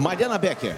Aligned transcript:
Mariana 0.00 0.38
Becker. 0.38 0.74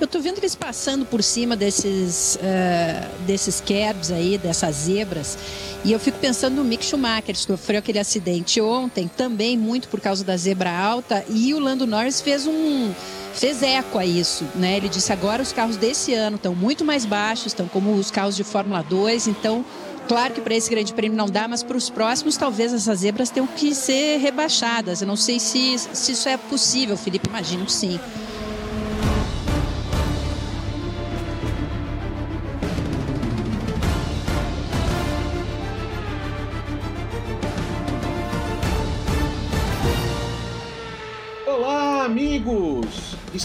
Eu 0.00 0.06
tô 0.06 0.20
vendo 0.20 0.38
eles 0.38 0.54
passando 0.54 1.04
por 1.04 1.22
cima 1.22 1.56
desses, 1.56 2.36
uh, 2.36 3.22
desses 3.26 3.60
cabs 3.60 4.12
aí, 4.12 4.38
dessas 4.38 4.76
zebras, 4.76 5.36
e 5.84 5.92
eu 5.92 5.98
fico 5.98 6.18
pensando 6.18 6.56
no 6.56 6.64
Mick 6.64 6.84
Schumacher, 6.84 7.34
que 7.34 7.38
sofreu 7.38 7.80
aquele 7.80 7.98
acidente 7.98 8.60
ontem, 8.60 9.08
também 9.08 9.58
muito 9.58 9.88
por 9.88 10.00
causa 10.00 10.24
da 10.24 10.36
zebra 10.36 10.70
alta, 10.70 11.24
e 11.28 11.52
o 11.52 11.58
Lando 11.58 11.86
Norris 11.86 12.20
fez 12.20 12.46
um 12.46 12.92
fez 13.34 13.64
eco 13.64 13.98
a 13.98 14.06
isso, 14.06 14.44
né? 14.54 14.76
Ele 14.76 14.88
disse 14.88 15.12
agora 15.12 15.42
os 15.42 15.52
carros 15.52 15.76
desse 15.76 16.14
ano 16.14 16.36
estão 16.36 16.54
muito 16.54 16.84
mais 16.84 17.04
baixos, 17.04 17.46
estão 17.46 17.66
como 17.66 17.92
os 17.94 18.08
carros 18.08 18.36
de 18.36 18.44
Fórmula 18.44 18.82
2, 18.82 19.26
então 19.26 19.64
Claro 20.06 20.34
que 20.34 20.40
para 20.42 20.54
esse 20.54 20.68
grande 20.68 20.92
prêmio 20.92 21.16
não 21.16 21.26
dá, 21.26 21.48
mas 21.48 21.62
para 21.62 21.78
os 21.78 21.88
próximos 21.88 22.36
talvez 22.36 22.74
essas 22.74 22.98
zebras 22.98 23.30
tenham 23.30 23.46
que 23.46 23.74
ser 23.74 24.18
rebaixadas. 24.18 25.00
Eu 25.00 25.06
não 25.06 25.16
sei 25.16 25.40
se, 25.40 25.78
se 25.78 26.12
isso 26.12 26.28
é 26.28 26.36
possível, 26.36 26.94
Felipe, 26.94 27.26
imagino 27.26 27.64
que 27.64 27.72
sim. 27.72 27.98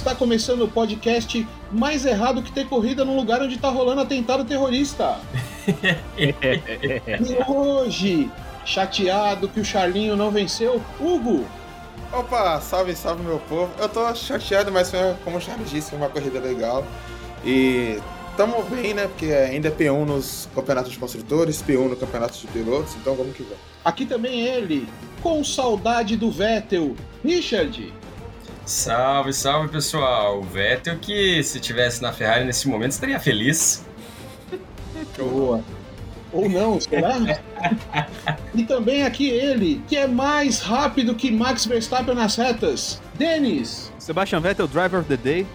Está 0.09 0.18
começando 0.18 0.63
o 0.63 0.68
podcast 0.68 1.48
mais 1.72 2.04
errado 2.04 2.41
que 2.41 2.52
ter 2.52 2.68
corrida 2.68 3.05
num 3.05 3.16
lugar 3.16 3.44
onde 3.44 3.54
está 3.54 3.70
rolando 3.70 4.02
atentado 4.02 4.44
terrorista. 4.44 5.20
e 6.18 7.38
hoje, 7.48 8.27
chateado 8.66 9.48
que 9.48 9.59
o 9.59 9.63
Charlinho 9.63 10.16
não 10.16 10.32
venceu, 10.32 10.82
Hugo. 10.99 11.45
Opa, 12.12 12.59
salve, 12.59 12.95
salve 12.95 13.22
meu 13.22 13.38
povo. 13.48 13.70
Eu 13.77 13.88
tô 13.88 14.16
chateado, 14.16 14.72
mas 14.72 14.90
foi, 14.90 14.99
como 15.23 15.38
o 15.38 15.40
Charles 15.40 15.70
disse, 15.70 15.91
foi 15.91 15.99
uma 15.99 16.10
corrida 16.10 16.40
legal. 16.40 16.84
E 17.46 17.99
tamo 18.35 18.63
bem, 18.63 18.96
né? 18.96 19.07
Porque 19.07 19.32
ainda 19.32 19.68
é 19.68 19.71
P1 19.71 20.05
nos 20.05 20.49
campeonatos 20.55 20.91
de 20.91 20.98
construtores, 20.98 21.62
P1 21.62 21.87
no 21.87 21.96
campeonato 21.96 22.35
de 22.35 22.48
pilotos, 22.48 22.96
então 22.96 23.13
vamos 23.13 23.37
que 23.37 23.43
vamos. 23.43 23.60
Aqui 23.85 24.07
também 24.07 24.41
ele, 24.41 24.90
com 25.21 25.43
saudade 25.43 26.18
do 26.18 26.32
Vettel, 26.32 26.96
Richard. 27.24 27.93
Salve, 28.70 29.34
salve 29.34 29.67
pessoal! 29.70 30.41
O 30.41 30.43
Vettel 30.43 30.99
que 30.99 31.41
se 31.41 31.59
tivesse 31.59 32.03
na 32.03 32.13
Ferrari 32.13 32.45
nesse 32.45 32.67
momento 32.67 32.91
estaria 32.91 33.20
feliz. 33.20 33.84
Boa. 35.17 35.63
Ou 36.31 36.48
não, 36.48 36.79
será? 36.79 37.15
e 38.53 38.63
também 38.63 39.01
aqui 39.01 39.27
ele, 39.27 39.81
que 39.87 39.97
é 39.97 40.05
mais 40.05 40.59
rápido 40.59 41.15
que 41.15 41.31
Max 41.31 41.65
Verstappen 41.65 42.13
nas 42.13 42.35
retas, 42.35 43.01
Denis. 43.15 43.91
Sebastian 43.97 44.40
Vettel, 44.40 44.67
driver 44.67 44.99
of 44.99 45.09
the 45.09 45.17
day. 45.17 45.47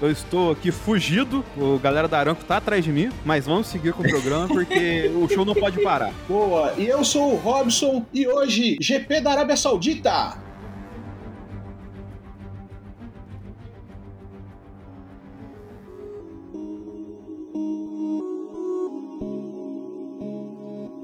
Eu 0.00 0.12
estou 0.12 0.52
aqui 0.52 0.70
fugido, 0.70 1.44
o 1.56 1.80
galera 1.80 2.06
da 2.06 2.20
Aranco 2.20 2.44
tá 2.44 2.58
atrás 2.58 2.84
de 2.84 2.92
mim, 2.92 3.10
mas 3.24 3.44
vamos 3.44 3.66
seguir 3.66 3.92
com 3.92 4.04
o 4.04 4.08
programa 4.08 4.46
porque 4.46 5.10
o 5.16 5.28
show 5.28 5.44
não 5.44 5.54
pode 5.56 5.82
parar. 5.82 6.12
Boa, 6.28 6.74
e 6.78 6.86
eu 6.86 7.04
sou 7.04 7.32
o 7.32 7.36
Robson 7.38 8.06
e 8.14 8.28
hoje 8.28 8.78
GP 8.80 9.20
da 9.20 9.32
Arábia 9.32 9.56
Saudita. 9.56 10.51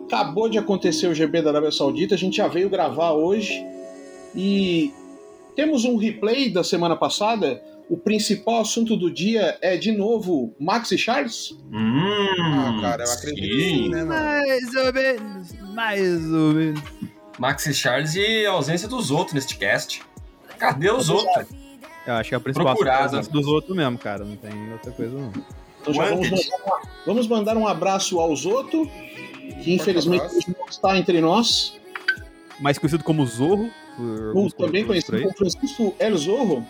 Acabou 0.09 0.49
de 0.49 0.57
acontecer 0.57 1.07
o 1.07 1.15
GB 1.15 1.43
da 1.43 1.51
Arábia 1.51 1.71
Saudita, 1.71 2.15
a 2.15 2.19
gente 2.19 2.39
já 2.39 2.49
veio 2.49 2.71
gravar 2.71 3.13
hoje 3.13 3.63
e 4.35 4.91
temos 5.55 5.85
um 5.85 5.97
replay 5.97 6.51
da 6.51 6.65
semana 6.65 6.97
passada. 6.97 7.63
O 7.91 7.97
principal 7.97 8.63
assunto 8.63 8.97
do 8.97 9.11
dia 9.11 9.59
é 9.61 9.77
de 9.77 9.93
novo 9.93 10.55
Max 10.59 10.93
e 10.93 10.99
Charles? 10.99 11.59
Hum, 11.71 12.01
ah, 12.41 12.79
cara, 12.81 13.05
eu 13.05 13.13
acredito 13.13 13.45
sim. 13.45 13.51
que 13.51 13.61
sim, 13.61 13.89
né, 13.91 14.05
mano? 14.05 14.21
Mais 14.21 14.75
ou 14.75 14.93
menos, 14.93 15.53
mais 15.75 16.33
ou 16.33 16.53
menos. 16.55 16.83
Max 17.39 17.67
e 17.67 17.75
Charles 17.75 18.15
e 18.15 18.47
a 18.47 18.51
ausência 18.51 18.89
dos 18.89 19.11
outros 19.11 19.35
neste 19.35 19.59
cast. 19.59 20.03
Cadê 20.59 20.91
os 20.91 21.11
outros? 21.11 21.47
Eu 22.07 22.15
acho 22.15 22.31
que 22.31 22.35
é 22.35 22.39
a 22.39 22.41
principal 22.41 22.77
ausência 23.03 23.31
dos 23.31 23.47
outros 23.47 23.77
mesmo, 23.77 23.99
cara. 23.99 24.25
Não 24.25 24.37
tem 24.37 24.73
outra 24.73 24.91
coisa 24.91 25.15
não. 25.15 25.33
Então 25.83 25.93
já 25.93 26.05
vamos 26.07 26.31
mandar, 26.31 26.83
vamos 27.07 27.27
mandar 27.27 27.57
um 27.59 27.69
abraço 27.69 28.19
aos 28.19 28.47
outros 28.47 28.89
que 29.53 29.75
infelizmente 29.75 30.25
não 30.49 30.67
está 30.69 30.97
entre 30.97 31.21
nós. 31.21 31.79
Mais 32.61 32.79
conhecido 32.79 33.05
como 33.05 33.25
Zorro. 33.27 33.71
Por, 34.33 34.53
também 34.53 34.85
conhecido 34.85 35.21
como 35.21 35.35
Francisco 35.35 35.95
El 35.99 36.17
Zorro. 36.17 36.65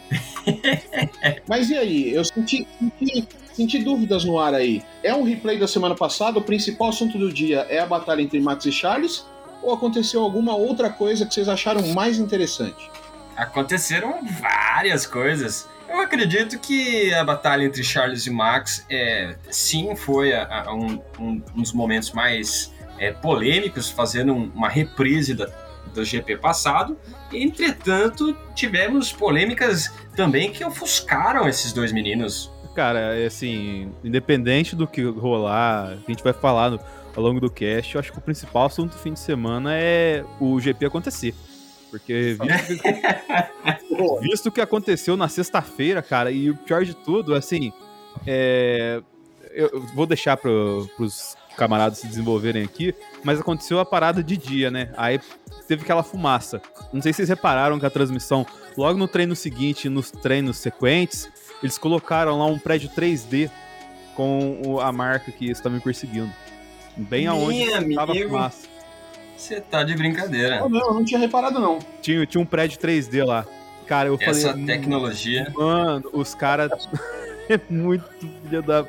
Mas 1.46 1.68
e 1.68 1.76
aí? 1.76 2.14
Eu 2.14 2.24
senti, 2.24 2.66
senti, 2.78 3.28
senti, 3.52 3.78
dúvidas 3.78 4.24
no 4.24 4.38
ar 4.38 4.54
aí. 4.54 4.82
É 5.02 5.14
um 5.14 5.22
replay 5.22 5.58
da 5.58 5.68
semana 5.68 5.94
passada, 5.94 6.38
o 6.38 6.42
principal 6.42 6.88
assunto 6.88 7.18
do 7.18 7.30
dia 7.30 7.66
é 7.68 7.80
a 7.80 7.86
batalha 7.86 8.22
entre 8.22 8.40
Max 8.40 8.64
e 8.64 8.72
Charles? 8.72 9.26
Ou 9.62 9.74
aconteceu 9.74 10.22
alguma 10.22 10.54
outra 10.54 10.88
coisa 10.88 11.26
que 11.26 11.34
vocês 11.34 11.48
acharam 11.48 11.86
mais 11.88 12.18
interessante? 12.18 12.90
Aconteceram 13.36 14.20
várias 14.40 15.06
coisas. 15.06 15.68
Eu 15.88 16.00
acredito 16.00 16.58
que 16.58 17.12
a 17.14 17.24
batalha 17.24 17.64
entre 17.64 17.82
Charles 17.82 18.26
e 18.26 18.30
Max, 18.30 18.84
é, 18.90 19.36
sim, 19.50 19.96
foi 19.96 20.34
a, 20.34 20.64
a 20.66 20.74
um, 20.74 21.00
um, 21.18 21.42
um, 21.56 21.62
dos 21.62 21.72
momentos 21.72 22.12
mais 22.12 22.72
é, 22.98 23.10
polêmicos, 23.12 23.90
fazendo 23.90 24.34
uma 24.34 24.68
reprise 24.68 25.34
da, 25.34 25.48
do 25.94 26.04
GP 26.04 26.36
passado. 26.36 26.98
Entretanto, 27.32 28.36
tivemos 28.54 29.12
polêmicas 29.12 29.90
também 30.14 30.52
que 30.52 30.62
ofuscaram 30.64 31.48
esses 31.48 31.72
dois 31.72 31.90
meninos. 31.90 32.50
Cara, 32.74 33.18
é 33.18 33.26
assim, 33.26 33.90
independente 34.04 34.76
do 34.76 34.86
que 34.86 35.02
rolar, 35.02 35.96
a 36.06 36.10
gente 36.10 36.22
vai 36.22 36.32
falar 36.32 36.70
no, 36.70 36.80
ao 37.16 37.22
longo 37.22 37.40
do 37.40 37.50
cast, 37.50 37.94
eu 37.94 37.98
acho 37.98 38.12
que 38.12 38.18
o 38.18 38.20
principal 38.20 38.66
assunto 38.66 38.92
do 38.92 38.98
fim 38.98 39.12
de 39.12 39.18
semana 39.18 39.74
é 39.74 40.24
o 40.38 40.60
GP 40.60 40.86
acontecer. 40.86 41.34
Porque 41.90 42.36
visto 42.38 42.82
que, 42.82 44.20
visto 44.20 44.52
que 44.52 44.60
aconteceu 44.60 45.16
na 45.16 45.28
sexta-feira, 45.28 46.02
cara, 46.02 46.30
e 46.30 46.50
o 46.50 46.56
pior 46.56 46.84
de 46.84 46.94
tudo, 46.94 47.34
assim, 47.34 47.72
é, 48.26 49.00
eu 49.52 49.82
vou 49.94 50.06
deixar 50.06 50.36
para 50.36 50.50
os 50.50 51.36
camaradas 51.56 51.98
se 51.98 52.06
desenvolverem 52.06 52.62
aqui, 52.62 52.94
mas 53.24 53.40
aconteceu 53.40 53.80
a 53.80 53.84
parada 53.84 54.22
de 54.22 54.36
dia, 54.36 54.70
né? 54.70 54.92
Aí 54.96 55.18
teve 55.66 55.82
aquela 55.82 56.04
fumaça. 56.04 56.62
Não 56.92 57.02
sei 57.02 57.12
se 57.12 57.16
vocês 57.16 57.28
repararam 57.28 57.80
que 57.80 57.86
a 57.86 57.90
transmissão, 57.90 58.46
logo 58.76 58.96
no 58.96 59.08
treino 59.08 59.34
seguinte, 59.34 59.88
nos 59.88 60.10
treinos 60.10 60.58
sequentes, 60.58 61.28
eles 61.62 61.76
colocaram 61.76 62.38
lá 62.38 62.46
um 62.46 62.58
prédio 62.58 62.88
3D 62.90 63.50
com 64.14 64.78
a 64.80 64.92
marca 64.92 65.32
que 65.32 65.50
estava 65.50 65.74
me 65.74 65.80
perseguindo. 65.80 66.32
Bem 66.96 67.26
aonde 67.26 67.62
estava 67.62 68.12
a 68.12 68.14
fumaça. 68.14 68.77
Você 69.38 69.60
tá 69.60 69.84
de 69.84 69.94
brincadeira. 69.94 70.62
Oh, 70.64 70.68
não, 70.68 70.88
eu 70.88 70.94
não 70.94 71.04
tinha 71.04 71.18
reparado, 71.18 71.60
não. 71.60 71.78
Tinha, 72.02 72.26
tinha 72.26 72.40
um 72.40 72.44
prédio 72.44 72.78
3D 72.78 73.24
lá. 73.24 73.46
Cara, 73.86 74.08
eu 74.08 74.18
Essa 74.20 74.24
falei. 74.24 74.44
Essa 74.44 74.66
tecnologia. 74.66 75.52
Mano, 75.56 76.10
os 76.12 76.34
caras. 76.34 76.70
é 77.48 77.58
muito 77.70 78.04
filha 78.18 78.60
da 78.60 78.84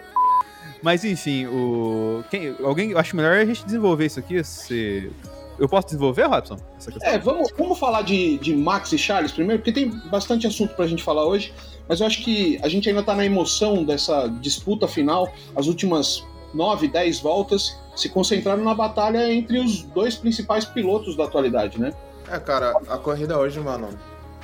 mas 0.81 1.03
enfim, 1.03 1.45
o. 1.45 2.23
Quem... 2.29 2.55
Alguém. 2.63 2.95
Acho 2.95 3.15
melhor 3.15 3.37
a 3.37 3.45
gente 3.45 3.65
desenvolver 3.65 4.05
isso 4.05 4.19
aqui. 4.19 4.43
Se... 4.43 5.11
Eu 5.57 5.67
posso 5.67 5.87
desenvolver, 5.87 6.23
Robson? 6.23 6.57
É, 7.01 7.17
vamos, 7.17 7.51
vamos 7.57 7.77
falar 7.77 8.01
de, 8.01 8.37
de 8.37 8.55
Max 8.55 8.93
e 8.93 8.97
Charles 8.97 9.33
primeiro, 9.33 9.61
porque 9.61 9.73
tem 9.73 9.89
bastante 10.09 10.47
assunto 10.47 10.73
pra 10.73 10.87
gente 10.87 11.03
falar 11.03 11.25
hoje. 11.25 11.53
Mas 11.87 11.99
eu 11.99 12.07
acho 12.07 12.23
que 12.23 12.57
a 12.61 12.69
gente 12.69 12.87
ainda 12.87 13.03
tá 13.03 13.13
na 13.13 13.25
emoção 13.25 13.83
dessa 13.83 14.27
disputa 14.39 14.87
final. 14.87 15.31
As 15.55 15.67
últimas 15.67 16.25
9, 16.53 16.87
10 16.87 17.19
voltas 17.19 17.75
se 17.99 18.09
concentraram 18.09 18.63
na 18.63 18.73
batalha 18.73 19.31
entre 19.31 19.59
os 19.59 19.83
dois 19.83 20.15
principais 20.15 20.65
pilotos 20.65 21.15
da 21.15 21.25
atualidade, 21.25 21.79
né? 21.79 21.93
É, 22.29 22.39
cara, 22.39 22.71
a 22.87 22.97
corrida 22.97 23.37
hoje, 23.37 23.59
mano, 23.59 23.89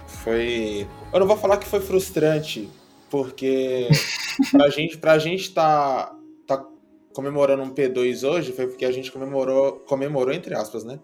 foi. 0.07 0.87
Eu 1.13 1.19
não 1.19 1.27
vou 1.27 1.37
falar 1.37 1.57
que 1.57 1.67
foi 1.67 1.79
frustrante, 1.79 2.69
porque 3.09 3.87
pra 4.51 4.69
gente, 4.69 4.97
pra 4.97 5.17
gente 5.19 5.53
tá 5.53 6.15
comemorando 7.15 7.63
um 7.63 7.73
P2 7.73 8.29
hoje 8.29 8.51
foi 8.51 8.67
porque 8.67 8.83
a 8.83 8.91
gente 8.91 9.09
comemorou, 9.09 9.79
comemorou 9.87 10.33
entre 10.33 10.53
aspas, 10.53 10.83
né? 10.83 10.99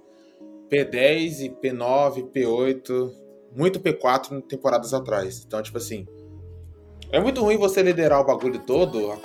P10 0.70 1.40
e 1.40 1.50
P9, 1.50 2.32
P8, 2.32 3.12
muito 3.56 3.80
P4 3.80 4.34
em 4.34 4.42
temporadas 4.42 4.94
atrás. 4.94 5.44
Então, 5.46 5.62
tipo 5.64 5.78
assim, 5.78 6.06
é 7.12 7.20
muito 7.20 7.42
ruim 7.42 7.58
você 7.58 7.82
liderar 7.82 8.20
o 8.20 8.26
bagulho 8.26 8.60
todo, 8.60 9.18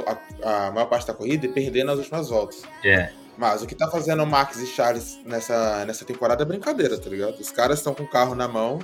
a, 0.00 0.66
a, 0.66 0.70
maior 0.70 0.86
parte 0.86 1.06
da 1.06 1.14
corrida, 1.14 1.46
e 1.46 1.48
perder 1.48 1.84
nas 1.84 1.98
últimas 1.98 2.28
voltas. 2.28 2.62
É. 2.84 3.10
Mas 3.36 3.62
o 3.62 3.66
que 3.66 3.74
tá 3.74 3.90
fazendo 3.90 4.22
o 4.22 4.26
Max 4.26 4.58
e 4.58 4.66
Charles 4.66 5.18
nessa, 5.24 5.84
nessa 5.84 6.04
temporada 6.04 6.42
é 6.42 6.46
brincadeira, 6.46 6.98
tá 6.98 7.10
ligado? 7.10 7.38
Os 7.38 7.50
caras 7.50 7.78
estão 7.78 7.94
com 7.94 8.04
o 8.04 8.08
carro 8.08 8.34
na 8.34 8.46
mão 8.46 8.78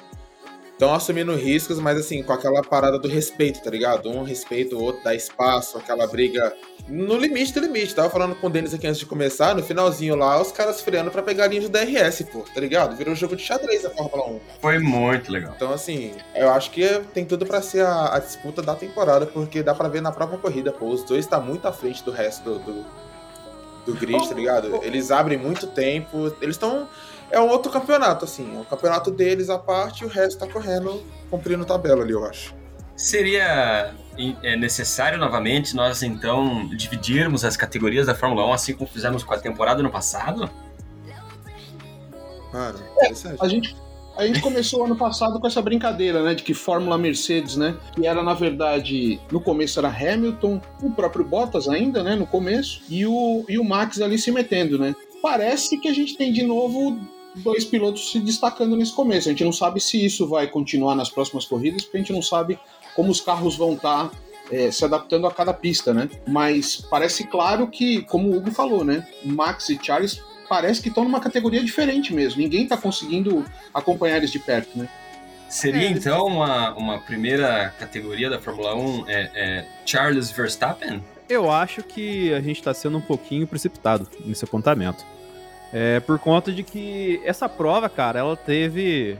estão 0.80 0.94
assumindo 0.94 1.36
riscos, 1.36 1.78
mas 1.78 1.98
assim, 1.98 2.22
com 2.22 2.32
aquela 2.32 2.62
parada 2.62 2.98
do 2.98 3.06
respeito, 3.06 3.62
tá 3.62 3.68
ligado? 3.68 4.08
Um 4.08 4.22
respeita 4.22 4.74
o 4.74 4.82
outro, 4.82 5.04
dá 5.04 5.14
espaço, 5.14 5.76
aquela 5.76 6.06
briga 6.06 6.54
no 6.88 7.18
limite 7.18 7.52
do 7.52 7.60
limite. 7.60 7.94
Tava 7.94 8.08
falando 8.08 8.34
com 8.34 8.46
o 8.46 8.50
Denis 8.50 8.72
aqui 8.72 8.86
antes 8.86 8.98
de 8.98 9.04
começar, 9.04 9.54
no 9.54 9.62
finalzinho 9.62 10.16
lá, 10.16 10.40
os 10.40 10.50
caras 10.50 10.80
freando 10.80 11.10
pra 11.10 11.22
pegar 11.22 11.44
a 11.44 11.46
linha 11.48 11.60
de 11.60 11.68
DRS, 11.68 12.22
pô, 12.32 12.46
tá 12.54 12.58
ligado? 12.58 12.96
Virou 12.96 13.12
um 13.12 13.16
jogo 13.16 13.36
de 13.36 13.42
xadrez 13.42 13.84
a 13.84 13.90
Fórmula 13.90 14.26
1. 14.30 14.40
Foi 14.58 14.78
muito 14.78 15.30
legal. 15.30 15.52
Então, 15.54 15.70
assim, 15.70 16.14
eu 16.34 16.48
acho 16.50 16.70
que 16.70 16.88
tem 17.12 17.26
tudo 17.26 17.44
para 17.44 17.60
ser 17.60 17.84
a, 17.84 18.14
a, 18.14 18.18
disputa 18.18 18.62
da 18.62 18.74
temporada, 18.74 19.26
porque 19.26 19.62
dá 19.62 19.74
para 19.74 19.88
ver 19.90 20.00
na 20.00 20.10
própria 20.10 20.38
corrida, 20.38 20.72
pô, 20.72 20.86
os 20.86 21.04
dois 21.04 21.26
tá 21.26 21.38
muito 21.38 21.68
à 21.68 21.72
frente 21.72 22.02
do 22.02 22.10
resto 22.10 22.42
do, 22.42 22.58
do, 22.58 22.86
do 23.84 23.94
grid, 23.94 24.26
tá 24.26 24.34
ligado? 24.34 24.82
Eles 24.82 25.10
abrem 25.10 25.36
muito 25.36 25.66
tempo, 25.66 26.34
eles 26.40 26.56
estão 26.56 26.88
é 27.30 27.40
um 27.40 27.48
outro 27.48 27.70
campeonato, 27.70 28.24
assim. 28.24 28.56
É 28.56 28.58
um 28.58 28.64
campeonato 28.64 29.10
deles 29.10 29.48
à 29.48 29.58
parte 29.58 30.02
e 30.02 30.06
o 30.06 30.08
resto 30.08 30.38
tá 30.38 30.46
correndo, 30.46 31.02
cumprindo 31.30 31.64
tabela 31.64 32.02
ali, 32.02 32.12
eu 32.12 32.24
acho. 32.24 32.54
Seria 32.96 33.94
é 34.42 34.56
necessário 34.56 35.18
novamente 35.18 35.74
nós 35.74 36.02
então 36.02 36.68
dividirmos 36.76 37.44
as 37.44 37.56
categorias 37.56 38.06
da 38.06 38.14
Fórmula 38.14 38.44
1 38.48 38.52
assim 38.52 38.74
como 38.74 38.90
fizemos 38.90 39.24
com 39.24 39.32
a 39.32 39.38
temporada 39.38 39.82
no 39.82 39.90
passado? 39.90 40.50
Mano, 42.52 42.78
é, 43.00 43.12
a 43.40 43.48
gente 43.48 43.76
a 44.16 44.26
gente 44.26 44.42
começou 44.42 44.84
ano 44.84 44.96
passado 44.96 45.40
com 45.40 45.46
essa 45.46 45.62
brincadeira, 45.62 46.22
né, 46.22 46.34
de 46.34 46.42
que 46.42 46.52
Fórmula 46.52 46.98
Mercedes, 46.98 47.56
né, 47.56 47.74
que 47.94 48.06
era 48.06 48.22
na 48.22 48.34
verdade 48.34 49.18
no 49.32 49.40
começo 49.40 49.78
era 49.78 49.88
Hamilton, 49.88 50.60
o 50.82 50.90
próprio 50.90 51.24
Bottas 51.24 51.68
ainda, 51.68 52.02
né, 52.02 52.16
no 52.16 52.26
começo, 52.26 52.82
e 52.88 53.06
o 53.06 53.44
e 53.48 53.58
o 53.58 53.64
Max 53.64 54.00
ali 54.00 54.18
se 54.18 54.30
metendo, 54.30 54.78
né. 54.78 54.94
Parece 55.22 55.78
que 55.78 55.88
a 55.88 55.94
gente 55.94 56.16
tem 56.16 56.32
de 56.32 56.42
novo 56.42 56.98
dois 57.36 57.64
pilotos 57.64 58.10
se 58.10 58.20
destacando 58.20 58.76
nesse 58.76 58.92
começo. 58.92 59.28
A 59.28 59.32
gente 59.32 59.44
não 59.44 59.52
sabe 59.52 59.80
se 59.80 60.04
isso 60.04 60.26
vai 60.26 60.46
continuar 60.46 60.94
nas 60.94 61.10
próximas 61.10 61.44
corridas, 61.44 61.82
porque 61.82 61.98
a 61.98 62.00
gente 62.00 62.12
não 62.12 62.22
sabe 62.22 62.58
como 62.94 63.10
os 63.10 63.20
carros 63.20 63.56
vão 63.56 63.74
estar 63.74 64.08
tá, 64.08 64.16
é, 64.50 64.70
se 64.70 64.84
adaptando 64.84 65.26
a 65.26 65.30
cada 65.30 65.52
pista, 65.52 65.94
né? 65.94 66.08
Mas 66.26 66.76
parece 66.90 67.24
claro 67.24 67.68
que, 67.68 68.02
como 68.02 68.28
o 68.28 68.36
Hugo 68.36 68.50
falou, 68.50 68.84
né? 68.84 69.06
Max 69.24 69.68
e 69.68 69.78
Charles 69.80 70.20
parece 70.48 70.82
que 70.82 70.88
estão 70.88 71.04
numa 71.04 71.20
categoria 71.20 71.62
diferente 71.62 72.12
mesmo. 72.12 72.42
Ninguém 72.42 72.64
está 72.64 72.76
conseguindo 72.76 73.44
acompanhar 73.72 74.16
eles 74.16 74.32
de 74.32 74.40
perto, 74.40 74.76
né? 74.76 74.88
Seria 75.48 75.88
é, 75.88 75.90
então 75.90 76.26
uma, 76.26 76.74
uma 76.74 76.98
primeira 76.98 77.74
categoria 77.78 78.30
da 78.30 78.38
Fórmula 78.38 78.74
1 78.74 79.04
é, 79.08 79.30
é 79.34 79.66
Charles 79.84 80.30
Verstappen? 80.30 81.02
Eu 81.28 81.50
acho 81.50 81.82
que 81.82 82.32
a 82.34 82.40
gente 82.40 82.58
está 82.58 82.74
sendo 82.74 82.98
um 82.98 83.00
pouquinho 83.00 83.46
precipitado 83.46 84.08
nesse 84.24 84.44
apontamento. 84.44 85.04
É 85.72 86.00
por 86.00 86.18
conta 86.18 86.52
de 86.52 86.62
que 86.62 87.20
essa 87.24 87.48
prova, 87.48 87.88
cara, 87.88 88.18
ela 88.18 88.36
teve 88.36 89.16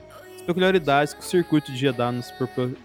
peculiaridades 0.46 1.14
que 1.14 1.20
o 1.20 1.24
circuito 1.24 1.70
de 1.70 1.78
Jeddah 1.78 2.10
nos 2.10 2.32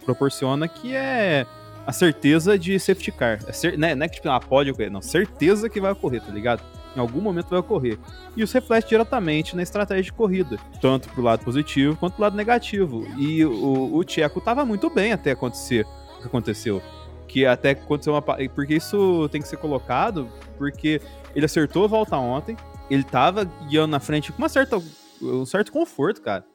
proporciona, 0.06 0.68
que 0.68 0.96
é 0.96 1.46
a 1.86 1.92
certeza 1.92 2.58
de 2.58 2.80
safety 2.80 3.12
car. 3.12 3.40
É 3.48 3.52
cer 3.52 3.78
né, 3.78 3.96
não 3.96 4.06
é 4.06 4.10
que 4.10 4.16
tipo, 4.16 4.30
ah, 4.30 4.40
pode 4.40 4.72
ocorrer, 4.72 4.92
não, 4.92 5.02
certeza 5.02 5.70
que 5.70 5.80
vai 5.80 5.92
ocorrer, 5.92 6.22
tá 6.22 6.32
ligado? 6.32 6.64
Em 6.96 7.00
algum 7.00 7.20
momento 7.20 7.50
vai 7.50 7.60
ocorrer. 7.60 7.98
E 8.36 8.42
isso 8.42 8.54
reflete 8.54 8.90
diretamente 8.90 9.56
na 9.56 9.62
estratégia 9.62 10.04
de 10.04 10.14
corrida, 10.14 10.58
tanto 10.82 11.10
pro 11.10 11.22
lado 11.22 11.44
positivo 11.44 11.96
quanto 11.98 12.14
pro 12.14 12.24
lado 12.24 12.38
negativo. 12.38 13.06
E 13.18 13.44
o, 13.46 13.96
o 13.96 14.04
Tcheco 14.04 14.40
tava 14.40 14.66
muito 14.66 14.90
bem 14.90 15.12
até 15.12 15.32
acontecer 15.32 15.86
o 16.18 16.22
que 16.22 16.28
aconteceu. 16.28 16.82
Que 17.28 17.46
até 17.46 17.72
aconteceu 17.72 18.14
uma. 18.14 18.22
Porque 18.22 18.76
isso 18.76 19.28
tem 19.30 19.42
que 19.42 19.48
ser 19.48 19.58
colocado, 19.58 20.30
porque 20.58 21.02
ele 21.36 21.46
acertou 21.46 21.84
a 21.84 21.88
volta 21.88 22.16
ontem, 22.16 22.56
ele 22.90 23.04
tava 23.04 23.46
guiando 23.68 23.92
na 23.92 24.00
frente 24.00 24.32
com 24.32 24.38
uma 24.38 24.50
certa, 24.50 24.82
um 25.22 25.46
certo 25.46 25.72
conforto, 25.72 26.22
cara. 26.22 26.46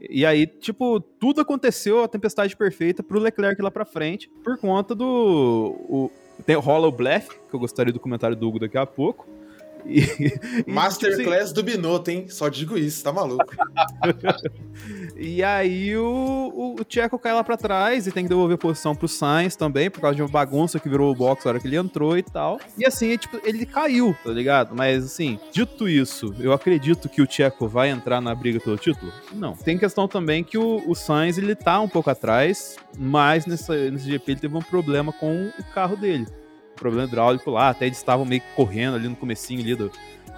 E 0.00 0.26
aí, 0.26 0.46
tipo, 0.46 1.00
tudo 1.00 1.40
aconteceu, 1.40 2.02
a 2.02 2.08
tempestade 2.08 2.54
perfeita 2.56 3.02
pro 3.02 3.18
Leclerc 3.18 3.60
lá 3.62 3.70
pra 3.70 3.84
frente, 3.84 4.30
por 4.44 4.58
conta 4.58 4.94
do. 4.94 5.74
O, 5.88 6.10
tem, 6.44 6.54
rola 6.56 6.86
o 6.86 6.92
Bleff, 6.92 7.30
que 7.30 7.54
eu 7.54 7.60
gostaria 7.60 7.92
do 7.92 8.00
comentário 8.00 8.36
do 8.36 8.46
Hugo 8.46 8.58
daqui 8.58 8.76
a 8.76 8.84
pouco. 8.84 9.26
E, 9.88 10.64
Masterclass 10.66 11.18
tipo, 11.18 11.32
assim, 11.32 11.54
do 11.54 11.62
Binotto, 11.62 12.10
hein? 12.10 12.26
Só 12.28 12.48
digo 12.48 12.76
isso, 12.76 13.02
tá 13.02 13.12
maluco. 13.12 13.44
e 15.16 15.42
aí 15.42 15.96
o, 15.96 16.76
o, 16.78 16.84
Tcheco 16.84 17.18
cai 17.18 17.32
lá 17.32 17.44
pra 17.44 17.56
trás 17.56 18.06
e 18.06 18.12
tem 18.12 18.24
que 18.24 18.28
devolver 18.28 18.58
posição 18.58 18.94
pro 18.94 19.06
Sainz 19.06 19.54
também, 19.54 19.90
por 19.90 20.00
causa 20.00 20.16
de 20.16 20.22
uma 20.22 20.28
bagunça 20.28 20.80
que 20.80 20.88
virou 20.88 21.10
o 21.12 21.14
box 21.14 21.44
na 21.44 21.52
hora 21.52 21.60
que 21.60 21.68
ele 21.68 21.76
entrou 21.76 22.18
e 22.18 22.22
tal. 22.22 22.58
E 22.76 22.84
assim, 22.84 23.16
tipo, 23.16 23.40
ele 23.44 23.64
caiu, 23.64 24.14
tá 24.24 24.30
ligado? 24.30 24.74
Mas 24.74 25.04
assim, 25.04 25.38
dito 25.52 25.88
isso, 25.88 26.34
eu 26.40 26.52
acredito 26.52 27.08
que 27.08 27.22
o 27.22 27.26
Tcheco 27.26 27.68
vai 27.68 27.90
entrar 27.90 28.20
na 28.20 28.34
briga 28.34 28.58
pelo 28.58 28.76
título? 28.76 29.12
Não. 29.32 29.54
Tem 29.54 29.78
questão 29.78 30.08
também 30.08 30.42
que 30.42 30.58
o, 30.58 30.82
o 30.86 30.94
Sainz, 30.94 31.38
ele 31.38 31.54
tá 31.54 31.80
um 31.80 31.88
pouco 31.88 32.10
atrás, 32.10 32.76
mas 32.98 33.46
nessa, 33.46 33.90
nesse 33.90 34.10
GP 34.10 34.32
ele 34.32 34.40
teve 34.40 34.56
um 34.56 34.62
problema 34.62 35.12
com 35.12 35.50
o 35.58 35.64
carro 35.72 35.96
dele 35.96 36.26
problema 36.76 37.06
hidráulico 37.06 37.50
lá, 37.50 37.70
até 37.70 37.86
eles 37.86 37.98
estavam 37.98 38.24
meio 38.24 38.40
que 38.40 38.46
correndo 38.54 38.96
ali 38.96 39.08
no 39.08 39.16
comecinho 39.16 39.60
ali 39.60 39.74
do, 39.74 39.90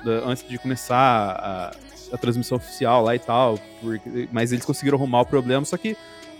do 0.02 0.10
antes 0.26 0.48
de 0.48 0.58
começar 0.58 0.96
a, 0.96 1.70
a, 2.12 2.18
transmissão 2.18 2.56
oficial 2.56 3.04
lá 3.04 3.14
e 3.14 3.18
tal, 3.18 3.58
porque, 3.80 4.28
mas 4.32 4.52
eles 4.52 4.64
conseguiram 4.64 4.96
arrumar 4.98 5.22
o 5.22 5.26
problema, 5.26 5.64
só 5.64 5.76
que 5.76 5.96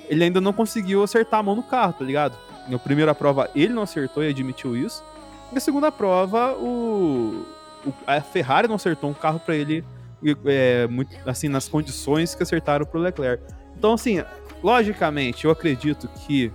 ele 0.09 0.25
ainda 0.25 0.41
não 0.41 0.53
conseguiu 0.53 1.03
acertar 1.03 1.41
a 1.41 1.43
mão 1.43 1.55
no 1.55 1.62
carro, 1.62 1.93
tá 1.93 2.05
ligado? 2.05 2.37
Na 2.69 2.79
primeira 2.79 3.15
prova 3.15 3.50
ele 3.55 3.73
não 3.73 3.83
acertou 3.83 4.25
e 4.25 4.29
admitiu 4.29 4.77
isso. 4.77 5.05
Na 5.53 5.61
segunda 5.61 5.91
prova, 5.91 6.55
o, 6.55 7.45
o 7.87 7.93
a 8.06 8.21
Ferrari 8.21 8.69
não 8.69 8.77
acertou 8.77 9.11
um 9.11 9.15
carro 9.15 9.41
para 9.41 9.55
ele 9.55 9.85
é, 10.45 10.87
muito, 10.87 11.17
assim, 11.27 11.49
nas 11.49 11.69
condições 11.69 12.35
que 12.35 12.43
acertaram 12.43 12.85
pro 12.85 13.00
Leclerc. 13.00 13.43
Então, 13.77 13.95
assim, 13.95 14.23
logicamente, 14.62 15.45
eu 15.45 15.50
acredito 15.50 16.09
que 16.09 16.53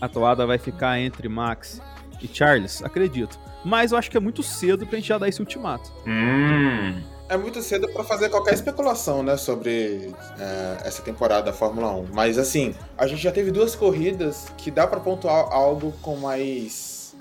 a 0.00 0.08
toada 0.08 0.44
vai 0.44 0.58
ficar 0.58 0.98
entre 0.98 1.28
Max 1.28 1.80
e 2.22 2.28
Charles, 2.32 2.82
acredito. 2.82 3.38
Mas 3.64 3.92
eu 3.92 3.98
acho 3.98 4.10
que 4.10 4.16
é 4.16 4.20
muito 4.20 4.42
cedo 4.42 4.86
pra 4.86 4.96
gente 4.96 5.08
já 5.08 5.18
dar 5.18 5.28
esse 5.28 5.40
ultimato. 5.40 5.92
Hum. 6.06 7.00
É 7.28 7.36
muito 7.36 7.62
cedo 7.62 7.88
para 7.88 8.04
fazer 8.04 8.28
qualquer 8.28 8.52
especulação, 8.52 9.22
né, 9.22 9.36
sobre 9.38 10.12
é, 10.38 10.86
essa 10.86 11.02
temporada 11.02 11.44
da 11.44 11.52
Fórmula 11.52 11.90
1. 11.92 12.08
Mas 12.12 12.36
assim, 12.36 12.74
a 12.96 13.06
gente 13.06 13.22
já 13.22 13.32
teve 13.32 13.50
duas 13.50 13.74
corridas 13.74 14.48
que 14.58 14.70
dá 14.70 14.86
para 14.86 15.00
pontuar 15.00 15.50
algo 15.50 15.92
com 16.02 16.16
mais 16.16 17.16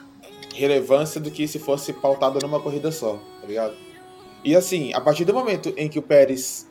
relevância 0.53 1.21
do 1.21 1.31
que 1.31 1.47
se 1.47 1.59
fosse 1.59 1.93
pautado 1.93 2.39
numa 2.41 2.59
corrida 2.59 2.91
só, 2.91 3.21
tá 3.39 3.47
ligado? 3.47 3.73
E 4.43 4.53
assim, 4.55 4.93
a 4.93 4.99
partir 4.99 5.23
do 5.23 5.33
momento 5.33 5.73
em 5.77 5.87
que 5.87 5.97
o 5.97 6.01
Pérez, 6.01 6.67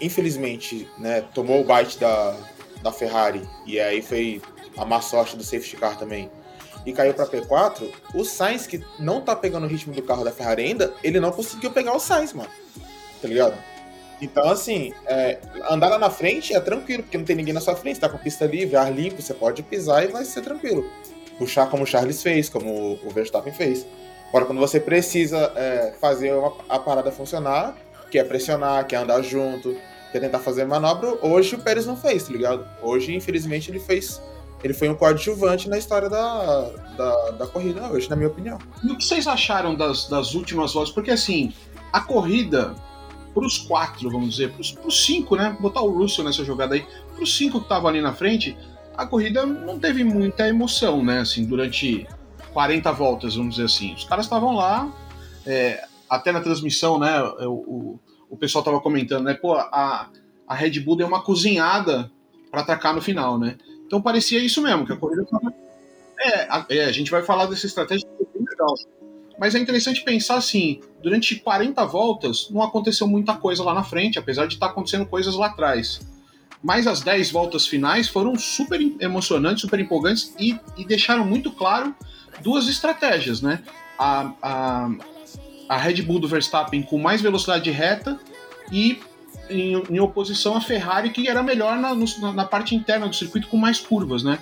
infelizmente, 0.00 0.88
né, 0.98 1.22
tomou 1.34 1.62
o 1.62 1.64
bite 1.64 1.98
da, 1.98 2.36
da 2.80 2.92
Ferrari 2.92 3.42
e 3.66 3.80
aí 3.80 4.00
foi 4.00 4.40
a 4.76 4.84
má 4.84 5.00
sorte 5.00 5.36
do 5.36 5.42
safety 5.42 5.76
car 5.76 5.98
também 5.98 6.30
e 6.84 6.92
caiu 6.92 7.14
para 7.14 7.26
P4, 7.26 7.88
o 8.14 8.24
Sainz, 8.24 8.66
que 8.66 8.84
não 8.98 9.20
tá 9.20 9.36
pegando 9.36 9.64
o 9.64 9.68
ritmo 9.68 9.94
do 9.94 10.02
carro 10.02 10.24
da 10.24 10.32
Ferrari 10.32 10.62
ainda, 10.62 10.92
ele 11.02 11.20
não 11.20 11.30
conseguiu 11.30 11.70
pegar 11.70 11.94
o 11.94 12.00
Sainz, 12.00 12.32
mano. 12.32 12.50
Tá 13.20 13.28
ligado? 13.28 13.54
Então, 14.20 14.48
assim, 14.48 14.92
é, 15.06 15.38
andar 15.68 15.88
lá 15.88 15.98
na 15.98 16.10
frente 16.10 16.54
é 16.54 16.60
tranquilo, 16.60 17.02
porque 17.02 17.18
não 17.18 17.24
tem 17.24 17.34
ninguém 17.34 17.52
na 17.52 17.60
sua 17.60 17.74
frente, 17.74 17.98
tá 17.98 18.08
com 18.08 18.18
pista 18.18 18.46
livre, 18.46 18.76
ar 18.76 18.92
limpo, 18.92 19.20
você 19.20 19.34
pode 19.34 19.62
pisar 19.62 20.04
e 20.04 20.08
vai 20.08 20.24
ser 20.24 20.42
tranquilo. 20.42 20.88
Puxar 21.38 21.68
como 21.68 21.82
o 21.82 21.86
Charles 21.86 22.22
fez, 22.22 22.48
como 22.48 22.98
o 23.02 23.10
Verstappen 23.10 23.52
fez. 23.52 23.84
Agora, 24.28 24.44
quando 24.46 24.60
você 24.60 24.78
precisa 24.78 25.52
é, 25.56 25.92
fazer 26.00 26.32
uma, 26.32 26.52
a 26.68 26.78
parada 26.78 27.10
funcionar, 27.10 27.76
que 28.10 28.18
é 28.18 28.24
pressionar, 28.24 28.86
que 28.86 28.94
é 28.94 28.98
andar 28.98 29.20
junto, 29.22 29.76
que 30.12 30.18
é 30.18 30.20
tentar 30.20 30.38
fazer 30.38 30.64
manobra, 30.66 31.18
hoje 31.20 31.56
o 31.56 31.58
Pérez 31.58 31.84
não 31.84 31.96
fez, 31.96 32.24
tá 32.24 32.32
ligado? 32.32 32.66
Hoje, 32.80 33.14
infelizmente, 33.14 33.70
ele 33.70 33.80
fez 33.80 34.22
ele 34.62 34.74
foi 34.74 34.88
um 34.88 34.94
coadjuvante 34.94 35.68
na 35.68 35.76
história 35.76 36.08
da, 36.08 36.70
da, 36.96 37.30
da, 37.32 37.46
corrida 37.46 37.86
hoje, 37.90 38.08
na 38.08 38.16
minha 38.16 38.28
opinião. 38.28 38.58
E 38.82 38.92
o 38.92 38.96
que 38.96 39.04
vocês 39.04 39.26
acharam 39.26 39.74
das, 39.74 40.08
das 40.08 40.34
últimas 40.34 40.72
voltas? 40.72 40.92
Porque 40.92 41.10
assim, 41.10 41.52
a 41.92 42.00
corrida, 42.00 42.74
para 43.34 43.44
os 43.44 43.58
quatro, 43.58 44.10
vamos 44.10 44.30
dizer, 44.30 44.52
para 44.52 44.86
os 44.86 45.04
cinco, 45.04 45.36
né? 45.36 45.56
Botar 45.58 45.82
o 45.82 45.90
Russell 45.90 46.24
nessa 46.24 46.44
jogada 46.44 46.74
aí, 46.74 46.86
para 47.14 47.22
os 47.22 47.36
cinco 47.36 47.58
que 47.58 47.64
estavam 47.64 47.88
ali 47.88 48.00
na 48.00 48.12
frente, 48.12 48.56
a 48.96 49.06
corrida 49.06 49.44
não 49.44 49.78
teve 49.78 50.04
muita 50.04 50.48
emoção, 50.48 51.02
né? 51.04 51.20
Assim, 51.20 51.44
durante 51.44 52.06
40 52.52 52.92
voltas, 52.92 53.34
vamos 53.34 53.56
dizer 53.56 53.66
assim. 53.66 53.94
Os 53.94 54.04
caras 54.04 54.26
estavam 54.26 54.54
lá, 54.54 54.90
é, 55.46 55.84
até 56.08 56.30
na 56.30 56.40
transmissão, 56.40 56.98
né? 56.98 57.20
O, 57.22 57.52
o, 57.52 58.00
o 58.30 58.36
pessoal 58.36 58.60
estava 58.60 58.80
comentando, 58.80 59.24
né? 59.24 59.34
Pô, 59.34 59.54
a, 59.54 60.08
a 60.46 60.54
Red 60.54 60.78
Bull 60.80 60.96
deu 60.96 61.06
uma 61.06 61.22
cozinhada 61.22 62.10
para 62.50 62.60
atacar 62.60 62.94
no 62.94 63.00
final, 63.00 63.38
né? 63.38 63.56
Então 63.92 64.00
parecia 64.00 64.38
isso 64.38 64.62
mesmo, 64.62 64.86
que 64.86 64.92
a 64.94 64.96
corrida 64.96 65.20
estava. 65.20 65.52
É, 66.18 66.44
a, 66.48 66.64
é, 66.70 66.84
a 66.86 66.92
gente 66.92 67.10
vai 67.10 67.22
falar 67.22 67.44
dessa 67.44 67.66
estratégia 67.66 68.08
que 68.08 68.24
é 68.24 68.26
bem 68.38 68.48
legal. 68.48 68.74
Mas 69.38 69.54
é 69.54 69.58
interessante 69.58 70.02
pensar 70.02 70.36
assim: 70.36 70.80
durante 71.02 71.36
40 71.36 71.84
voltas 71.84 72.48
não 72.48 72.62
aconteceu 72.62 73.06
muita 73.06 73.34
coisa 73.34 73.62
lá 73.62 73.74
na 73.74 73.84
frente, 73.84 74.18
apesar 74.18 74.46
de 74.46 74.54
estar 74.54 74.68
tá 74.68 74.72
acontecendo 74.72 75.04
coisas 75.04 75.34
lá 75.34 75.48
atrás. 75.48 76.00
Mas 76.62 76.86
as 76.86 77.02
10 77.02 77.32
voltas 77.32 77.66
finais 77.66 78.08
foram 78.08 78.34
super 78.34 78.80
emocionantes, 78.98 79.60
super 79.60 79.78
empolgantes 79.78 80.34
e, 80.40 80.58
e 80.78 80.86
deixaram 80.86 81.26
muito 81.26 81.52
claro 81.52 81.94
duas 82.42 82.68
estratégias, 82.68 83.42
né? 83.42 83.62
A, 83.98 84.32
a, 84.40 84.90
a 85.68 85.76
Red 85.76 86.00
Bull 86.00 86.18
do 86.18 86.28
Verstappen 86.28 86.82
com 86.82 86.96
mais 86.96 87.20
velocidade 87.20 87.70
reta 87.70 88.18
e 88.72 89.02
em, 89.52 89.82
em 89.90 90.00
oposição 90.00 90.56
à 90.56 90.60
Ferrari, 90.60 91.10
que 91.10 91.28
era 91.28 91.42
melhor 91.42 91.76
na, 91.78 91.94
no, 91.94 92.32
na 92.32 92.44
parte 92.44 92.74
interna 92.74 93.08
do 93.08 93.14
circuito 93.14 93.48
com 93.48 93.56
mais 93.56 93.78
curvas, 93.78 94.22
né? 94.22 94.38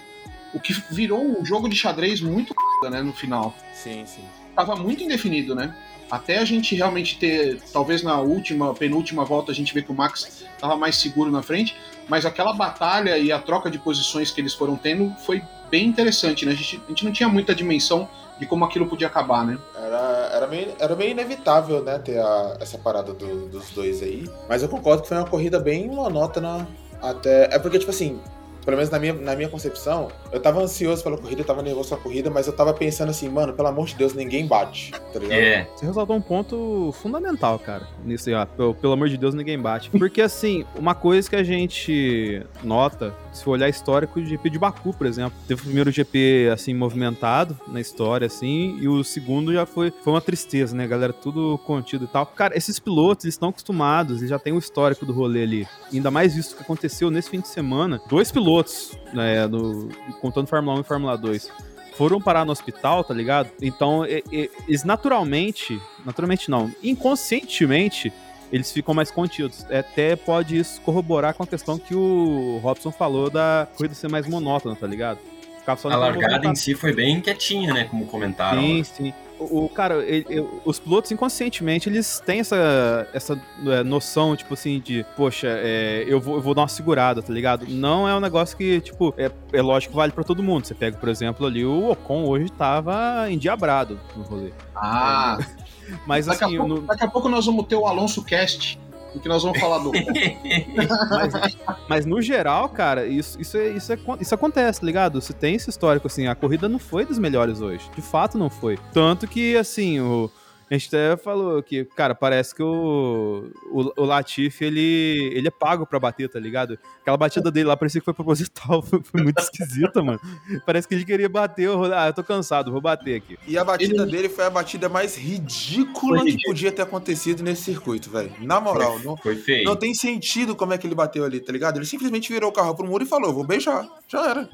O 0.52 0.60
que 0.60 0.72
virou 0.90 1.22
um 1.22 1.44
jogo 1.44 1.68
de 1.68 1.76
xadrez 1.76 2.20
muito 2.20 2.54
né, 2.90 3.02
no 3.02 3.12
final. 3.12 3.54
Sim, 3.72 4.04
sim. 4.06 4.24
Tava 4.54 4.74
muito 4.76 5.02
indefinido, 5.02 5.54
né? 5.54 5.74
Até 6.10 6.38
a 6.38 6.44
gente 6.44 6.74
realmente 6.74 7.18
ter, 7.18 7.60
talvez 7.72 8.02
na 8.02 8.18
última, 8.20 8.74
penúltima 8.74 9.24
volta, 9.24 9.52
a 9.52 9.54
gente 9.54 9.72
vê 9.72 9.80
que 9.80 9.92
o 9.92 9.94
Max 9.94 10.44
estava 10.54 10.76
mais 10.76 10.96
seguro 10.96 11.30
na 11.30 11.40
frente, 11.40 11.76
mas 12.08 12.26
aquela 12.26 12.52
batalha 12.52 13.16
e 13.16 13.30
a 13.30 13.38
troca 13.38 13.70
de 13.70 13.78
posições 13.78 14.32
que 14.32 14.40
eles 14.40 14.52
foram 14.52 14.74
tendo 14.74 15.14
foi 15.24 15.40
bem 15.70 15.86
interessante, 15.86 16.44
né? 16.44 16.52
A 16.52 16.54
gente, 16.54 16.82
a 16.84 16.88
gente 16.88 17.04
não 17.04 17.12
tinha 17.12 17.28
muita 17.28 17.54
dimensão 17.54 18.08
de 18.38 18.46
como 18.46 18.64
aquilo 18.64 18.86
podia 18.86 19.06
acabar, 19.06 19.44
né? 19.44 19.58
Era, 19.76 20.30
era, 20.32 20.46
meio, 20.46 20.72
era 20.78 20.96
meio 20.96 21.10
inevitável, 21.10 21.82
né, 21.82 21.98
ter 21.98 22.18
a, 22.18 22.56
essa 22.58 22.78
parada 22.78 23.12
do, 23.12 23.46
dos 23.48 23.70
dois 23.70 24.02
aí. 24.02 24.28
Mas 24.48 24.62
eu 24.62 24.68
concordo 24.68 25.02
que 25.02 25.08
foi 25.08 25.18
uma 25.18 25.26
corrida 25.26 25.60
bem 25.60 25.88
monótona 25.88 26.66
até. 27.02 27.54
É 27.54 27.58
porque, 27.58 27.78
tipo 27.78 27.90
assim, 27.90 28.18
pelo 28.64 28.76
menos 28.76 28.90
na 28.90 28.98
minha, 28.98 29.12
na 29.12 29.34
minha 29.34 29.48
concepção, 29.48 30.08
eu 30.32 30.40
tava 30.40 30.60
ansioso 30.60 31.02
pela 31.02 31.16
corrida, 31.16 31.40
eu 31.40 31.44
tava 31.44 31.62
nervoso 31.62 31.88
pela 31.90 32.00
corrida, 32.00 32.30
mas 32.30 32.46
eu 32.46 32.52
tava 32.52 32.72
pensando 32.74 33.10
assim, 33.10 33.28
mano, 33.28 33.52
pelo 33.52 33.68
amor 33.68 33.86
de 33.86 33.94
Deus, 33.94 34.14
ninguém 34.14 34.46
bate, 34.46 34.92
tá 35.12 35.18
ligado? 35.18 35.38
É. 35.38 35.68
Você 35.74 35.86
ressaltou 35.86 36.16
um 36.16 36.20
ponto 36.20 36.92
fundamental, 37.00 37.58
cara, 37.58 37.86
nisso 38.04 38.28
aí, 38.28 38.34
ó, 38.34 38.44
pelo, 38.44 38.74
pelo 38.74 38.92
amor 38.92 39.08
de 39.08 39.16
Deus, 39.16 39.34
ninguém 39.34 39.58
bate. 39.58 39.90
Porque, 39.90 40.20
assim, 40.20 40.64
uma 40.76 40.94
coisa 40.94 41.28
que 41.28 41.36
a 41.36 41.42
gente 41.42 42.44
nota, 42.62 43.14
se 43.32 43.42
for 43.42 43.52
olhar 43.52 43.68
histórico, 43.68 44.20
o 44.20 44.24
GP 44.24 44.50
de 44.50 44.58
Baku, 44.58 44.92
por 44.92 45.06
exemplo, 45.06 45.38
teve 45.46 45.60
o 45.60 45.64
primeiro 45.64 45.90
GP, 45.90 46.50
assim, 46.52 46.74
movimentado 46.74 47.58
na 47.68 47.80
história, 47.80 48.26
assim, 48.26 48.76
e 48.80 48.88
o 48.88 49.02
segundo 49.02 49.52
já 49.52 49.64
foi, 49.64 49.90
foi 49.90 50.12
uma 50.12 50.20
tristeza, 50.20 50.76
né, 50.76 50.86
galera, 50.86 51.12
tudo 51.12 51.58
contido 51.58 52.04
e 52.04 52.08
tal. 52.08 52.26
Cara, 52.26 52.56
esses 52.56 52.78
pilotos, 52.78 53.24
eles 53.24 53.34
estão 53.34 53.48
acostumados, 53.48 54.18
eles 54.18 54.30
já 54.30 54.38
têm 54.38 54.52
o 54.52 54.58
histórico 54.58 55.06
do 55.06 55.12
rolê 55.12 55.42
ali, 55.42 55.68
ainda 55.92 56.10
mais 56.10 56.34
visto 56.34 56.56
que 56.56 56.62
aconteceu 56.62 57.10
nesse 57.10 57.30
fim 57.30 57.40
de 57.40 57.48
semana, 57.48 58.00
dois 58.08 58.30
pilotos 58.30 58.49
pilotos, 58.50 58.98
né, 59.12 59.46
no, 59.46 59.88
contando 60.20 60.48
Fórmula 60.48 60.76
1 60.78 60.80
e 60.80 60.84
Fórmula 60.84 61.16
2, 61.16 61.50
foram 61.94 62.20
parar 62.20 62.44
no 62.44 62.52
hospital, 62.52 63.04
tá 63.04 63.14
ligado? 63.14 63.50
Então, 63.60 64.04
eles 64.06 64.84
naturalmente, 64.84 65.80
naturalmente 66.04 66.50
não, 66.50 66.72
inconscientemente, 66.82 68.12
eles 68.52 68.72
ficam 68.72 68.94
mais 68.94 69.10
contidos. 69.10 69.64
É, 69.70 69.78
até 69.78 70.16
pode 70.16 70.58
isso 70.58 70.80
corroborar 70.80 71.34
com 71.34 71.42
a 71.42 71.46
questão 71.46 71.78
que 71.78 71.94
o 71.94 72.58
Robson 72.62 72.90
falou 72.90 73.30
da 73.30 73.68
corrida 73.76 73.94
ser 73.94 74.08
mais 74.08 74.26
monótona, 74.26 74.74
tá 74.74 74.86
ligado? 74.86 75.18
a 75.66 75.96
largada 75.96 76.48
em 76.48 76.54
si 76.56 76.74
foi 76.74 76.92
bem 76.92 77.20
quietinha, 77.20 77.72
né? 77.72 77.84
Como 77.84 78.04
comentaram. 78.06 78.60
Sim, 78.60 78.82
sim 78.82 79.14
o, 79.40 79.68
cara, 79.68 80.04
ele, 80.04 80.26
ele, 80.28 80.48
os 80.64 80.78
pilotos 80.78 81.10
inconscientemente 81.10 81.88
eles 81.88 82.20
têm 82.24 82.40
essa, 82.40 83.08
essa 83.12 83.40
é, 83.66 83.82
noção, 83.82 84.36
tipo 84.36 84.54
assim, 84.54 84.80
de, 84.80 85.04
poxa, 85.16 85.48
é, 85.48 86.04
eu, 86.06 86.20
vou, 86.20 86.36
eu 86.36 86.42
vou 86.42 86.54
dar 86.54 86.62
uma 86.62 86.68
segurada, 86.68 87.22
tá 87.22 87.32
ligado? 87.32 87.66
Não 87.68 88.08
é 88.08 88.14
um 88.14 88.20
negócio 88.20 88.56
que, 88.56 88.80
tipo, 88.80 89.14
é, 89.16 89.30
é 89.52 89.62
lógico 89.62 89.92
que 89.92 89.96
vale 89.96 90.12
pra 90.12 90.22
todo 90.22 90.42
mundo. 90.42 90.66
Você 90.66 90.74
pega, 90.74 90.96
por 90.96 91.08
exemplo, 91.08 91.46
ali, 91.46 91.64
o 91.64 91.90
Ocon 91.90 92.24
hoje 92.24 92.50
tava 92.52 93.30
endiabrado 93.30 93.98
no 94.16 94.22
rolê. 94.24 94.52
Ah! 94.74 95.38
Mas 96.06 96.26
daqui 96.26 96.44
assim. 96.44 96.56
A 96.56 96.58
pouco, 96.58 96.74
no... 96.74 96.80
Daqui 96.82 97.04
a 97.04 97.08
pouco 97.08 97.28
nós 97.28 97.46
vamos 97.46 97.66
ter 97.66 97.76
o 97.76 97.86
Alonso 97.86 98.22
Cast 98.22 98.78
do 99.12 99.20
que 99.20 99.28
nós 99.28 99.42
vamos 99.42 99.58
falar 99.58 99.78
do. 99.78 99.92
mas, 101.10 101.56
mas, 101.88 102.06
no 102.06 102.20
geral, 102.20 102.68
cara, 102.68 103.06
isso, 103.06 103.40
isso, 103.40 103.56
é, 103.56 103.68
isso, 103.68 103.92
é, 103.92 103.98
isso 104.20 104.34
acontece, 104.34 104.80
tá 104.80 104.86
ligado? 104.86 105.20
Você 105.20 105.32
tem 105.32 105.54
esse 105.54 105.70
histórico, 105.70 106.06
assim, 106.06 106.26
a 106.26 106.34
corrida 106.34 106.68
não 106.68 106.78
foi 106.78 107.04
dos 107.04 107.18
melhores 107.18 107.60
hoje. 107.60 107.90
De 107.94 108.02
fato, 108.02 108.38
não 108.38 108.50
foi. 108.50 108.78
Tanto 108.92 109.26
que, 109.26 109.56
assim, 109.56 110.00
o 110.00 110.30
a 110.70 110.78
gente 110.78 110.86
até 110.86 111.16
falou 111.16 111.60
que, 111.62 111.84
cara, 111.84 112.14
parece 112.14 112.54
que 112.54 112.62
o, 112.62 113.50
o, 113.72 114.02
o 114.02 114.04
Latif, 114.04 114.62
ele, 114.62 115.32
ele 115.34 115.48
é 115.48 115.50
pago 115.50 115.84
pra 115.84 115.98
bater, 115.98 116.28
tá 116.28 116.38
ligado? 116.38 116.78
Aquela 117.00 117.16
batida 117.16 117.50
dele 117.50 117.66
lá 117.66 117.76
parecia 117.76 118.00
que 118.00 118.04
foi 118.04 118.14
proposital, 118.14 118.80
foi, 118.86 119.02
foi 119.02 119.20
muito 119.20 119.40
esquisita, 119.40 120.00
mano. 120.00 120.20
Parece 120.64 120.86
que 120.86 120.94
ele 120.94 121.04
queria 121.04 121.28
bater, 121.28 121.64
eu, 121.64 121.92
ah, 121.92 122.06
eu 122.06 122.12
tô 122.12 122.22
cansado, 122.22 122.70
vou 122.70 122.80
bater 122.80 123.16
aqui. 123.16 123.36
E 123.48 123.58
a 123.58 123.64
batida 123.64 124.02
ele... 124.02 124.12
dele 124.12 124.28
foi 124.28 124.44
a 124.44 124.50
batida 124.50 124.88
mais 124.88 125.16
ridícula 125.16 126.24
que 126.24 126.36
podia 126.44 126.70
ter 126.70 126.82
acontecido 126.82 127.42
nesse 127.42 127.62
circuito, 127.62 128.08
velho. 128.08 128.32
Na 128.38 128.60
moral, 128.60 128.92
foi, 128.92 129.04
não, 129.04 129.16
foi 129.16 129.34
feio. 129.34 129.64
não 129.64 129.74
tem 129.74 129.92
sentido 129.92 130.54
como 130.54 130.72
é 130.72 130.78
que 130.78 130.86
ele 130.86 130.94
bateu 130.94 131.24
ali, 131.24 131.40
tá 131.40 131.52
ligado? 131.52 131.78
Ele 131.78 131.86
simplesmente 131.86 132.32
virou 132.32 132.50
o 132.50 132.52
carro 132.52 132.76
pro 132.76 132.86
muro 132.86 133.02
e 133.02 133.08
falou, 133.08 133.34
vou 133.34 133.44
beijar. 133.44 133.88
Já 134.06 134.30
era. 134.30 134.48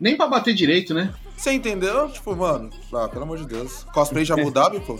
Nem 0.00 0.16
pra 0.16 0.26
bater 0.26 0.52
direito, 0.52 0.92
né? 0.92 1.14
Você 1.36 1.52
entendeu? 1.52 2.10
Tipo, 2.10 2.34
mano, 2.34 2.70
ah, 2.92 3.08
pelo 3.08 3.22
amor 3.22 3.38
de 3.38 3.46
Deus. 3.46 3.84
Cosplay 3.94 4.24
de 4.24 4.32
Abu 4.32 4.50
Dhabi, 4.50 4.80
pô. 4.80 4.98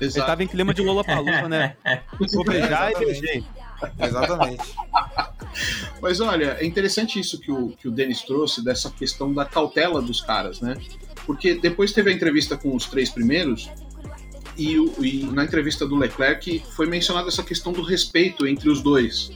Exato. 0.00 0.18
Ele 0.18 0.26
tava 0.26 0.42
em 0.42 0.46
clima 0.46 0.72
de 0.72 0.82
Lollapalooza, 0.82 1.48
né? 1.48 1.76
Vou 2.32 2.44
beijar 2.44 2.90
é, 2.90 2.94
e 2.94 2.98
beijei. 2.98 3.44
Exatamente. 3.98 4.62
Mas 6.00 6.20
olha, 6.20 6.56
é 6.58 6.64
interessante 6.64 7.20
isso 7.20 7.38
que 7.38 7.50
o, 7.52 7.68
que 7.70 7.86
o 7.86 7.90
Denis 7.90 8.22
trouxe, 8.22 8.64
dessa 8.64 8.90
questão 8.90 9.32
da 9.32 9.44
cautela 9.44 10.00
dos 10.00 10.20
caras, 10.20 10.60
né? 10.60 10.76
Porque 11.26 11.54
depois 11.54 11.92
teve 11.92 12.10
a 12.10 12.14
entrevista 12.14 12.56
com 12.56 12.74
os 12.74 12.86
três 12.86 13.10
primeiros, 13.10 13.70
e, 14.56 14.74
e 14.74 15.24
na 15.32 15.44
entrevista 15.44 15.86
do 15.86 15.96
Leclerc 15.96 16.62
foi 16.74 16.86
mencionada 16.86 17.28
essa 17.28 17.42
questão 17.42 17.72
do 17.72 17.82
respeito 17.82 18.46
entre 18.46 18.68
os 18.68 18.82
dois, 18.82 19.30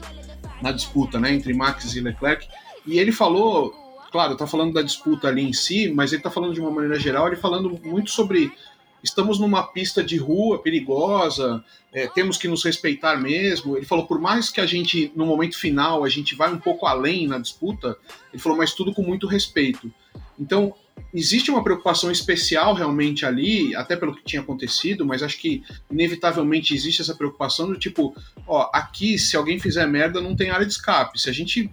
na 0.61 0.73
disputa, 0.73 1.21
né? 1.21 1.33
Entre 1.33 1.53
Max 1.53 1.95
e 1.95 2.01
Leclerc. 2.01 2.47
E 2.87 2.99
ele 2.99 3.13
falou, 3.13 3.73
claro, 4.11 4.37
tá 4.37 4.47
falando 4.47 4.75
da 4.75 4.83
disputa 4.83 5.29
ali 5.29 5.43
em 5.43 5.53
si, 5.53 5.93
mas 5.93 6.13
ele 6.13 6.23
tá 6.23 6.31
falando 6.31 6.55
de 6.55 6.61
uma 6.61 6.71
maneira 6.71 6.99
geral, 6.99 7.27
ele 7.27 7.37
falando 7.37 7.79
muito 7.85 8.11
sobre 8.11 8.53
estamos 9.05 9.39
numa 9.39 9.63
pista 9.63 10.03
de 10.03 10.17
rua 10.17 10.59
perigosa, 10.59 11.63
é, 11.93 12.09
temos 12.09 12.39
que 12.39 12.49
nos 12.49 12.65
respeitar 12.65 13.17
mesmo. 13.17 13.77
Ele 13.77 13.85
falou, 13.85 14.07
por 14.07 14.19
mais 14.19 14.49
que 14.49 14.63
a 14.63 14.67
gente, 14.67 15.13
no 15.15 15.27
momento 15.27 15.59
final, 15.59 16.03
a 16.03 16.09
gente 16.09 16.35
vai 16.35 16.51
um 16.51 16.59
pouco 16.59 16.87
além 16.87 17.29
na 17.29 17.39
disputa, 17.39 17.97
ele 18.33 18.43
falou, 18.43 18.57
mas 18.57 18.73
tudo 18.73 18.95
com 18.95 19.03
muito 19.03 19.27
respeito. 19.27 19.93
Então, 20.41 20.75
existe 21.13 21.51
uma 21.51 21.63
preocupação 21.63 22.11
especial 22.11 22.73
realmente 22.73 23.27
ali, 23.27 23.77
até 23.77 23.95
pelo 23.95 24.17
que 24.17 24.25
tinha 24.25 24.41
acontecido, 24.41 25.05
mas 25.05 25.23
acho 25.23 25.39
que 25.39 25.63
inevitavelmente 25.91 26.75
existe 26.75 27.03
essa 27.03 27.15
preocupação 27.15 27.69
do 27.69 27.79
tipo, 27.79 28.17
ó, 28.47 28.71
aqui 28.73 29.19
se 29.19 29.37
alguém 29.37 29.61
fizer 29.61 29.87
merda 29.87 30.21
não 30.21 30.35
tem 30.35 30.51
área 30.51 30.67
de 30.67 30.73
escape. 30.73 31.21
Se 31.21 31.29
a 31.29 31.33
gente 31.33 31.71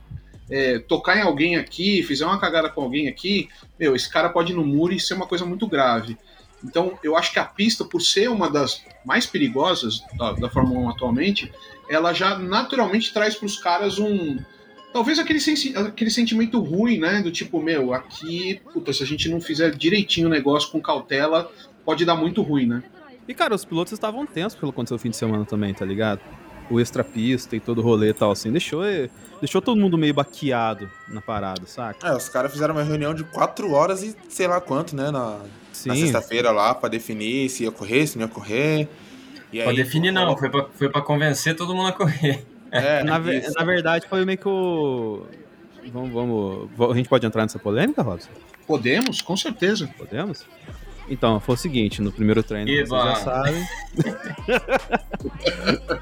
é, 0.49 0.79
tocar 0.79 1.17
em 1.17 1.21
alguém 1.21 1.55
aqui, 1.55 2.03
fizer 2.03 2.25
uma 2.25 2.39
cagada 2.39 2.69
com 2.69 2.81
alguém 2.81 3.07
aqui, 3.07 3.47
meu, 3.79 3.95
esse 3.95 4.09
cara 4.09 4.29
pode 4.29 4.51
ir 4.51 4.55
no 4.55 4.65
muro 4.65 4.93
e 4.93 4.99
ser 4.99 5.13
uma 5.13 5.25
coisa 5.25 5.45
muito 5.45 5.65
grave. 5.65 6.17
Então, 6.63 6.97
eu 7.03 7.15
acho 7.15 7.31
que 7.31 7.39
a 7.39 7.45
pista, 7.45 7.83
por 7.83 8.01
ser 8.01 8.29
uma 8.29 8.49
das 8.49 8.83
mais 9.05 9.25
perigosas 9.25 10.03
da, 10.17 10.33
da 10.33 10.49
Fórmula 10.49 10.79
1 10.81 10.89
atualmente, 10.89 11.51
ela 11.89 12.13
já 12.13 12.37
naturalmente 12.37 13.13
traz 13.13 13.35
para 13.35 13.45
os 13.45 13.57
caras 13.57 13.99
um. 13.99 14.37
Talvez 14.93 15.19
aquele, 15.19 15.39
aquele 15.77 16.11
sentimento 16.11 16.59
ruim, 16.59 16.97
né? 16.97 17.21
Do 17.21 17.31
tipo, 17.31 17.61
meu, 17.61 17.93
aqui, 17.93 18.61
puta, 18.73 18.91
se 18.91 19.03
a 19.03 19.05
gente 19.05 19.29
não 19.29 19.39
fizer 19.39 19.71
direitinho 19.71 20.27
o 20.27 20.29
negócio 20.29 20.69
com 20.69 20.81
cautela, 20.81 21.49
pode 21.85 22.05
dar 22.05 22.15
muito 22.15 22.41
ruim, 22.41 22.65
né? 22.65 22.83
E, 23.27 23.33
cara, 23.33 23.55
os 23.55 23.63
pilotos 23.63 23.93
estavam 23.93 24.25
tensos 24.25 24.59
pelo 24.59 24.71
que 24.71 24.75
aconteceu 24.75 24.95
no 24.95 24.99
fim 24.99 25.09
de 25.09 25.15
semana 25.15 25.45
também, 25.45 25.73
tá 25.73 25.85
ligado? 25.85 26.19
O 26.69 26.79
extra-pista 26.79 27.55
e 27.55 27.59
todo 27.59 27.79
o 27.79 27.81
rolê 27.81 28.09
e 28.09 28.13
tal, 28.13 28.31
assim, 28.31 28.51
deixou, 28.51 28.83
deixou 29.39 29.61
todo 29.61 29.79
mundo 29.79 29.97
meio 29.97 30.13
baqueado 30.13 30.89
na 31.07 31.21
parada, 31.21 31.65
saca? 31.65 32.07
É, 32.07 32.15
os 32.15 32.27
caras 32.27 32.51
fizeram 32.51 32.75
uma 32.75 32.83
reunião 32.83 33.13
de 33.13 33.23
quatro 33.23 33.71
horas 33.71 34.03
e 34.03 34.15
sei 34.29 34.47
lá 34.47 34.59
quanto, 34.59 34.95
né, 34.95 35.11
na, 35.11 35.39
na 35.87 35.95
sexta-feira 35.95 36.51
lá 36.51 36.73
para 36.73 36.89
definir 36.89 37.49
se 37.49 37.63
ia 37.63 37.71
correr, 37.71 38.07
se 38.07 38.17
não 38.17 38.25
ia 38.25 38.31
correr. 38.31 38.87
E 39.51 39.61
pra 39.61 39.73
definir 39.73 40.11
não, 40.11 40.37
foi 40.37 40.49
pra, 40.49 40.65
foi 40.73 40.89
pra 40.89 41.01
convencer 41.01 41.55
todo 41.55 41.75
mundo 41.75 41.89
a 41.89 41.93
correr. 41.93 42.45
É, 42.71 43.03
na, 43.03 43.19
na 43.19 43.65
verdade 43.65 44.07
foi 44.07 44.23
meio 44.23 44.37
que 44.37 44.47
o... 44.47 45.25
Vamos, 45.91 46.11
vamos, 46.11 46.91
a 46.91 46.95
gente 46.95 47.09
pode 47.09 47.25
entrar 47.25 47.41
nessa 47.41 47.59
polêmica, 47.59 48.01
Robson? 48.01 48.29
Podemos, 48.65 49.21
com 49.21 49.35
certeza. 49.35 49.89
Podemos? 49.97 50.45
Então, 51.09 51.39
foi 51.41 51.55
o 51.55 51.57
seguinte, 51.57 52.01
no 52.01 52.11
primeiro 52.11 52.41
treino, 52.41 52.69
Eba. 52.69 52.87
vocês 52.87 53.03
já 53.03 53.15
sabem. 53.15 53.67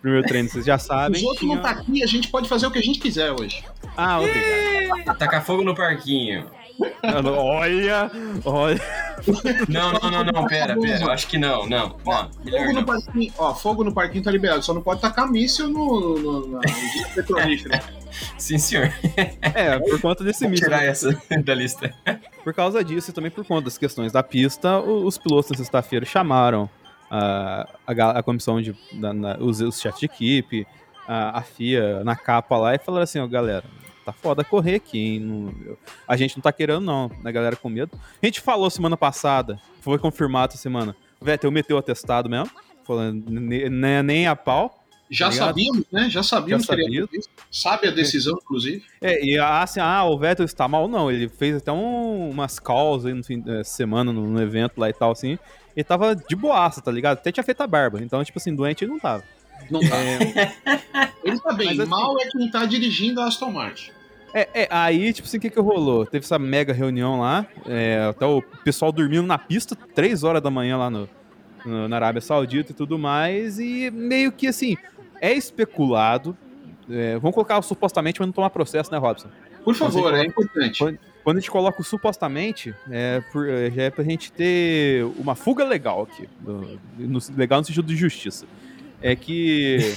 primeiro 0.00 0.26
treino, 0.26 0.48
vocês 0.48 0.64
já 0.64 0.78
sabem. 0.78 1.20
Os 1.20 1.26
outros 1.26 1.46
não 1.46 1.60
tá 1.60 1.70
aqui, 1.70 2.02
a 2.02 2.06
gente 2.06 2.28
pode 2.28 2.48
fazer 2.48 2.66
o 2.66 2.70
que 2.70 2.78
a 2.78 2.82
gente 2.82 2.98
quiser 2.98 3.32
hoje. 3.32 3.62
Ah, 3.96 4.18
obrigado. 4.20 5.18
Tacar 5.18 5.44
fogo 5.44 5.62
no 5.62 5.74
parquinho. 5.74 6.46
olha, 7.02 8.10
olha. 8.44 8.80
Não, 9.68 9.92
não, 9.92 10.10
não, 10.10 10.24
não, 10.24 10.46
pera, 10.46 10.78
pera. 10.78 11.04
Eu 11.04 11.10
acho 11.10 11.26
que 11.26 11.38
não, 11.38 11.66
não. 11.66 11.88
não 11.88 11.98
fogo, 11.98 12.72
no 12.72 12.84
parquinho, 12.84 13.32
ó, 13.38 13.54
fogo 13.54 13.84
no 13.84 13.92
parquinho 13.92 14.24
tá 14.24 14.30
liberado, 14.30 14.62
só 14.62 14.74
não 14.74 14.82
pode 14.82 15.00
tacar 15.00 15.30
míssil 15.30 15.68
no, 15.68 16.18
no, 16.18 16.46
no, 16.46 16.60
Sim, 18.36 18.58
senhor. 18.58 18.92
É, 19.40 19.78
por 19.78 20.00
conta 20.00 20.24
desse 20.24 20.46
míssil. 20.46 20.66
tirar 20.66 20.84
essa 20.84 21.10
da 21.44 21.54
lista. 21.54 21.94
Por 22.42 22.52
causa 22.52 22.82
disso 22.82 23.10
e 23.10 23.14
também 23.14 23.30
por 23.30 23.44
conta 23.44 23.64
das 23.64 23.78
questões 23.78 24.12
da 24.12 24.22
pista, 24.22 24.80
os 24.80 25.16
pilotos 25.16 25.50
na 25.50 25.56
sexta-feira 25.56 26.04
chamaram 26.04 26.68
a, 27.10 27.68
a, 27.86 28.10
a 28.18 28.22
comissão 28.22 28.60
de 28.60 28.74
da, 28.92 29.12
na, 29.12 29.36
os, 29.38 29.60
os 29.60 29.80
chefes 29.80 30.00
de 30.00 30.06
equipe, 30.06 30.66
a, 31.06 31.38
a 31.38 31.42
FIA 31.42 32.04
na 32.04 32.16
capa 32.16 32.56
lá 32.56 32.74
e 32.74 32.78
falaram 32.78 33.04
assim, 33.04 33.18
ó, 33.18 33.26
galera, 33.26 33.64
tá 34.12 34.18
foda 34.20 34.44
correr 34.44 34.76
aqui, 34.76 34.98
hein? 35.16 35.54
A 36.06 36.16
gente 36.16 36.36
não 36.36 36.42
tá 36.42 36.52
querendo, 36.52 36.80
não, 36.80 37.10
né, 37.22 37.30
galera 37.32 37.56
com 37.56 37.68
medo. 37.68 37.90
A 38.22 38.26
gente 38.26 38.40
falou 38.40 38.68
semana 38.70 38.96
passada, 38.96 39.60
foi 39.80 39.98
confirmado 39.98 40.52
essa 40.52 40.62
semana. 40.62 40.94
O 41.20 41.24
Vettel 41.24 41.50
meteu 41.50 41.76
o 41.76 41.78
atestado 41.80 42.28
mesmo, 42.28 42.50
falando 42.84 43.24
nem, 43.28 44.02
nem 44.02 44.26
a 44.26 44.34
pau. 44.36 44.76
Já 45.12 45.26
Tá 45.26 45.32
sabíamos, 45.32 45.84
né? 45.90 46.08
Já 46.08 46.22
sabíamos 46.22 46.66
Já 46.66 46.76
que 46.76 46.82
ele. 46.82 47.04
Sabe 47.50 47.88
a 47.88 47.90
decisão, 47.90 48.38
inclusive. 48.40 48.84
É, 49.00 49.24
e 49.24 49.36
assim, 49.38 49.80
ah, 49.80 50.04
o 50.04 50.16
Vettel 50.16 50.44
está 50.46 50.68
mal, 50.68 50.86
não. 50.86 51.10
Ele 51.10 51.28
fez 51.28 51.56
até 51.56 51.72
um- 51.72 52.30
umas 52.30 52.60
calls 52.60 53.04
aí 53.04 53.12
no 53.12 53.24
fim 53.24 53.40
de 53.40 53.64
semana, 53.64 54.12
no, 54.12 54.24
no 54.28 54.40
evento 54.40 54.78
lá 54.78 54.88
e 54.88 54.92
tal, 54.92 55.10
assim. 55.10 55.36
Ele 55.76 55.82
tava 55.84 56.14
de 56.14 56.36
boaça, 56.36 56.80
tá 56.80 56.92
ligado? 56.92 57.18
Até 57.18 57.32
tinha 57.32 57.42
feito 57.42 57.60
a 57.60 57.66
barba. 57.66 58.00
Então, 58.00 58.22
tipo 58.22 58.38
assim, 58.38 58.54
doente 58.54 58.84
ele 58.84 58.92
não 58.92 59.00
tava. 59.00 59.24
Não 59.68 59.80
tá. 59.80 59.96
Ele 61.24 61.40
tá 61.40 61.52
bem. 61.52 61.66
Mas 61.68 61.80
assim- 61.80 61.90
Mal 61.90 62.16
é 62.20 62.28
quem 62.30 62.48
tá 62.50 62.64
dirigindo 62.64 63.20
a 63.20 63.26
Aston 63.26 63.50
Martin. 63.50 63.90
É, 64.32 64.48
é, 64.62 64.68
aí, 64.70 65.12
tipo 65.12 65.26
assim, 65.26 65.38
o 65.38 65.40
que 65.40 65.50
que 65.50 65.60
rolou? 65.60 66.06
Teve 66.06 66.24
essa 66.24 66.38
mega 66.38 66.72
reunião 66.72 67.20
lá, 67.20 67.46
é, 67.66 68.06
até 68.10 68.24
o 68.24 68.40
pessoal 68.64 68.92
dormindo 68.92 69.26
na 69.26 69.36
pista, 69.38 69.74
três 69.94 70.22
horas 70.22 70.40
da 70.42 70.50
manhã 70.50 70.76
lá 70.76 70.88
no, 70.88 71.08
no- 71.64 71.88
na 71.88 71.96
Arábia 71.96 72.20
Saudita 72.20 72.70
e 72.72 72.74
tudo 72.74 72.98
mais, 72.98 73.58
e 73.58 73.90
meio 73.90 74.30
que 74.30 74.46
assim, 74.46 74.76
é 75.20 75.32
especulado, 75.32 76.36
é, 76.88 77.18
vamos 77.18 77.34
colocar 77.34 77.58
o 77.58 77.62
supostamente, 77.62 78.20
mas 78.20 78.26
não 78.28 78.32
tomar 78.32 78.50
processo, 78.50 78.90
né, 78.92 78.98
Robson? 78.98 79.28
Por 79.64 79.74
favor, 79.74 80.14
é 80.14 80.24
importante. 80.24 80.78
Quando- 80.78 80.98
Quando 81.22 81.36
a 81.36 81.40
gente 81.40 81.50
coloca 81.50 81.82
o 81.82 81.84
supostamente, 81.84 82.74
é, 82.90 83.20
por- 83.30 83.46
é, 83.46 83.70
já 83.70 83.82
é 83.82 83.90
pra 83.90 84.02
gente 84.02 84.32
ter 84.32 85.04
uma 85.18 85.34
fuga 85.34 85.64
legal 85.64 86.08
aqui, 86.10 86.26
no- 86.42 86.78
no- 86.98 87.20
legal 87.36 87.60
no 87.60 87.66
sentido 87.66 87.86
de 87.86 87.94
justiça. 87.94 88.46
É 89.02 89.16
que 89.16 89.96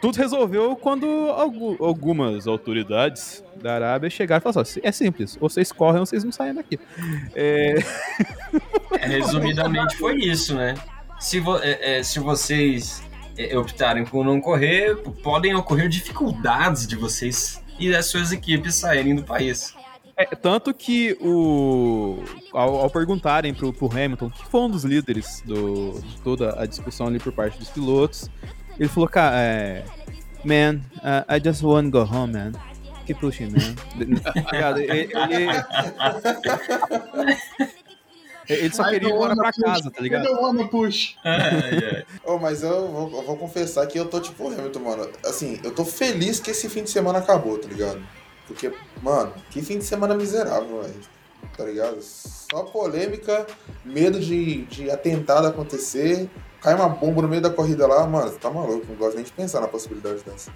tudo 0.00 0.16
resolveu 0.16 0.76
quando 0.76 1.06
algu- 1.30 1.76
algumas 1.80 2.46
autoridades 2.46 3.42
da 3.62 3.74
Arábia 3.74 4.10
chegaram 4.10 4.40
e 4.40 4.42
falaram 4.42 4.60
assim: 4.62 4.80
é 4.82 4.92
simples, 4.92 5.36
ou 5.40 5.48
vocês 5.48 5.72
correm 5.72 6.00
ou 6.00 6.06
vocês 6.06 6.22
não 6.24 6.30
saem 6.32 6.54
daqui. 6.54 6.78
É, 7.34 7.76
É, 9.00 9.06
resumidamente 9.06 9.96
foi 9.96 10.16
isso, 10.18 10.54
né? 10.54 10.74
Se, 11.18 11.40
vo- 11.40 11.58
é, 11.58 11.98
é, 11.98 12.02
se 12.02 12.18
vocês 12.20 13.02
é, 13.38 13.56
optarem 13.56 14.04
por 14.04 14.24
não 14.24 14.40
correr, 14.40 14.94
podem 15.22 15.54
ocorrer 15.54 15.88
dificuldades 15.88 16.86
de 16.86 16.96
vocês 16.96 17.62
e 17.78 17.90
das 17.90 18.06
suas 18.06 18.30
equipes 18.32 18.74
saírem 18.74 19.14
do 19.16 19.22
país. 19.24 19.74
É, 20.30 20.36
tanto 20.36 20.72
que 20.74 21.16
o 21.20 22.22
ao, 22.52 22.76
ao 22.82 22.90
perguntarem 22.90 23.52
pro, 23.54 23.72
pro 23.72 23.86
Hamilton, 23.90 24.30
que 24.30 24.44
foi 24.46 24.60
um 24.60 24.70
dos 24.70 24.84
líderes 24.84 25.42
do, 25.44 26.00
de 26.00 26.20
toda 26.22 26.60
a 26.60 26.66
discussão 26.66 27.06
ali 27.06 27.18
por 27.18 27.32
parte 27.32 27.58
dos 27.58 27.68
pilotos, 27.70 28.30
ele 28.78 28.88
falou, 28.88 29.08
cara, 29.08 29.36
é, 29.40 29.84
man, 30.44 30.80
uh, 30.98 31.24
I 31.34 31.40
just 31.44 31.62
want 31.62 31.90
to 31.90 31.90
go 31.90 32.04
home, 32.14 32.32
man. 32.32 32.52
Keep 33.06 33.20
pushing, 33.20 33.50
man. 33.50 33.74
Ligado? 34.52 34.80
ele, 34.80 35.10
ele- 35.12 35.64
ele 38.48 38.74
só 38.74 38.82
I 38.88 38.90
queria 38.92 39.08
ir 39.08 39.12
embora 39.12 39.30
wanna 39.30 39.42
pra 39.42 39.52
push. 39.52 39.62
casa, 39.64 39.90
tá 39.90 39.98
Eu 39.98 40.02
ligado? 40.02 40.24
não 40.24 40.46
amo 40.46 40.68
push. 40.68 41.14
Ô, 42.24 42.38
mas 42.38 42.62
eu 42.62 42.88
vou, 42.88 43.10
eu 43.20 43.22
vou 43.24 43.36
confessar 43.36 43.86
que 43.86 43.98
eu 43.98 44.04
tô 44.06 44.20
tipo 44.20 44.46
Hamilton, 44.48 44.80
mano. 44.80 45.08
Assim, 45.24 45.60
eu 45.62 45.72
tô 45.74 45.84
feliz 45.84 46.40
que 46.40 46.50
esse 46.50 46.68
fim 46.68 46.82
de 46.82 46.90
semana 46.90 47.18
acabou, 47.20 47.58
tá 47.58 47.68
ligado? 47.68 48.02
Porque, 48.46 48.72
mano, 49.02 49.32
que 49.50 49.62
fim 49.62 49.78
de 49.78 49.84
semana 49.84 50.14
miserável, 50.14 50.82
velho. 50.82 51.00
Tá 51.56 51.64
ligado? 51.64 52.00
Só 52.00 52.64
polêmica, 52.64 53.46
medo 53.84 54.20
de, 54.20 54.62
de 54.66 54.90
atentado 54.90 55.46
acontecer. 55.46 56.28
Cai 56.60 56.74
uma 56.74 56.88
bomba 56.88 57.22
no 57.22 57.28
meio 57.28 57.42
da 57.42 57.50
corrida 57.50 57.86
lá, 57.86 58.06
mano, 58.06 58.30
você 58.30 58.38
tá 58.38 58.50
maluco, 58.50 58.86
não 58.88 58.94
gosto 58.94 59.16
nem 59.16 59.24
de 59.24 59.32
pensar 59.32 59.60
na 59.60 59.68
possibilidade 59.68 60.22
dessa. 60.22 60.52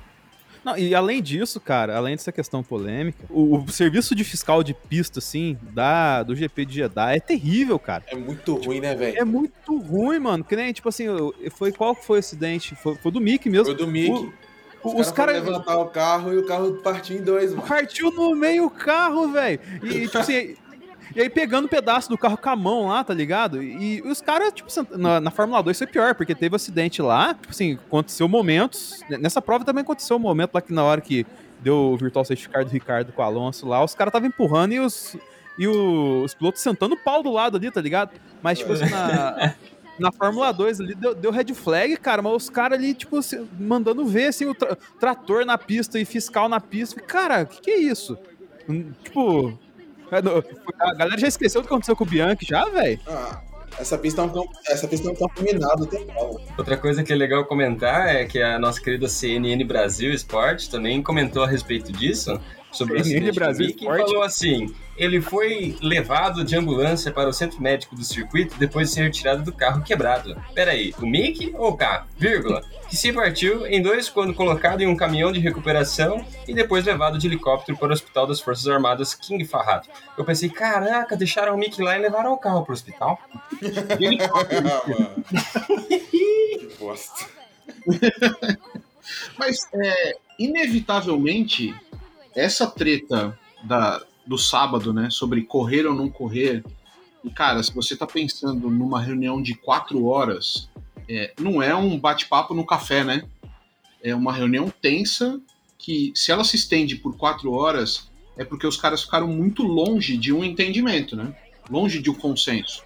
Não, 0.66 0.76
e 0.76 0.92
além 0.96 1.22
disso, 1.22 1.60
cara, 1.60 1.96
além 1.96 2.16
dessa 2.16 2.32
questão 2.32 2.60
polêmica, 2.60 3.24
o, 3.30 3.58
o 3.58 3.68
serviço 3.70 4.16
de 4.16 4.24
fiscal 4.24 4.64
de 4.64 4.74
pista, 4.74 5.20
assim, 5.20 5.56
da, 5.62 6.24
do 6.24 6.34
GP 6.34 6.64
de 6.64 6.74
Jeddah 6.74 7.14
é 7.14 7.20
terrível, 7.20 7.78
cara. 7.78 8.02
É 8.08 8.16
muito 8.16 8.56
ruim, 8.56 8.80
né, 8.80 8.92
velho? 8.96 9.16
É 9.16 9.24
muito 9.24 9.78
ruim, 9.78 10.18
mano. 10.18 10.42
Que 10.42 10.56
nem, 10.56 10.72
tipo 10.72 10.88
assim, 10.88 11.06
foi 11.52 11.70
qual 11.70 11.94
que 11.94 12.04
foi 12.04 12.18
o 12.18 12.20
acidente? 12.20 12.74
Foi, 12.74 12.96
foi 12.96 13.12
do 13.12 13.20
Mickey 13.20 13.48
mesmo. 13.48 13.66
Foi 13.66 13.76
do 13.76 13.86
Mickey. 13.86 14.32
Os 14.84 14.92
os 14.94 15.10
caras 15.10 15.36
foram 15.38 15.50
levantar 15.50 15.78
o 15.78 15.86
carro 15.86 16.32
e 16.32 16.38
o 16.38 16.46
carro 16.46 16.72
partiu 16.82 17.16
em 17.16 17.22
dois, 17.22 17.50
mano. 17.52 17.66
partiu 17.66 18.10
no 18.12 18.34
meio 18.36 18.66
o 18.66 18.70
carro, 18.70 19.28
velho. 19.32 19.58
E, 19.82 19.86
e, 19.88 20.00
tipo 20.02 20.18
assim, 20.18 20.54
e 21.14 21.20
aí 21.20 21.28
pegando 21.30 21.64
um 21.64 21.68
pedaço 21.68 22.08
do 22.08 22.16
carro 22.18 22.36
com 22.36 22.50
a 22.50 22.56
mão 22.56 22.86
lá, 22.88 23.02
tá 23.02 23.12
ligado? 23.14 23.62
E, 23.62 24.00
os 24.02 24.20
caras, 24.20 24.52
tipo, 24.52 24.68
na, 24.96 25.20
na 25.20 25.30
Fórmula 25.30 25.62
2 25.62 25.76
foi 25.78 25.86
pior, 25.86 26.14
porque 26.14 26.34
teve 26.34 26.54
acidente 26.54 27.00
lá, 27.02 27.34
tipo 27.34 27.50
assim, 27.50 27.74
aconteceu 27.86 28.28
momentos. 28.28 29.00
Nessa 29.08 29.40
prova 29.42 29.64
também 29.64 29.82
aconteceu 29.82 30.16
um 30.16 30.20
momento 30.20 30.54
lá 30.54 30.60
que 30.60 30.72
na 30.72 30.84
hora 30.84 31.00
que 31.00 31.26
deu 31.60 31.74
o 31.92 31.96
virtual 31.96 32.24
safety 32.24 32.48
car 32.48 32.64
do 32.64 32.70
Ricardo 32.70 33.12
com 33.12 33.22
o 33.22 33.24
Alonso 33.24 33.66
lá, 33.66 33.82
os 33.82 33.94
caras 33.94 34.10
estavam 34.10 34.28
empurrando 34.28 34.72
e 34.72 34.80
os. 34.80 35.16
E 35.58 35.66
o- 35.66 36.22
os 36.22 36.34
pilotos 36.34 36.60
sentando 36.60 36.94
o 36.96 36.98
pau 36.98 37.22
do 37.22 37.32
lado 37.32 37.56
ali, 37.56 37.70
tá 37.70 37.80
ligado? 37.80 38.10
Mas, 38.42 38.58
tipo 38.58 38.74
assim, 38.74 38.90
na, 38.90 39.54
na 39.98 40.12
Fórmula 40.12 40.52
2 40.52 40.80
ali 40.80 40.94
deu, 40.94 41.14
deu 41.14 41.30
red 41.30 41.52
flag, 41.54 41.96
cara, 41.96 42.20
mas 42.22 42.32
os 42.34 42.50
caras 42.50 42.78
ali, 42.78 42.92
tipo, 42.94 43.18
assim, 43.18 43.48
mandando 43.58 44.04
ver, 44.04 44.26
assim, 44.28 44.46
o 44.46 44.54
tra- 44.54 44.76
trator 45.00 45.44
na 45.44 45.56
pista 45.58 45.98
e 45.98 46.04
fiscal 46.04 46.48
na 46.48 46.60
pista. 46.60 47.00
Cara, 47.00 47.42
o 47.42 47.46
que, 47.46 47.60
que 47.60 47.70
é 47.70 47.78
isso? 47.78 48.16
Hum, 48.68 48.92
Tipo. 49.04 49.58
é, 50.10 50.18
A 50.80 50.94
galera 50.94 51.18
já 51.18 51.28
esqueceu 51.28 51.60
o 51.60 51.64
que 51.64 51.68
aconteceu 51.68 51.96
com 51.96 52.04
o 52.04 52.06
Bianchi 52.06 52.46
já, 52.46 52.64
velho? 52.66 53.00
Ah, 53.06 53.40
essa 53.78 53.98
pista 53.98 54.22
é 54.22 54.24
um 54.24 54.28
campo, 54.28 54.50
essa 54.68 54.88
pista 54.88 55.08
é 55.08 55.12
um 55.12 55.14
campo 55.16 55.42
minado 55.42 55.86
total. 55.86 56.40
Outra 56.56 56.76
coisa 56.76 57.02
que 57.04 57.12
é 57.12 57.16
legal 57.16 57.44
comentar 57.44 58.08
é 58.08 58.24
que 58.24 58.40
a 58.40 58.58
nossa 58.58 58.80
querida 58.80 59.08
CNN 59.08 59.62
Brasil 59.64 60.12
Esporte 60.12 60.70
também 60.70 61.02
comentou 61.02 61.42
a 61.44 61.46
respeito 61.46 61.92
disso, 61.92 62.40
sobre 62.76 62.98
o 62.98 63.00
acidente 63.00 63.32
Brasil 63.32 63.66
Mickey, 63.66 63.84
falou 63.84 64.22
assim, 64.22 64.74
ele 64.96 65.20
foi 65.20 65.76
levado 65.82 66.42
de 66.42 66.56
ambulância 66.56 67.12
para 67.12 67.28
o 67.28 67.32
centro 67.32 67.60
médico 67.60 67.94
do 67.94 68.02
circuito 68.02 68.56
depois 68.58 68.88
de 68.88 68.94
ser 68.94 69.02
retirado 69.02 69.42
do 69.42 69.52
carro 69.52 69.82
quebrado. 69.82 70.36
Peraí, 70.54 70.94
o 70.98 71.06
Mickey 71.06 71.52
ou 71.54 71.70
o 71.70 71.76
carro? 71.76 72.06
Vírgula. 72.16 72.62
Que 72.88 72.96
se 72.96 73.12
partiu 73.12 73.66
em 73.66 73.82
dois 73.82 74.08
quando 74.08 74.32
colocado 74.32 74.80
em 74.80 74.86
um 74.86 74.96
caminhão 74.96 75.30
de 75.30 75.38
recuperação 75.38 76.24
e 76.48 76.54
depois 76.54 76.84
levado 76.84 77.18
de 77.18 77.26
helicóptero 77.26 77.76
para 77.76 77.88
o 77.88 77.92
Hospital 77.92 78.26
das 78.26 78.40
Forças 78.40 78.66
Armadas 78.66 79.14
King 79.14 79.44
Fahd. 79.44 79.86
Eu 80.16 80.24
pensei, 80.24 80.48
caraca, 80.48 81.16
deixaram 81.16 81.54
o 81.54 81.58
Mickey 81.58 81.82
lá 81.82 81.98
e 81.98 82.00
levaram 82.00 82.32
o 82.32 82.38
carro 82.38 82.62
para 82.62 82.72
o 82.72 82.74
hospital. 82.74 83.18
ah, 83.30 84.88
mano. 84.88 85.24
que 86.10 86.70
bosta. 86.80 87.26
Mas, 89.38 89.58
é, 89.74 90.16
inevitavelmente, 90.38 91.74
essa 92.36 92.66
treta 92.66 93.36
da, 93.64 94.02
do 94.26 94.36
sábado, 94.36 94.92
né, 94.92 95.08
sobre 95.10 95.42
correr 95.42 95.86
ou 95.86 95.94
não 95.94 96.08
correr, 96.08 96.62
e, 97.24 97.30
cara, 97.30 97.60
se 97.62 97.74
você 97.74 97.96
tá 97.96 98.06
pensando 98.06 98.70
numa 98.70 99.00
reunião 99.00 99.42
de 99.42 99.54
quatro 99.54 100.04
horas, 100.04 100.68
é, 101.08 101.32
não 101.40 101.62
é 101.62 101.74
um 101.74 101.98
bate-papo 101.98 102.54
no 102.54 102.64
café, 102.64 103.02
né? 103.02 103.24
É 104.02 104.14
uma 104.14 104.32
reunião 104.32 104.72
tensa 104.80 105.40
que, 105.76 106.12
se 106.14 106.30
ela 106.30 106.44
se 106.44 106.56
estende 106.56 106.96
por 106.96 107.16
quatro 107.16 107.52
horas, 107.52 108.10
é 108.36 108.44
porque 108.44 108.66
os 108.66 108.76
caras 108.76 109.02
ficaram 109.02 109.26
muito 109.26 109.62
longe 109.62 110.16
de 110.16 110.32
um 110.32 110.44
entendimento, 110.44 111.16
né? 111.16 111.34
Longe 111.70 112.00
de 112.00 112.10
um 112.10 112.14
consenso. 112.14 112.84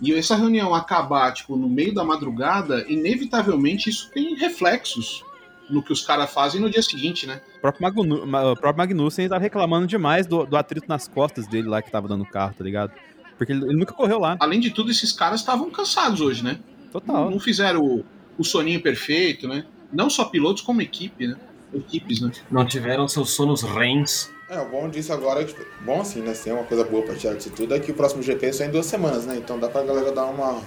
E 0.00 0.12
essa 0.14 0.36
reunião 0.36 0.74
acabar, 0.74 1.32
tipo, 1.32 1.56
no 1.56 1.68
meio 1.68 1.92
da 1.94 2.04
madrugada, 2.04 2.86
inevitavelmente 2.88 3.90
isso 3.90 4.10
tem 4.12 4.34
reflexos 4.34 5.23
no 5.70 5.82
que 5.82 5.92
os 5.92 6.02
caras 6.04 6.30
fazem 6.32 6.60
no 6.60 6.68
dia 6.70 6.82
seguinte, 6.82 7.26
né? 7.26 7.40
O 7.58 7.60
próprio, 7.60 7.82
Magnu, 7.82 8.26
Ma- 8.26 8.52
o 8.52 8.56
próprio 8.56 8.78
Magnussen 8.78 9.28
tava 9.28 9.40
reclamando 9.40 9.86
demais 9.86 10.26
do, 10.26 10.44
do 10.44 10.56
atrito 10.56 10.86
nas 10.88 11.08
costas 11.08 11.46
dele 11.46 11.68
lá 11.68 11.80
que 11.82 11.90
tava 11.90 12.06
dando 12.08 12.22
o 12.24 12.28
carro, 12.30 12.54
tá 12.56 12.62
ligado? 12.64 12.92
Porque 13.38 13.52
ele, 13.52 13.64
ele 13.64 13.76
nunca 13.76 13.92
correu 13.94 14.18
lá. 14.18 14.36
Além 14.40 14.60
de 14.60 14.70
tudo, 14.70 14.90
esses 14.90 15.10
caras 15.12 15.40
estavam 15.40 15.70
cansados 15.70 16.20
hoje, 16.20 16.44
né? 16.44 16.58
Total. 16.92 17.30
Não 17.30 17.40
fizeram 17.40 17.80
o, 17.80 18.04
o 18.38 18.44
soninho 18.44 18.80
perfeito, 18.80 19.48
né? 19.48 19.64
Não 19.92 20.08
só 20.10 20.24
pilotos, 20.26 20.62
como 20.62 20.80
equipe, 20.82 21.26
né? 21.26 21.36
Equipes, 21.72 22.20
né? 22.20 22.30
Não 22.50 22.64
tiveram 22.64 23.08
seus 23.08 23.30
sonos 23.30 23.62
REMs. 23.62 24.30
É, 24.48 24.60
o 24.60 24.68
bom 24.68 24.88
disso 24.88 25.12
agora 25.12 25.40
é 25.40 25.44
que, 25.44 25.54
tipo, 25.54 25.64
bom 25.84 26.00
assim, 26.02 26.20
né? 26.20 26.34
Se 26.34 26.50
é 26.50 26.52
uma 26.52 26.64
coisa 26.64 26.84
boa 26.84 27.02
pra 27.04 27.14
tirar 27.16 27.34
disso 27.34 27.50
tudo, 27.50 27.74
é 27.74 27.80
que 27.80 27.90
o 27.90 27.94
próximo 27.94 28.22
GP 28.22 28.46
é 28.46 28.52
só 28.52 28.64
em 28.64 28.70
duas 28.70 28.86
semanas, 28.86 29.26
né? 29.26 29.36
Então 29.36 29.58
dá 29.58 29.68
pra 29.68 29.82
galera 29.82 30.12
dar 30.12 30.26
uma, 30.26 30.60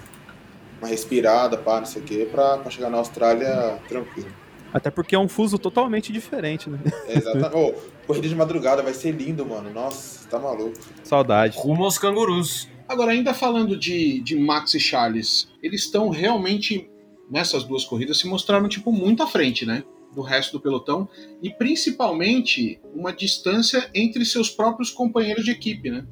uma 0.81 0.87
respirada, 0.87 1.55
pá, 1.57 1.79
não 1.79 1.85
sei 1.85 2.01
o 2.01 2.05
quê, 2.05 2.27
pra, 2.29 2.57
pra 2.57 2.69
chegar 2.71 2.89
na 2.89 2.97
Austrália 2.97 3.79
tranquilo. 3.87 4.29
Até 4.73 4.91
porque 4.91 5.15
é 5.15 5.19
um 5.19 5.27
fuso 5.27 5.57
totalmente 5.57 6.11
diferente, 6.11 6.69
né? 6.69 6.79
É, 7.07 7.17
exatamente. 7.17 7.55
Ô, 7.55 7.73
corrida 8.05 8.27
de 8.27 8.35
madrugada 8.35 8.83
vai 8.83 8.93
ser 8.93 9.11
lindo, 9.11 9.45
mano. 9.45 9.71
Nossa, 9.71 10.27
tá 10.27 10.39
maluco. 10.39 10.77
Saudade. 11.03 11.57
Rumo 11.57 11.83
aos 11.83 11.97
cangurus. 11.97 12.67
Agora, 12.87 13.11
ainda 13.11 13.33
falando 13.33 13.77
de, 13.77 14.19
de 14.21 14.35
Max 14.37 14.73
e 14.73 14.79
Charles, 14.79 15.49
eles 15.61 15.81
estão 15.81 16.09
realmente, 16.09 16.89
nessas 17.29 17.63
duas 17.63 17.83
corridas, 17.83 18.17
se 18.17 18.27
mostraram, 18.27 18.69
tipo, 18.69 18.91
muito 18.91 19.23
à 19.23 19.27
frente, 19.27 19.65
né? 19.65 19.83
Do 20.13 20.21
resto 20.21 20.53
do 20.53 20.61
pelotão. 20.61 21.07
E 21.41 21.49
principalmente 21.49 22.79
uma 22.95 23.11
distância 23.11 23.89
entre 23.93 24.23
seus 24.25 24.49
próprios 24.49 24.89
companheiros 24.89 25.43
de 25.43 25.51
equipe, 25.51 25.89
né? 25.89 26.05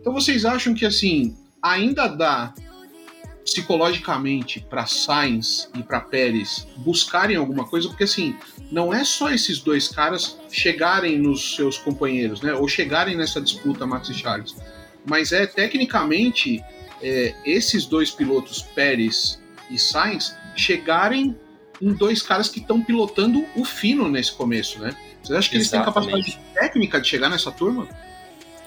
Então 0.00 0.12
vocês 0.12 0.44
acham 0.44 0.74
que, 0.74 0.84
assim, 0.84 1.36
ainda 1.62 2.08
dá 2.08 2.52
psicologicamente 3.44 4.60
para 4.68 4.86
Sainz 4.86 5.68
e 5.76 5.82
para 5.82 6.00
Pérez 6.00 6.66
buscarem 6.78 7.36
alguma 7.36 7.66
coisa? 7.66 7.88
Porque, 7.88 8.04
assim, 8.04 8.34
não 8.70 8.92
é 8.92 9.04
só 9.04 9.30
esses 9.30 9.60
dois 9.60 9.88
caras 9.88 10.38
chegarem 10.50 11.18
nos 11.18 11.54
seus 11.54 11.76
companheiros, 11.78 12.40
né? 12.40 12.54
Ou 12.54 12.66
chegarem 12.66 13.16
nessa 13.16 13.40
disputa 13.40 13.86
Max 13.86 14.08
e 14.08 14.14
Charles 14.14 14.54
mas 15.04 15.32
é 15.32 15.46
tecnicamente 15.46 16.62
é, 17.02 17.34
esses 17.44 17.84
dois 17.86 18.10
pilotos, 18.10 18.62
Pérez 18.62 19.40
e 19.70 19.78
Sainz, 19.78 20.34
chegarem 20.56 21.36
em 21.80 21.92
dois 21.92 22.22
caras 22.22 22.48
que 22.48 22.60
estão 22.60 22.82
pilotando 22.82 23.44
o 23.56 23.64
fino 23.64 24.08
nesse 24.08 24.32
começo, 24.32 24.78
né? 24.80 24.96
Você 25.22 25.34
acha 25.34 25.50
que 25.50 25.56
eles 25.56 25.70
têm 25.70 25.82
capacidade 25.82 26.38
técnica 26.54 27.00
de 27.00 27.08
chegar 27.08 27.28
nessa 27.28 27.50
turma? 27.50 27.88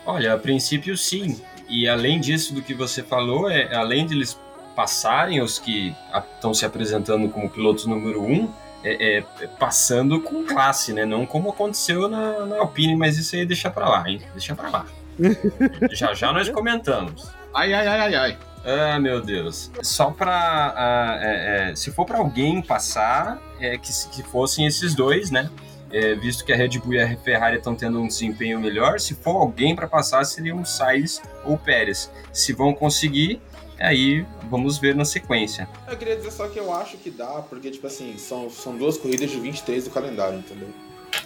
Olha, 0.05 0.33
a 0.33 0.37
princípio 0.37 0.97
sim. 0.97 1.39
E 1.69 1.87
além 1.87 2.19
disso 2.19 2.53
do 2.53 2.61
que 2.61 2.73
você 2.73 3.03
falou, 3.03 3.49
é, 3.49 3.75
além 3.75 4.05
de 4.05 4.15
eles 4.15 4.37
passarem 4.77 5.41
os 5.41 5.57
que 5.57 5.95
estão 6.35 6.53
se 6.53 6.63
apresentando 6.63 7.27
como 7.29 7.49
pilotos 7.49 7.87
número 7.87 8.21
um, 8.21 8.47
é, 8.83 9.17
é, 9.17 9.21
passando 9.59 10.21
com 10.21 10.45
classe, 10.45 10.93
né? 10.93 11.03
Não 11.03 11.25
como 11.25 11.49
aconteceu 11.49 12.07
na, 12.07 12.45
na 12.45 12.59
Alpine, 12.59 12.95
mas 12.95 13.17
isso 13.17 13.35
aí 13.35 13.43
deixa 13.43 13.71
pra 13.71 13.89
lá, 13.89 14.07
hein? 14.07 14.21
Deixa 14.33 14.55
pra 14.55 14.69
lá. 14.69 14.85
já 15.91 16.13
já 16.13 16.31
nós 16.31 16.47
comentamos. 16.49 17.27
Ai, 17.55 17.73
ai, 17.73 17.87
ai, 17.87 17.99
ai, 18.01 18.15
ai. 18.15 18.37
Ah, 18.63 18.99
meu 18.99 19.19
Deus. 19.19 19.71
Só 19.81 20.11
pra. 20.11 20.75
Uh, 20.75 21.25
é, 21.25 21.71
é, 21.71 21.75
se 21.75 21.91
for 21.91 22.05
para 22.05 22.19
alguém 22.19 22.61
passar, 22.61 23.41
é, 23.59 23.79
que, 23.79 23.89
que 24.11 24.21
fossem 24.21 24.67
esses 24.67 24.93
dois, 24.93 25.31
né? 25.31 25.49
É, 25.91 26.13
visto 26.13 26.45
que 26.45 26.53
a 26.53 26.55
Red 26.55 26.77
Bull 26.79 26.93
e 26.93 26.99
a 26.99 27.17
Ferrari 27.17 27.57
estão 27.57 27.73
tendo 27.73 27.99
um 27.99 28.07
desempenho 28.07 28.59
melhor, 28.59 28.99
se 28.99 29.15
for 29.15 29.37
alguém 29.37 29.73
para 29.75 29.87
passar, 29.87 30.23
seriam 30.25 30.63
Sainz 30.65 31.21
ou 31.45 31.57
Pérez. 31.57 32.11
Se 32.31 32.51
vão 32.51 32.73
conseguir, 32.73 33.41
aí 33.79 34.25
vamos 34.49 34.77
ver 34.77 34.95
na 34.95 35.05
sequência. 35.05 35.67
Eu 35.87 35.97
queria 35.97 36.15
dizer 36.15 36.31
só 36.31 36.47
que 36.47 36.59
eu 36.59 36.73
acho 36.73 36.97
que 36.97 37.09
dá, 37.09 37.43
porque, 37.49 37.69
tipo 37.69 37.87
assim, 37.87 38.17
são, 38.17 38.49
são 38.49 38.75
duas 38.75 38.97
corridas 38.97 39.29
de 39.29 39.39
23 39.39 39.85
do 39.85 39.89
calendário, 39.89 40.39
entendeu? 40.39 40.69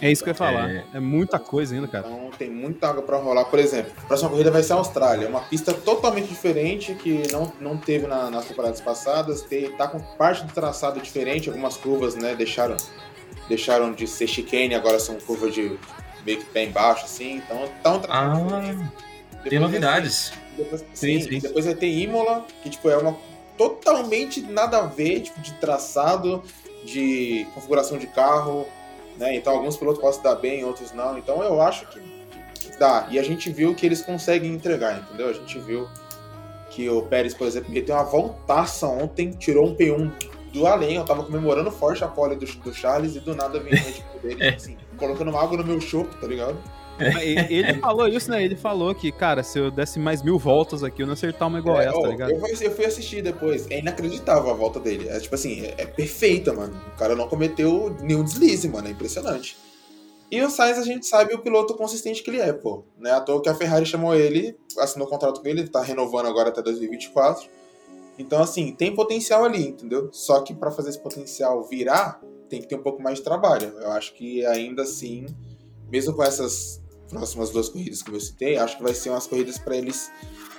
É 0.00 0.10
isso 0.10 0.22
que 0.22 0.30
eu 0.30 0.32
ia 0.32 0.36
falar. 0.36 0.70
É, 0.70 0.84
é 0.94 1.00
muita 1.00 1.38
coisa 1.38 1.74
ainda, 1.74 1.86
cara. 1.86 2.06
Então 2.08 2.30
tem 2.36 2.50
muita 2.50 2.88
água 2.88 3.02
para 3.02 3.16
rolar. 3.18 3.44
Por 3.44 3.58
exemplo, 3.58 3.92
a 3.98 4.06
próxima 4.06 4.30
corrida 4.30 4.50
vai 4.50 4.62
ser 4.62 4.72
a 4.72 4.76
Austrália. 4.76 5.28
Uma 5.28 5.40
pista 5.40 5.72
totalmente 5.72 6.28
diferente 6.28 6.94
que 6.94 7.30
não, 7.30 7.52
não 7.60 7.76
teve 7.76 8.06
na, 8.06 8.30
nas 8.30 8.46
temporadas 8.46 8.80
passadas. 8.80 9.42
Tem, 9.42 9.70
tá 9.72 9.86
com 9.86 10.00
parte 10.00 10.44
do 10.44 10.52
traçado 10.52 11.00
diferente. 11.00 11.48
Algumas 11.48 11.76
curvas, 11.76 12.14
né, 12.14 12.34
deixaram, 12.34 12.76
deixaram 13.48 13.92
de 13.92 14.06
ser 14.06 14.26
chicane, 14.26 14.74
agora 14.74 14.98
são 14.98 15.16
curvas 15.16 15.54
de 15.54 15.78
meio 16.24 16.38
que 16.38 16.44
pé 16.46 16.64
embaixo, 16.64 17.04
assim. 17.04 17.36
Então 17.36 17.68
tá 17.82 17.92
um 17.92 18.00
traçado 18.00 18.54
ah, 18.54 19.48
Tem 19.48 19.58
novidades. 19.58 20.32
Depois, 20.56 20.84
sim, 20.94 21.20
sim, 21.20 21.28
sim. 21.28 21.38
depois 21.40 21.64
vai 21.64 21.74
ter 21.74 21.88
Imola, 21.88 22.46
que 22.62 22.70
tipo, 22.70 22.88
é 22.88 22.96
uma 22.96 23.16
totalmente 23.56 24.40
nada 24.42 24.78
a 24.78 24.86
ver, 24.86 25.20
tipo, 25.20 25.40
de 25.40 25.52
traçado, 25.54 26.42
de 26.84 27.46
configuração 27.54 27.98
de 27.98 28.06
carro 28.06 28.66
né? 29.16 29.36
Então 29.36 29.52
alguns 29.52 29.76
pilotos 29.76 30.00
podem 30.00 30.16
se 30.16 30.22
dar 30.22 30.34
bem, 30.36 30.64
outros 30.64 30.92
não. 30.92 31.18
Então 31.18 31.42
eu 31.42 31.60
acho 31.60 31.86
que 31.86 32.00
dá. 32.78 33.06
E 33.10 33.18
a 33.18 33.22
gente 33.22 33.50
viu 33.50 33.74
que 33.74 33.84
eles 33.84 34.02
conseguem 34.02 34.52
entregar, 34.52 34.98
entendeu? 34.98 35.28
A 35.28 35.32
gente 35.32 35.58
viu 35.58 35.88
que 36.70 36.88
o 36.88 37.02
Pérez, 37.02 37.34
por 37.34 37.46
exemplo, 37.46 37.70
meteu 37.70 37.94
uma 37.94 38.04
voltaça 38.04 38.86
ontem, 38.86 39.30
tirou 39.30 39.68
um 39.68 39.76
P1 39.76 40.10
do 40.52 40.66
além, 40.66 40.96
eu 40.96 41.04
tava 41.04 41.22
comemorando 41.24 41.70
forte 41.70 42.04
a 42.04 42.08
pole 42.08 42.36
do, 42.36 42.46
do 42.46 42.74
Charles 42.74 43.16
e 43.16 43.20
do 43.20 43.34
nada 43.34 43.58
vem 43.58 43.72
o 43.72 44.18
dele, 44.18 44.48
assim, 44.54 44.76
colocando 44.98 45.34
água 45.36 45.56
no 45.56 45.64
meu 45.64 45.80
chope, 45.80 46.14
tá 46.16 46.26
ligado? 46.26 46.56
Ele 46.98 47.74
falou 47.80 48.08
isso, 48.08 48.30
né? 48.30 48.44
Ele 48.44 48.56
falou 48.56 48.94
que, 48.94 49.10
cara, 49.10 49.42
se 49.42 49.58
eu 49.58 49.70
desse 49.70 49.98
mais 49.98 50.22
mil 50.22 50.38
voltas 50.38 50.82
aqui, 50.84 51.02
eu 51.02 51.06
não 51.06 51.14
acertar 51.14 51.48
uma 51.48 51.58
igual 51.58 51.80
é, 51.80 51.86
essa, 51.86 52.00
tá 52.00 52.08
ligado? 52.08 52.30
Eu 52.32 52.40
fui, 52.40 52.66
eu 52.66 52.70
fui, 52.70 52.84
assistir 52.84 53.22
depois. 53.22 53.70
É 53.70 53.78
inacreditável 53.78 54.50
a 54.50 54.54
volta 54.54 54.78
dele. 54.78 55.08
É 55.08 55.18
tipo 55.18 55.34
assim, 55.34 55.62
é, 55.62 55.74
é, 55.78 55.86
perfeita, 55.86 56.52
mano. 56.52 56.74
O 56.94 56.98
cara 56.98 57.14
não 57.14 57.28
cometeu 57.28 57.96
nenhum 58.02 58.22
deslize, 58.22 58.68
mano. 58.68 58.88
É 58.88 58.90
impressionante. 58.90 59.56
E 60.30 60.40
o 60.40 60.48
Sainz, 60.48 60.78
a 60.78 60.82
gente 60.82 61.06
sabe 61.06 61.34
o 61.34 61.38
piloto 61.40 61.74
consistente 61.74 62.22
que 62.22 62.30
ele 62.30 62.40
é, 62.40 62.52
pô. 62.52 62.84
Não 62.98 63.10
é 63.10 63.14
à 63.14 63.20
toa 63.20 63.42
que 63.42 63.48
a 63.48 63.54
Ferrari 63.54 63.84
chamou 63.84 64.14
ele, 64.14 64.56
assinou 64.78 65.06
contrato 65.06 65.42
com 65.42 65.48
ele, 65.48 65.60
ele 65.60 65.68
tá 65.68 65.82
renovando 65.82 66.26
agora 66.26 66.48
até 66.48 66.62
2024. 66.62 67.50
Então, 68.18 68.40
assim, 68.40 68.72
tem 68.72 68.94
potencial 68.94 69.44
ali, 69.44 69.68
entendeu? 69.68 70.08
Só 70.12 70.40
que 70.40 70.54
para 70.54 70.70
fazer 70.70 70.90
esse 70.90 71.02
potencial 71.02 71.62
virar, 71.64 72.20
tem 72.48 72.60
que 72.60 72.68
ter 72.68 72.76
um 72.76 72.82
pouco 72.82 73.02
mais 73.02 73.18
de 73.18 73.24
trabalho. 73.24 73.74
Eu 73.78 73.90
acho 73.92 74.14
que 74.14 74.44
ainda 74.46 74.82
assim, 74.82 75.26
mesmo 75.90 76.14
com 76.14 76.22
essas 76.22 76.81
próximas 77.12 77.50
duas 77.50 77.68
corridas 77.68 78.02
que 78.02 78.10
eu 78.10 78.18
citei, 78.18 78.56
acho 78.56 78.78
que 78.78 78.82
vai 78.82 78.94
ser 78.94 79.10
umas 79.10 79.26
corridas 79.26 79.58
para 79.58 79.76
eles 79.76 80.10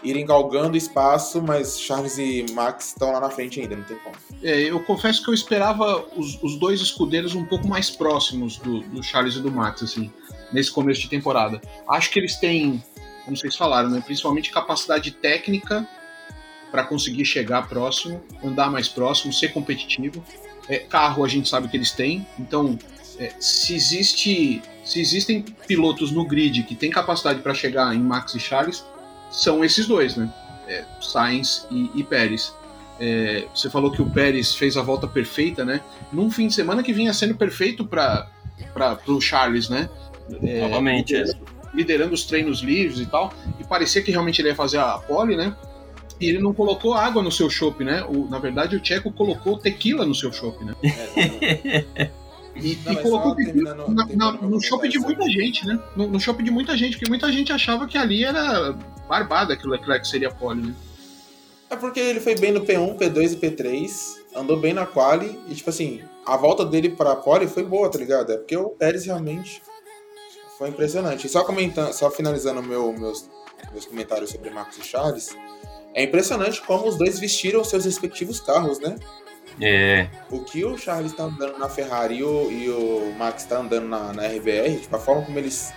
irem 0.04 0.26
galgando 0.26 0.78
espaço, 0.78 1.42
mas 1.42 1.80
Charles 1.80 2.18
e 2.18 2.46
Max 2.52 2.90
estão 2.90 3.12
lá 3.12 3.20
na 3.20 3.30
frente 3.30 3.60
ainda, 3.60 3.76
não 3.76 3.84
tem 3.84 3.98
como. 3.98 4.16
É, 4.44 4.62
eu 4.62 4.80
confesso 4.84 5.24
que 5.24 5.30
eu 5.30 5.34
esperava 5.34 6.06
os, 6.16 6.42
os 6.44 6.58
dois 6.58 6.80
escudeiros 6.82 7.34
um 7.34 7.46
pouco 7.46 7.68
mais 7.68 7.90
próximos 7.90 8.58
do, 8.58 8.82
do, 8.82 9.02
Charles 9.02 9.36
e 9.36 9.40
do 9.40 9.52
Max, 9.52 9.82
assim, 9.82 10.12
nesse 10.52 10.72
começo 10.72 11.02
de 11.02 11.10
temporada. 11.10 11.60
Acho 11.90 12.12
que 12.12 12.20
eles 12.20 12.36
têm, 12.36 12.84
como 13.26 13.36
vocês 13.36 13.56
falaram, 13.56 13.90
né, 13.90 14.04
principalmente 14.06 14.52
capacidade 14.52 15.10
técnica 15.12 15.88
para 16.70 16.84
conseguir 16.84 17.26
chegar 17.26 17.68
próximo, 17.68 18.22
andar 18.44 18.70
mais 18.70 18.88
próximo, 18.88 19.34
ser 19.34 19.54
competitivo. 19.54 20.24
É, 20.70 20.80
carro 20.80 21.26
a 21.26 21.28
gente 21.28 21.50
sabe 21.50 21.68
que 21.68 21.78
eles 21.78 21.92
têm, 21.92 22.26
então 22.38 22.78
é, 23.20 23.32
se 23.40 23.76
existe 23.76 24.62
se 24.84 25.00
existem 25.00 25.42
pilotos 25.66 26.12
no 26.12 26.26
grid 26.26 26.64
que 26.64 26.76
têm 26.76 26.92
capacidade 26.92 27.42
para 27.42 27.54
chegar 27.54 27.96
em 27.96 28.00
Max 28.00 28.36
e 28.36 28.40
Charles, 28.40 28.84
são 29.32 29.64
esses 29.64 29.88
dois, 29.88 30.18
né? 30.18 30.32
É, 30.68 30.84
Sainz 31.02 31.66
e, 31.72 31.90
e 31.96 32.04
Pérez. 32.04 32.54
É, 33.00 33.46
você 33.54 33.70
falou 33.70 33.92
que 33.92 34.02
o 34.02 34.10
Pérez 34.10 34.54
fez 34.54 34.78
a 34.78 34.82
volta 34.82 35.08
perfeita, 35.08 35.64
né? 35.64 35.82
Num 36.12 36.30
fim 36.30 36.48
de 36.48 36.54
semana 36.54 36.84
que 36.84 36.94
vinha 36.94 37.14
sendo 37.14 37.36
perfeito 37.36 37.86
para 37.86 38.28
o 39.08 39.22
Charles, 39.22 39.70
né? 39.70 39.90
É, 40.42 40.62
Novamente, 40.62 41.14
liderando, 41.14 41.46
liderando 41.74 42.14
os 42.14 42.26
treinos 42.26 42.60
livres 42.60 43.00
e 43.00 43.06
tal. 43.06 43.34
E 43.60 43.64
parecia 43.64 44.02
que 44.02 44.12
realmente 44.12 44.42
ele 44.42 44.50
ia 44.50 44.56
fazer 44.56 44.80
a 44.80 44.98
pole, 44.98 45.36
né? 45.36 45.56
E 46.20 46.30
ele 46.30 46.40
não 46.40 46.54
colocou 46.54 46.94
água 46.94 47.24
no 47.24 47.32
seu 47.32 47.50
chopp, 47.50 47.84
né? 47.84 48.04
O, 48.04 48.28
na 48.30 48.38
verdade, 48.38 48.76
o 48.76 48.80
Tcheco 48.80 49.12
colocou 49.12 49.58
tequila 49.58 50.06
no 50.06 50.14
seu 50.14 50.32
chopp, 50.32 50.64
né? 50.64 50.74
E, 52.56 52.78
não, 52.86 52.94
e 52.94 52.96
colocou 52.98 53.36
na, 53.90 54.06
na, 54.06 54.32
no 54.34 54.62
shopping 54.62 54.90
de 54.90 55.00
muita 55.00 55.24
gente, 55.24 55.66
né? 55.66 55.80
No, 55.96 56.08
no 56.08 56.20
shopping 56.20 56.44
de 56.44 56.52
muita 56.52 56.78
gente, 56.78 56.98
porque 56.98 57.10
muita 57.10 57.32
gente 57.32 57.52
achava 57.52 57.88
que 57.88 57.98
ali 57.98 58.24
era 58.24 58.74
barbada 59.08 59.58
que 59.58 59.66
o 59.66 59.70
Leclerc 59.70 60.08
seria 60.08 60.30
pole, 60.30 60.68
né? 60.68 60.76
É 61.70 61.76
porque 61.76 62.00
ele 62.00 62.20
foi 62.20 62.36
bem 62.36 62.52
no 62.52 62.62
P1, 62.62 62.98
P2 62.98 63.34
e 63.34 63.36
P3, 63.38 64.18
andou 64.36 64.58
bem 64.58 64.74
na 64.74 64.86
quali, 64.86 65.40
e 65.50 65.56
tipo 65.56 65.72
assim, 65.72 66.02
a 66.24 66.38
volta 66.38 66.64
dele 66.64 66.90
pra 66.90 67.16
pole 67.16 67.48
foi 67.48 67.64
boa, 67.64 67.90
tá 67.90 67.98
ligado? 67.98 68.32
É 68.32 68.38
porque 68.38 68.56
o 68.56 68.70
Pérez 68.70 69.06
realmente 69.06 69.62
foi 70.58 70.70
impressionante. 70.70 71.26
E 71.26 71.30
só 71.30 71.44
comentando, 71.44 71.92
só 71.94 72.12
finalizando 72.12 72.62
meu, 72.62 72.94
meus, 72.94 73.28
meus 73.72 73.86
comentários 73.86 74.30
sobre 74.30 74.52
Marcos 74.52 74.78
e 74.78 74.84
Charles, 74.84 75.36
é 75.94 76.04
impressionante 76.04 76.62
como 76.62 76.88
os 76.88 76.98
dois 76.98 77.20
vestiram 77.20 77.64
seus 77.64 77.86
respectivos 77.86 78.40
carros, 78.40 78.80
né? 78.80 78.96
É. 79.62 80.08
O 80.30 80.40
que 80.40 80.66
o 80.66 80.78
Charles 80.78 81.12
está 81.12 81.24
andando 81.24 81.58
na 81.58 81.70
Ferrari 81.70 82.18
e 82.18 82.24
o, 82.24 82.52
e 82.52 82.70
o 82.70 83.14
Max 83.18 83.44
está 83.44 83.60
andando 83.60 83.88
na, 83.88 84.14
na 84.14 84.28
RBR, 84.28 84.80
tipo, 84.82 84.96
a 84.96 85.00
forma 85.00 85.24
como 85.24 85.38
eles 85.38 85.74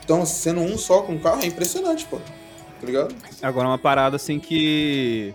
estão 0.00 0.24
sendo 0.24 0.60
um 0.60 0.76
só 0.78 1.02
com 1.02 1.16
o 1.16 1.20
carro 1.20 1.42
é 1.42 1.46
impressionante, 1.46 2.04
pô. 2.06 2.18
Tá 2.18 2.86
ligado? 2.86 3.14
Agora, 3.42 3.68
uma 3.68 3.78
parada 3.78 4.16
assim 4.16 4.38
que. 4.38 5.34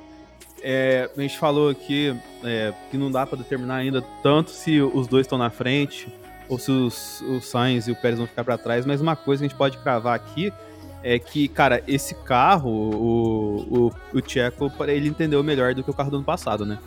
É, 0.64 1.10
a 1.18 1.22
gente 1.22 1.40
falou 1.40 1.70
aqui 1.70 2.16
é, 2.44 2.72
que 2.92 2.98
não 2.98 3.10
dá 3.10 3.26
para 3.26 3.40
determinar 3.40 3.78
ainda 3.78 4.00
tanto 4.22 4.52
se 4.52 4.80
os 4.80 5.08
dois 5.08 5.26
estão 5.26 5.36
na 5.36 5.50
frente 5.50 6.08
ou 6.48 6.60
se 6.60 6.70
os, 6.70 7.22
os 7.22 7.48
Sainz 7.48 7.88
e 7.88 7.92
o 7.92 7.96
Pérez 7.96 8.20
vão 8.20 8.28
ficar 8.28 8.44
para 8.44 8.60
trás, 8.60 8.86
mas 8.86 9.02
uma 9.02 9.16
coisa 9.16 9.42
que 9.42 9.46
a 9.46 9.50
gente 9.50 9.58
pode 9.58 9.80
cravar 9.80 10.14
aqui 10.14 10.54
é 11.02 11.18
que, 11.18 11.48
cara, 11.48 11.84
esse 11.88 12.14
carro, 12.14 12.70
o, 12.70 13.88
o, 14.14 14.18
o 14.20 14.22
Checo, 14.30 14.72
ele 14.88 15.08
entendeu 15.08 15.44
melhor 15.44 15.74
do 15.74 15.84
que 15.84 15.90
o 15.90 15.94
carro 15.94 16.12
do 16.12 16.18
ano 16.18 16.26
passado, 16.26 16.64
né? 16.64 16.78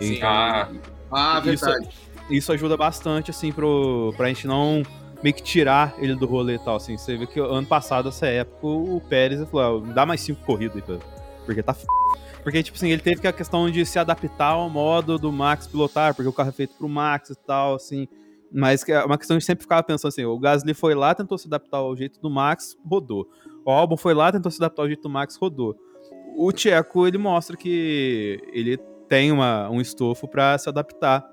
Sim. 0.00 0.16
Então, 0.16 0.28
ah, 0.28 0.68
ah 1.10 1.40
verdade. 1.40 1.88
Isso, 1.88 2.32
isso 2.32 2.52
ajuda 2.52 2.76
bastante, 2.76 3.30
assim, 3.30 3.52
pro, 3.52 4.12
pra 4.16 4.28
gente 4.28 4.46
não 4.46 4.82
meio 5.22 5.34
que 5.34 5.42
tirar 5.42 5.94
ele 5.98 6.14
do 6.14 6.26
rolê 6.26 6.54
e 6.54 6.58
tal, 6.58 6.76
assim. 6.76 6.96
Você 6.96 7.16
vê 7.16 7.26
que 7.26 7.38
ano 7.38 7.66
passado, 7.66 8.08
essa 8.08 8.26
época, 8.26 8.66
o 8.66 9.00
Pérez 9.08 9.48
falou, 9.48 9.84
ah, 9.84 9.92
dá 9.92 10.06
mais 10.06 10.20
cinco 10.20 10.44
corridas 10.44 10.82
aí, 10.88 10.98
porque 11.44 11.62
tá 11.62 11.72
f... 11.72 11.86
Porque, 12.42 12.62
tipo 12.62 12.76
assim, 12.76 12.88
ele 12.88 13.02
teve 13.02 13.20
que 13.20 13.26
a 13.26 13.32
questão 13.32 13.70
de 13.70 13.84
se 13.84 13.98
adaptar 13.98 14.52
ao 14.52 14.70
modo 14.70 15.18
do 15.18 15.30
Max 15.30 15.66
pilotar, 15.66 16.14
porque 16.14 16.28
o 16.28 16.32
carro 16.32 16.48
é 16.48 16.52
feito 16.52 16.74
pro 16.74 16.88
Max 16.88 17.28
e 17.28 17.34
tal, 17.34 17.74
assim. 17.74 18.08
Mas 18.50 18.86
é 18.88 19.04
uma 19.04 19.18
questão 19.18 19.36
de 19.36 19.44
sempre 19.44 19.62
ficava 19.62 19.82
pensando 19.82 20.08
assim, 20.08 20.24
o 20.24 20.38
Gasly 20.38 20.72
foi 20.72 20.94
lá, 20.94 21.14
tentou 21.14 21.36
se 21.36 21.46
adaptar 21.46 21.78
ao 21.78 21.94
jeito 21.94 22.18
do 22.20 22.30
Max, 22.30 22.76
rodou. 22.84 23.28
O 23.64 23.70
Albon 23.70 23.96
foi 23.96 24.14
lá, 24.14 24.32
tentou 24.32 24.50
se 24.50 24.58
adaptar 24.58 24.82
ao 24.82 24.88
jeito 24.88 25.02
do 25.02 25.10
Max, 25.10 25.36
rodou. 25.36 25.76
O 26.34 26.50
Tcheco, 26.50 27.06
ele 27.06 27.18
mostra 27.18 27.56
que 27.56 28.40
ele 28.52 28.78
tem 29.10 29.32
uma, 29.32 29.68
um 29.68 29.80
estofo 29.80 30.28
para 30.28 30.56
se 30.56 30.68
adaptar 30.68 31.28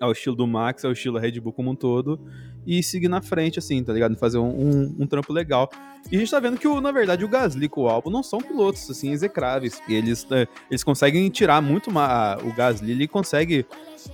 ao 0.00 0.10
estilo 0.10 0.34
do 0.34 0.46
Max, 0.46 0.86
ao 0.86 0.92
estilo 0.92 1.18
Red 1.18 1.38
Bull 1.38 1.52
como 1.52 1.70
um 1.70 1.76
todo, 1.76 2.18
e 2.66 2.82
seguir 2.82 3.08
na 3.08 3.20
frente, 3.20 3.58
assim, 3.58 3.84
tá 3.84 3.92
ligado? 3.92 4.16
Fazer 4.16 4.38
um, 4.38 4.48
um, 4.48 4.96
um 5.00 5.06
trampo 5.06 5.30
legal. 5.30 5.68
E 6.10 6.16
a 6.16 6.18
gente 6.18 6.30
tá 6.30 6.40
vendo 6.40 6.56
que, 6.56 6.66
o, 6.66 6.80
na 6.80 6.90
verdade, 6.90 7.22
o 7.22 7.28
Gasly 7.28 7.68
com 7.68 7.82
o 7.82 7.88
Albon 7.88 8.08
não 8.08 8.22
são 8.22 8.38
pilotos, 8.38 8.90
assim, 8.90 9.12
execráveis. 9.12 9.82
E 9.86 9.94
eles, 9.94 10.26
é, 10.30 10.48
eles 10.70 10.82
conseguem 10.82 11.28
tirar 11.28 11.60
muito 11.60 11.90
uma, 11.90 12.38
o 12.42 12.54
Gasly, 12.54 12.92
ele 12.92 13.06
consegue... 13.06 13.66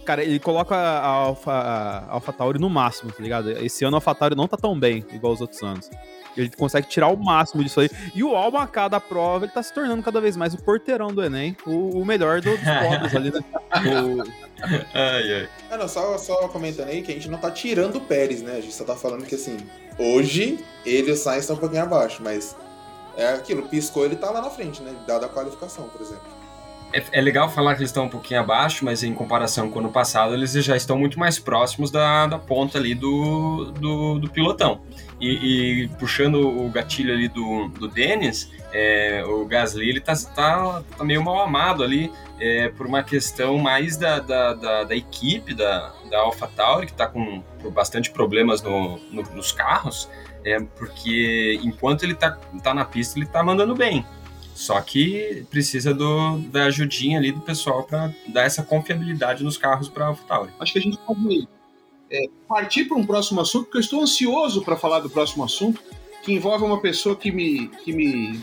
Cara, 0.05 0.25
ele 0.25 0.41
coloca 0.41 0.75
a 0.75 1.07
Alpha, 1.07 1.53
a 1.53 2.13
Alpha 2.13 2.33
Tauri 2.33 2.59
no 2.59 2.69
máximo, 2.69 3.13
tá 3.13 3.23
ligado? 3.23 3.51
Esse 3.51 3.85
ano 3.85 3.97
a 3.97 3.99
Alpha 3.99 4.15
Tauri 4.17 4.35
não 4.35 4.49
tá 4.49 4.57
tão 4.57 4.79
bem, 4.79 5.05
igual 5.13 5.33
os 5.33 5.41
outros 5.41 5.63
anos. 5.63 5.89
Ele 6.37 6.51
consegue 6.51 6.89
tirar 6.89 7.09
o 7.09 7.17
máximo 7.17 7.63
disso 7.63 7.81
aí. 7.81 7.91
E 8.15 8.23
o 8.23 8.35
Alba, 8.35 8.63
a 8.63 8.67
cada 8.67 9.01
prova, 9.01 9.45
ele 9.45 9.53
tá 9.53 9.63
se 9.63 9.73
tornando 9.73 10.03
cada 10.03 10.21
vez 10.21 10.37
mais 10.37 10.55
o 10.55 10.59
porteirão 10.63 11.09
do 11.09 11.23
Enem, 11.23 11.57
o, 11.67 12.01
o 12.01 12.05
melhor 12.05 12.41
dos 12.41 12.59
pobres 12.61 13.15
ali, 13.15 13.33
né? 13.33 13.41
O, 13.71 14.23
ai, 14.95 15.35
ai. 15.35 15.49
Ah, 15.71 15.77
não, 15.77 15.89
só, 15.89 16.17
só 16.19 16.49
comentando 16.49 16.89
aí 16.89 17.03
que 17.03 17.11
a 17.11 17.15
gente 17.15 17.29
não 17.29 17.39
tá 17.39 17.51
tirando 17.51 17.97
o 17.97 18.01
Pérez, 18.01 18.43
né? 18.43 18.57
A 18.57 18.61
gente 18.61 18.75
só 18.75 18.85
tá 18.85 18.95
falando 18.95 19.25
que 19.25 19.35
assim, 19.35 19.57
hoje 19.99 20.65
ele 20.85 21.11
e 21.11 21.13
o 21.13 21.17
Sainz 21.17 21.43
estão 21.43 21.57
um 21.57 21.61
pouquinho 21.61 21.83
abaixo, 21.83 22.23
mas 22.23 22.57
é 23.17 23.29
aquilo, 23.29 23.69
piscou, 23.69 24.05
ele 24.05 24.17
tá 24.17 24.31
lá 24.31 24.41
na 24.41 24.51
frente, 24.51 24.83
né? 24.83 24.95
Dada 25.07 25.27
a 25.27 25.29
qualificação, 25.29 25.89
por 25.89 26.01
exemplo. 26.01 26.40
É, 26.93 27.03
é, 27.13 27.21
legal 27.21 27.49
falar 27.49 27.75
que 27.75 27.81
eles 27.81 27.91
estão 27.91 28.05
um 28.05 28.09
pouquinho 28.09 28.41
abaixo, 28.41 28.85
mas 28.85 29.03
em 29.03 29.15
comparação 29.15 29.71
com 29.71 29.77
o 29.77 29.81
ano 29.81 29.93
passado, 29.93 30.35
eles 30.35 30.53
já 30.53 30.77
estão 30.77 30.99
muito 30.99 31.19
mais 31.19 31.39
próximos 31.39 31.91
da, 31.91 32.27
da 32.27 32.39
ponta 32.39 32.79
ali 32.79 32.95
do, 32.95 33.73
do, 33.73 34.19
do 34.19 34.29
pilotão. 34.29 34.81
E, 35.21 35.85
e, 35.85 35.89
puxando 35.99 36.37
o 36.37 36.69
gatilho 36.71 37.13
ali 37.13 37.29
do, 37.29 37.69
do 37.69 37.91
é, 38.73 39.23
o 39.27 39.45
Gasly 39.45 39.89
ele 39.89 40.01
tá, 40.01 40.15
tá, 40.35 40.83
tá, 40.97 41.05
meio 41.05 41.23
mal 41.23 41.41
amado 41.43 41.85
ali 41.85 42.11
é, 42.41 42.69
por 42.71 42.87
uma 42.87 43.03
questão 43.03 43.59
mais 43.59 43.97
da, 43.99 44.19
da, 44.19 44.55
da, 44.55 44.85
da 44.85 44.97
equipe 44.97 45.53
da, 45.53 45.93
da 46.11 46.21
AlphaTauri, 46.21 46.87
que 46.87 46.93
está 46.93 47.07
com 47.07 47.43
bastante 47.73 48.11
problemas 48.11 48.63
no, 48.63 48.99
no, 49.11 49.23
nos 49.35 49.53
carros, 49.53 50.09
é, 50.45 50.59
porque 50.61 51.61
enquanto 51.63 52.03
ele 52.03 52.15
está 52.15 52.31
tá 52.63 52.73
na 52.73 52.85
pista, 52.85 53.19
ele 53.19 53.27
está 53.27 53.43
mandando 53.43 53.75
bem. 53.75 54.05
Só 54.61 54.79
que 54.83 55.47
precisa 55.49 55.95
do, 55.95 56.37
da 56.37 56.65
ajudinha 56.65 57.19
ali 57.19 57.33
do 57.33 57.41
pessoal 57.41 57.83
para 57.83 58.15
dar 58.29 58.43
essa 58.43 58.63
confiabilidade 58.63 59.43
nos 59.43 59.57
carros 59.57 59.89
para 59.89 60.05
a 60.05 60.09
AlphaTauri. 60.09 60.53
Acho 60.61 60.75
que 60.75 60.79
a 60.79 60.83
gente 60.83 60.99
pode 60.99 61.49
é, 62.11 62.27
partir 62.47 62.85
para 62.85 62.99
um 62.99 63.07
próximo 63.07 63.41
assunto, 63.41 63.65
porque 63.65 63.79
eu 63.79 63.81
estou 63.81 64.03
ansioso 64.03 64.61
para 64.63 64.77
falar 64.77 65.01
do 65.01 65.09
próximo 65.09 65.43
assunto, 65.43 65.83
que 66.23 66.35
envolve 66.35 66.63
uma 66.63 66.79
pessoa 66.79 67.17
que 67.17 67.33
me, 67.33 67.69
que 67.69 67.91
me 67.91 68.39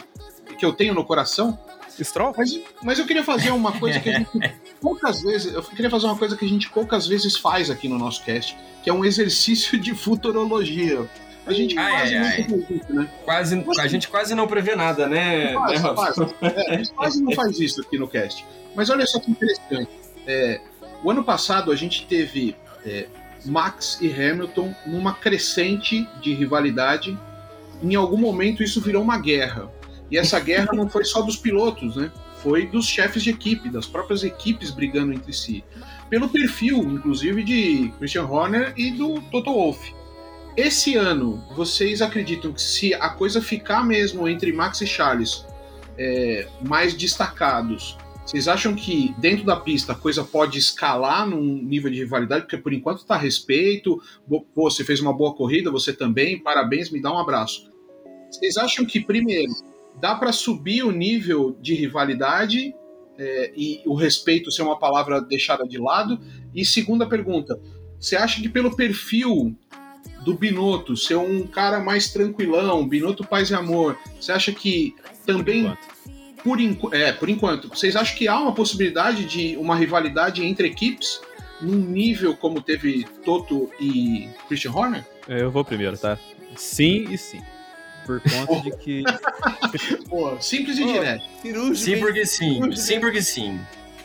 que 0.58 0.66
eu 0.66 0.74
tenho 0.74 0.96
no 0.96 1.06
coração. 1.06 1.56
Stroll? 2.04 2.34
Mas, 2.36 2.60
mas 2.82 2.98
eu 2.98 3.06
queria 3.06 3.24
fazer 3.24 3.52
uma 3.52 3.72
coisa 3.74 4.00
que 4.00 4.10
a 4.10 4.18
gente 4.18 4.30
poucas 4.82 5.22
vezes, 5.22 5.54
eu 5.54 5.62
queria 5.62 5.90
fazer 5.90 6.08
uma 6.08 6.18
coisa 6.18 6.36
que 6.36 6.46
a 6.46 6.50
gente 6.50 6.68
poucas 6.72 7.06
vezes 7.06 7.38
faz 7.38 7.70
aqui 7.70 7.88
no 7.88 8.00
nosso 8.00 8.24
cast, 8.24 8.58
que 8.84 8.90
é 8.90 8.94
um 8.94 9.06
exercício 9.06 9.80
de 9.80 9.94
futurologia. 9.94 11.08
A 11.48 11.54
gente 11.54 11.78
ai, 11.78 11.92
quase 11.92 12.16
ai, 12.16 12.48
não 12.50 12.60
faz 12.60 12.70
isso, 12.70 12.94
né? 12.94 13.10
Quase, 13.24 13.64
a 13.80 13.88
gente 13.88 14.08
quase 14.10 14.36
não 14.36 14.48
prevê 14.48 14.76
nada, 14.76 15.08
né? 15.08 15.54
Quase, 15.54 15.84
né, 15.84 15.94
quase. 15.94 16.22
É, 16.42 16.74
a 16.74 16.78
gente 16.78 16.94
quase 16.94 17.24
não 17.24 17.32
faz 17.32 17.60
isso 17.60 17.82
aqui 17.82 17.98
no 17.98 18.08
cast. 18.08 18.46
Mas 18.76 18.90
olha 18.90 19.06
só 19.08 19.20
que 19.20 19.32
interessante. 19.32 19.90
É, 20.28 20.60
o 21.04 21.10
ano 21.10 21.24
passado 21.24 21.72
a 21.72 21.76
gente 21.76 22.06
teve 22.06 22.56
é, 22.86 23.08
Max 23.46 23.98
e 24.02 24.12
Hamilton 24.12 24.76
numa 24.86 25.14
crescente 25.14 26.08
de 26.22 26.34
rivalidade. 26.34 27.18
Em 27.82 27.96
algum 27.96 28.18
momento 28.18 28.62
isso 28.62 28.82
virou 28.82 29.02
uma 29.02 29.18
guerra. 29.18 29.72
E 30.12 30.18
essa 30.18 30.40
guerra 30.40 30.70
não 30.74 30.90
foi 30.90 31.06
só 31.06 31.22
dos 31.22 31.38
pilotos, 31.38 31.96
né? 31.96 32.12
Foi 32.44 32.66
dos 32.68 32.86
chefes 32.86 33.24
de 33.24 33.30
equipe, 33.30 33.70
das 33.70 33.86
próprias 33.86 34.24
equipes 34.24 34.70
brigando 34.70 35.14
entre 35.14 35.34
si. 35.34 35.64
Pelo 36.10 36.30
perfil, 36.30 36.80
inclusive, 36.84 37.44
de 37.44 37.92
Christian 37.98 38.26
Horner 38.26 38.74
e 38.78 38.92
do 38.92 39.22
Toto 39.32 39.52
Wolff. 39.52 39.94
Esse 40.58 40.96
ano, 40.96 41.44
vocês 41.56 42.02
acreditam 42.02 42.52
que 42.52 42.62
se 42.64 42.92
a 42.96 43.10
coisa 43.10 43.40
ficar 43.40 43.86
mesmo 43.86 44.28
entre 44.28 44.52
Max 44.52 44.82
e 44.82 44.88
Charles 44.88 45.46
é, 45.96 46.48
mais 46.68 46.96
destacados, 46.96 47.96
vocês 48.26 48.48
acham 48.48 48.74
que 48.74 49.14
dentro 49.20 49.46
da 49.46 49.56
pista 49.56 49.94
a 49.94 49.96
coisa 49.96 50.24
pode 50.24 50.58
escalar 50.58 51.28
num 51.28 51.62
nível 51.62 51.92
de 51.92 52.00
rivalidade? 52.00 52.42
Porque 52.42 52.58
por 52.58 52.74
enquanto 52.74 52.98
está 52.98 53.16
respeito, 53.16 54.02
Pô, 54.28 54.68
você 54.72 54.84
fez 54.84 55.00
uma 55.00 55.14
boa 55.14 55.36
corrida, 55.36 55.70
você 55.70 55.94
também, 55.94 56.42
parabéns, 56.42 56.90
me 56.90 57.00
dá 57.00 57.14
um 57.14 57.20
abraço. 57.20 57.70
Vocês 58.32 58.58
acham 58.58 58.84
que, 58.84 59.00
primeiro, 59.00 59.54
dá 60.02 60.16
para 60.16 60.32
subir 60.32 60.84
o 60.84 60.92
nível 60.92 61.56
de 61.62 61.76
rivalidade 61.76 62.74
é, 63.16 63.54
e 63.56 63.84
o 63.86 63.94
respeito 63.94 64.52
ser 64.52 64.64
uma 64.64 64.80
palavra 64.80 65.22
deixada 65.22 65.68
de 65.68 65.78
lado? 65.78 66.20
E 66.52 66.66
segunda 66.66 67.06
pergunta, 67.06 67.60
você 68.00 68.16
acha 68.16 68.42
que 68.42 68.50
pelo 68.50 68.76
perfil 68.76 69.56
do 70.28 70.34
Binotto 70.34 70.98
ser 70.98 71.16
um 71.16 71.48
cara 71.48 71.80
mais 71.80 72.12
tranquilão, 72.12 72.86
Binotto 72.86 73.24
paz 73.26 73.50
e 73.50 73.56
amor, 73.56 73.98
você 74.20 74.34
acha 74.34 74.52
que 74.52 74.94
também 75.26 75.74
por, 76.44 76.60
enquanto. 76.60 76.90
por, 76.90 76.94
é, 76.94 77.14
por 77.14 77.30
enquanto, 77.30 77.70
vocês 77.70 77.96
acham 77.96 78.18
que 78.18 78.28
há 78.28 78.38
uma 78.38 78.54
possibilidade 78.54 79.24
de 79.24 79.56
uma 79.56 79.74
rivalidade 79.74 80.44
entre 80.44 80.68
equipes 80.68 81.22
num 81.62 81.78
nível 81.78 82.36
como 82.36 82.62
teve 82.62 83.06
Toto 83.24 83.72
e 83.80 84.28
Christian 84.50 84.74
Horner? 84.74 85.06
É, 85.30 85.42
eu 85.44 85.50
vou 85.50 85.64
primeiro, 85.64 85.98
tá? 85.98 86.20
Sim 86.58 87.06
e 87.10 87.18
sim. 87.18 87.42
Por 88.06 88.22
conta 88.22 88.62
de 88.62 88.76
que. 88.76 89.04
Pô, 90.10 90.38
simples 90.42 90.78
e 90.78 90.84
direto. 90.84 91.24
Sim 91.74 92.00
porque 92.00 92.26
sim. 92.26 92.76
Sim 92.76 93.00
porque 93.00 93.22
sim. 93.22 93.58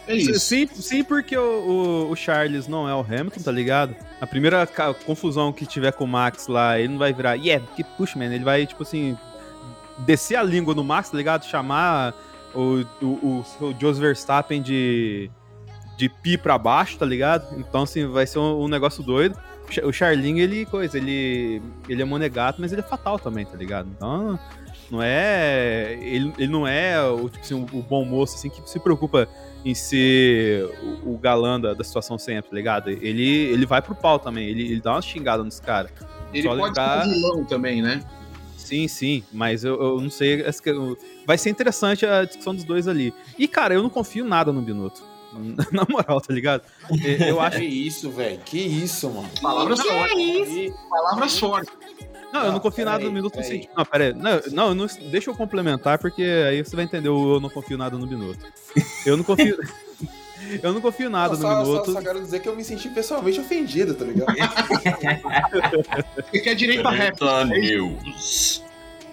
É 0.06 0.16
isso. 0.16 0.38
Sim, 0.40 0.66
sim 0.66 1.04
porque 1.04 1.36
o, 1.36 1.42
o, 1.42 2.10
o, 2.10 2.16
Charles 2.16 2.66
não 2.66 2.88
é 2.88 2.94
o 2.94 3.00
Hamilton, 3.00 3.40
tá 3.40 3.52
ligado? 3.52 3.94
A 4.20 4.26
primeira 4.26 4.66
confusão 5.06 5.52
que 5.52 5.64
tiver 5.64 5.92
com 5.92 6.04
o 6.04 6.08
Max 6.08 6.48
lá, 6.48 6.78
ele 6.78 6.88
não 6.88 6.98
vai 6.98 7.12
virar, 7.12 7.34
yeah, 7.34 7.64
que 7.76 7.84
puxa, 7.84 8.18
man, 8.18 8.26
ele 8.26 8.44
vai, 8.44 8.66
tipo 8.66 8.82
assim, 8.82 9.16
descer 9.98 10.36
a 10.36 10.42
língua 10.42 10.74
no 10.74 10.82
Max, 10.82 11.10
tá 11.10 11.16
ligado? 11.16 11.44
Chamar 11.44 12.14
o, 12.54 12.84
o, 13.00 13.44
o 13.60 13.74
Jos 13.80 13.98
Verstappen 13.98 14.60
de, 14.60 15.30
de 15.96 16.08
pi 16.08 16.36
pra 16.36 16.58
baixo, 16.58 16.98
tá 16.98 17.06
ligado? 17.06 17.58
Então, 17.58 17.82
assim, 17.82 18.06
vai 18.06 18.26
ser 18.26 18.38
um, 18.38 18.64
um 18.64 18.68
negócio 18.68 19.02
doido. 19.02 19.36
O 19.84 19.92
Charlinho, 19.92 20.38
ele, 20.38 20.66
coisa, 20.66 20.98
ele, 20.98 21.62
ele 21.88 22.02
é 22.02 22.04
monegato, 22.04 22.60
mas 22.60 22.72
ele 22.72 22.82
é 22.82 22.84
fatal 22.84 23.18
também, 23.18 23.46
tá 23.46 23.56
ligado? 23.56 23.88
Então, 23.88 24.38
não 24.92 25.02
é. 25.02 25.96
Ele, 26.02 26.34
ele 26.36 26.52
não 26.52 26.68
é 26.68 27.02
o, 27.02 27.30
tipo 27.30 27.42
assim, 27.42 27.54
o 27.54 27.82
bom 27.82 28.04
moço 28.04 28.34
assim, 28.34 28.50
que 28.50 28.60
se 28.68 28.78
preocupa 28.78 29.26
em 29.64 29.74
ser 29.74 30.64
o, 31.02 31.14
o 31.14 31.18
galã 31.18 31.58
da, 31.58 31.72
da, 31.72 31.82
situação 31.82 32.18
sempre, 32.18 32.50
tá 32.50 32.56
ligado? 32.56 32.90
Ele, 32.90 33.24
ele 33.24 33.64
vai 33.64 33.80
pro 33.80 33.94
pau 33.94 34.18
também, 34.18 34.46
ele, 34.46 34.70
ele 34.70 34.80
dá 34.82 34.92
uma 34.92 35.00
xingada 35.00 35.42
nos 35.42 35.58
caras. 35.58 35.90
Ele 36.34 36.42
Só 36.42 36.50
pode 36.50 36.62
lembrar... 36.64 37.04
ser 37.04 37.10
vilão 37.10 37.44
também, 37.46 37.80
né? 37.80 38.04
Sim, 38.58 38.86
sim, 38.86 39.24
mas 39.32 39.64
eu, 39.64 39.80
eu 39.80 40.00
não 40.00 40.10
sei. 40.10 40.44
Vai 41.26 41.38
ser 41.38 41.48
interessante 41.48 42.04
a 42.04 42.24
discussão 42.24 42.54
dos 42.54 42.64
dois 42.64 42.86
ali. 42.86 43.14
E, 43.38 43.48
cara, 43.48 43.72
eu 43.72 43.82
não 43.82 43.90
confio 43.90 44.26
nada 44.26 44.52
no 44.52 44.60
Binotto. 44.60 45.02
Na 45.72 45.86
moral, 45.88 46.20
tá 46.20 46.34
ligado? 46.34 46.62
Eu 47.26 47.40
acho. 47.40 47.58
Que 47.58 47.64
isso, 47.64 48.10
velho. 48.10 48.38
Que 48.44 48.58
isso, 48.58 49.08
mano. 49.08 49.28
Palavras 49.40 49.80
fortes. 49.80 50.74
Palavras 50.90 51.38
fortes. 51.38 51.72
Não, 52.32 52.46
eu 52.46 52.52
não 52.52 52.60
confio 52.60 52.84
nada 52.84 53.04
no 53.04 53.12
Minuto 53.12 53.36
no 53.36 53.42
Não, 53.76 53.84
pera 53.84 54.04
aí. 54.04 54.14
Não, 54.14 54.40
não, 54.52 54.74
não, 54.74 54.86
deixa 55.10 55.30
eu 55.30 55.34
complementar, 55.34 55.98
porque 55.98 56.22
aí 56.22 56.64
você 56.64 56.74
vai 56.74 56.84
entender 56.84 57.08
o 57.08 57.34
eu 57.34 57.40
não 57.40 57.50
confio 57.50 57.76
nada 57.76 57.98
no 57.98 58.06
Minuto. 58.06 58.44
Eu 59.04 59.16
não 59.16 59.24
confio. 59.24 59.58
eu 60.62 60.72
não 60.72 60.80
confio 60.80 61.10
nada 61.10 61.36
não, 61.36 61.48
no 61.48 61.62
Minuto. 61.64 61.86
Só, 61.86 61.92
só, 61.92 62.00
quero 62.00 62.20
dizer 62.20 62.40
que 62.40 62.48
eu 62.48 62.56
me 62.56 62.64
senti 62.64 62.88
pessoalmente 62.88 63.40
ofendido, 63.40 63.94
tá 63.94 64.04
ligado? 64.04 64.34
você 66.30 66.40
quer 66.40 66.54
direito 66.54 66.86
a 66.86 66.90
rap. 66.90 67.18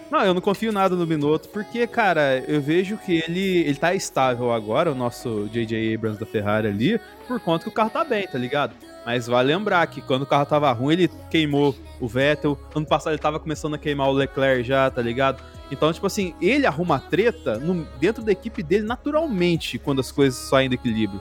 Não, 0.09 0.25
eu 0.25 0.33
não 0.33 0.41
confio 0.41 0.71
nada 0.71 0.95
no 0.95 1.05
Binotto, 1.05 1.49
porque, 1.49 1.85
cara, 1.85 2.43
eu 2.47 2.59
vejo 2.59 2.97
que 2.97 3.23
ele, 3.27 3.59
ele 3.59 3.75
tá 3.75 3.93
estável 3.93 4.51
agora, 4.51 4.91
o 4.91 4.95
nosso 4.95 5.47
J.J. 5.53 5.93
Abrams 5.93 6.19
da 6.19 6.25
Ferrari 6.25 6.67
ali, 6.67 6.99
por 7.27 7.39
conta 7.39 7.65
que 7.65 7.69
o 7.69 7.73
carro 7.73 7.91
tá 7.91 8.03
bem, 8.03 8.25
tá 8.27 8.37
ligado? 8.39 8.73
Mas 9.05 9.27
vale 9.27 9.53
lembrar 9.53 9.85
que 9.87 10.01
quando 10.01 10.23
o 10.23 10.25
carro 10.25 10.45
tava 10.45 10.71
ruim, 10.71 10.93
ele 10.93 11.11
queimou 11.29 11.75
o 11.99 12.07
Vettel. 12.07 12.57
Ano 12.75 12.85
passado 12.85 13.13
ele 13.13 13.21
tava 13.21 13.39
começando 13.39 13.73
a 13.73 13.77
queimar 13.77 14.09
o 14.09 14.13
Leclerc 14.13 14.63
já, 14.63 14.89
tá 14.89 15.01
ligado? 15.01 15.41
Então, 15.71 15.91
tipo 15.93 16.07
assim, 16.07 16.33
ele 16.41 16.65
arruma 16.65 16.99
treta 16.99 17.57
no, 17.57 17.85
dentro 17.99 18.23
da 18.23 18.31
equipe 18.31 18.63
dele 18.63 18.83
naturalmente 18.83 19.77
quando 19.77 19.99
as 19.99 20.11
coisas 20.11 20.37
saem 20.39 20.69
do 20.69 20.75
equilíbrio. 20.75 21.19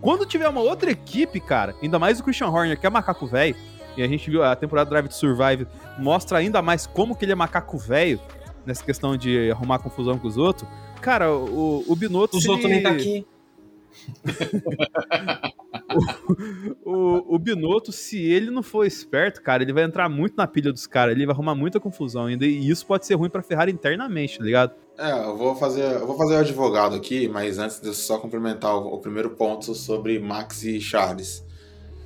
Quando 0.00 0.26
tiver 0.26 0.48
uma 0.48 0.60
outra 0.60 0.90
equipe, 0.90 1.40
cara, 1.40 1.74
ainda 1.82 1.98
mais 1.98 2.20
o 2.20 2.24
Christian 2.24 2.48
Horner, 2.48 2.78
que 2.78 2.86
é 2.86 2.90
macaco 2.90 3.26
velho, 3.26 3.56
e 3.96 4.02
a 4.02 4.08
gente 4.08 4.28
viu 4.28 4.42
a 4.42 4.54
temporada 4.56 4.90
Drive 4.90 5.08
to 5.08 5.14
Survive 5.14 5.66
mostra 5.98 6.38
ainda 6.38 6.60
mais 6.60 6.86
como 6.86 7.14
que 7.14 7.24
ele 7.24 7.32
é 7.32 7.34
macaco 7.34 7.78
velho 7.78 8.20
nessa 8.66 8.82
questão 8.82 9.16
de 9.16 9.50
arrumar 9.50 9.78
confusão 9.78 10.18
com 10.18 10.26
os 10.26 10.36
outros. 10.36 10.68
Cara, 11.00 11.32
o, 11.32 11.84
o 11.86 11.94
Binotto. 11.94 12.36
Os 12.36 12.46
outros 12.46 12.68
nem 12.68 12.82
tá 12.82 12.90
aqui. 12.90 13.26
O, 16.84 16.90
o, 16.90 17.34
o, 17.34 17.38
Binotto, 17.38 17.92
se 17.92 18.18
ele 18.18 18.50
não 18.50 18.62
for 18.62 18.84
esperto, 18.84 19.42
cara, 19.42 19.62
ele 19.62 19.72
vai 19.72 19.84
entrar 19.84 20.08
muito 20.08 20.36
na 20.36 20.46
pilha 20.46 20.72
dos 20.72 20.86
caras, 20.86 21.14
ele 21.14 21.26
vai 21.26 21.34
arrumar 21.34 21.54
muita 21.54 21.80
confusão 21.80 22.26
ainda, 22.26 22.44
e 22.46 22.68
isso 22.68 22.86
pode 22.86 23.06
ser 23.06 23.14
ruim 23.14 23.30
pra 23.30 23.42
Ferrari 23.42 23.72
internamente, 23.72 24.38
tá 24.38 24.44
ligado? 24.44 24.72
É, 24.96 25.10
eu 25.10 25.36
vou 25.36 25.56
fazer, 25.56 25.82
eu 25.82 26.06
vou 26.06 26.16
fazer 26.16 26.34
o 26.34 26.38
advogado 26.38 26.94
aqui, 26.94 27.28
mas 27.28 27.58
antes 27.58 27.80
de 27.80 27.88
eu 27.88 27.94
só 27.94 28.18
complementar 28.18 28.74
o, 28.76 28.94
o 28.94 28.98
primeiro 28.98 29.30
ponto 29.30 29.74
sobre 29.74 30.18
Max 30.18 30.62
e 30.62 30.80
Charles. 30.80 31.44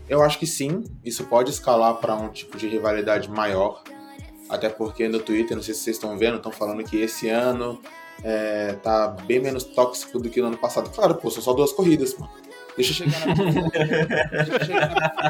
Eu 0.08 0.22
acho 0.22 0.38
que 0.38 0.46
sim, 0.46 0.84
isso 1.04 1.24
pode 1.24 1.50
escalar 1.50 1.94
para 1.96 2.14
um 2.14 2.30
tipo 2.30 2.56
de 2.56 2.66
rivalidade 2.66 3.30
maior, 3.30 3.82
até 4.48 4.70
porque 4.70 5.06
no 5.06 5.18
Twitter, 5.18 5.54
não 5.54 5.62
sei 5.62 5.74
se 5.74 5.80
vocês 5.80 5.96
estão 5.96 6.16
vendo, 6.16 6.38
estão 6.38 6.50
falando 6.50 6.82
que 6.82 6.96
esse 6.96 7.28
ano 7.28 7.78
é, 8.22 8.74
tá 8.82 9.08
bem 9.08 9.40
menos 9.40 9.64
tóxico 9.64 10.18
do 10.18 10.28
que 10.28 10.40
no 10.40 10.48
ano 10.48 10.58
passado. 10.58 10.90
Claro, 10.90 11.14
pô, 11.14 11.30
são 11.30 11.42
só 11.42 11.52
duas 11.52 11.72
corridas, 11.72 12.16
mano. 12.16 12.30
Deixa 12.78 13.02
eu 13.02 13.10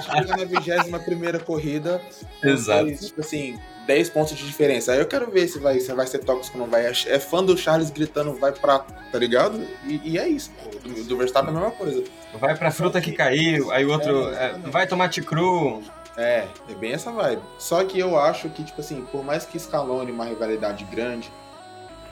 chegar 0.03 0.37
na 0.37 0.45
vigésima 0.45 0.99
primeira 0.99 1.39
corrida. 1.39 2.01
Exato. 2.43 2.95
tipo 2.95 3.23
assim, 3.23 3.59
10 3.87 4.11
pontos 4.11 4.37
de 4.37 4.47
diferença. 4.47 4.93
Aí 4.93 4.99
eu 4.99 5.07
quero 5.07 5.31
ver 5.31 5.49
se 5.49 5.59
vai, 5.59 5.81
se 5.81 5.91
vai 5.95 6.07
ser 6.07 6.19
tóxico 6.19 6.59
ou 6.59 6.65
não 6.65 6.71
vai. 6.71 6.85
É 6.87 7.19
fã 7.19 7.43
do 7.43 7.57
Charles 7.57 7.89
gritando 7.89 8.35
vai 8.35 8.53
pra. 8.53 8.81
tá 8.81 9.19
ligado? 9.19 9.67
E, 9.87 10.13
e 10.13 10.19
é 10.19 10.29
isso. 10.29 10.51
Pô. 10.63 10.69
Do, 10.87 11.05
do 11.05 11.17
Verstappen 11.17 11.55
é 11.55 11.57
a 11.57 11.61
mesma 11.61 11.75
coisa. 11.75 12.05
Vai 12.39 12.55
pra 12.55 12.71
fruta 12.71 13.01
que 13.01 13.13
caiu, 13.13 13.73
aí 13.73 13.87
o 13.87 13.91
outro. 13.91 14.29
É, 14.35 14.51
é, 14.51 14.59
vai 14.71 14.87
tomate 14.87 15.23
cru. 15.23 15.83
É, 16.19 16.47
é 16.69 16.75
bem 16.75 16.93
essa 16.93 17.11
vibe. 17.11 17.41
Só 17.59 17.83
que 17.83 17.99
eu 17.99 18.19
acho 18.19 18.51
que, 18.51 18.63
tipo 18.63 18.81
assim, 18.81 19.07
por 19.11 19.25
mais 19.25 19.47
que 19.47 19.57
escalone 19.57 20.13
uma 20.13 20.27
rivalidade 20.27 20.85
grande, 20.85 21.33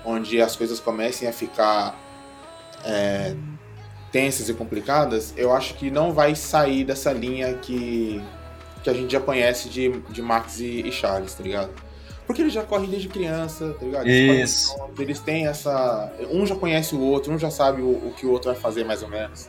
onde 0.07 0.41
as 0.41 0.55
coisas 0.55 0.79
comecem 0.79 1.29
a 1.29 1.33
ficar 1.33 1.99
é, 2.85 3.35
tensas 4.13 4.49
e 4.49 4.55
complicadas, 4.55 5.35
eu 5.37 5.53
acho 5.53 5.75
que 5.75 5.91
não 5.91 6.13
vai 6.13 6.35
sair 6.35 6.85
dessa 6.85 7.13
linha 7.13 7.53
que, 7.55 8.23
que 8.83 8.89
a 8.89 8.95
gente 8.95 9.13
já 9.13 9.21
conhece 9.21 9.69
de, 9.69 9.91
de 10.09 10.23
Max 10.23 10.61
e, 10.61 10.87
e 10.87 10.93
Charles, 10.93 11.35
tá 11.35 11.43
ligado? 11.43 11.71
Porque 12.27 12.43
eles 12.43 12.53
já 12.53 12.63
correm 12.63 12.89
desde 12.89 13.09
criança, 13.09 13.75
tá 13.79 13.85
ligado? 13.85 14.09
Eles, 14.09 14.51
Isso. 14.51 14.75
Correm, 14.75 14.93
eles 14.99 15.21
têm 15.21 15.47
essa. 15.47 16.13
Um 16.31 16.45
já 16.45 16.57
conhece 16.57 16.95
o 16.95 17.01
outro, 17.01 17.33
um 17.33 17.39
já 17.39 17.51
sabe 17.51 17.83
o, 17.83 17.91
o, 17.91 18.15
que 18.17 18.27
o 18.27 18.31
outro 18.31 18.51
vai 18.51 18.61
fazer, 18.61 18.85
mais 18.85 19.03
ou 19.03 19.09
menos. 19.09 19.49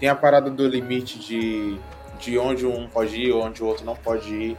Tem 0.00 0.08
a 0.08 0.14
parada 0.14 0.50
do 0.50 0.66
limite 0.66 1.18
de, 1.18 1.78
de 2.18 2.38
onde 2.38 2.66
um 2.66 2.88
pode 2.88 3.16
ir, 3.16 3.32
onde 3.32 3.62
o 3.62 3.66
outro 3.66 3.84
não 3.84 3.94
pode 3.94 4.32
ir. 4.34 4.56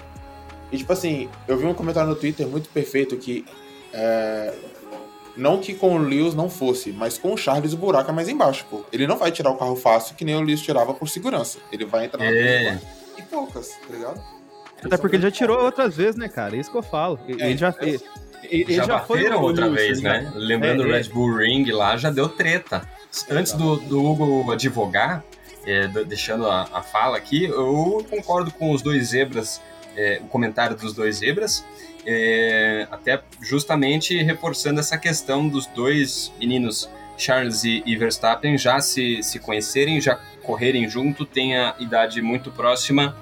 E, 0.72 0.78
tipo 0.78 0.94
assim, 0.94 1.30
eu 1.48 1.58
vi 1.58 1.66
um 1.66 1.74
comentário 1.74 2.10
no 2.10 2.16
Twitter 2.16 2.48
muito 2.48 2.70
perfeito 2.70 3.18
que. 3.18 3.46
É, 3.92 4.54
não 5.36 5.60
que 5.60 5.74
com 5.74 5.96
o 5.96 5.98
Lewis 5.98 6.34
não 6.34 6.50
fosse, 6.50 6.92
mas 6.92 7.18
com 7.18 7.34
o 7.34 7.38
Charles 7.38 7.74
o 7.74 7.78
buraco 7.78 8.10
é 8.10 8.14
mais 8.14 8.30
embaixo, 8.30 8.66
pô. 8.70 8.86
Ele 8.92 9.06
não 9.06 9.18
vai 9.18 9.32
tirar 9.32 9.52
o 9.52 9.58
carro 9.58 9.76
fácil 9.76 10.16
que 10.16 10.24
nem 10.24 10.36
o 10.36 10.42
Lewis 10.42 10.62
tirava 10.62 10.94
por 10.94 11.10
segurança. 11.10 11.60
Ele 11.72 11.86
vai 11.86 12.06
entrar 12.06 12.24
é. 12.24 12.72
na 12.72 12.80
e 13.18 13.22
poucas, 13.24 13.70
tá 13.70 13.94
ligado? 13.94 14.22
Até 14.84 14.98
porque 14.98 15.16
ele 15.16 15.24
já 15.24 15.32
tirou 15.32 15.64
outras 15.64 15.96
vezes, 15.96 16.16
né, 16.16 16.28
cara? 16.28 16.56
É 16.56 16.60
isso 16.60 16.72
que 16.72 16.78
eu 16.78 16.84
falo. 16.84 17.20
É, 17.28 17.50
ele 17.50 17.58
já 17.58 17.72
fez. 17.72 18.04
Ele 18.44 18.76
já, 18.76 18.84
já 18.84 19.00
foi 19.00 19.28
outra 19.30 19.70
vez, 19.70 20.02
né? 20.02 20.22
né? 20.22 20.32
Lembrando 20.36 20.84
o 20.84 20.92
é, 20.92 20.98
Red 20.98 21.10
Bull 21.10 21.36
Ring 21.38 21.66
lá, 21.72 21.98
já 21.98 22.12
deu 22.12 22.30
treta. 22.30 22.88
Antes 23.30 23.54
do, 23.54 23.78
do 23.78 24.04
Hugo 24.04 24.52
advogar, 24.52 25.24
é, 25.66 25.88
deixando 25.88 26.48
a, 26.48 26.68
a, 26.72 26.84
fala 26.84 27.18
aqui, 27.18 27.46
eu 27.46 28.06
concordo 28.10 28.52
com 28.52 28.72
os 28.72 28.82
dois 28.82 29.08
zebras, 29.08 29.62
é, 29.96 30.20
o 30.24 30.28
comentário 30.28 30.76
dos 30.76 30.94
dois 30.94 31.18
zebras, 31.18 31.66
é, 32.06 32.88
até 32.92 33.22
justamente 33.42 34.22
reforçando 34.22 34.80
essa 34.80 34.98
questão 34.98 35.48
dos 35.48 35.66
dois 35.68 36.32
meninos, 36.40 36.90
Charles 37.18 37.64
e, 37.64 37.96
Verstappen, 37.96 38.58
já 38.58 38.80
se, 38.80 39.24
se 39.24 39.40
conhecerem, 39.40 40.02
já 40.02 40.20
correrem 40.44 40.88
junto, 40.88 41.26
têm 41.26 41.58
a 41.58 41.76
idade 41.80 42.22
muito 42.22 42.52
próxima. 42.52 43.16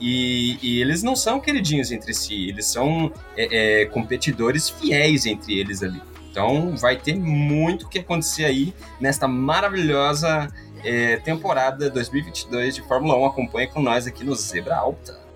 E, 0.00 0.58
e, 0.62 0.80
eles 0.80 1.02
não 1.02 1.16
são 1.16 1.40
queridinhos 1.40 1.90
entre 1.90 2.14
si, 2.14 2.48
eles 2.48 2.66
são 2.66 3.12
é, 3.36 3.82
é, 3.82 3.86
competidores 3.86 4.68
fiéis 4.68 5.26
entre 5.26 5.58
eles 5.58 5.82
ali. 5.82 6.00
Então 6.30 6.76
vai 6.76 6.96
ter 6.96 7.16
muito 7.16 7.88
que 7.88 7.98
acontecer 7.98 8.44
aí 8.44 8.72
nesta 9.00 9.26
maravilhosa 9.26 10.48
é, 10.84 11.16
temporada 11.16 11.90
2022 11.90 12.76
de 12.76 12.82
Fórmula 12.82 13.16
1. 13.18 13.24
Acompanhe 13.26 13.66
com 13.66 13.82
nós 13.82 14.06
aqui 14.06 14.22
no 14.22 14.34
Zebra 14.36 14.76
Alta. 14.76 15.27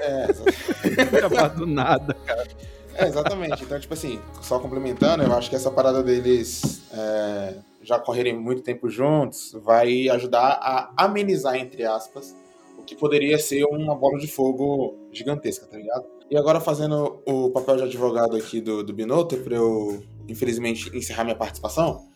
É, 0.00 0.26
exatamente. 1.16 1.56
do 1.56 1.66
nada, 1.66 2.14
cara. 2.26 2.48
É, 2.94 3.06
exatamente. 3.06 3.62
Então, 3.62 3.78
tipo 3.80 3.94
assim, 3.94 4.20
só 4.40 4.58
complementando, 4.58 5.22
eu 5.22 5.32
acho 5.32 5.48
que 5.48 5.56
essa 5.56 5.70
parada 5.70 6.02
deles 6.02 6.82
é, 6.92 7.54
já 7.82 7.98
correrem 7.98 8.38
muito 8.38 8.62
tempo 8.62 8.88
juntos 8.88 9.56
vai 9.64 10.08
ajudar 10.08 10.58
a 10.60 10.92
amenizar, 11.04 11.56
entre 11.56 11.84
aspas, 11.84 12.36
o 12.78 12.82
que 12.82 12.94
poderia 12.94 13.38
ser 13.38 13.64
uma 13.64 13.94
bola 13.94 14.18
de 14.18 14.28
fogo 14.28 14.96
gigantesca, 15.12 15.66
tá 15.66 15.76
ligado? 15.76 16.04
E 16.30 16.36
agora 16.36 16.60
fazendo 16.60 17.20
o 17.26 17.50
papel 17.50 17.76
de 17.76 17.82
advogado 17.84 18.36
aqui 18.36 18.60
do, 18.60 18.82
do 18.82 18.92
Binotto, 18.92 19.36
pra 19.38 19.56
eu, 19.56 20.02
infelizmente, 20.28 20.94
encerrar 20.96 21.24
minha 21.24 21.36
participação. 21.36 22.06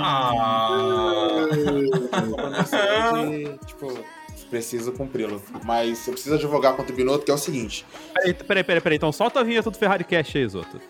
Ah! 0.00 1.46
tipo, 3.66 3.86
preciso 4.50 4.92
cumpri-lo. 4.92 5.40
Mas 5.64 6.06
eu 6.06 6.12
preciso 6.12 6.34
advogar 6.34 6.74
contra 6.74 6.92
o 6.92 6.96
Binotto, 6.96 7.24
que 7.24 7.30
é 7.30 7.34
o 7.34 7.38
seguinte. 7.38 7.86
Peraí, 8.12 8.34
peraí, 8.34 8.64
peraí, 8.64 8.80
peraí. 8.80 8.96
Então 8.96 9.12
solta 9.12 9.40
a 9.40 9.42
vinheta 9.42 9.70
do 9.70 9.78
Ferrari 9.78 10.04
Cash 10.04 10.36
aí, 10.36 10.48
Zoto. 10.48 10.80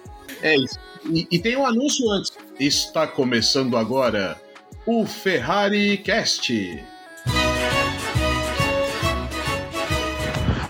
É 0.42 0.56
isso. 0.56 0.78
E, 1.04 1.26
e, 1.30 1.38
tem 1.38 1.56
um 1.56 1.66
anúncio 1.66 2.10
antes. 2.10 2.32
Está 2.58 3.06
começando 3.06 3.76
agora 3.76 4.40
o 4.86 5.06
Ferrari 5.06 5.98
Cast. 5.98 6.82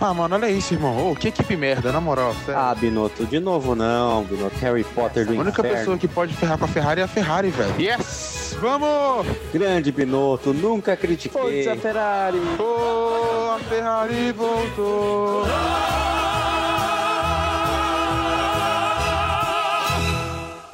Ah, 0.02 0.14
mano, 0.14 0.34
olha 0.34 0.48
isso, 0.50 0.72
irmão. 0.72 1.10
Oh, 1.10 1.14
que 1.14 1.28
equipe 1.28 1.54
merda, 1.56 1.92
na 1.92 2.00
moral. 2.00 2.34
Sério. 2.46 2.58
Ah, 2.58 2.74
Binotto, 2.74 3.26
de 3.26 3.38
novo 3.38 3.74
não, 3.74 4.24
Binotto. 4.24 4.56
Harry 4.58 4.82
Potter 4.82 5.26
do 5.26 5.32
A 5.34 5.40
única 5.42 5.60
inferno. 5.60 5.76
pessoa 5.78 5.98
que 5.98 6.08
pode 6.08 6.34
ferrar 6.34 6.56
com 6.58 6.64
a 6.64 6.68
Ferrari 6.68 7.00
é 7.02 7.04
a 7.04 7.08
Ferrari, 7.08 7.50
velho. 7.50 7.74
Yes! 7.78 8.56
Vamos! 8.60 9.26
Grande 9.52 9.92
Binotto, 9.92 10.54
nunca 10.54 10.96
critiquei. 10.96 11.64
Força 11.64 11.76
Ferrari! 11.80 12.38
Oh, 12.58 13.50
a 13.56 13.58
Ferrari 13.68 14.32
voltou! 14.32 15.44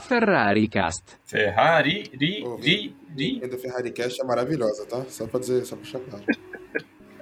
Ferrari 0.08 0.68
Cast. 0.68 1.02
Ferrari, 1.24 2.10
ri, 2.14 2.44
ri, 2.62 2.94
ri. 3.16 3.40
A 3.44 3.58
Ferrari 3.58 3.90
Cast 3.92 4.20
é 4.20 4.24
maravilhosa, 4.24 4.86
tá? 4.86 5.04
Só 5.08 5.26
pra 5.26 5.40
dizer, 5.40 5.64
só 5.66 5.76
pra 5.76 6.00
claro. 6.00 6.24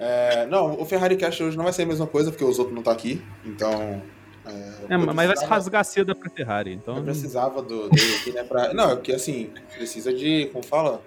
É, 0.04 0.44
não, 0.46 0.78
o 0.78 0.84
Ferrari 0.84 1.16
Cash 1.16 1.40
hoje 1.40 1.56
não 1.56 1.64
vai 1.64 1.72
ser 1.72 1.84
a 1.84 1.86
mesma 1.86 2.06
coisa, 2.06 2.30
porque 2.30 2.44
os 2.44 2.58
outros 2.58 2.76
não 2.76 2.82
tá 2.82 2.92
aqui, 2.92 3.22
então. 3.42 4.02
É, 4.44 4.92
é 4.92 4.96
mas 4.98 5.26
vai 5.26 5.36
se 5.36 5.46
rasgar 5.46 5.82
cedo 5.82 6.14
pra 6.14 6.28
Ferrari, 6.28 6.74
então. 6.74 6.98
Eu 6.98 7.02
precisava 7.02 7.62
do, 7.62 7.88
dele 7.88 8.16
aqui, 8.16 8.32
né? 8.32 8.44
Pra... 8.44 8.74
Não, 8.74 8.90
é 8.90 8.96
porque 8.96 9.12
assim, 9.14 9.50
precisa 9.74 10.12
de. 10.12 10.50
Como 10.52 10.62
fala? 10.62 11.00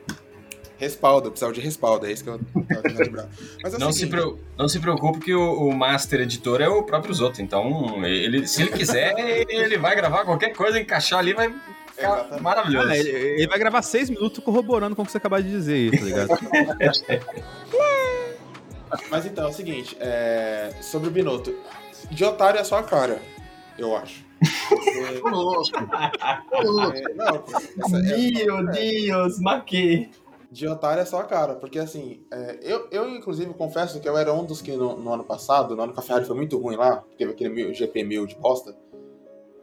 Respaldo, 0.79 1.29
precisava 1.29 1.53
de 1.53 1.61
respaldo, 1.61 2.07
é 2.07 2.11
isso 2.11 2.23
que 2.23 2.29
eu 2.31 2.39
tava 2.39 2.81
tentando 2.81 2.99
lembrar. 2.99 3.29
Mas, 3.61 3.73
é 3.75 3.77
não, 3.77 3.91
se 3.91 4.07
pre... 4.07 4.35
não 4.57 4.67
se 4.67 4.79
preocupe 4.79 5.19
que 5.19 5.33
o, 5.33 5.67
o, 5.67 5.75
Master 5.75 6.21
Editor 6.21 6.61
é 6.61 6.67
o 6.67 6.81
próprio 6.81 7.13
Zoto, 7.13 7.39
então 7.39 8.03
ele, 8.03 8.47
se 8.47 8.63
ele 8.63 8.71
quiser, 8.71 9.13
ele 9.49 9.77
vai 9.77 9.95
gravar 9.95 10.25
qualquer 10.25 10.55
coisa, 10.55 10.79
encaixar 10.79 11.19
ali, 11.19 11.33
vai 11.33 11.53
ficar 11.95 12.41
maravilhoso. 12.41 12.89
Ah, 12.89 12.97
ele, 12.97 13.09
ele, 13.09 13.47
vai 13.47 13.59
gravar 13.59 13.83
seis 13.83 14.09
minutos 14.09 14.43
corroborando 14.43 14.95
com 14.95 15.03
o 15.03 15.05
que 15.05 15.11
você 15.11 15.17
acabou 15.19 15.41
de 15.41 15.49
dizer, 15.49 15.91
tá 15.91 16.05
ligado? 16.05 16.29
Mas 19.09 19.25
então, 19.25 19.45
é 19.45 19.49
o 19.49 19.53
seguinte, 19.53 19.97
é... 19.99 20.71
sobre 20.81 21.09
o 21.09 21.11
Binotto. 21.11 21.53
De 22.11 22.23
otário 22.23 22.59
é 22.59 22.63
só 22.63 22.77
a 22.77 22.83
cara, 22.83 23.21
eu 23.77 23.95
acho. 23.95 24.25
Conosco. 25.21 25.77
é, 25.77 27.13
não, 27.13 27.43
essa, 27.83 27.99
Meu 27.99 28.65
Deus, 28.71 29.39
maquei. 29.39 30.09
De 30.49 30.65
otário 30.67 31.01
é 31.01 31.05
só 31.05 31.19
a 31.19 31.25
cara, 31.25 31.55
porque 31.55 31.77
assim, 31.77 32.21
é, 32.31 32.59
eu, 32.61 32.87
eu 32.89 33.09
inclusive 33.09 33.53
confesso 33.53 33.99
que 33.99 34.07
eu 34.07 34.17
era 34.17 34.33
um 34.33 34.45
dos 34.45 34.61
que 34.61 34.71
no, 34.71 34.95
no, 34.95 35.13
ano 35.13 35.23
passado, 35.25 35.75
no 35.75 35.83
ano 35.83 35.93
que 35.93 35.99
a 35.99 36.01
Ferrari 36.01 36.25
foi 36.25 36.37
muito 36.37 36.57
ruim 36.57 36.77
lá, 36.77 37.03
teve 37.17 37.31
aquele 37.31 37.73
GP 37.73 38.03
mil 38.05 38.25
de 38.25 38.35
posta, 38.35 38.73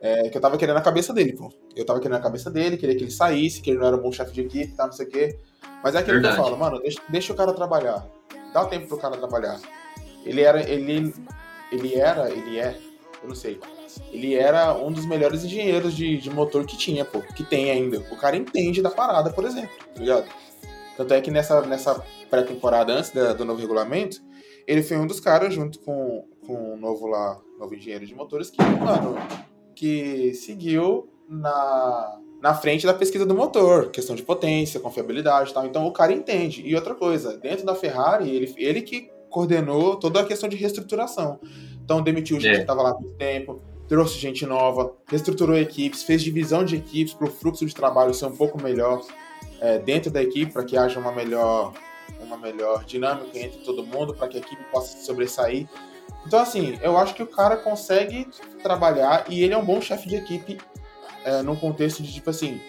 é, 0.03 0.29
que 0.29 0.37
eu 0.37 0.41
tava 0.43 0.59
querendo 0.59 0.77
a 0.77 0.83
cabeça 0.83 1.15
dele, 1.15 1.33
pô. 1.33 1.51
Eu 1.75 1.87
tava 1.87 2.01
querendo 2.01 2.19
a 2.19 2.23
cabeça 2.23 2.51
dele, 2.51 2.77
queria 2.77 2.95
que 2.95 3.03
ele 3.03 3.11
saísse, 3.11 3.63
que 3.63 3.71
ele 3.71 3.79
não 3.79 3.87
era 3.87 3.97
um 3.97 4.03
bom 4.03 4.13
chefe 4.13 4.33
de 4.33 4.43
equipe, 4.43 4.75
tá, 4.75 4.85
não 4.85 4.93
sei 4.93 5.07
o 5.07 5.09
quê. 5.09 5.39
Mas 5.83 5.95
é 5.95 6.01
aquilo 6.01 6.17
Verdade. 6.17 6.35
que 6.35 6.41
eu 6.41 6.45
falo, 6.45 6.59
mano, 6.59 6.79
deixa, 6.81 7.01
deixa 7.09 7.33
o 7.33 7.37
cara 7.37 7.55
trabalhar 7.55 8.07
dá 8.55 8.65
tempo 8.65 8.87
pro 8.87 8.97
cara 8.97 9.17
trabalhar. 9.17 9.61
Ele 10.25 10.41
era, 10.41 10.63
ele, 10.63 11.13
ele 11.73 11.95
era, 11.97 12.31
ele 12.31 12.59
é, 12.59 12.79
eu 13.21 13.29
não 13.29 13.35
sei. 13.35 13.61
Ele 14.13 14.35
era 14.35 14.75
um 14.75 14.93
dos 14.93 15.05
melhores 15.05 15.45
engenheiros 15.45 15.95
de, 15.95 16.17
de 16.17 16.31
motor 16.31 16.65
que 16.65 16.77
tinha, 16.77 17.05
pô, 17.05 17.21
que 17.21 17.43
tem 17.43 17.71
ainda. 17.71 17.99
O 18.11 18.17
cara 18.17 18.37
entende 18.37 18.81
da 18.81 18.91
parada, 18.91 19.31
por 19.31 19.45
exemplo, 19.45 19.71
tá 19.93 20.01
ligado? 20.01 20.27
Tanto 20.97 21.13
é 21.13 21.21
que 21.21 21.31
nessa, 21.31 21.61
nessa 21.63 22.03
pré-temporada, 22.31 22.93
antes 22.93 23.11
da, 23.11 23.33
do 23.33 23.45
novo 23.45 23.61
regulamento, 23.61 24.23
ele 24.67 24.83
foi 24.83 24.97
um 24.97 25.07
dos 25.07 25.19
caras, 25.19 25.53
junto 25.53 25.81
com, 25.81 26.25
com 26.47 26.77
novo 26.77 27.07
lá, 27.07 27.41
novo 27.59 27.75
engenheiro 27.75 28.07
de 28.07 28.15
motores, 28.15 28.51
que, 28.51 28.63
mano, 28.63 29.17
que 29.75 30.33
seguiu 30.35 31.09
na, 31.29 32.21
na 32.45 32.53
frente 32.53 32.85
da 32.85 32.93
pesquisa 32.93 33.25
do 33.25 33.35
motor, 33.35 33.91
questão 33.91 34.15
de 34.15 34.23
potência, 34.23 34.79
confiabilidade 34.79 35.51
e 35.51 35.55
tal. 35.55 35.65
Então 35.65 35.87
o 35.87 35.91
cara 35.91 36.13
entende. 36.13 36.61
E 36.63 36.75
outra 36.75 36.95
coisa, 36.95 37.39
dentro 37.39 37.65
da 37.65 37.75
Ferrari, 37.75 38.29
ele, 38.29 38.55
ele 38.59 38.83
que 38.83 39.11
coordenou 39.31 39.97
toda 39.97 40.21
a 40.21 40.25
questão 40.27 40.47
de 40.47 40.55
reestruturação. 40.55 41.41
Então 41.83 42.03
demitiu 42.03 42.39
gente 42.39 42.53
é. 42.53 42.57
que 42.57 42.61
estava 42.61 42.83
lá 42.83 42.93
muito 42.93 43.15
tempo, 43.15 43.63
trouxe 43.89 44.19
gente 44.19 44.45
nova, 44.45 44.93
reestruturou 45.09 45.57
equipes, 45.57 46.03
fez 46.03 46.23
divisão 46.23 46.67
de 46.67 46.77
equipes 46.77 47.15
para 47.15 47.29
o 47.29 47.31
fluxo 47.31 47.65
de 47.65 47.75
trabalho 47.75 48.13
ser 48.13 48.27
um 48.27 48.37
pouco 48.37 48.63
melhor 48.63 49.01
é, 49.59 49.79
dentro 49.79 50.11
da 50.11 50.23
equipe, 50.23 50.53
para 50.53 50.65
que 50.65 50.77
haja 50.77 51.01
uma 51.01 51.13
melhor, 51.13 51.73
uma 52.21 52.37
melhor 52.37 52.85
dinâmica 52.85 53.39
entre 53.39 53.61
todo 53.61 53.87
mundo, 53.87 54.13
para 54.13 54.29
que 54.29 54.37
a 54.37 54.41
equipe 54.41 54.63
possa 54.71 54.99
sobressair. 54.99 55.67
Então, 56.27 56.41
assim, 56.41 56.79
eu 56.83 56.99
acho 56.99 57.15
que 57.15 57.23
o 57.23 57.27
cara 57.27 57.57
consegue 57.57 58.29
trabalhar 58.63 59.25
e 59.31 59.43
ele 59.43 59.55
é 59.55 59.57
um 59.57 59.65
bom 59.65 59.81
chefe 59.81 60.07
de 60.07 60.17
equipe 60.17 60.59
é, 61.25 61.43
num 61.43 61.57
contexto 61.57 62.03
de, 62.03 62.13
tipo 62.13 62.31
assim, 62.31 62.61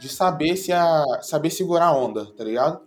de 0.00 0.08
saber 0.08 0.56
se 0.56 0.72
a, 0.72 1.02
saber 1.22 1.50
segurar 1.50 1.86
a 1.86 1.96
onda, 1.96 2.26
tá 2.34 2.44
ligado? 2.44 2.80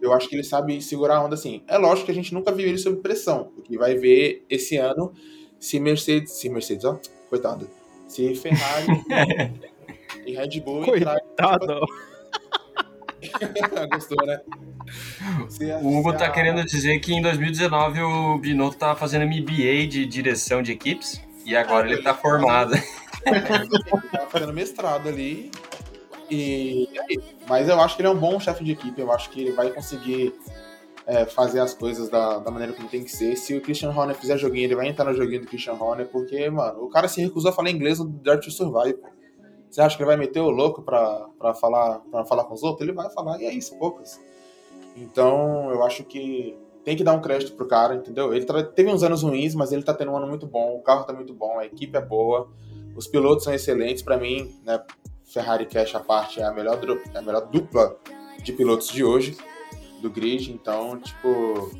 Eu 0.00 0.12
acho 0.12 0.28
que 0.28 0.34
ele 0.36 0.44
sabe 0.44 0.80
segurar 0.82 1.16
a 1.16 1.24
onda 1.24 1.34
assim. 1.34 1.62
É 1.66 1.78
lógico 1.78 2.06
que 2.06 2.12
a 2.12 2.14
gente 2.14 2.32
nunca 2.34 2.52
viu 2.52 2.68
ele 2.68 2.78
sob 2.78 2.98
pressão, 3.00 3.50
porque 3.54 3.76
vai 3.78 3.94
ver 3.96 4.44
esse 4.48 4.76
ano 4.76 5.12
se 5.58 5.80
Mercedes, 5.80 6.32
se 6.32 6.48
Mercedes, 6.50 6.84
ó, 6.84 6.98
coitado, 7.30 7.68
se 8.06 8.34
Ferrari 8.34 8.86
e 10.26 10.32
Red 10.36 10.60
Bull 10.60 10.84
Coitado. 10.84 11.80
Gostou, 13.92 14.24
né? 14.26 14.40
Se 15.48 15.70
a- 15.72 15.78
O 15.78 15.98
Hugo 15.98 16.12
tá 16.12 16.30
querendo 16.30 16.64
dizer 16.64 16.98
que 17.00 17.12
em 17.12 17.22
2019 17.22 18.00
o 18.02 18.38
Binotto 18.38 18.76
tava 18.76 18.94
fazendo 18.98 19.24
MBA 19.26 19.86
de 19.88 20.06
direção 20.06 20.62
de 20.62 20.72
equipes 20.72 21.20
e 21.44 21.56
agora 21.56 21.90
ele 21.90 22.02
tá 22.02 22.14
formado. 22.14 22.74
tá 24.10 24.26
fazendo 24.28 24.52
mestrado 24.52 25.08
ali. 25.08 25.50
E 26.30 26.88
aí? 26.98 27.20
Mas 27.48 27.68
eu 27.68 27.80
acho 27.80 27.96
que 27.96 28.02
ele 28.02 28.08
é 28.08 28.10
um 28.10 28.18
bom 28.18 28.38
chefe 28.40 28.64
de 28.64 28.72
equipe. 28.72 29.00
Eu 29.00 29.12
acho 29.12 29.30
que 29.30 29.40
ele 29.40 29.52
vai 29.52 29.70
conseguir 29.70 30.34
é, 31.06 31.24
fazer 31.24 31.60
as 31.60 31.72
coisas 31.74 32.08
da, 32.08 32.38
da 32.38 32.50
maneira 32.50 32.72
como 32.72 32.88
tem 32.88 33.04
que 33.04 33.10
ser. 33.10 33.36
Se 33.36 33.56
o 33.56 33.60
Christian 33.60 33.90
Horner 33.90 34.16
fizer 34.16 34.36
joguinho, 34.36 34.64
ele 34.66 34.74
vai 34.74 34.88
entrar 34.88 35.04
no 35.04 35.14
joguinho 35.14 35.42
do 35.42 35.46
Christian 35.46 35.74
Horner, 35.74 36.06
porque, 36.08 36.48
mano, 36.50 36.84
o 36.84 36.88
cara 36.88 37.06
se 37.08 37.20
recusou 37.20 37.50
a 37.50 37.54
falar 37.54 37.70
inglês 37.70 37.98
no 37.98 38.06
Dare 38.06 38.40
to 38.40 38.50
Survive. 38.50 38.98
Você 39.70 39.80
acha 39.80 39.96
que 39.96 40.02
ele 40.02 40.08
vai 40.08 40.16
meter 40.16 40.40
o 40.40 40.50
louco 40.50 40.82
pra, 40.82 41.26
pra, 41.38 41.54
falar, 41.54 42.00
pra 42.10 42.24
falar 42.24 42.44
com 42.44 42.54
os 42.54 42.62
outros? 42.62 42.82
Ele 42.88 42.96
vai 42.96 43.10
falar, 43.10 43.40
e 43.40 43.44
é 43.46 43.52
isso, 43.52 43.76
poucas. 43.78 44.20
Então, 44.96 45.70
eu 45.70 45.84
acho 45.84 46.02
que 46.04 46.56
tem 46.82 46.96
que 46.96 47.04
dar 47.04 47.12
um 47.12 47.20
crédito 47.20 47.52
pro 47.54 47.66
cara, 47.66 47.94
entendeu? 47.94 48.32
Ele 48.32 48.44
tra- 48.44 48.62
teve 48.62 48.90
uns 48.90 49.02
anos 49.02 49.22
ruins, 49.22 49.54
mas 49.54 49.72
ele 49.72 49.82
tá 49.82 49.92
tendo 49.92 50.12
um 50.12 50.16
ano 50.16 50.26
muito 50.26 50.46
bom, 50.46 50.76
o 50.76 50.82
carro 50.82 51.04
tá 51.04 51.12
muito 51.12 51.34
bom, 51.34 51.58
a 51.58 51.66
equipe 51.66 51.96
é 51.96 52.00
boa, 52.00 52.48
os 52.96 53.06
pilotos 53.06 53.44
são 53.44 53.54
excelentes. 53.54 54.02
Pra 54.02 54.16
mim, 54.16 54.58
né, 54.64 54.82
Ferrari 55.24 55.66
Cash 55.66 55.94
à 55.94 56.00
parte 56.00 56.40
é 56.40 56.44
a 56.44 56.52
melhor, 56.52 56.80
é 57.14 57.18
a 57.18 57.22
melhor 57.22 57.46
dupla 57.46 57.96
de 58.42 58.52
pilotos 58.52 58.88
de 58.88 59.04
hoje 59.04 59.36
do 60.00 60.10
grid, 60.10 60.52
então, 60.52 60.98
tipo, 60.98 61.70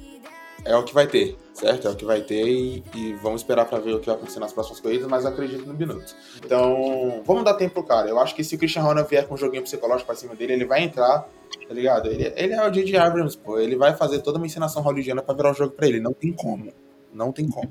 é 0.64 0.76
o 0.76 0.82
que 0.82 0.92
vai 0.92 1.06
ter, 1.06 1.36
certo? 1.54 1.86
É 1.86 1.90
o 1.90 1.94
que 1.94 2.04
vai 2.04 2.22
ter 2.22 2.46
e, 2.46 2.82
e 2.94 3.14
vamos 3.14 3.42
esperar 3.42 3.66
pra 3.66 3.78
ver 3.78 3.94
o 3.94 4.00
que 4.00 4.06
vai 4.06 4.16
acontecer 4.16 4.40
nas 4.40 4.52
próximas 4.52 4.80
corridas, 4.80 5.06
mas 5.06 5.24
acredito 5.24 5.64
no 5.66 5.74
Binotto. 5.74 6.14
Então, 6.44 7.22
vamos 7.24 7.44
dar 7.44 7.54
tempo 7.54 7.74
pro 7.74 7.84
cara. 7.84 8.08
Eu 8.08 8.18
acho 8.18 8.34
que 8.34 8.42
se 8.42 8.56
o 8.56 8.58
Christian 8.58 8.84
Horner 8.84 9.06
vier 9.06 9.26
com 9.26 9.34
um 9.34 9.36
joguinho 9.36 9.62
psicológico 9.62 10.06
pra 10.06 10.16
cima 10.16 10.34
dele, 10.34 10.54
ele 10.54 10.64
vai 10.64 10.82
entrar, 10.82 11.28
tá 11.68 11.74
ligado? 11.74 12.08
Ele, 12.08 12.32
ele 12.36 12.52
é 12.52 12.66
o 12.66 12.70
J.J. 12.70 12.96
Abrams, 12.96 13.38
pô. 13.38 13.58
Ele 13.58 13.76
vai 13.76 13.94
fazer 13.94 14.20
toda 14.20 14.38
uma 14.38 14.46
encenação 14.46 14.82
hollywoodiana 14.82 15.22
pra 15.22 15.34
virar 15.34 15.52
o 15.52 15.54
jogo 15.54 15.72
pra 15.72 15.86
ele. 15.86 16.00
Não 16.00 16.12
tem 16.12 16.32
como. 16.32 16.72
Não 17.16 17.32
tem 17.32 17.48
como. 17.48 17.70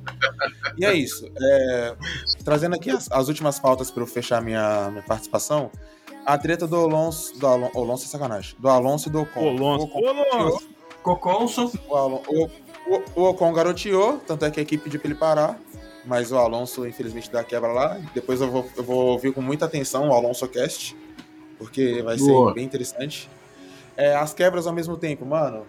E 0.78 0.84
é 0.86 0.94
isso. 0.94 1.30
É, 1.40 1.96
trazendo 2.44 2.76
aqui 2.76 2.90
as, 2.90 3.10
as 3.12 3.28
últimas 3.28 3.60
pautas 3.60 3.92
pra 3.92 4.02
eu 4.04 4.08
fechar 4.08 4.42
minha, 4.42 4.90
minha 4.90 5.04
participação. 5.04 5.70
A 6.26 6.38
treta 6.38 6.66
do 6.68 6.76
Alonso. 6.76 7.38
Do 7.40 7.46
Alonso, 7.48 7.78
Alonso 7.78 8.06
é 8.06 8.08
sacanagem. 8.08 8.56
Do 8.58 8.68
Alonso 8.68 9.08
e 9.10 9.12
do 9.12 9.22
Ocon. 9.22 9.50
Alonso. 9.50 9.86
O 9.86 10.00
Ocon 10.00 10.38
Alonso. 10.38 10.70
Coconso, 11.04 11.72
o, 11.88 11.96
Alon- 11.96 12.22
o- 12.28 12.50
o- 12.88 13.04
o 13.16 13.24
Ocon 13.30 13.54
garoteou, 13.54 14.18
tanto 14.26 14.44
é 14.44 14.50
que 14.50 14.60
a 14.60 14.64
equipe 14.64 14.84
pediu 14.84 15.00
pra 15.00 15.08
ele 15.10 15.20
parar. 15.20 15.60
Mas 16.04 16.32
o 16.32 16.38
Alonso, 16.38 16.88
infelizmente, 16.88 17.32
dá 17.32 17.42
a 17.42 17.44
quebra 17.44 17.72
lá. 17.72 18.00
Depois 18.14 18.42
eu 18.42 18.50
vou, 18.50 18.68
eu 18.76 18.84
vou 18.84 19.06
ouvir 19.08 19.32
com 19.32 19.42
muita 19.42 19.66
atenção 19.66 20.10
o 20.10 20.14
Alonso 20.14 20.48
Cast, 20.48 20.96
porque 21.60 22.02
vai 22.04 22.18
Boa. 22.18 22.50
ser 22.50 22.56
bem 22.56 22.66
interessante. 22.66 23.30
É, 23.96 24.16
as 24.16 24.34
quebras 24.34 24.66
ao 24.68 24.74
mesmo 24.74 24.98
tempo, 24.98 25.26
mano, 25.26 25.66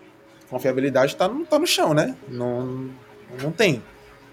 confiabilidade 0.51 1.17
tá 1.17 1.29
no, 1.29 1.45
tá 1.47 1.59
no 1.59 1.67
chão, 1.67 1.93
né? 1.95 2.17
Não, 2.29 2.91
não 3.43 3.51
tem, 3.53 3.83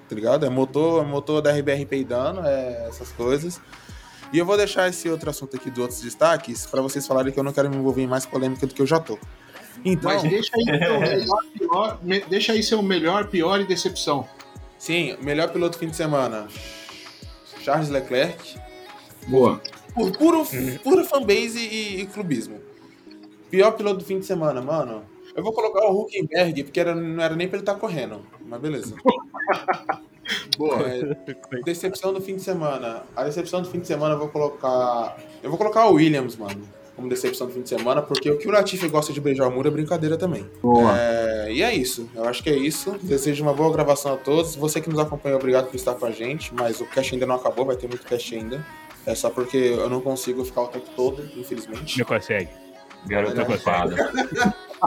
tá 0.10 0.16
ligado? 0.16 0.46
É 0.46 0.50
motor, 0.50 1.04
é 1.04 1.06
motor 1.08 1.42
da 1.42 1.52
RBR 1.52 1.86
peidando, 1.86 2.42
é 2.46 2.88
essas 2.88 3.12
coisas. 3.12 3.60
E 4.32 4.38
eu 4.40 4.46
vou 4.46 4.58
deixar 4.58 4.88
esse 4.90 5.08
outro 5.10 5.30
assunto 5.30 5.56
aqui 5.56 5.70
dos 5.70 5.80
outros 5.80 6.02
destaques 6.02 6.66
pra 6.66 6.82
vocês 6.82 7.06
falarem 7.06 7.32
que 7.32 7.40
eu 7.40 7.44
não 7.44 7.54
quero 7.54 7.70
me 7.70 7.76
envolver 7.78 8.02
em 8.02 8.08
mais 8.08 8.26
polêmica 8.26 8.66
do 8.66 8.74
que 8.74 8.82
eu 8.82 8.88
já 8.88 9.00
tô. 9.00 9.18
Então, 9.86 10.12
Mas 10.12 10.24
deixa 10.24 10.52
aí 10.56 10.64
seu 10.66 11.00
melhor, 11.00 11.44
pior, 11.58 12.00
me- 12.04 12.22
deixa 12.22 12.54
aí 12.54 12.64
seu 12.64 12.82
melhor, 12.82 13.28
pior 13.28 13.60
e 13.62 13.66
decepção. 13.66 14.28
Sim, 14.80 15.16
melhor 15.22 15.50
piloto 15.52 15.78
fim 15.78 15.88
de 15.90 15.96
semana. 15.96 16.48
Charles 17.62 17.90
Leclerc. 17.90 18.58
Boa. 19.28 19.62
Por 19.94 20.12
puro, 20.18 20.46
puro 20.84 21.06
fanbase 21.06 21.60
e, 21.60 22.02
e 22.02 22.06
clubismo. 22.08 22.60
Pior 23.50 23.72
piloto 23.72 23.98
do 24.00 24.06
fim 24.06 24.20
de 24.20 24.26
semana, 24.26 24.62
mano. 24.62 25.04
Eu 25.36 25.44
vou 25.44 25.54
colocar 25.54 25.86
o 25.86 26.02
Huckenberg, 26.02 26.64
porque 26.64 26.80
era, 26.80 26.94
não 26.96 27.24
era 27.24 27.36
nem 27.36 27.48
pra 27.48 27.58
ele 27.58 27.64
estar 27.64 27.76
correndo. 27.76 28.26
Mas 28.46 28.62
beleza. 28.62 28.96
Boa. 30.58 30.82
É, 30.88 31.62
decepção 31.64 32.14
do 32.14 32.22
fim 32.22 32.36
de 32.36 32.42
semana. 32.42 33.04
A 33.16 33.24
decepção 33.24 33.62
do 33.62 33.70
fim 33.70 33.80
de 33.80 33.88
semana 33.88 34.16
eu 34.16 34.20
vou 34.20 34.30
colocar. 34.30 35.18
Eu 35.42 35.50
vou 35.50 35.58
colocar 35.58 35.88
o 35.88 35.94
Williams, 35.94 36.36
mano. 36.36 36.62
Como 36.96 37.10
decepção 37.10 37.48
do 37.48 37.54
fim 37.54 37.62
de 37.64 37.70
semana, 37.70 38.04
porque 38.04 38.30
o 38.30 38.38
que 38.38 38.48
o 38.48 38.52
Latifi 38.52 38.88
gosta 38.88 39.12
de 39.12 39.20
beijar 39.20 39.48
o 39.48 39.52
muro 39.52 39.68
é 39.68 39.72
brincadeira 39.72 40.16
também. 40.16 40.46
Boa. 40.62 40.96
É, 40.96 41.52
e 41.52 41.64
é 41.64 41.74
isso. 41.74 42.08
Eu 42.14 42.26
acho 42.26 42.44
que 42.44 42.50
é 42.52 42.56
isso. 42.56 42.96
Desejo 43.02 43.44
uma 43.44 43.54
boa 43.54 43.72
gravação 43.74 44.14
a 44.14 44.18
todos. 44.18 44.56
Você 44.56 44.80
que 44.80 44.90
nos 44.90 45.00
acompanha, 45.00 45.36
obrigado 45.36 45.66
por 45.66 45.76
estar 45.76 45.96
com 45.96 46.06
a 46.06 46.12
gente. 46.12 46.54
Mas 46.54 46.80
o 46.80 46.86
cast 46.86 47.14
ainda 47.14 47.26
não 47.26 47.36
acabou, 47.36 47.66
vai 47.66 47.76
ter 47.76 47.88
muito 47.88 48.06
cast 48.06 48.36
ainda. 48.36 48.64
É 49.08 49.16
só 49.16 49.30
porque 49.32 49.58
eu 49.58 49.90
não 49.90 50.02
consigo 50.02 50.46
ficar 50.46 50.62
o 50.62 50.68
tempo 50.68 50.86
todo, 50.96 51.28
infelizmente. 51.36 51.98
Não 51.98 52.06
consegue. 52.06 52.50
garoto 53.08 53.42
Olha. 53.42 53.44
ocupado. 53.44 53.96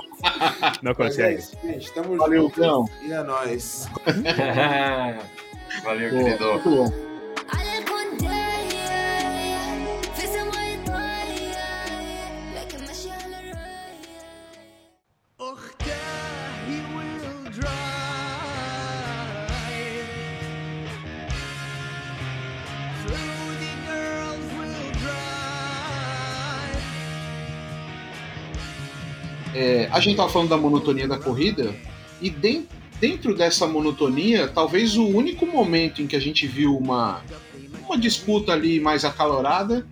Não 0.82 0.92
é 0.92 0.94
consegue. 0.94 1.38
isso, 1.38 1.56
gente. 1.62 1.92
Tamo 1.92 2.16
Valeu, 2.16 2.42
junto. 2.42 2.60
Cão. 2.60 2.88
E 3.02 3.12
é 3.12 3.22
nóis. 3.22 3.88
Valeu, 5.84 6.10
Boa. 6.10 6.24
querido. 6.24 6.52
Muito 6.52 6.70
bom. 6.70 7.06
É, 29.58 29.88
a 29.90 30.00
gente 30.00 30.16
tava 30.16 30.28
falando 30.28 30.50
da 30.50 30.56
monotonia 30.58 31.08
da 31.08 31.18
corrida 31.18 31.74
e 32.20 32.28
den- 32.28 32.66
dentro 33.00 33.34
dessa 33.34 33.66
monotonia, 33.66 34.48
talvez 34.48 34.96
o 34.96 35.06
único 35.06 35.46
momento 35.46 36.02
em 36.02 36.06
que 36.06 36.14
a 36.16 36.20
gente 36.20 36.46
viu 36.46 36.76
uma, 36.76 37.22
uma 37.86 37.96
disputa 37.96 38.52
ali 38.52 38.78
mais 38.80 39.04
acalorada 39.04 39.86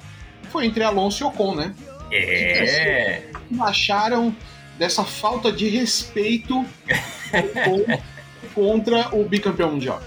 foi 0.51 0.67
entre 0.67 0.83
Alonso 0.85 1.23
e 1.23 1.27
Ocon, 1.27 1.55
né? 1.55 1.75
É. 2.13 3.23
que 3.49 3.61
acharam 3.61 4.35
dessa 4.79 5.03
falta 5.05 5.51
de 5.51 5.69
respeito 5.69 6.65
contra 8.55 9.09
o 9.15 9.25
bicampeão 9.25 9.73
mundial. 9.73 10.01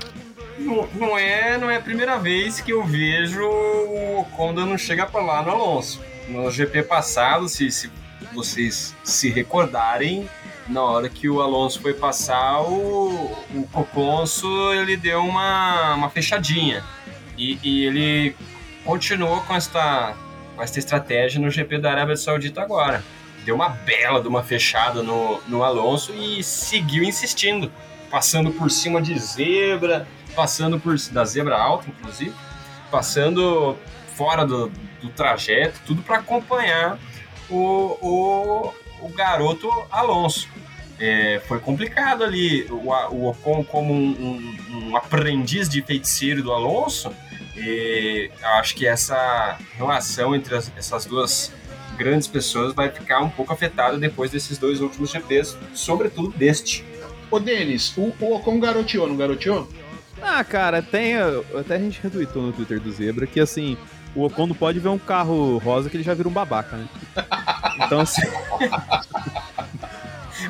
Não, 0.57 0.87
não 0.95 1.17
é, 1.17 1.57
não 1.57 1.69
é 1.69 1.75
a 1.77 1.81
primeira 1.81 2.17
vez 2.17 2.59
que 2.61 2.71
eu 2.71 2.83
vejo 2.83 3.41
o 3.43 4.19
Ocon 4.21 4.53
dando 4.53 4.77
chega 4.77 5.05
pra 5.05 5.21
lá 5.21 5.41
no 5.43 5.51
Alonso. 5.51 6.01
No 6.27 6.49
GP 6.51 6.83
passado, 6.83 7.47
se, 7.47 7.69
se 7.71 7.89
vocês 8.33 8.95
se 9.03 9.29
recordarem, 9.29 10.29
na 10.67 10.83
hora 10.83 11.09
que 11.09 11.29
o 11.29 11.41
Alonso 11.41 11.81
foi 11.81 11.93
passar, 11.93 12.61
o, 12.61 13.31
o 13.53 13.67
Coconso 13.71 14.47
ele 14.73 14.97
deu 14.97 15.21
uma, 15.23 15.93
uma 15.95 16.09
fechadinha. 16.09 16.83
E, 17.37 17.59
e 17.63 17.85
ele 17.85 18.35
continuou 18.83 19.41
com 19.41 19.55
esta, 19.55 20.15
com 20.55 20.61
esta 20.61 20.79
estratégia 20.79 21.39
no 21.39 21.49
GP 21.49 21.77
da 21.77 21.91
Arábia 21.91 22.17
Saudita 22.17 22.61
agora. 22.61 23.03
Deu 23.45 23.55
uma 23.55 23.69
bela 23.69 24.21
de 24.21 24.27
uma 24.27 24.43
fechada 24.43 25.01
no, 25.01 25.39
no 25.47 25.63
Alonso 25.63 26.13
e 26.13 26.43
seguiu 26.43 27.03
insistindo, 27.03 27.71
passando 28.09 28.51
por 28.51 28.69
cima 28.69 29.01
de 29.01 29.17
zebra, 29.17 30.05
passando 30.35 30.79
por 30.79 30.97
da 31.11 31.23
zebra 31.23 31.57
alta, 31.57 31.87
inclusive, 31.89 32.33
passando 32.91 33.77
fora 34.15 34.45
do, 34.45 34.69
do 35.01 35.09
trajeto, 35.09 35.79
tudo 35.85 36.01
para 36.01 36.17
acompanhar 36.17 36.99
o, 37.49 37.97
o, 38.01 38.73
o 39.01 39.09
garoto 39.09 39.69
Alonso. 39.91 40.47
É, 40.99 41.39
foi 41.47 41.59
complicado 41.59 42.23
ali. 42.23 42.63
O, 42.71 42.89
o 43.15 43.29
Ocon, 43.29 43.63
como 43.63 43.93
um, 43.93 44.09
um, 44.71 44.89
um 44.89 44.97
aprendiz 44.97 45.69
de 45.69 45.81
feiticeiro 45.81 46.41
do 46.41 46.51
Alonso, 46.51 47.11
e 47.55 48.31
eu 48.41 48.47
acho 48.59 48.75
que 48.75 48.87
essa 48.87 49.57
relação 49.75 50.35
entre 50.35 50.55
as- 50.55 50.71
essas 50.75 51.05
duas 51.05 51.51
grandes 51.97 52.27
pessoas 52.27 52.73
vai 52.73 52.89
ficar 52.91 53.19
um 53.21 53.29
pouco 53.29 53.51
afetada 53.53 53.97
depois 53.97 54.29
desses 54.31 54.57
dois 54.57 54.81
últimos 54.81 55.09
GPs, 55.11 55.57
sobretudo 55.73 56.29
deste. 56.37 56.83
Ô, 57.29 57.39
Denis, 57.39 57.95
o, 57.97 58.13
o 58.19 58.35
Ocon 58.35 58.59
garoteou, 58.59 59.07
não 59.07 59.17
garoteou? 59.17 59.67
Ah, 60.21 60.43
cara, 60.43 60.81
tem. 60.81 61.15
Até 61.15 61.75
a 61.75 61.79
gente 61.79 61.99
retweetou 62.01 62.41
no 62.41 62.51
Twitter 62.53 62.79
do 62.79 62.91
Zebra 62.91 63.27
que 63.27 63.39
assim, 63.39 63.77
o 64.17 64.25
Ocon 64.25 64.47
não 64.47 64.55
pode 64.55 64.79
ver 64.79 64.89
um 64.89 64.97
carro 64.97 65.59
rosa 65.59 65.89
que 65.89 65.95
ele 65.95 66.03
já 66.03 66.13
vira 66.13 66.27
um 66.27 66.31
babaca, 66.31 66.75
né? 66.75 66.87
Então, 67.85 68.01
assim, 68.01 68.23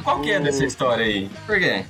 Qual 0.03 0.21
que 0.21 0.31
é 0.31 0.39
dessa 0.39 0.65
história 0.65 1.05
aí? 1.05 1.29
Por 1.45 1.59
quê? 1.59 1.85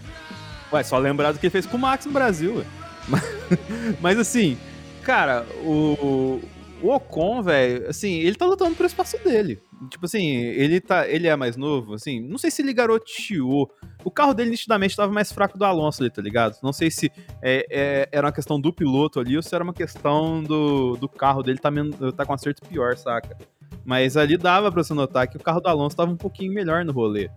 ué, 0.72 0.84
só 0.84 0.98
lembrar 0.98 1.32
do 1.32 1.40
que 1.40 1.46
ele 1.46 1.52
fez 1.52 1.66
com 1.66 1.78
o 1.78 1.80
Max 1.80 2.06
no 2.06 2.12
Brasil, 2.12 2.58
ué. 2.58 2.66
Mas, 3.08 3.24
mas, 4.02 4.20
assim, 4.20 4.58
cara, 5.04 5.46
o, 5.64 6.42
o 6.82 6.90
Ocon, 6.90 7.44
velho, 7.44 7.88
assim, 7.88 8.14
ele 8.14 8.36
tá 8.36 8.46
lutando 8.46 8.76
pro 8.76 8.86
espaço 8.86 9.18
dele. 9.24 9.62
Tipo 9.90 10.06
assim, 10.06 10.26
ele 10.36 10.82
tá. 10.82 11.08
Ele 11.08 11.28
é 11.28 11.36
mais 11.36 11.56
novo, 11.56 11.94
assim. 11.94 12.20
Não 12.20 12.38
sei 12.38 12.50
se 12.50 12.62
ele 12.62 12.74
garoteou. 12.74 13.70
O 14.04 14.10
carro 14.10 14.34
dele 14.34 14.50
nitidamente 14.50 14.92
estava 14.92 15.12
mais 15.12 15.32
fraco 15.32 15.58
do 15.58 15.66
Alonso 15.66 16.02
ali, 16.02 16.10
tá 16.10 16.22
ligado? 16.22 16.58
Não 16.64 16.74
sei 16.74 16.90
se 16.90 17.12
é, 17.42 17.66
é, 17.70 18.10
era 18.12 18.28
uma 18.28 18.34
questão 18.34 18.60
do 18.60 18.74
piloto 18.74 19.20
ali 19.20 19.36
ou 19.36 19.44
se 19.44 19.54
era 19.54 19.64
uma 19.64 19.74
questão 19.74 20.42
do, 20.42 20.96
do 20.98 21.08
carro 21.08 21.44
dele 21.44 21.60
tá, 21.60 21.70
tá 22.16 22.26
com 22.26 22.32
um 22.32 22.36
acerto 22.36 22.68
pior, 22.68 22.98
saca? 22.98 23.38
Mas 23.86 24.18
ali 24.18 24.38
dava 24.38 24.72
pra 24.72 24.84
você 24.84 24.94
notar 24.94 25.28
que 25.28 25.38
o 25.38 25.40
carro 25.40 25.62
do 25.62 25.68
Alonso 25.68 25.96
tava 25.96 26.12
um 26.12 26.18
pouquinho 26.18 26.54
melhor 26.54 26.84
no 26.84 26.92
rolê. 26.92 27.30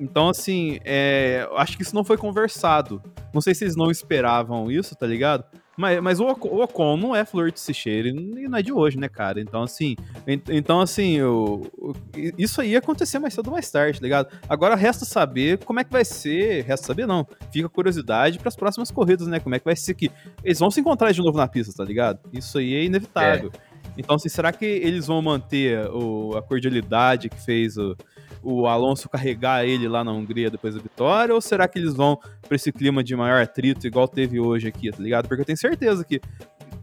Então, 0.00 0.28
assim, 0.28 0.78
é, 0.84 1.48
acho 1.56 1.76
que 1.76 1.82
isso 1.82 1.94
não 1.94 2.04
foi 2.04 2.16
conversado. 2.16 3.02
Não 3.32 3.40
sei 3.40 3.54
se 3.54 3.64
eles 3.64 3.76
não 3.76 3.90
esperavam 3.90 4.70
isso, 4.70 4.94
tá 4.94 5.06
ligado? 5.06 5.44
Mas, 5.78 6.00
mas 6.02 6.18
o, 6.18 6.26
Ocon, 6.26 6.48
o 6.48 6.62
Ocon 6.64 6.96
não 6.96 7.14
é 7.14 7.24
flor 7.24 7.52
de 7.52 7.60
cheiro 7.72 8.08
e 8.08 8.48
não 8.48 8.58
é 8.58 8.62
de 8.62 8.72
hoje, 8.72 8.98
né, 8.98 9.08
cara? 9.08 9.40
Então, 9.40 9.62
assim, 9.62 9.94
ent- 10.26 10.48
então, 10.50 10.80
assim, 10.80 11.22
o, 11.22 11.70
o- 11.78 11.92
isso 12.36 12.60
aí 12.60 12.72
ia 12.72 12.80
acontecer 12.80 13.20
mais 13.20 13.32
cedo 13.32 13.46
ou 13.46 13.52
mais 13.52 13.70
tarde, 13.70 14.00
tá 14.00 14.04
ligado? 14.04 14.28
Agora 14.48 14.74
resta 14.74 15.04
saber 15.04 15.58
como 15.64 15.78
é 15.78 15.84
que 15.84 15.92
vai 15.92 16.04
ser. 16.04 16.64
Resta 16.64 16.88
saber, 16.88 17.06
não. 17.06 17.24
Fica 17.52 17.68
curiosidade 17.68 18.40
para 18.40 18.48
as 18.48 18.56
próximas 18.56 18.90
corridas, 18.90 19.28
né? 19.28 19.38
Como 19.38 19.54
é 19.54 19.60
que 19.60 19.64
vai 19.64 19.76
ser 19.76 19.94
que. 19.94 20.10
Eles 20.42 20.58
vão 20.58 20.68
se 20.70 20.80
encontrar 20.80 21.12
de 21.12 21.22
novo 21.22 21.38
na 21.38 21.46
pista, 21.46 21.72
tá 21.76 21.84
ligado? 21.84 22.18
Isso 22.32 22.58
aí 22.58 22.74
é 22.74 22.82
inevitável. 22.84 23.52
Então, 23.96 24.16
assim, 24.16 24.28
será 24.28 24.52
que 24.52 24.64
eles 24.64 25.06
vão 25.06 25.22
manter 25.22 25.88
o- 25.92 26.36
a 26.36 26.42
cordialidade 26.42 27.28
que 27.28 27.40
fez 27.40 27.76
o, 27.76 27.96
o 28.42 28.66
Alonso 28.66 29.08
carregar 29.08 29.64
ele 29.64 29.88
lá 29.88 30.02
na 30.04 30.12
Hungria 30.12 30.50
depois 30.50 30.74
da 30.74 30.80
vitória? 30.80 31.34
Ou 31.34 31.40
será 31.40 31.66
que 31.68 31.78
eles 31.78 31.94
vão 31.94 32.18
pra 32.46 32.56
esse 32.56 32.70
clima 32.72 33.02
de 33.02 33.14
maior 33.16 33.42
atrito, 33.42 33.86
igual 33.86 34.06
teve 34.08 34.38
hoje 34.40 34.68
aqui, 34.68 34.90
tá 34.90 35.02
ligado? 35.02 35.28
Porque 35.28 35.40
eu 35.42 35.46
tenho 35.46 35.58
certeza 35.58 36.04
que 36.04 36.20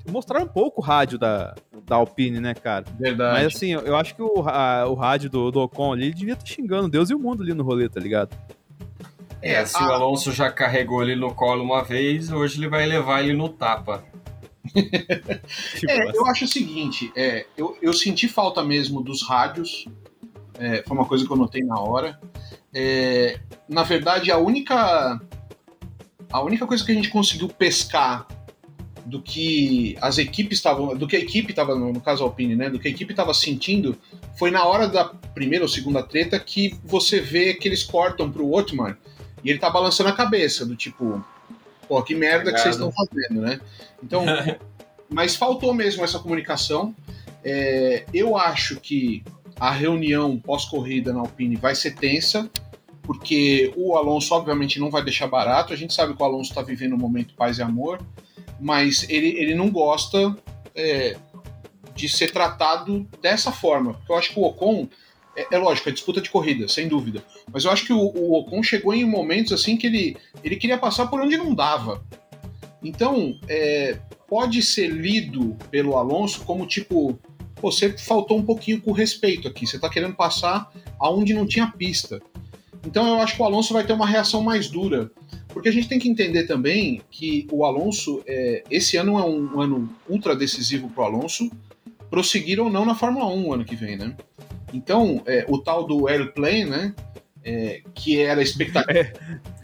mostraram 0.10 0.46
um 0.46 0.50
pouco 0.50 0.82
o 0.82 0.84
rádio 0.84 1.18
da, 1.18 1.56
da 1.88 1.96
Alpine, 1.96 2.40
né, 2.40 2.54
cara? 2.54 2.86
Verdade. 3.00 3.34
Mas 3.44 3.56
assim, 3.56 3.72
eu 3.72 3.96
acho 3.96 4.16
que 4.16 4.22
o, 4.22 4.48
a- 4.48 4.86
o 4.88 4.94
rádio 4.94 5.30
do, 5.30 5.50
do 5.52 5.60
Ocon 5.62 5.94
ali 5.94 6.06
ele 6.06 6.14
devia 6.14 6.34
estar 6.34 6.46
xingando 6.46 6.88
Deus 6.90 7.10
e 7.10 7.16
o 7.16 7.20
mundo 7.20 7.42
ali 7.42 7.54
no 7.54 7.64
rolê, 7.64 7.90
tá 7.90 8.00
ligado? 8.00 8.36
É, 9.42 9.64
se 9.66 9.78
a- 9.78 9.88
o 9.88 9.92
Alonso 9.92 10.32
já 10.32 10.52
carregou 10.52 11.02
ele 11.04 11.16
no 11.16 11.34
colo 11.34 11.64
uma 11.64 11.84
vez, 11.84 12.32
hoje 12.32 12.60
ele 12.60 12.68
vai 12.68 12.86
levar 12.86 13.24
ele 13.24 13.34
no 13.34 13.50
tapa. 13.50 14.04
Tipo, 15.80 15.92
É, 15.92 16.12
eu 16.16 16.26
acho 16.28 16.46
o 16.46 16.48
seguinte, 16.48 17.12
é, 17.16 17.46
eu, 17.58 17.78
eu 17.82 17.94
senti 17.94 18.28
falta 18.28 18.64
mesmo 18.64 19.02
dos 19.02 19.22
rádios, 19.28 19.86
é, 20.60 20.84
foi 20.86 20.98
uma 20.98 21.06
coisa 21.06 21.26
que 21.26 21.32
eu 21.32 21.38
notei 21.38 21.64
na 21.64 21.80
hora. 21.80 22.20
É, 22.74 23.40
na 23.68 23.84
verdade, 23.84 24.32
a 24.32 24.38
única 24.38 25.20
a 26.32 26.42
única 26.42 26.68
coisa 26.68 26.84
que 26.84 26.92
a 26.92 26.96
gente 26.96 27.10
conseguiu 27.10 27.48
pescar 27.48 28.28
do 29.06 29.22
que 29.22 29.96
as 30.02 30.18
equipes 30.18 30.58
estavam, 30.58 30.98
do 30.98 31.08
que 31.08 31.16
a 31.16 31.20
equipe 31.20 31.52
estava, 31.52 31.76
no, 31.76 32.02
caso 32.02 32.24
a 32.24 32.28
Alpine, 32.28 32.56
né, 32.56 32.70
do 32.70 32.80
que 32.80 32.88
a 32.88 32.92
equipe 32.92 33.14
estava 33.14 33.34
sentindo, 33.34 33.96
foi 34.38 34.50
na 34.50 34.66
hora 34.66 34.88
da 34.88 35.06
primeira 35.06 35.64
ou 35.64 35.70
segunda 35.70 36.02
treta 36.02 36.40
que 36.40 36.78
você 36.84 37.22
vê 37.22 37.54
que 37.54 37.68
eles 37.68 37.84
cortam 37.84 38.32
pro 38.32 38.52
Otmar 38.52 38.98
e 39.44 39.50
ele 39.50 39.60
tá 39.60 39.70
balançando 39.70 40.10
a 40.10 40.14
cabeça, 40.14 40.66
do 40.66 40.76
tipo, 40.76 41.24
pô, 41.88 42.02
que 42.02 42.16
merda 42.16 42.52
que 42.52 42.60
vocês 42.60 42.76
estão 42.76 42.92
fazendo, 42.92 43.42
né? 43.42 43.60
Então, 44.04 44.26
mas 45.08 45.36
faltou 45.36 45.74
mesmo 45.74 46.04
essa 46.04 46.18
comunicação. 46.18 46.96
É, 47.44 48.06
eu 48.12 48.36
acho 48.36 48.80
que 48.80 49.24
a 49.60 49.72
reunião 49.72 50.38
pós-corrida 50.38 51.14
na 51.14 51.22
Alpine 51.22 51.56
vai 51.56 51.76
ser 51.76 51.96
tensa, 51.96 52.50
porque 53.02 53.72
o 53.76 53.96
Alonso, 53.96 54.34
obviamente, 54.34 54.80
não 54.80 54.90
vai 54.90 55.04
deixar 55.04 55.28
barato. 55.28 55.74
A 55.74 55.76
gente 55.76 55.94
sabe 55.94 56.14
que 56.14 56.22
o 56.22 56.26
Alonso 56.26 56.50
está 56.50 56.62
vivendo 56.62 56.96
um 56.96 56.98
momento 56.98 57.36
paz 57.36 57.58
e 57.58 57.62
amor, 57.62 58.02
mas 58.60 59.08
ele, 59.10 59.30
ele 59.40 59.54
não 59.54 59.70
gosta 59.70 60.36
é, 60.74 61.16
de 61.94 62.10
ser 62.10 62.32
tratado 62.32 63.08
dessa 63.22 63.52
forma. 63.52 63.94
Porque 63.94 64.12
eu 64.12 64.18
acho 64.18 64.34
que 64.34 64.40
o 64.40 64.44
Ocon, 64.44 64.88
é, 65.36 65.56
é 65.56 65.58
lógico, 65.58 65.88
é 65.90 65.92
disputa 65.92 66.20
de 66.20 66.30
corrida, 66.30 66.68
sem 66.68 66.88
dúvida. 66.88 67.24
Mas 67.52 67.64
eu 67.64 67.72
acho 67.72 67.86
que 67.86 67.94
o, 67.94 68.00
o 68.00 68.40
Ocon 68.40 68.62
chegou 68.64 68.94
em 68.94 69.06
momentos 69.06 69.54
assim 69.54 69.78
que 69.78 69.88
ele, 69.88 70.18
ele 70.44 70.56
queria 70.56 70.78
passar 70.78 71.08
por 71.08 71.22
onde 71.22 71.38
não 71.38 71.54
dava. 71.54 72.04
Então, 72.84 73.40
é, 73.48 73.98
pode 74.28 74.62
ser 74.62 74.88
lido 74.88 75.56
pelo 75.72 75.98
Alonso 75.98 76.42
como 76.42 76.68
tipo, 76.68 77.18
"Pô, 77.56 77.72
você 77.72 77.90
faltou 77.98 78.38
um 78.38 78.44
pouquinho 78.44 78.82
com 78.82 78.92
respeito 78.92 79.48
aqui, 79.48 79.66
você 79.66 79.80
tá 79.80 79.90
querendo 79.90 80.16
passar 80.16 80.72
aonde 81.00 81.34
não 81.34 81.46
tinha 81.46 81.68
pista. 81.68 82.22
Então 82.86 83.08
eu 83.08 83.20
acho 83.20 83.36
que 83.36 83.42
o 83.42 83.46
Alonso 83.46 83.74
vai 83.74 83.84
ter 83.84 83.94
uma 83.94 84.06
reação 84.06 84.42
mais 84.42 84.68
dura, 84.68 85.10
porque 85.50 85.70
a 85.70 85.72
gente 85.72 85.88
tem 85.88 85.98
que 85.98 86.10
entender 86.10 86.46
também 86.46 87.02
que 87.10 87.48
o 87.52 87.66
Alonso, 87.66 88.22
é, 88.28 88.64
esse 88.70 88.98
ano 88.98 89.18
é 89.18 89.24
um 89.24 89.60
ano 89.60 89.90
ultra 90.08 90.36
decisivo 90.36 90.90
pro 90.90 91.04
Alonso, 91.04 91.50
prosseguir 92.10 92.60
ou 92.60 92.70
não 92.70 92.86
na 92.86 92.94
Fórmula 92.94 93.26
1 93.26 93.54
ano 93.54 93.66
que 93.66 93.76
vem, 93.76 93.98
né? 93.98 94.16
Então, 94.74 95.22
é, 95.26 95.46
o 95.48 95.58
tal 95.58 95.88
do 95.88 96.08
airplane, 96.08 96.66
né? 96.66 96.94
é, 97.46 97.82
que 97.94 98.20
era 98.20 98.42
expectativa. 98.42 99.14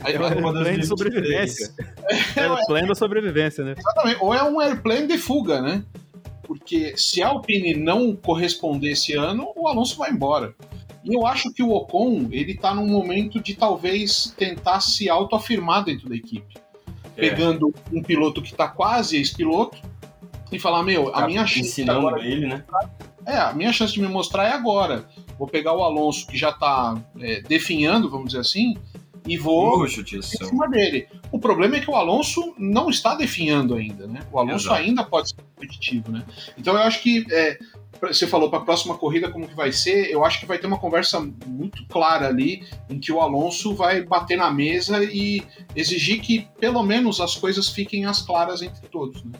É 0.04 0.18
Uma 0.18 0.28
o 0.28 0.30
das 0.30 0.40
plano 0.40 0.64
de 0.64 0.72
23. 0.72 0.88
sobrevivência. 0.88 1.74
É 2.36 2.48
o 2.48 2.66
plano 2.66 2.88
da 2.88 2.96
sobrevivência, 2.96 3.64
né? 3.64 3.76
Exatamente. 3.78 4.18
Ou 4.22 4.34
é 4.34 4.44
um 4.44 4.60
airplane 4.60 5.08
de 5.08 5.18
fuga, 5.18 5.62
né? 5.62 5.84
Porque 6.52 6.98
se 6.98 7.24
a 7.24 7.30
Alpine 7.30 7.74
não 7.76 8.14
corresponder 8.14 8.92
esse 8.92 9.14
ano, 9.14 9.54
o 9.56 9.70
Alonso 9.70 9.96
vai 9.96 10.12
embora. 10.12 10.54
E 11.02 11.16
eu 11.16 11.26
acho 11.26 11.50
que 11.54 11.64
o 11.64 11.72
Ocon, 11.72 12.28
ele 12.30 12.56
tá 12.56 12.76
num 12.76 12.88
momento 12.88 13.40
de 13.40 13.56
talvez 13.56 14.36
tentar 14.38 14.82
se 14.82 15.10
autoafirmar 15.10 15.86
dentro 15.86 16.10
da 16.10 16.16
equipe. 16.18 16.56
É. 17.16 17.22
Pegando 17.22 17.74
um 17.90 18.04
piloto 18.04 18.42
que 18.42 18.54
tá 18.54 18.68
quase 18.68 19.16
ex-piloto 19.16 19.78
e 20.52 20.60
falar, 20.60 20.84
meu, 20.84 21.08
a 21.16 21.22
Tá 21.22 21.28
minha 21.28 21.48
chance 21.48 21.70
ensinando 21.70 22.00
agora 22.00 22.28
ele, 22.28 22.46
né? 22.46 22.66
é, 23.26 23.38
a 23.38 23.54
minha 23.54 23.72
chance 23.72 23.94
de 23.94 24.02
me 24.02 24.10
mostrar 24.10 24.50
é 24.50 24.52
agora. 24.52 25.08
Vou 25.40 25.48
pegar 25.48 25.72
o 25.72 25.82
Alonso, 25.82 26.28
que 26.28 26.38
já 26.38 26.52
tá 26.52 27.02
é, 27.18 27.40
definhando, 27.44 28.10
vamos 28.10 28.26
dizer 28.28 28.42
assim, 28.42 28.76
e 29.28 29.38
vou 29.38 29.86
em 29.86 30.22
cima 30.22 30.68
dele. 30.68 31.08
O 31.32 31.40
problema 31.40 31.76
é 31.76 31.80
que 31.80 31.90
o 31.90 31.96
Alonso 31.96 32.54
não 32.58 32.90
está 32.90 33.14
definhando 33.16 33.76
ainda, 33.76 34.08
né? 34.08 34.22
O 34.32 34.40
Alonso 34.40 34.66
Exato. 34.68 34.82
ainda 34.82 35.04
pode 35.04 35.30
ser 35.30 35.36
competitivo, 35.56 36.12
né? 36.12 36.24
Então 36.58 36.74
eu 36.74 36.82
acho 36.82 37.02
que 37.02 37.26
é, 37.32 37.60
você 38.02 38.26
falou 38.26 38.50
para 38.50 38.60
a 38.60 38.64
próxima 38.64 38.98
corrida 38.98 39.30
como 39.30 39.48
que 39.48 39.56
vai 39.56 39.72
ser, 39.72 40.10
eu 40.10 40.26
acho 40.26 40.40
que 40.40 40.46
vai 40.48 40.58
ter 40.58 40.66
uma 40.66 40.80
conversa 40.80 41.20
muito 41.46 41.86
clara 41.88 42.28
ali 42.28 42.64
em 42.90 43.00
que 43.00 43.12
o 43.12 43.22
Alonso 43.22 43.76
vai 43.76 44.02
bater 44.02 44.38
na 44.38 44.50
mesa 44.50 45.04
e 45.04 45.44
exigir 45.76 46.20
que 46.20 46.48
pelo 46.60 46.82
menos 46.82 47.22
as 47.22 47.36
coisas 47.36 47.70
fiquem 47.70 48.06
as 48.06 48.22
claras 48.24 48.62
entre 48.64 48.88
todos. 48.88 49.24
Né? 49.24 49.32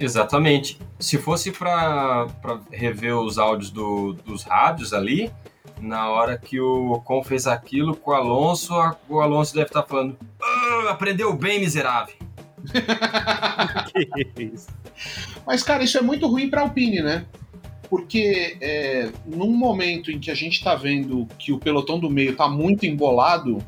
Exatamente. 0.00 0.78
Se 0.98 1.18
fosse 1.18 1.50
pra 1.50 2.26
rever 2.70 3.16
os 3.18 3.38
áudios 3.38 3.70
do- 3.70 4.12
dos 4.24 4.44
rádios 4.44 4.92
ali, 4.92 5.30
na 5.80 6.08
hora 6.08 6.38
que 6.38 6.60
o 6.60 6.92
Ocon 6.92 7.22
fez 7.22 7.46
aquilo 7.46 7.96
com 7.96 8.10
o 8.10 8.14
Alonso, 8.14 8.74
o 9.08 9.20
Alonso 9.20 9.54
deve 9.54 9.66
estar 9.66 9.82
falando: 9.82 10.16
"Ah, 10.40 10.90
aprendeu 10.90 11.32
bem, 11.34 11.60
miserável. 11.60 12.14
Que 14.34 14.42
isso. 14.42 14.68
Mas, 15.46 15.62
cara, 15.62 15.82
isso 15.82 15.98
é 15.98 16.02
muito 16.02 16.26
ruim 16.26 16.50
para 16.50 16.60
a 16.60 16.64
Alpine, 16.64 17.00
né? 17.02 17.24
Porque 17.88 18.58
é, 18.60 19.10
num 19.24 19.50
momento 19.50 20.10
em 20.10 20.18
que 20.18 20.30
a 20.30 20.34
gente 20.34 20.54
está 20.54 20.74
vendo 20.74 21.26
que 21.38 21.52
o 21.52 21.58
pelotão 21.58 21.98
do 21.98 22.10
meio 22.10 22.32
está 22.32 22.48
muito 22.48 22.84
embolado, 22.84 23.64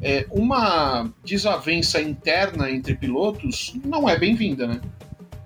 é, 0.00 0.26
uma 0.30 1.10
desavença 1.24 2.00
interna 2.00 2.70
entre 2.70 2.94
pilotos 2.94 3.74
não 3.84 4.08
é 4.08 4.16
bem-vinda, 4.18 4.66
né? 4.66 4.80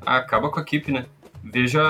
Acaba 0.04 0.50
com 0.50 0.58
a 0.58 0.62
equipe, 0.62 0.92
né? 0.92 1.06
Veja 1.42 1.80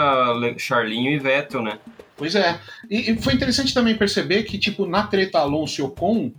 Charlinho 0.56 1.10
e 1.10 1.18
Vettel, 1.18 1.62
né? 1.62 1.78
Pois 2.20 2.34
é. 2.34 2.60
E, 2.90 3.12
e 3.12 3.16
foi 3.16 3.32
interessante 3.32 3.72
também 3.72 3.96
perceber 3.96 4.42
que, 4.42 4.58
tipo, 4.58 4.84
na 4.84 5.06
treta 5.06 5.38
Alonso 5.38 5.80
e 5.80 5.82
Ocon, 5.82 6.30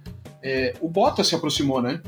é, 0.43 0.75
o 0.79 0.87
Bottas 0.87 1.27
se 1.27 1.33
aproximou, 1.33 1.81
né? 1.81 1.99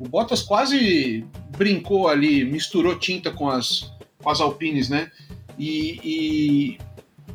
O 0.00 0.08
Bottas 0.08 0.40
quase 0.40 1.22
brincou 1.54 2.08
ali, 2.08 2.42
misturou 2.42 2.98
tinta 2.98 3.30
com 3.30 3.50
as, 3.50 3.92
com 4.22 4.30
as 4.30 4.40
Alpines, 4.40 4.88
né? 4.88 5.10
E, 5.58 6.00
e, 6.02 6.78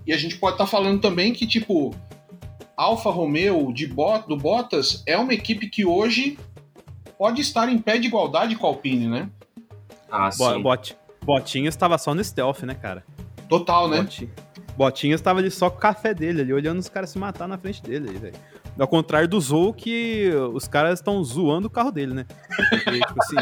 e 0.07 0.11
a 0.11 0.17
gente 0.17 0.38
pode 0.38 0.55
estar 0.55 0.65
falando 0.65 0.99
também 0.99 1.32
que, 1.32 1.45
tipo, 1.45 1.93
Alfa 2.75 3.11
Romeo 3.11 3.71
de 3.71 3.86
Bot, 3.86 4.28
do 4.28 4.36
Bottas 4.36 5.03
é 5.05 5.15
uma 5.15 5.32
equipe 5.36 5.69
que 5.69 5.86
hoje 5.86 6.39
pode 7.19 7.39
estar 7.39 7.69
em 7.69 7.78
pé 7.78 7.99
de 7.99 8.07
igualdade 8.07 8.55
com 8.55 8.65
a 8.65 8.69
Alpine, 8.71 9.07
né? 9.07 9.30
Ah, 10.11 10.32
Bo- 10.36 10.53
sim. 10.55 10.61
Bot, 10.63 10.97
Botinhas 11.23 11.75
estava 11.75 11.99
só 11.99 12.15
no 12.15 12.23
stealth, 12.23 12.63
né, 12.63 12.73
cara? 12.73 13.05
Total, 13.47 13.88
né? 13.88 13.97
Boti- 14.01 14.28
Botinhas 14.78 15.19
estava 15.19 15.39
ali 15.39 15.49
só 15.49 15.69
com 15.69 15.78
o 15.78 15.80
café 15.80 16.13
dele, 16.13 16.41
ali, 16.41 16.53
olhando 16.53 16.78
os 16.80 16.88
caras 16.88 17.09
se 17.09 17.17
matar 17.17 17.47
na 17.47 17.57
frente 17.57 17.82
dele, 17.82 18.11
velho. 18.17 18.36
Ao 18.80 18.88
contrário 18.88 19.28
do 19.28 19.41
Zou, 19.41 19.73
que 19.73 20.30
os 20.53 20.67
caras 20.67 20.99
estão 20.99 21.23
zoando 21.23 21.65
o 21.67 21.69
carro 21.69 21.91
dele, 21.91 22.13
né? 22.13 22.25
Tipo 23.07 23.15
assim, 23.23 23.36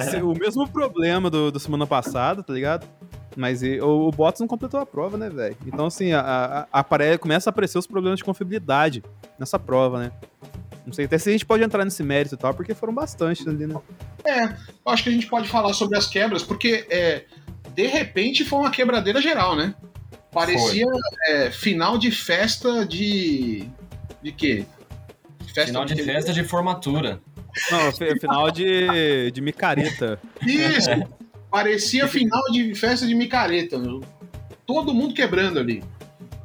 esse- 0.00 0.22
o 0.22 0.34
mesmo 0.34 0.68
problema 0.68 1.30
do, 1.30 1.52
do 1.52 1.60
semana 1.60 1.86
passada, 1.86 2.42
tá 2.42 2.52
ligado? 2.52 2.84
Mas 3.36 3.62
e- 3.62 3.80
o, 3.80 4.08
o 4.08 4.10
Bottas 4.10 4.40
não 4.40 4.48
completou 4.48 4.80
a 4.80 4.86
prova, 4.86 5.16
né, 5.16 5.30
velho? 5.30 5.56
Então, 5.66 5.86
assim, 5.86 6.12
a, 6.12 6.20
a- 6.20 6.66
apare- 6.80 7.16
começa 7.18 7.48
a 7.48 7.52
aparecer 7.52 7.78
os 7.78 7.86
problemas 7.86 8.18
de 8.18 8.24
confiabilidade 8.24 9.04
nessa 9.38 9.58
prova, 9.58 10.00
né? 10.00 10.12
Não 10.84 10.92
sei 10.92 11.04
até 11.06 11.16
se 11.16 11.28
a 11.28 11.32
gente 11.32 11.46
pode 11.46 11.62
entrar 11.62 11.84
nesse 11.84 12.02
mérito 12.02 12.34
e 12.34 12.38
tal, 12.38 12.52
porque 12.52 12.74
foram 12.74 12.92
bastante 12.92 13.48
ali, 13.48 13.66
né? 13.66 13.74
Eu 14.84 14.92
acho 14.92 15.02
que 15.04 15.08
a 15.08 15.12
gente 15.12 15.26
pode 15.26 15.48
falar 15.48 15.72
sobre 15.74 15.96
as 15.96 16.06
quebras, 16.08 16.42
porque 16.42 16.86
é, 16.90 17.24
de 17.74 17.86
repente 17.86 18.44
foi 18.44 18.58
uma 18.58 18.70
quebradeira 18.70 19.20
geral, 19.20 19.54
né? 19.56 19.74
Parecia 20.34 20.86
é, 21.28 21.50
final 21.50 21.96
de 21.96 22.10
festa 22.10 22.84
de. 22.84 23.64
De 24.22 24.32
quê? 24.32 24.64
Festa 25.46 25.66
Final 25.66 25.84
de 25.84 25.94
quê? 25.94 26.02
festa 26.02 26.32
de 26.32 26.42
formatura. 26.42 27.20
Não, 27.70 27.92
fi- 27.92 28.18
final 28.18 28.50
de, 28.50 29.30
de 29.30 29.40
micareta. 29.40 30.18
Isso! 30.44 30.90
Parecia 31.50 32.08
final 32.08 32.42
de 32.50 32.74
festa 32.74 33.06
de 33.06 33.14
micareta. 33.14 33.78
meu. 33.78 34.02
Todo 34.66 34.92
mundo 34.92 35.14
quebrando 35.14 35.60
ali. 35.60 35.82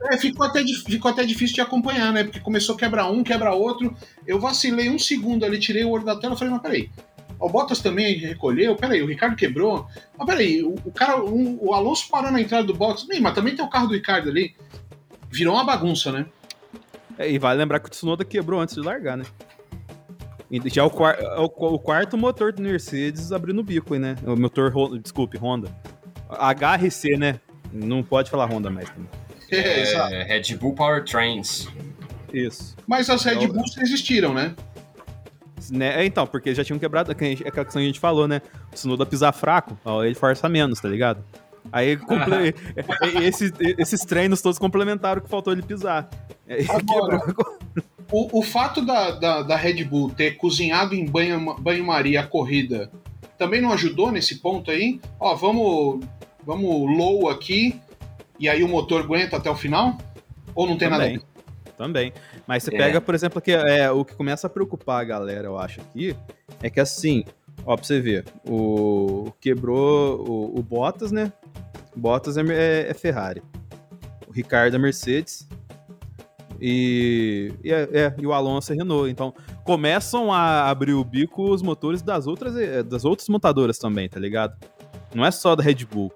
É, 0.03 0.17
ficou, 0.17 0.45
até, 0.45 0.63
ficou 0.63 1.09
até 1.11 1.23
difícil 1.25 1.55
de 1.55 1.61
acompanhar, 1.61 2.13
né? 2.13 2.23
Porque 2.23 2.39
começou 2.39 2.75
a 2.75 2.77
quebrar 2.77 3.09
um, 3.09 3.23
quebra 3.23 3.53
outro. 3.53 3.95
Eu 4.27 4.39
vacilei 4.39 4.89
um 4.89 4.99
segundo 4.99 5.43
ali, 5.43 5.57
tirei 5.59 5.83
o 5.83 5.89
olho 5.89 6.05
da 6.05 6.15
tela 6.15 6.35
e 6.35 6.37
falei, 6.37 6.53
mas 6.53 6.61
peraí. 6.61 6.89
O 7.39 7.47
Bottas 7.49 7.79
também 7.79 8.17
recolheu, 8.17 8.75
peraí, 8.75 9.01
o 9.01 9.05
Ricardo 9.07 9.35
quebrou. 9.35 9.87
Mas 10.17 10.27
peraí, 10.27 10.61
o, 10.63 10.75
o 10.83 10.91
cara, 10.91 11.23
um- 11.23 11.57
o 11.61 11.73
Alonso 11.73 12.09
parou 12.09 12.31
na 12.31 12.41
entrada 12.41 12.65
do 12.65 12.73
box. 12.73 13.07
Ih, 13.11 13.19
mas 13.21 13.33
também 13.33 13.55
tem 13.55 13.63
o 13.63 13.69
carro 13.69 13.87
do 13.87 13.93
Ricardo 13.93 14.29
ali. 14.29 14.55
Virou 15.31 15.53
uma 15.53 15.63
bagunça, 15.63 16.11
né? 16.11 16.25
É, 17.17 17.31
E 17.31 17.37
vale 17.39 17.57
lembrar 17.59 17.79
que 17.79 17.87
o 17.87 17.89
Tsunoda 17.89 18.25
quebrou 18.25 18.59
antes 18.59 18.75
de 18.75 18.81
largar, 18.81 19.15
né? 19.17 19.25
E 20.51 20.59
já 20.69 20.81
é 20.81 20.85
o, 20.85 20.89
é 21.07 21.39
o, 21.39 21.45
o 21.45 21.79
quarto 21.79 22.17
motor 22.17 22.51
do 22.51 22.61
Mercedes 22.61 23.31
abrindo 23.31 23.59
o 23.59 23.63
bico 23.63 23.95
né? 23.95 24.15
O 24.25 24.35
motor, 24.35 24.71
desculpe, 24.99 25.37
Honda. 25.37 25.71
HRC, 26.29 27.17
né? 27.17 27.39
Não 27.71 28.01
pode 28.03 28.29
falar 28.31 28.45
Honda 28.47 28.69
mais. 28.69 28.89
Né? 28.89 29.05
É. 29.51 29.91
É, 30.21 30.23
Red 30.23 30.55
Bull 30.57 30.73
Powertrains. 30.73 31.67
Isso. 32.33 32.75
Mas 32.87 33.09
as 33.09 33.23
Red 33.23 33.43
Eu- 33.43 33.53
Bulls 33.53 33.77
existiram, 33.77 34.33
né? 34.33 34.55
Né? 35.71 36.01
É, 36.01 36.05
então, 36.05 36.25
porque 36.27 36.53
já 36.55 36.63
tinham 36.63 36.79
quebrado, 36.79 37.11
é 37.11 37.15
aquela 37.15 37.65
questão 37.65 37.79
que 37.81 37.85
a 37.85 37.87
gente 37.87 37.99
falou, 37.99 38.27
né? 38.27 38.41
O 38.71 38.75
Tsunoda 38.75 39.05
pisar 39.05 39.33
fraco, 39.33 39.77
ó, 39.83 40.03
ele 40.03 40.15
força 40.15 40.47
menos, 40.47 40.79
tá 40.79 40.87
ligado? 40.87 41.23
Aí 41.71 41.97
comple- 41.97 42.55
esse- 43.21 43.53
esses 43.77 44.01
treinos 44.01 44.41
todos 44.41 44.57
complementaram 44.57 45.19
o 45.19 45.23
que 45.23 45.29
faltou 45.29 45.53
ele 45.53 45.61
pisar. 45.61 46.09
É, 46.47 46.59
Agora-. 46.69 47.21
O, 48.11 48.39
o 48.39 48.41
fato 48.41 48.83
da, 48.83 49.11
da, 49.11 49.41
da 49.43 49.55
Red 49.55 49.83
Bull 49.83 50.09
ter 50.09 50.31
cozinhado 50.37 50.95
em 50.95 51.05
banho- 51.05 51.55
banho-maria 51.59 52.21
a 52.21 52.25
corrida 52.27 52.89
também 53.37 53.61
não 53.61 53.71
ajudou 53.71 54.11
nesse 54.11 54.35
ponto 54.39 54.71
aí? 54.71 54.99
Ó, 55.19 55.35
vamos, 55.35 56.03
vamos 56.45 56.69
low 56.97 57.29
aqui 57.29 57.79
e 58.39 58.49
aí 58.49 58.63
o 58.63 58.67
motor 58.67 59.01
aguenta 59.01 59.37
até 59.37 59.49
o 59.49 59.55
final? 59.55 59.95
Ou 60.55 60.65
não 60.67 60.75
tem 60.77 60.89
nada 60.89 61.03
a 61.03 61.05
Também. 61.07 61.19
ver? 61.19 61.25
Também. 61.79 62.11
Mas 62.45 62.63
você 62.63 62.75
É. 62.75 62.77
pega, 62.77 62.99
por 62.99 63.15
exemplo, 63.15 63.39
que 63.41 63.53
é, 63.53 63.89
o 63.89 64.03
que 64.03 64.13
começa 64.13 64.47
a 64.47 64.49
preocupar 64.49 64.99
a 64.99 65.03
galera, 65.05 65.47
eu 65.47 65.57
acho, 65.57 65.79
aqui, 65.79 66.13
é 66.61 66.69
que 66.69 66.77
assim, 66.77 67.23
ó, 67.65 67.77
pra 67.77 67.85
você 67.85 68.01
ver, 68.01 68.25
o 68.45 69.31
quebrou 69.39 70.19
o, 70.27 70.59
o 70.59 70.61
Bottas, 70.61 71.09
né? 71.09 71.31
Bottas 71.95 72.35
é, 72.35 72.41
é- 72.41 72.89
é 72.89 72.93
Ferrari. 72.93 73.41
O 74.27 74.31
Ricardo 74.33 74.75
é 74.75 74.77
Mercedes. 74.77 75.47
E, 76.59 77.53
e, 77.63 77.71
é- 77.71 77.89
é, 77.93 78.15
e 78.17 78.27
o 78.27 78.33
Alonso 78.33 78.73
é 78.73 78.75
Renault. 78.75 79.09
Então, 79.09 79.33
começam 79.63 80.33
a 80.33 80.69
abrir 80.69 80.93
o 80.93 81.03
bico 81.05 81.49
os 81.49 81.61
motores 81.61 82.01
das 82.01 82.27
outras, 82.27 82.57
eh, 82.57 82.83
das 82.83 83.05
outras 83.05 83.29
montadoras 83.29 83.77
também, 83.79 84.09
tá 84.09 84.19
ligado? 84.19 84.53
Não 85.15 85.25
é 85.25 85.31
só 85.31 85.55
da 85.55 85.63
Red 85.63 85.85
Bull. 85.89 86.11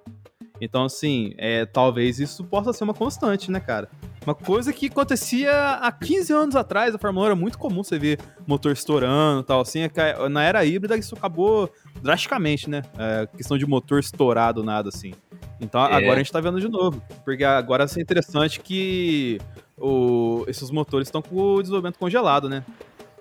Então, 0.60 0.84
assim, 0.86 1.34
é, 1.38 1.66
talvez 1.66 2.20
isso 2.20 2.44
possa 2.44 2.74
ser 2.74 2.84
uma 2.84 2.94
constante, 2.94 3.50
né, 3.50 3.60
cara? 3.62 3.90
Uma 4.26 4.34
coisa 4.36 4.72
que 4.72 4.88
acontecia 4.88 5.52
há 5.76 5.92
15 5.92 6.32
anos 6.32 6.56
atrás, 6.56 6.96
a 6.96 6.98
Fórmula 6.98 7.26
1 7.26 7.28
era 7.28 7.36
muito 7.36 7.58
comum 7.58 7.84
você 7.84 8.00
ver 8.00 8.20
motor 8.48 8.72
estourando 8.72 9.42
e 9.42 9.44
tal, 9.44 9.60
assim. 9.62 9.82
é 9.82 10.30
Na 10.30 10.44
era 10.44 10.64
híbrida 10.66 10.96
isso 10.96 11.16
acabou 11.16 11.70
drasticamente, 12.02 12.70
né? 12.70 12.84
É, 12.98 13.28
questão 13.36 13.58
de 13.58 13.66
motor 13.66 14.00
estourado, 14.00 14.64
nada 14.64 14.90
assim. 14.90 15.14
Então 15.60 15.82
É. 15.86 15.94
agora 15.94 16.14
a 16.14 16.18
gente 16.18 16.32
tá 16.32 16.40
vendo 16.40 16.60
de 16.60 16.70
novo. 16.70 17.02
Porque 17.26 17.44
agora 17.44 17.86
é 17.86 18.02
interessante 18.02 18.60
que 18.62 19.40
o- 19.78 20.46
esses 20.48 20.72
motores 20.72 21.08
estão 21.10 21.22
com 21.22 21.36
o 21.56 21.62
desenvolvimento 21.62 22.00
congelado, 22.00 22.48
né? 22.48 22.64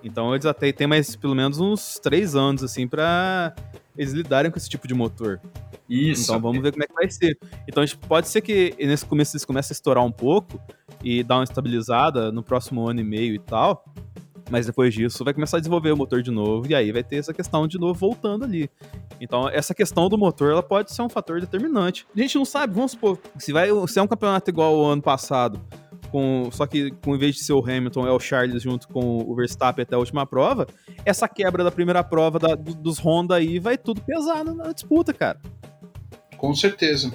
Então 0.05 0.33
eles 0.35 0.47
até 0.47 0.71
têm 0.73 0.87
mais 0.87 1.15
pelo 1.17 1.35
menos 1.35 1.59
uns 1.61 1.99
3 1.99 2.35
anos, 2.37 2.63
assim, 2.63 2.87
pra 2.87 3.55
eles 3.97 4.13
lidarem 4.13 4.51
com 4.51 4.59
esse 4.59 4.69
tipo 4.69 4.87
de 4.89 4.95
motor. 4.95 5.41
Isso. 5.89 6.25
Então 6.25 6.41
vamos 6.41 6.63
ver 6.63 6.73
como 6.73 6.85
é 6.85 6.87
que 6.87 6.95
vai 6.95 7.11
ser. 7.11 7.39
Então 7.69 7.85
gente- 7.85 7.99
pode 7.99 8.29
ser 8.29 8.41
que 8.41 8.75
nesse 8.79 9.05
começo 9.05 9.35
eles 9.37 9.45
comecem 9.45 9.75
a 9.75 9.77
estourar 9.77 10.05
um 10.05 10.13
pouco 10.13 10.61
e 11.03 11.23
dar 11.23 11.37
uma 11.37 11.45
estabilizada 11.45 12.33
no 12.33 12.43
próximo 12.43 12.89
ano 12.89 13.01
e 13.01 13.05
meio 13.05 13.35
e 13.35 13.39
tal. 13.39 13.85
Mas 14.51 14.67
depois 14.67 14.93
disso 14.93 15.25
vai 15.25 15.33
começar 15.33 15.57
a 15.57 15.61
desenvolver 15.61 15.93
o 15.93 15.97
motor 15.97 16.21
de 16.23 16.31
novo 16.31 16.67
e 16.69 16.75
aí 16.75 16.93
vai 16.93 17.03
ter 17.03 17.17
essa 17.17 17.33
questão 17.33 17.67
de 17.67 17.79
novo 17.79 17.95
voltando 17.95 18.45
ali. 18.45 18.69
Então 19.21 19.49
essa 19.49 19.75
questão 19.75 20.09
do 20.09 20.19
motor 20.19 20.51
ela 20.53 20.63
pode 20.63 20.93
ser 20.93 21.01
um 21.03 21.09
fator 21.09 21.41
determinante. 21.41 22.07
A 22.15 22.21
gente 22.21 22.37
não 22.37 22.45
sabe, 22.45 22.75
vamos 22.75 22.91
supor, 22.93 23.19
se 23.39 23.53
vai 23.53 23.69
se 23.89 23.99
é 23.99 24.03
um 24.03 24.07
campeonato 24.07 24.51
igual 24.51 24.75
ao 24.75 24.85
ano 24.91 25.01
passado, 25.03 25.61
com, 26.13 26.49
só 26.53 26.67
que 26.67 26.91
com, 27.05 27.17
em 27.17 27.19
vez 27.19 27.35
de 27.37 27.43
ser 27.43 27.55
o 27.55 27.59
Hamilton, 27.61 28.07
é 28.07 28.13
o 28.13 28.21
Charles 28.21 28.63
junto 28.63 28.87
com 28.87 29.19
o 29.27 29.35
Verstappen 29.35 29.83
até 29.83 29.97
a 29.97 29.99
última 29.99 30.25
prova, 30.27 30.67
essa 31.05 31.27
quebra 31.27 31.65
da 31.65 31.71
primeira 31.73 32.05
prova 32.05 32.39
da- 32.39 32.55
do- 32.55 32.75
dos 32.75 32.99
Honda 32.99 33.35
aí 33.37 33.59
vai 33.59 33.77
tudo 33.79 34.01
pesar 34.03 34.45
na- 34.45 34.55
na 34.55 34.73
disputa, 34.73 35.13
cara. 35.13 35.41
Com 36.37 36.55
certeza. 36.55 37.13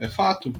É 0.00 0.08
fato. 0.08 0.52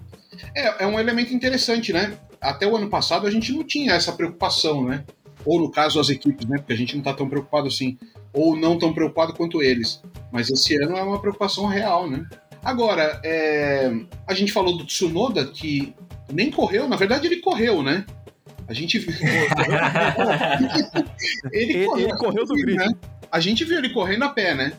É, 0.54 0.84
é 0.84 0.86
um 0.86 1.00
elemento 1.00 1.32
interessante, 1.34 1.92
né? 1.92 2.16
Até 2.40 2.66
o 2.66 2.76
ano 2.76 2.88
passado 2.88 3.26
a 3.26 3.30
gente 3.30 3.52
não 3.52 3.64
tinha 3.64 3.94
essa 3.94 4.12
preocupação, 4.12 4.84
né? 4.84 5.04
Ou 5.44 5.58
no 5.60 5.70
caso 5.70 5.98
as 5.98 6.08
equipes, 6.10 6.46
né? 6.46 6.58
Porque 6.58 6.72
a 6.72 6.76
gente 6.76 6.94
não 6.96 7.02
tá 7.02 7.12
tão 7.14 7.28
preocupado 7.28 7.66
assim. 7.68 7.98
Ou 8.32 8.56
não 8.56 8.78
tão 8.78 8.92
preocupado 8.92 9.32
quanto 9.34 9.62
eles. 9.62 10.02
Mas 10.30 10.50
esse 10.50 10.76
ano 10.82 10.96
é 10.96 11.02
uma 11.02 11.20
preocupação 11.20 11.66
real, 11.66 12.08
né? 12.10 12.26
Agora, 12.64 13.20
é, 13.22 13.92
a 14.26 14.34
gente 14.34 14.52
falou 14.52 14.76
do 14.76 14.84
Tsunoda, 14.86 15.44
que 15.46 15.94
nem 16.32 16.50
correu, 16.50 16.88
na 16.88 16.96
verdade 16.96 17.26
ele 17.26 17.36
correu, 17.36 17.82
né? 17.82 18.04
A 18.66 18.72
gente 18.72 18.98
viu. 18.98 19.12
ele, 21.52 21.72
Ele- 21.84 22.02
ele 22.02 22.16
correu 22.16 22.44
do 22.46 22.54
grid. 22.54 22.76
né? 22.76 22.88
A 23.30 23.40
gente 23.40 23.64
viu 23.64 23.78
ele 23.78 23.90
correndo 23.90 24.24
a 24.24 24.28
pé, 24.28 24.54
né? 24.54 24.72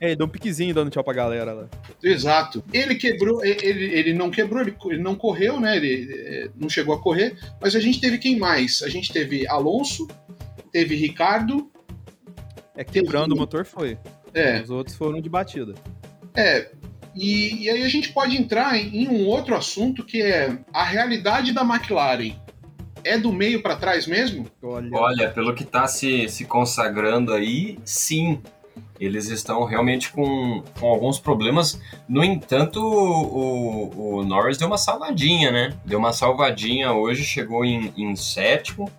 É, 0.00 0.08
ele 0.08 0.16
deu 0.16 0.26
um 0.26 0.30
piquezinho 0.30 0.74
dando 0.74 0.90
tchau 0.90 1.02
pra 1.02 1.14
galera 1.14 1.52
lá. 1.54 1.68
Exato. 2.02 2.62
Ele 2.72 2.94
quebrou, 2.96 3.42
ele, 3.44 3.84
ele 3.94 4.12
não 4.12 4.30
quebrou, 4.30 4.60
ele, 4.60 4.74
ele 4.90 5.02
não 5.02 5.14
correu, 5.14 5.58
né? 5.58 5.76
Ele 5.76 6.08
eh, 6.12 6.50
não 6.54 6.68
chegou 6.68 6.94
a 6.94 7.00
correr. 7.00 7.34
Mas 7.60 7.74
a 7.74 7.80
gente 7.80 7.98
teve 8.00 8.18
quem 8.18 8.38
mais? 8.38 8.82
A 8.82 8.88
gente 8.90 9.10
teve 9.10 9.48
Alonso, 9.48 10.06
teve 10.70 10.94
Ricardo. 10.94 11.70
É, 12.76 12.84
quebrando 12.84 13.32
o 13.32 13.36
motor 13.38 13.64
foi. 13.64 13.96
É, 14.34 14.60
Os 14.60 14.68
outros 14.68 14.94
foram 14.96 15.18
de 15.20 15.30
batida. 15.30 15.74
é. 16.34 16.70
E, 17.16 17.64
e 17.64 17.70
aí 17.70 17.82
a 17.82 17.88
gente 17.88 18.12
pode 18.12 18.36
entrar 18.36 18.76
em, 18.76 19.04
em 19.04 19.08
um 19.08 19.26
outro 19.26 19.56
assunto 19.56 20.04
que 20.04 20.20
é 20.20 20.58
a 20.72 20.84
realidade 20.84 21.52
da 21.52 21.62
McLaren. 21.62 22.34
É 23.02 23.16
do 23.16 23.32
meio 23.32 23.62
para 23.62 23.76
trás 23.76 24.06
mesmo? 24.06 24.46
Olha. 24.62 24.90
Olha, 24.92 25.30
pelo 25.30 25.54
que 25.54 25.64
tá 25.64 25.86
se, 25.86 26.28
se 26.28 26.44
consagrando 26.44 27.32
aí, 27.32 27.78
sim. 27.84 28.42
Eles 28.98 29.28
estão 29.28 29.64
realmente 29.64 30.10
com, 30.10 30.62
com 30.78 30.86
alguns 30.86 31.18
problemas. 31.18 31.80
No 32.08 32.24
entanto, 32.24 32.80
o, 32.80 33.94
o, 33.94 34.16
o 34.16 34.24
Norris 34.24 34.58
deu 34.58 34.66
uma 34.66 34.78
salvadinha, 34.78 35.50
né? 35.50 35.74
Deu 35.84 35.98
uma 35.98 36.12
salvadinha 36.12 36.92
hoje, 36.92 37.22
chegou 37.22 37.64
em, 37.64 37.92
em 37.96 38.16
sétimo. 38.16 38.90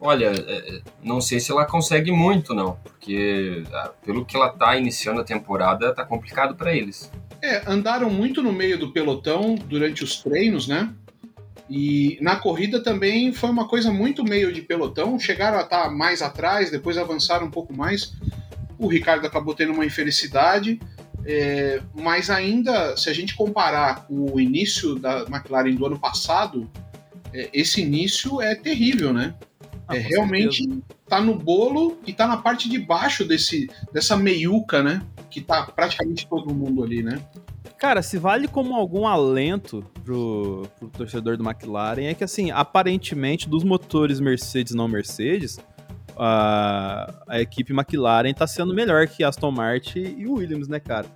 Olha, 0.00 0.26
é, 0.26 0.76
é, 0.76 0.80
não 1.02 1.20
sei 1.20 1.40
se 1.40 1.50
ela 1.50 1.66
consegue 1.66 2.12
muito, 2.12 2.54
não. 2.54 2.78
Porque 2.84 3.64
ah, 3.72 3.90
pelo 4.04 4.24
que 4.24 4.36
ela 4.36 4.50
tá 4.50 4.76
iniciando 4.76 5.20
a 5.20 5.24
temporada, 5.24 5.94
tá 5.94 6.04
complicado 6.04 6.54
para 6.54 6.74
eles. 6.74 7.10
É, 7.42 7.62
andaram 7.66 8.10
muito 8.10 8.42
no 8.42 8.52
meio 8.52 8.78
do 8.78 8.92
pelotão 8.92 9.54
durante 9.54 10.02
os 10.02 10.16
treinos, 10.16 10.66
né? 10.66 10.92
E 11.70 12.18
na 12.20 12.36
corrida 12.36 12.82
também 12.82 13.32
foi 13.32 13.50
uma 13.50 13.68
coisa 13.68 13.92
muito 13.92 14.24
meio 14.24 14.52
de 14.52 14.62
pelotão. 14.62 15.18
Chegaram 15.18 15.58
a 15.58 15.62
estar 15.62 15.90
mais 15.90 16.22
atrás, 16.22 16.70
depois 16.70 16.96
avançaram 16.96 17.46
um 17.46 17.50
pouco 17.50 17.76
mais. 17.76 18.14
O 18.78 18.88
Ricardo 18.88 19.26
acabou 19.26 19.54
tendo 19.54 19.72
uma 19.72 19.84
infelicidade, 19.84 20.80
é, 21.26 21.82
mas 21.94 22.30
ainda, 22.30 22.96
se 22.96 23.10
a 23.10 23.12
gente 23.12 23.34
comparar 23.34 24.06
com 24.06 24.32
o 24.32 24.40
início 24.40 24.94
da 24.94 25.26
McLaren 25.28 25.74
do 25.74 25.84
ano 25.84 25.98
passado, 25.98 26.70
é, 27.34 27.50
esse 27.52 27.82
início 27.82 28.40
é 28.40 28.54
terrível, 28.54 29.12
né? 29.12 29.34
Ah, 29.86 29.96
é, 29.96 30.00
realmente 30.00 30.58
certeza. 30.58 30.82
tá 31.08 31.20
no 31.20 31.34
bolo 31.34 31.98
e 32.06 32.12
tá 32.12 32.26
na 32.26 32.36
parte 32.36 32.68
de 32.68 32.78
baixo 32.78 33.24
desse, 33.24 33.68
dessa 33.92 34.16
meiuca, 34.16 34.82
né? 34.82 35.02
Que 35.40 35.44
tá 35.46 35.62
praticamente 35.74 36.26
todo 36.26 36.52
mundo 36.54 36.82
ali, 36.82 37.02
né? 37.02 37.20
Cara, 37.78 38.02
se 38.02 38.18
vale 38.18 38.48
como 38.48 38.74
algum 38.74 39.06
alento 39.06 39.84
pro, 40.04 40.66
pro 40.78 40.88
torcedor 40.88 41.36
do 41.36 41.48
McLaren, 41.48 42.06
é 42.06 42.14
que 42.14 42.24
assim, 42.24 42.50
aparentemente, 42.50 43.48
dos 43.48 43.62
motores 43.62 44.18
Mercedes 44.20 44.72
e 44.72 44.76
não 44.76 44.88
Mercedes, 44.88 45.58
a, 46.16 47.14
a 47.28 47.40
equipe 47.40 47.72
McLaren 47.72 48.32
tá 48.34 48.46
sendo 48.46 48.74
melhor 48.74 49.06
que 49.06 49.22
Aston 49.22 49.50
Martin 49.50 50.00
e 50.18 50.26
Williams, 50.26 50.66
né, 50.68 50.80
cara? 50.80 51.06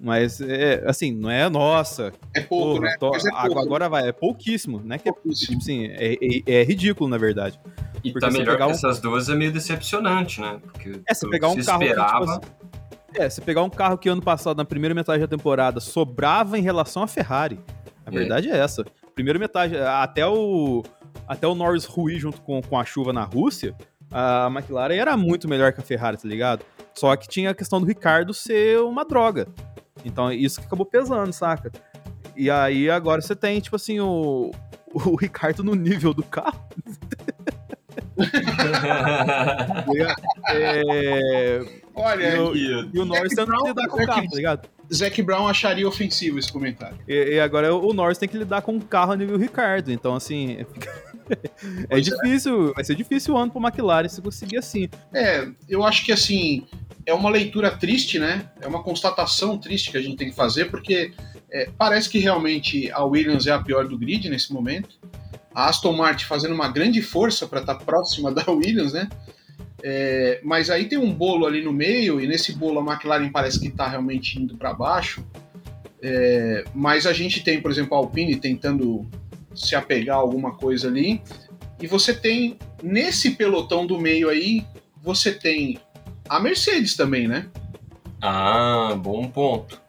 Mas, 0.00 0.40
é, 0.40 0.84
assim, 0.86 1.12
não 1.12 1.28
é 1.30 1.48
nossa. 1.48 2.12
É 2.34 2.40
pouco, 2.40 2.74
porra, 2.76 2.80
né? 2.90 2.96
tô- 3.00 3.14
é 3.16 3.20
pouco, 3.46 3.58
agora, 3.60 3.88
vai, 3.88 4.08
é 4.08 4.12
pouquíssimo, 4.12 4.80
né? 4.84 4.96
Que 4.98 5.08
é, 5.08 5.12
pouquíssimo. 5.12 5.58
tipo 5.58 5.62
assim, 5.62 5.86
é, 5.86 6.14
é- 6.14 6.60
é 6.60 6.64
ridículo, 6.64 7.10
na 7.10 7.18
verdade. 7.18 7.58
E 8.04 8.12
Porque 8.12 8.24
tá 8.24 8.30
melhor 8.32 8.56
que 8.56 8.62
um- 8.62 8.70
essas 8.70 9.00
duas 9.00 9.28
é 9.28 9.34
meio 9.34 9.50
decepcionante, 9.52 10.40
né? 10.40 10.60
Porque 10.62 11.00
É, 11.08 11.14
se 11.14 11.26
o 11.26 11.30
pegar 11.30 11.48
um 11.48 11.56
carro 11.56 11.80
que, 11.80 11.86
tipo 11.88 12.00
esperava. 12.00 12.24
assim, 12.30 12.40
É, 13.14 13.28
você 13.28 13.40
pegar 13.40 13.62
um 13.62 13.70
carro 13.70 13.96
que 13.98 14.08
ano 14.08 14.22
passado, 14.22 14.56
na 14.56 14.64
primeira 14.64 14.94
metade 14.94 15.20
da 15.20 15.28
temporada, 15.28 15.80
sobrava 15.80 16.58
em 16.58 16.62
relação 16.62 17.02
à 17.02 17.06
Ferrari. 17.06 17.58
A 18.04 18.10
É. 18.10 18.12
verdade 18.12 18.50
é 18.50 18.56
essa. 18.56 18.84
primeira 19.14 19.38
metade, 19.38 19.76
até 19.76 20.24
o, 20.26 20.84
até 21.26 21.44
o 21.46 21.54
Norris 21.54 21.84
ruir 21.84 22.20
junto 22.20 22.40
com, 22.42 22.62
com 22.62 22.78
a 22.78 22.84
chuva 22.84 23.12
na 23.12 23.24
Rússia, 23.24 23.74
a 24.12 24.46
McLaren 24.48 24.94
era 24.94 25.16
muito 25.16 25.48
melhor 25.48 25.72
que 25.72 25.80
a 25.80 25.82
Ferrari, 25.82 26.16
tá 26.16 26.28
ligado? 26.28 26.64
Só 26.94 27.14
que 27.16 27.26
tinha 27.26 27.50
a 27.50 27.54
questão 27.54 27.80
do 27.80 27.86
Ricardo 27.86 28.32
ser 28.32 28.78
uma 28.80 29.04
droga. 29.04 29.48
Então 30.04 30.30
isso 30.32 30.60
que 30.60 30.66
acabou 30.66 30.86
pesando, 30.86 31.32
saca? 31.32 31.72
E 32.36 32.48
aí 32.48 32.88
agora 32.88 33.20
você 33.20 33.34
tem, 33.34 33.58
tipo 33.60 33.74
assim, 33.74 33.98
o, 33.98 34.52
o 34.94 35.16
Ricardo 35.16 35.64
no 35.64 35.74
nível 35.74 36.14
do 36.14 36.22
carro. 36.22 36.60
é, 40.50 41.60
Olha, 41.94 42.36
e, 42.36 42.38
o, 42.38 42.56
E- 42.56 42.90
e 42.94 42.98
o 43.00 43.04
Norris 43.04 43.34
tendo 43.34 43.52
que 43.52 43.68
lidar 43.68 43.88
com 43.88 44.02
o 44.02 44.06
carro, 44.06 44.28
tá 44.28 44.36
ligado? 44.36 44.68
Zac 44.92 45.20
Brown 45.22 45.48
acharia 45.48 45.86
ofensivo 45.86 46.38
esse 46.38 46.50
comentário. 46.50 46.96
E, 47.06 47.34
e 47.34 47.40
agora 47.40 47.74
o 47.74 47.92
Norris 47.92 48.18
tem 48.18 48.28
que 48.28 48.38
lidar 48.38 48.62
com 48.62 48.72
um 48.72 48.80
carro 48.80 49.12
a 49.12 49.16
nível 49.16 49.36
Ricardo. 49.36 49.90
Então, 49.92 50.14
assim. 50.14 50.64
é 51.90 51.98
é. 51.98 52.00
difícil, 52.00 52.72
vai 52.74 52.84
ser 52.84 52.94
difícil 52.94 53.34
o 53.34 53.36
ano 53.36 53.50
pro 53.50 53.60
McLaren 53.60 54.08
se 54.08 54.22
conseguir 54.22 54.58
assim. 54.58 54.88
É, 55.12 55.46
eu 55.68 55.84
acho 55.84 56.04
que 56.04 56.12
assim, 56.12 56.66
é 57.04 57.12
uma 57.12 57.28
leitura 57.28 57.70
triste, 57.70 58.18
né? 58.18 58.48
É 58.60 58.66
uma 58.66 58.82
constatação 58.82 59.58
triste 59.58 59.90
que 59.90 59.96
a 59.98 60.00
gente 60.02 60.16
tem 60.16 60.30
que 60.30 60.36
fazer, 60.36 60.66
porque 60.66 61.12
é, 61.50 61.68
parece 61.76 62.08
que 62.08 62.18
realmente 62.18 62.90
a 62.92 63.04
Williams 63.04 63.46
é 63.46 63.52
a 63.52 63.58
pior 63.58 63.86
do 63.88 63.98
grid 63.98 64.28
nesse 64.30 64.52
momento. 64.52 64.98
A 65.54 65.68
Aston 65.68 65.92
Martin 65.92 66.24
fazendo 66.24 66.54
uma 66.54 66.68
grande 66.68 67.02
força 67.02 67.46
para 67.46 67.60
estar 67.60 67.76
próxima 67.76 68.30
da 68.32 68.50
Williams, 68.50 68.92
né? 68.92 69.08
É, 69.82 70.40
mas 70.42 70.70
aí 70.70 70.86
tem 70.86 70.98
um 70.98 71.12
bolo 71.12 71.46
ali 71.46 71.62
no 71.62 71.72
meio, 71.72 72.20
e 72.20 72.26
nesse 72.26 72.52
bolo 72.52 72.80
a 72.80 72.92
McLaren 72.92 73.30
parece 73.30 73.60
que 73.60 73.68
está 73.68 73.86
realmente 73.86 74.38
indo 74.40 74.56
para 74.56 74.74
baixo. 74.74 75.24
É, 76.02 76.64
mas 76.74 77.06
a 77.06 77.12
gente 77.12 77.42
tem, 77.42 77.60
por 77.60 77.70
exemplo, 77.70 77.94
a 77.94 77.98
Alpine 77.98 78.36
tentando 78.36 79.08
se 79.54 79.74
apegar 79.74 80.16
a 80.16 80.20
alguma 80.20 80.56
coisa 80.56 80.88
ali. 80.88 81.20
E 81.80 81.86
você 81.86 82.12
tem, 82.12 82.58
nesse 82.82 83.32
pelotão 83.32 83.86
do 83.86 83.98
meio 83.98 84.28
aí, 84.28 84.64
você 85.02 85.32
tem 85.32 85.78
a 86.28 86.40
Mercedes 86.40 86.96
também, 86.96 87.28
né? 87.28 87.46
Ah, 88.20 88.96
bom 88.98 89.28
ponto. 89.28 89.80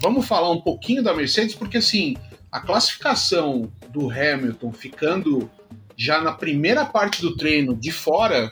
Vamos 0.00 0.26
falar 0.26 0.50
um 0.50 0.60
pouquinho 0.60 1.02
da 1.02 1.14
Mercedes, 1.14 1.54
porque 1.54 1.78
assim, 1.78 2.16
a 2.50 2.60
classificação 2.60 3.72
do 3.92 4.10
Hamilton 4.10 4.72
ficando 4.72 5.50
já 5.96 6.20
na 6.20 6.32
primeira 6.32 6.84
parte 6.84 7.20
do 7.20 7.36
treino 7.36 7.76
de 7.76 7.92
fora 7.92 8.50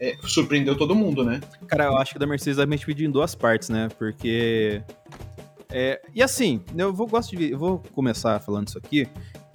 é, 0.00 0.16
surpreendeu 0.22 0.76
todo 0.76 0.94
mundo, 0.94 1.24
né? 1.24 1.40
Cara, 1.66 1.84
eu 1.84 1.96
acho 1.98 2.12
que 2.12 2.18
da 2.18 2.26
Mercedes 2.26 2.56
vai 2.56 2.66
me 2.66 2.76
dividir 2.76 3.06
em 3.06 3.10
duas 3.10 3.34
partes, 3.34 3.68
né? 3.68 3.88
Porque. 3.98 4.82
é, 5.70 6.00
e 6.14 6.22
assim, 6.22 6.62
eu 6.76 6.92
vou, 6.92 7.06
gosto 7.06 7.36
de, 7.36 7.50
eu 7.50 7.58
vou 7.58 7.82
começar 7.92 8.38
falando 8.40 8.68
isso 8.68 8.78
aqui. 8.78 9.08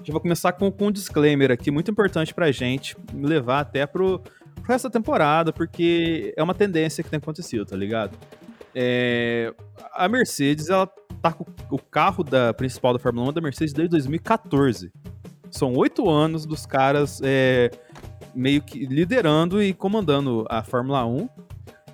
Já 0.03 0.11
vou 0.11 0.21
começar 0.21 0.51
com, 0.51 0.69
com 0.69 0.87
um 0.87 0.91
disclaimer 0.91 1.49
aqui, 1.49 1.71
muito 1.71 1.89
importante 1.89 2.33
pra 2.33 2.51
gente, 2.51 2.95
me 3.13 3.25
levar 3.25 3.61
até 3.61 3.85
pro, 3.85 4.19
pro 4.19 4.63
resto 4.67 4.89
da 4.89 4.89
temporada, 4.89 5.53
porque 5.53 6.33
é 6.35 6.43
uma 6.43 6.53
tendência 6.53 7.01
que 7.01 7.09
tem 7.09 7.17
acontecido, 7.17 7.65
tá 7.65 7.77
ligado? 7.77 8.17
É, 8.75 9.53
a 9.93 10.07
Mercedes, 10.07 10.69
ela 10.69 10.87
tá 11.21 11.31
com 11.31 11.45
o 11.69 11.79
carro 11.79 12.23
da 12.23 12.53
principal 12.53 12.93
da 12.93 12.99
Fórmula 12.99 13.29
1 13.29 13.33
da 13.33 13.41
Mercedes 13.41 13.73
desde 13.73 13.91
2014. 13.91 14.91
São 15.51 15.73
oito 15.75 16.09
anos 16.09 16.45
dos 16.45 16.65
caras 16.65 17.21
é, 17.23 17.69
meio 18.33 18.61
que 18.61 18.85
liderando 18.85 19.61
e 19.61 19.73
comandando 19.73 20.45
a 20.49 20.63
Fórmula 20.63 21.05
1. 21.05 21.29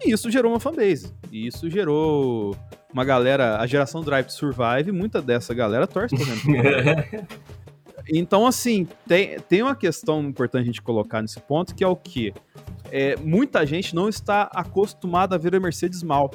E 0.06 0.12
isso 0.12 0.32
gerou 0.32 0.54
uma 0.54 0.60
fanbase. 0.60 1.14
E 1.32 1.48
isso 1.48 1.70
gerou 1.70 2.56
uma 2.94 3.04
galera, 3.04 3.60
a 3.60 3.68
geração 3.68 4.02
Drive 4.02 4.28
to 4.28 4.34
Survive, 4.34 4.92
muita 4.92 5.22
dessa 5.22 5.54
galera 5.54 5.86
torce 5.86 6.16
Hamilton. 6.16 7.28
Então, 8.12 8.48
assim, 8.48 8.88
tem, 9.08 9.40
tem 9.42 9.62
uma 9.62 9.76
questão 9.76 10.22
importante 10.24 10.64
a 10.64 10.66
gente 10.66 10.82
colocar 10.82 11.22
nesse 11.22 11.40
ponto, 11.40 11.76
que 11.76 11.84
é 11.84 11.88
o 11.88 11.96
que? 11.96 12.34
É, 12.92 13.16
muita 13.18 13.66
gente 13.66 13.94
não 13.94 14.10
está 14.10 14.50
acostumada 14.54 15.36
a 15.36 15.38
ver 15.38 15.56
a 15.56 15.60
Mercedes 15.60 16.02
mal. 16.02 16.32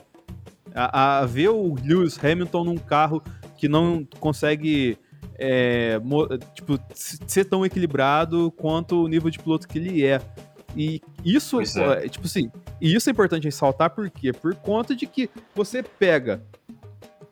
A, 0.75 1.21
a 1.21 1.27
ver 1.27 1.51
o 1.51 1.75
Lewis 1.83 2.19
Hamilton 2.23 2.65
num 2.65 2.77
carro 2.77 3.23
que 3.57 3.69
não 3.69 4.07
consegue 4.19 4.99
é, 5.39 6.01
tipo, 6.55 6.79
ser 6.95 7.45
tão 7.45 7.65
equilibrado 7.65 8.53
quanto 8.57 9.05
o 9.05 9.09
nível 9.09 9.31
de 9.31 9.39
piloto 9.39 9.69
que 9.69 9.79
ele 9.79 10.05
é. 10.05 10.21
E 10.77 11.01
isso, 11.25 11.61
é. 11.61 12.05
é, 12.05 12.09
tipo 12.09 12.27
assim, 12.27 12.51
e 12.81 12.95
isso 12.95 13.09
é 13.09 13.13
importante 13.13 13.45
ressaltar 13.45 13.91
por 13.91 14.11
quê? 14.11 14.33
Por 14.33 14.55
conta 14.57 14.95
de 14.95 15.07
que 15.07 15.31
você 15.55 15.83
pega 15.83 16.43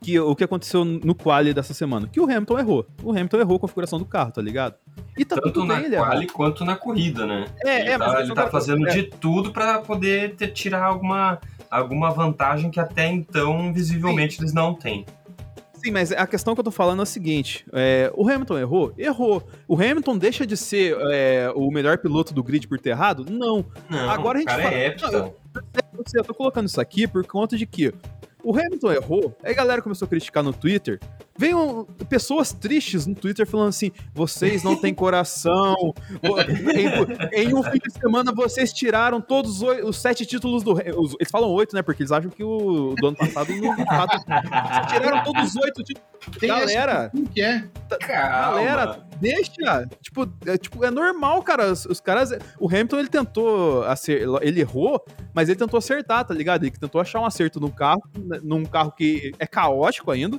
que, 0.02 0.18
o 0.18 0.34
que 0.34 0.44
aconteceu 0.44 0.84
no 0.84 1.14
quali 1.14 1.54
dessa 1.54 1.72
semana, 1.72 2.08
que 2.08 2.20
o 2.20 2.24
Hamilton 2.24 2.58
errou. 2.58 2.86
O 3.02 3.10
Hamilton 3.10 3.38
errou 3.38 3.56
a 3.56 3.60
configuração 3.60 3.98
do 3.98 4.04
carro, 4.04 4.32
tá 4.32 4.42
ligado? 4.42 4.74
E 5.16 5.24
tá 5.24 5.36
Tanto 5.36 5.64
na 5.64 5.76
bem, 5.76 5.84
ele 5.86 5.94
errar. 5.94 6.06
quali 6.06 6.26
quanto 6.26 6.64
na 6.64 6.76
corrida, 6.76 7.24
né? 7.26 7.46
É, 7.64 7.80
ele 7.80 7.90
é, 7.90 7.98
tá, 7.98 8.06
mas 8.08 8.20
ele 8.20 8.30
eu 8.30 8.34
tá 8.34 8.48
fazendo 8.48 8.88
é. 8.88 8.90
de 8.90 9.02
tudo 9.04 9.52
pra 9.52 9.78
poder 9.78 10.34
ter, 10.34 10.48
tirar 10.48 10.84
alguma, 10.84 11.38
alguma 11.80 12.10
vantagem 12.10 12.70
que 12.70 12.78
até 12.80 13.06
então, 13.06 13.72
visivelmente, 13.72 14.40
eles 14.40 14.52
não 14.52 14.74
têm. 14.74 15.04
Sim, 15.74 15.90
mas 15.90 16.12
a 16.12 16.26
questão 16.28 16.54
que 16.54 16.60
eu 16.60 16.64
tô 16.64 16.70
falando 16.70 17.00
é 17.00 17.02
a 17.02 17.06
seguinte: 17.06 17.64
é, 17.72 18.12
o 18.14 18.28
Hamilton 18.28 18.58
errou? 18.58 18.92
Errou. 18.96 19.42
O 19.66 19.74
Hamilton 19.74 20.16
deixa 20.16 20.46
de 20.46 20.56
ser 20.56 20.96
é, 21.10 21.52
o 21.56 21.70
melhor 21.72 21.98
piloto 21.98 22.32
do 22.32 22.42
grid 22.42 22.68
por 22.68 22.78
ter 22.78 22.90
errado? 22.90 23.26
Não. 23.28 23.64
Não, 23.90 24.08
Agora 24.10 24.38
a 24.38 24.40
gente 24.42 24.50
fala- 24.50 24.62
é 24.62 24.86
épico. 24.86 25.10
Não, 25.10 25.34
Eu, 25.94 26.04
eu 26.14 26.24
tô 26.24 26.34
colocando 26.34 26.68
isso 26.68 26.80
aqui 26.80 27.08
por 27.08 27.26
conta 27.26 27.56
de 27.56 27.66
que 27.66 27.92
o 28.44 28.56
Hamilton 28.56 28.92
errou, 28.92 29.36
aí 29.42 29.52
a 29.52 29.56
galera 29.56 29.82
começou 29.82 30.06
a 30.06 30.08
criticar 30.08 30.42
no 30.44 30.52
Twitter. 30.52 31.00
Veio 31.36 31.86
pessoas 32.08 32.52
tristes 32.52 33.06
no 33.06 33.14
Twitter 33.14 33.46
falando 33.46 33.68
assim: 33.68 33.90
vocês 34.14 34.62
não 34.62 34.76
têm 34.76 34.92
coração. 34.94 35.74
em, 37.34 37.42
em 37.48 37.54
um 37.54 37.62
fim 37.62 37.78
de 37.78 37.92
semana 37.92 38.32
vocês 38.32 38.72
tiraram 38.72 39.20
todos 39.20 39.62
os, 39.62 39.78
os 39.84 39.96
sete 40.00 40.26
títulos 40.26 40.62
do. 40.62 40.72
Os- 40.72 41.14
eles 41.18 41.30
falam 41.30 41.50
oito, 41.50 41.74
né? 41.74 41.82
Porque 41.82 42.02
eles 42.02 42.12
acham 42.12 42.30
que 42.30 42.44
o 42.44 42.94
do 42.98 43.06
ano 43.08 43.16
passado 43.16 43.52
não 43.56 43.74
de 43.74 43.84
fato. 43.84 44.18
Vocês 44.18 44.86
tiraram 44.92 45.24
todos 45.24 45.48
os 45.48 45.56
oito 45.56 45.82
títulos. 45.82 46.08
Tem 46.38 46.48
Galera, 46.48 47.10
que 47.34 47.40
é? 47.42 47.64
Calma. 48.06 48.58
Galera, 48.62 49.06
deixa. 49.20 49.88
Tipo, 50.00 50.28
é, 50.46 50.56
tipo, 50.56 50.84
é 50.84 50.90
normal, 50.90 51.42
cara. 51.42 51.72
Os, 51.72 51.84
os 51.86 52.00
caras. 52.00 52.30
O 52.60 52.68
Hamilton, 52.68 52.98
ele 52.98 53.08
tentou. 53.08 53.82
Acer, 53.84 54.26
ele 54.42 54.60
errou, 54.60 55.02
mas 55.34 55.48
ele 55.48 55.58
tentou 55.58 55.78
acertar, 55.78 56.24
tá 56.24 56.34
ligado? 56.34 56.62
Ele 56.64 56.70
tentou 56.70 57.00
achar 57.00 57.20
um 57.20 57.26
acerto 57.26 57.58
num 57.58 57.70
carro, 57.70 58.02
né, 58.16 58.38
num 58.42 58.64
carro 58.64 58.92
que 58.92 59.32
é 59.38 59.46
caótico 59.46 60.10
ainda. 60.10 60.38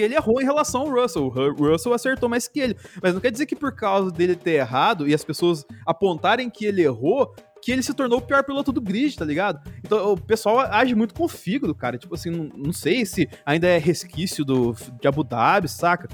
Ele 0.00 0.14
errou 0.14 0.40
em 0.40 0.44
relação 0.44 0.82
ao 0.82 0.90
Russell. 0.90 1.24
O 1.24 1.28
Ru- 1.28 1.70
Russell 1.72 1.92
acertou 1.94 2.28
mais 2.28 2.46
que 2.48 2.60
ele. 2.60 2.76
Mas 3.02 3.14
não 3.14 3.20
quer 3.20 3.30
dizer 3.30 3.46
que 3.46 3.56
por 3.56 3.72
causa 3.72 4.10
dele 4.10 4.34
ter 4.36 4.52
errado 4.52 5.08
e 5.08 5.14
as 5.14 5.24
pessoas 5.24 5.64
apontarem 5.86 6.48
que 6.50 6.64
ele 6.64 6.82
errou, 6.82 7.34
que 7.62 7.72
ele 7.72 7.82
se 7.82 7.92
tornou 7.94 8.18
o 8.18 8.22
pior 8.22 8.44
piloto 8.44 8.70
do 8.72 8.80
grid, 8.80 9.16
tá 9.16 9.24
ligado? 9.24 9.60
Então 9.84 10.12
o 10.12 10.20
pessoal 10.20 10.60
age 10.60 10.94
muito 10.94 11.12
com 11.14 11.24
o 11.24 11.28
fígado, 11.28 11.74
cara. 11.74 11.98
Tipo 11.98 12.14
assim, 12.14 12.30
não, 12.30 12.44
não 12.56 12.72
sei 12.72 13.04
se 13.04 13.28
ainda 13.44 13.66
é 13.66 13.78
resquício 13.78 14.44
do, 14.44 14.74
de 15.00 15.08
Abu 15.08 15.24
Dhabi, 15.24 15.68
saca? 15.68 16.08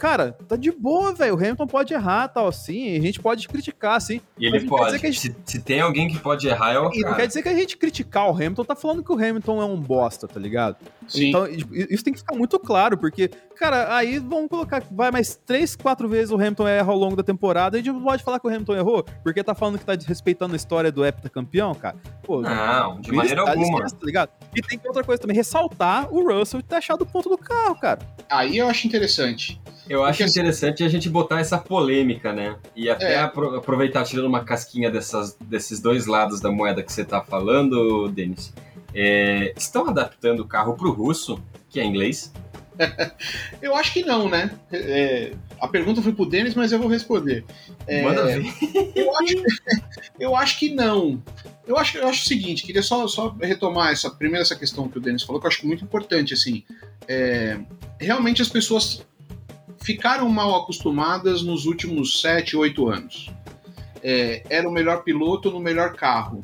Cara, 0.00 0.32
tá 0.48 0.56
de 0.56 0.72
boa, 0.72 1.12
velho. 1.14 1.34
O 1.34 1.38
Hamilton 1.38 1.66
pode 1.66 1.92
errar, 1.94 2.26
tal, 2.28 2.48
assim. 2.48 2.96
A 2.96 3.00
gente 3.02 3.20
pode 3.20 3.46
criticar, 3.46 3.96
assim. 3.96 4.20
E 4.38 4.46
ele 4.46 4.60
não 4.60 4.66
pode. 4.66 4.96
gente- 4.98 5.20
se, 5.20 5.36
se 5.44 5.60
tem 5.60 5.80
alguém 5.80 6.08
que 6.08 6.18
pode 6.18 6.48
errar, 6.48 6.72
é 6.72 6.78
o 6.80 6.90
E 6.92 6.96
não 7.00 7.02
cara. 7.04 7.16
quer 7.16 7.26
dizer 7.28 7.42
que 7.42 7.48
a 7.50 7.54
gente 7.54 7.76
criticar 7.76 8.26
o 8.28 8.34
Hamilton 8.34 8.64
tá 8.64 8.74
falando 8.74 9.04
que 9.04 9.12
o 9.12 9.14
Hamilton 9.14 9.60
é 9.60 9.64
um 9.66 9.76
bosta, 9.78 10.26
tá 10.26 10.40
ligado? 10.40 10.76
Sim. 11.06 11.28
Então, 11.28 11.46
isso 11.46 12.02
tem 12.02 12.14
que 12.14 12.18
ficar 12.20 12.34
muito 12.34 12.58
claro, 12.58 12.96
porque, 12.96 13.28
cara, 13.56 13.94
aí 13.94 14.18
vamos 14.18 14.48
colocar, 14.48 14.82
vai 14.90 15.10
mais 15.10 15.36
três, 15.36 15.76
quatro 15.76 16.08
vezes 16.08 16.30
o 16.30 16.36
Hamilton 16.36 16.66
erra 16.66 16.90
ao 16.92 16.98
longo 16.98 17.14
da 17.14 17.22
temporada, 17.22 17.76
e 17.76 17.80
a 17.80 17.82
gente 17.84 17.92
não 17.94 18.02
pode 18.02 18.22
falar 18.22 18.40
que 18.40 18.46
o 18.46 18.50
Hamilton 18.50 18.76
errou, 18.76 19.04
porque 19.22 19.44
tá 19.44 19.54
falando 19.54 19.78
que 19.78 19.84
tá 19.84 19.94
desrespeitando 19.94 20.54
a 20.54 20.56
história 20.56 20.90
do 20.90 21.04
heptacampeão, 21.04 21.74
cara. 21.74 21.96
Pô, 22.22 22.40
Não, 22.40 23.00
de 23.02 23.12
maneira 23.12 23.40
está- 23.42 23.52
ele 23.52 23.60
alguma. 23.64 23.78
esquece, 23.80 23.96
tá 24.00 24.06
ligado? 24.06 24.30
E 24.56 24.62
tem 24.62 24.80
outra 24.86 25.04
coisa 25.04 25.20
também, 25.20 25.36
ressaltar 25.36 26.08
o 26.10 26.26
Russell 26.26 26.62
ter 26.62 26.76
achado 26.76 27.02
o 27.02 27.06
ponto 27.06 27.28
do 27.28 27.36
carro, 27.36 27.74
cara. 27.78 27.98
Aí 28.30 28.56
eu 28.56 28.66
acho 28.68 28.86
interessante. 28.86 29.59
Eu 29.90 30.04
acho 30.04 30.18
Porque- 30.18 30.30
interessante 30.30 30.84
a 30.84 30.88
gente 30.88 31.08
botar 31.08 31.40
essa 31.40 31.58
polêmica, 31.58 32.32
né? 32.32 32.56
E 32.76 32.88
até 32.88 33.14
É. 33.14 33.18
apro- 33.18 33.56
aproveitar 33.56 34.04
tirando 34.04 34.26
uma 34.26 34.44
casquinha 34.44 34.88
dessas, 34.88 35.36
desses 35.40 35.80
dois 35.80 36.06
lados 36.06 36.40
da 36.40 36.48
moeda 36.50 36.80
que 36.80 36.92
você 36.92 37.04
tá 37.04 37.20
falando, 37.20 38.08
Denis. 38.08 38.52
É, 38.94 39.52
estão 39.56 39.88
adaptando 39.88 40.40
o 40.40 40.46
carro 40.46 40.74
pro 40.76 40.92
russo, 40.92 41.42
que 41.68 41.80
é 41.80 41.84
inglês. 41.84 42.32
Eu 43.60 43.74
acho 43.74 43.92
que 43.92 44.04
não, 44.04 44.28
né? 44.28 44.52
É, 44.72 45.32
a 45.60 45.66
pergunta 45.66 46.00
foi 46.00 46.12
pro 46.12 46.24
Denis, 46.24 46.54
mas 46.54 46.70
eu 46.72 46.78
vou 46.78 46.88
responder. 46.88 47.44
É, 47.86 48.02
Manda 48.02 48.24
ver. 48.26 48.46
Eu 48.94 49.16
acho, 49.18 49.34
eu 50.20 50.36
acho 50.36 50.58
que 50.58 50.72
não. 50.72 51.20
Eu 51.66 51.76
acho, 51.76 51.98
eu 51.98 52.08
acho 52.08 52.24
o 52.24 52.28
seguinte, 52.28 52.62
queria 52.64 52.82
só, 52.82 53.06
só 53.08 53.36
retomar 53.40 53.92
essa 53.92 54.08
primeira 54.08 54.42
essa 54.42 54.56
questão 54.56 54.88
que 54.88 54.96
o 54.98 55.00
Denis 55.00 55.22
falou, 55.24 55.40
que 55.40 55.46
eu 55.46 55.50
acho 55.50 55.66
muito 55.66 55.84
importante, 55.84 56.32
assim. 56.32 56.62
É, 57.08 57.58
realmente 57.98 58.40
as 58.40 58.48
pessoas 58.48 59.04
ficaram 59.82 60.28
mal 60.28 60.54
acostumadas 60.56 61.42
nos 61.42 61.66
últimos 61.66 62.20
7, 62.20 62.56
8 62.56 62.88
anos. 62.88 63.30
É, 64.02 64.42
era 64.48 64.68
o 64.68 64.72
melhor 64.72 65.02
piloto 65.02 65.50
no 65.50 65.60
melhor 65.60 65.94
carro. 65.94 66.40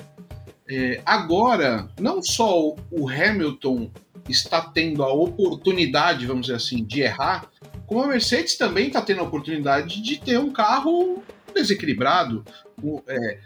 É, 0.69 1.01
agora, 1.07 1.89
não 1.99 2.23
só 2.23 2.61
o- 2.91 3.09
Hamilton 3.09 3.91
está 4.29 4.61
tendo 4.61 5.03
a 5.05 5.13
oportunidade, 5.13 6.27
vamos 6.27 6.47
dizer 6.47 6.57
assim, 6.57 6.85
de 6.85 7.03
errar, 7.03 7.47
como 7.87 8.03
a 8.03 8.07
Mercedes 8.09 8.57
também 8.59 8.89
está 8.89 9.01
tendo 9.01 9.21
a 9.21 9.25
oportunidade 9.25 10.03
de 10.03 10.19
ter 10.19 10.39
um 10.39 10.51
carro 10.51 11.23
desequilibrado. 11.55 12.45
O- 12.83 13.01
é, 13.07 13.39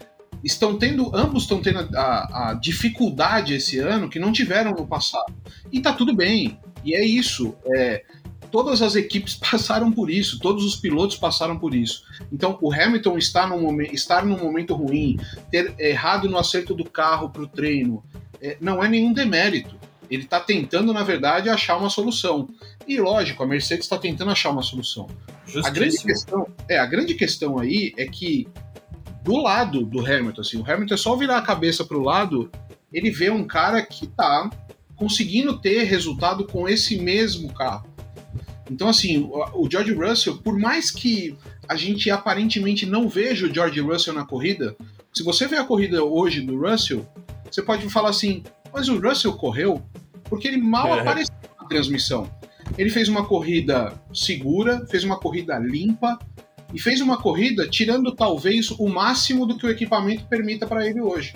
estão 0.43 0.79
tendo, 0.79 1.15
ambos 1.15 1.43
estão 1.43 1.61
tendo 1.61 1.79
a, 1.97 2.51
a 2.51 2.55
dificuldade 2.55 3.55
esse 3.55 3.79
ano 3.79 4.09
que 4.09 4.19
não 4.19 4.33
tiveram 4.33 4.73
no 4.73 4.87
passado. 4.87 5.33
E 5.71 5.81
tá 5.81 5.93
tudo 5.93 6.15
bem. 6.17 6.59
E 6.83 6.95
é 6.97 7.05
isso. 7.05 7.55
É, 7.77 8.03
todas 8.51 8.83
as 8.83 8.95
equipes 8.95 9.35
passaram 9.51 9.91
por 9.91 10.11
isso, 10.11 10.39
todos 10.39 10.65
os 10.65 10.77
pilotos 10.77 11.17
passaram 11.17 11.59
por 11.59 11.75
isso. 11.75 12.03
Então, 12.33 12.59
o 12.61 12.73
Hamilton 12.73 13.19
está 13.19 13.47
num 13.47 13.61
momento, 13.61 13.95
estar 13.95 14.25
num 14.25 14.39
momento 14.39 14.75
ruim, 14.75 15.19
ter 15.51 15.75
errado 15.79 16.29
no 16.29 16.39
acerto 16.39 16.75
do 16.75 16.85
carro 16.85 17.31
para 17.31 17.43
o 17.43 17.47
treino, 17.47 18.03
é, 18.41 18.57
não 18.61 18.83
é 18.83 18.89
nenhum 18.89 19.13
demérito. 19.13 19.79
Ele 20.11 20.25
está 20.25 20.41
tentando, 20.41 20.93
na 20.93 21.05
verdade, 21.05 21.49
achar 21.49 21.77
uma 21.77 21.89
solução. 21.89 22.49
E 22.87 22.99
lógico, 22.99 23.43
a 23.45 23.47
Mercedes 23.47 23.85
está 23.85 23.97
tentando 23.97 24.33
achar 24.33 24.51
uma 24.51 24.63
solução. 24.63 25.07
A 25.65 25.71
grande 25.71 25.93
Justíssimo. 25.93 26.07
questão, 26.07 26.47
é, 26.69 26.79
a 26.79 26.87
grande 26.87 27.15
questão 27.15 27.59
aí 27.59 27.93
é 27.97 28.07
que 28.07 28.49
do 29.23 29.37
lado 29.37 29.85
do 29.85 30.01
Hamilton, 30.01 30.41
assim, 30.41 30.59
o 30.59 30.69
Hamilton 30.69 30.95
é 30.95 30.97
só 30.97 31.15
virar 31.15 31.39
a 31.39 31.43
cabeça 31.43 31.85
para 31.85 31.97
o 31.97 32.03
lado, 32.03 32.51
ele 32.93 33.11
vê 33.11 33.31
um 33.31 33.45
cara 33.45 33.83
que 33.83 34.07
tá 34.07 34.51
conseguindo 34.97 35.59
ter 35.59 35.85
resultado 35.85 36.45
com 36.47 36.69
esse 36.69 36.99
mesmo 36.99 37.53
carro. 37.55 37.87
Então, 38.71 38.89
assim, 38.89 39.19
o, 39.19 39.65
o 39.65 39.71
George 39.71 39.93
Russell, 39.93 40.39
por 40.39 40.57
mais 40.59 40.91
que 40.91 41.37
a 41.69 41.75
gente 41.75 42.09
aparentemente 42.11 42.87
não 42.87 43.09
veja 43.09 43.47
o 43.47 43.53
George 43.53 43.81
Russell 43.81 44.15
na 44.15 44.25
corrida, 44.25 44.77
se 45.13 45.25
você 45.25 45.47
vê 45.49 45.57
a 45.57 45.65
corrida 45.65 46.05
hoje 46.05 46.41
do 46.41 46.57
Russell, 46.61 47.05
você 47.51 47.61
pode 47.63 47.89
falar 47.91 48.11
assim, 48.11 48.45
mas 48.73 48.89
o 48.89 48.99
Russell 49.01 49.33
correu 49.33 49.83
porque 50.25 50.47
ele 50.47 50.59
mal 50.59 50.87
É. 50.97 51.01
apareceu 51.01 51.35
na 51.61 51.67
transmissão. 51.67 52.31
Ele 52.79 52.91
fez 52.91 53.09
uma 53.09 53.27
corrida 53.27 54.01
segura, 54.15 54.87
fez 54.87 55.03
uma 55.03 55.19
corrida 55.19 55.59
limpa 55.59 56.17
e 56.73 56.79
fez 56.79 57.01
uma 57.01 57.21
corrida 57.21 57.69
tirando 57.69 58.15
talvez 58.15 58.71
o 58.71 58.89
máximo 58.89 59.45
do 59.45 59.59
que 59.59 59.67
o 59.67 59.71
equipamento 59.71 60.27
permita 60.27 60.69
para 60.69 60.87
ele 60.87 61.01
hoje. 61.01 61.35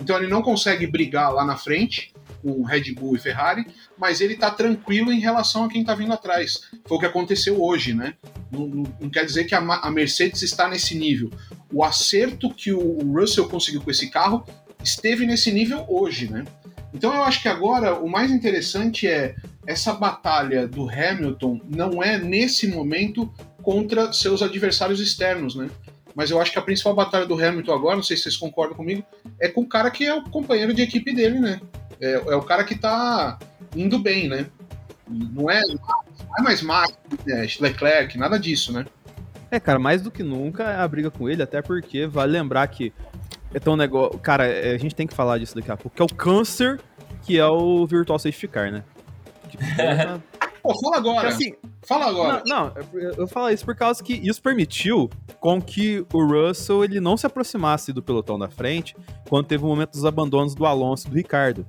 Então 0.00 0.16
ele 0.16 0.28
não 0.28 0.42
consegue 0.42 0.86
brigar 0.86 1.32
lá 1.32 1.44
na 1.44 1.56
frente 1.56 2.12
com 2.42 2.62
Red 2.62 2.92
Bull 2.94 3.16
e 3.16 3.18
Ferrari, 3.18 3.66
mas 3.98 4.20
ele 4.20 4.34
está 4.34 4.50
tranquilo 4.50 5.12
em 5.12 5.20
relação 5.20 5.64
a 5.64 5.68
quem 5.68 5.80
está 5.80 5.94
vindo 5.94 6.12
atrás. 6.12 6.62
Foi 6.86 6.96
o 6.96 7.00
que 7.00 7.06
aconteceu 7.06 7.62
hoje, 7.62 7.94
né? 7.94 8.14
Não, 8.50 8.66
não- 8.66 8.92
não 9.00 9.10
quer 9.10 9.24
dizer 9.24 9.44
que 9.44 9.54
a, 9.54 9.58
a 9.58 9.90
Mercedes 9.90 10.42
está 10.42 10.68
nesse 10.68 10.94
nível. 10.96 11.30
O 11.72 11.82
acerto 11.84 12.48
que 12.52 12.72
o 12.72 12.98
Russell 13.12 13.48
conseguiu 13.48 13.80
com 13.80 13.90
esse 13.90 14.08
carro 14.10 14.44
esteve 14.82 15.26
nesse 15.26 15.50
nível 15.50 15.84
hoje, 15.88 16.30
né? 16.30 16.44
Então 16.94 17.12
eu 17.14 17.22
acho 17.24 17.42
que 17.42 17.48
agora 17.48 17.94
o 17.98 18.08
mais 18.08 18.30
interessante 18.30 19.06
é 19.08 19.34
essa 19.66 19.92
batalha 19.92 20.66
do 20.68 20.88
Hamilton 20.88 21.60
não 21.68 22.02
é 22.02 22.16
nesse 22.16 22.68
momento 22.68 23.30
contra 23.62 24.12
seus 24.12 24.40
adversários 24.42 25.00
externos, 25.00 25.56
né? 25.56 25.68
Mas 26.14 26.30
eu 26.30 26.40
acho 26.40 26.50
que 26.52 26.58
a 26.58 26.62
principal 26.62 26.94
batalha 26.94 27.26
do 27.26 27.34
Hamilton 27.34 27.74
agora, 27.74 27.96
não 27.96 28.02
sei 28.02 28.16
se 28.16 28.22
vocês 28.22 28.36
concordam 28.38 28.74
comigo, 28.76 29.04
é 29.38 29.48
com 29.48 29.60
o 29.62 29.68
cara 29.68 29.90
que 29.90 30.04
é 30.06 30.14
o 30.14 30.22
companheiro 30.22 30.72
de 30.72 30.80
equipe 30.80 31.12
dele, 31.12 31.38
né? 31.40 31.60
É, 32.00 32.12
é 32.12 32.36
o 32.36 32.42
cara 32.42 32.64
que 32.64 32.76
tá 32.76 33.38
indo 33.74 33.98
bem, 33.98 34.28
né? 34.28 34.46
Não 35.08 35.48
é, 35.50 35.60
não 35.62 35.78
é 36.38 36.42
mais 36.42 36.62
Max, 36.62 36.96
é, 37.28 37.46
Leclerc, 37.60 38.18
nada 38.18 38.38
disso, 38.38 38.72
né? 38.72 38.84
É, 39.50 39.60
cara, 39.60 39.78
mais 39.78 40.02
do 40.02 40.10
que 40.10 40.22
nunca 40.22 40.64
é 40.64 40.76
a 40.76 40.88
briga 40.88 41.10
com 41.10 41.28
ele, 41.28 41.42
até 41.42 41.62
porque 41.62 42.06
vale 42.06 42.32
lembrar 42.32 42.66
que 42.66 42.92
é 43.54 43.60
tão 43.60 43.76
negócio. 43.76 44.18
Cara, 44.18 44.46
é, 44.46 44.74
a 44.74 44.78
gente 44.78 44.94
tem 44.94 45.06
que 45.06 45.14
falar 45.14 45.38
disso 45.38 45.54
daqui 45.54 45.70
a 45.70 45.76
pouco, 45.76 45.96
que 45.96 46.02
é 46.02 46.04
o 46.04 46.08
câncer 46.08 46.80
que 47.22 47.38
é 47.38 47.46
o 47.46 47.84
Virtual 47.86 48.18
Safety 48.18 48.46
Car, 48.46 48.70
né? 48.70 48.84
Que, 49.48 49.56
porra, 49.76 50.22
Pô, 50.62 50.74
fala 50.80 50.96
agora, 50.96 51.28
assim, 51.28 51.54
fala 51.82 52.06
agora. 52.06 52.42
Não, 52.44 52.72
não, 52.92 53.00
eu- 53.16 53.28
falo 53.28 53.50
isso 53.50 53.64
por 53.64 53.76
causa 53.76 54.02
que 54.02 54.14
isso 54.14 54.42
permitiu 54.42 55.08
com 55.38 55.62
que 55.62 56.04
o 56.12 56.24
Russell 56.24 56.84
ele 56.84 56.98
não 56.98 57.16
se 57.16 57.26
aproximasse 57.26 57.92
do 57.92 58.02
pelotão 58.02 58.36
da 58.36 58.48
frente 58.48 58.96
quando 59.28 59.46
teve 59.46 59.64
o 59.64 59.68
momento 59.68 59.92
dos 59.92 60.04
abandonos 60.04 60.54
do 60.54 60.66
Alonso 60.66 61.06
e 61.06 61.10
do 61.10 61.16
Ricardo. 61.16 61.64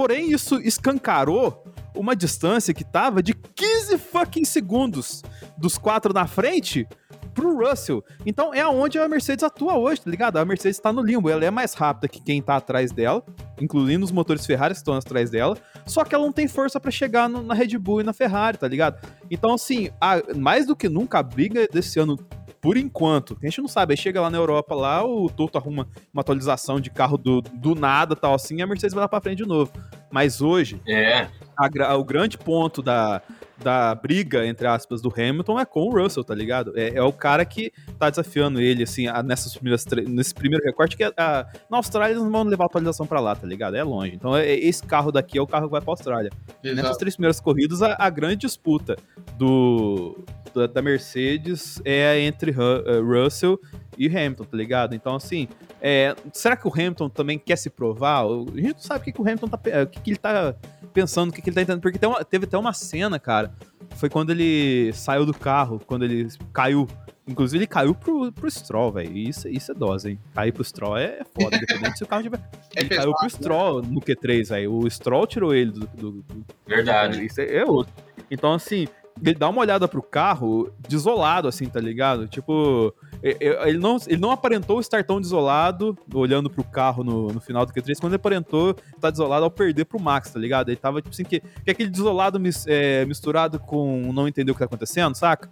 Porém, 0.00 0.32
isso 0.32 0.58
escancarou 0.62 1.62
uma 1.94 2.16
distância 2.16 2.72
que 2.72 2.82
tava 2.82 3.22
de 3.22 3.34
15 3.34 3.98
fucking 3.98 4.46
segundos 4.46 5.22
dos 5.58 5.76
quatro 5.76 6.14
na 6.14 6.26
frente 6.26 6.88
pro 7.34 7.54
Russell. 7.68 8.02
Então 8.24 8.54
é 8.54 8.62
aonde 8.62 8.98
a 8.98 9.06
Mercedes 9.06 9.44
atua 9.44 9.76
hoje, 9.76 10.00
tá 10.00 10.10
ligado? 10.10 10.38
A 10.38 10.44
Mercedes 10.46 10.78
tá 10.80 10.90
no 10.90 11.02
limbo, 11.02 11.28
ela 11.28 11.44
é 11.44 11.50
mais 11.50 11.74
rápida 11.74 12.08
que 12.08 12.18
quem 12.22 12.40
tá 12.40 12.56
atrás 12.56 12.92
dela, 12.92 13.22
incluindo 13.60 14.02
os 14.02 14.10
motores 14.10 14.46
Ferrari 14.46 14.72
que 14.72 14.78
estão 14.78 14.94
atrás 14.94 15.28
dela, 15.28 15.54
só 15.84 16.02
que 16.02 16.14
ela 16.14 16.24
não 16.24 16.32
tem 16.32 16.48
força 16.48 16.80
pra 16.80 16.90
chegar 16.90 17.28
no- 17.28 17.42
na 17.42 17.52
Red 17.52 17.76
Bull 17.76 18.00
e 18.00 18.04
na 18.04 18.14
Ferrari, 18.14 18.56
tá 18.56 18.66
ligado? 18.66 19.06
Então, 19.30 19.52
assim, 19.52 19.90
a- 20.00 20.22
mais 20.34 20.66
do 20.66 20.74
que 20.74 20.88
nunca, 20.88 21.18
a 21.18 21.22
briga 21.22 21.68
desse 21.70 22.00
ano, 22.00 22.18
por 22.60 22.76
enquanto, 22.76 23.36
a 23.42 23.46
gente 23.46 23.60
não 23.60 23.68
sabe, 23.68 23.94
aí 23.94 23.96
chega 23.96 24.20
lá 24.20 24.28
na 24.30 24.36
Europa, 24.36 24.74
lá 24.74 25.04
o 25.04 25.30
Toto 25.30 25.56
arruma 25.56 25.88
uma 26.12 26.20
atualização 26.20 26.78
de 26.80 26.90
carro 26.90 27.16
do, 27.16 27.40
do 27.40 27.74
nada, 27.74 28.14
tal 28.14 28.34
assim, 28.34 28.56
e 28.58 28.62
a 28.62 28.66
Mercedes 28.66 28.94
vai 28.94 29.02
lá 29.02 29.08
pra 29.08 29.20
frente 29.20 29.38
de 29.38 29.46
novo. 29.46 29.72
Mas 30.10 30.42
hoje, 30.42 30.80
É, 30.86 31.28
a 31.56 31.96
o 31.96 32.04
grande 32.04 32.36
ponto 32.36 32.82
da, 32.82 33.22
da 33.62 33.94
briga, 33.94 34.46
entre 34.46 34.66
aspas, 34.66 35.02
do 35.02 35.12
Hamilton 35.14 35.60
é 35.60 35.64
com 35.64 35.82
o 35.82 35.90
Russell, 36.02 36.24
tá 36.24 36.34
ligado? 36.34 36.72
É, 36.78 36.94
é 36.94 37.02
o 37.02 37.12
cara 37.12 37.44
que 37.44 37.72
tá 37.98 38.08
desafiando 38.08 38.60
ele, 38.60 38.82
assim, 38.84 39.06
a- 39.06 39.22
nessas 39.22 39.52
primeiras 39.54 39.84
nesse 40.08 40.34
primeiro 40.34 40.64
recorte, 40.64 40.96
que 40.96 41.04
é, 41.04 41.12
a- 41.16 41.46
na 41.70 41.76
Austrália 41.76 42.12
eles 42.14 42.22
não 42.22 42.30
vão 42.30 42.42
levar 42.44 42.64
a 42.64 42.66
atualização 42.66 43.06
pra 43.06 43.20
lá, 43.20 43.36
tá 43.36 43.46
ligado? 43.46 43.76
É 43.76 43.82
longe. 43.84 44.14
Então, 44.14 44.36
é- 44.36 44.48
esse 44.54 44.82
carro 44.82 45.12
daqui 45.12 45.36
é 45.38 45.42
o 45.42 45.46
carro 45.46 45.66
que 45.66 45.72
vai 45.72 45.80
pra 45.80 45.92
Austrália. 45.92 46.30
Nessas 46.64 46.78
Exato. 46.78 46.98
três 46.98 47.14
primeiras 47.16 47.40
corridas, 47.40 47.82
a, 47.82 47.96
a 47.98 48.08
grande 48.10 48.36
disputa 48.36 48.96
do, 49.36 50.24
da, 50.54 50.66
da 50.66 50.82
Mercedes 50.82 51.80
é 51.84 52.20
entre 52.20 52.50
eh, 52.52 53.00
Russell 53.00 53.58
e 53.98 54.06
Hamilton, 54.08 54.44
tá 54.44 54.56
ligado? 54.56 54.94
Então, 54.94 55.14
assim, 55.16 55.48
é, 55.80 56.14
será 56.32 56.56
que 56.56 56.66
o 56.66 56.72
Hamilton 56.72 57.08
também 57.08 57.38
quer 57.38 57.56
se 57.56 57.68
provar? 57.70 58.24
A 58.24 58.28
gente 58.56 58.72
não 58.74 58.78
sabe 58.80 59.00
o 59.00 59.04
que, 59.04 59.12
que 59.12 59.20
o 59.20 59.24
Hamilton 59.24 59.48
tá, 59.48 59.58
o 59.82 59.86
que, 59.86 60.00
que 60.00 60.10
ele 60.10 60.18
tá 60.18 60.54
pensando, 60.92 61.30
o 61.30 61.32
que, 61.32 61.40
que 61.42 61.48
ele 61.50 61.54
tá 61.54 61.62
entendendo. 61.62 61.80
Porque 61.82 61.98
tem 61.98 62.08
uma- 62.08 62.24
teve 62.24 62.44
até 62.46 62.56
uma 62.58 62.72
cena, 62.72 63.18
cara, 63.18 63.49
foi 63.96 64.08
quando 64.08 64.30
ele 64.30 64.92
saiu 64.92 65.26
do 65.26 65.34
carro, 65.34 65.80
quando 65.86 66.04
ele 66.04 66.28
caiu. 66.52 66.86
Inclusive, 67.28 67.58
ele 67.58 67.66
caiu 67.66 67.94
pro, 67.94 68.32
pro 68.32 68.50
Stroll, 68.50 68.90
velho. 68.92 69.16
Isso, 69.16 69.48
isso 69.48 69.70
é 69.70 69.74
dose, 69.74 70.10
hein? 70.10 70.18
Cair 70.34 70.52
pro 70.52 70.64
Stroll 70.64 70.96
é 70.96 71.20
foda, 71.38 71.56
independente 71.56 71.98
se 71.98 72.02
o 72.04 72.06
carro 72.06 72.22
tiver. 72.22 72.40
É 72.74 72.80
ele 72.80 72.88
pesado, 72.88 73.06
caiu 73.12 73.18
pro 73.18 73.30
Stroll 73.30 73.82
no 73.82 74.00
Q3, 74.00 74.48
velho. 74.48 74.72
O 74.74 74.90
Stroll 74.90 75.26
tirou 75.26 75.54
ele 75.54 75.70
do- 75.72 75.86
do, 75.88 76.10
do, 76.22 76.44
verdade. 76.66 77.24
isso 77.24 77.40
é 77.40 77.64
outro. 77.64 77.92
Então, 78.30 78.52
assim, 78.54 78.86
ele 79.22 79.34
dá 79.34 79.48
uma 79.48 79.60
olhada 79.60 79.86
pro 79.86 80.02
carro 80.02 80.72
desolado, 80.88 81.48
assim, 81.48 81.66
tá 81.66 81.80
ligado? 81.80 82.26
Tipo, 82.26 82.94
ele 83.22 83.78
não, 83.78 83.96
ele 84.06 84.20
não 84.20 84.30
aparentou 84.30 84.80
estar 84.80 85.04
tão 85.04 85.20
desolado 85.20 85.96
olhando 86.14 86.48
pro 86.48 86.64
carro 86.64 87.04
no, 87.04 87.28
no 87.28 87.40
final 87.40 87.66
do 87.66 87.72
Q3, 87.72 87.98
quando 88.00 88.12
ele 88.12 88.16
aparentou 88.16 88.74
estar 88.94 89.10
desolado 89.10 89.44
ao 89.44 89.50
perder 89.50 89.84
pro 89.84 90.00
Max, 90.00 90.30
tá 90.30 90.38
ligado? 90.38 90.68
Ele 90.68 90.76
tava, 90.76 91.00
tipo 91.02 91.12
assim, 91.12 91.24
que, 91.24 91.40
que 91.40 91.70
aquele 91.70 91.90
desolado 91.90 92.40
é, 92.66 93.04
misturado 93.04 93.58
com 93.58 94.12
não 94.12 94.26
entender 94.26 94.50
o 94.50 94.54
que 94.54 94.60
tá 94.60 94.64
acontecendo, 94.66 95.14
saca? 95.14 95.48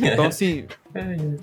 Então, 0.00 0.26
assim, 0.26 0.66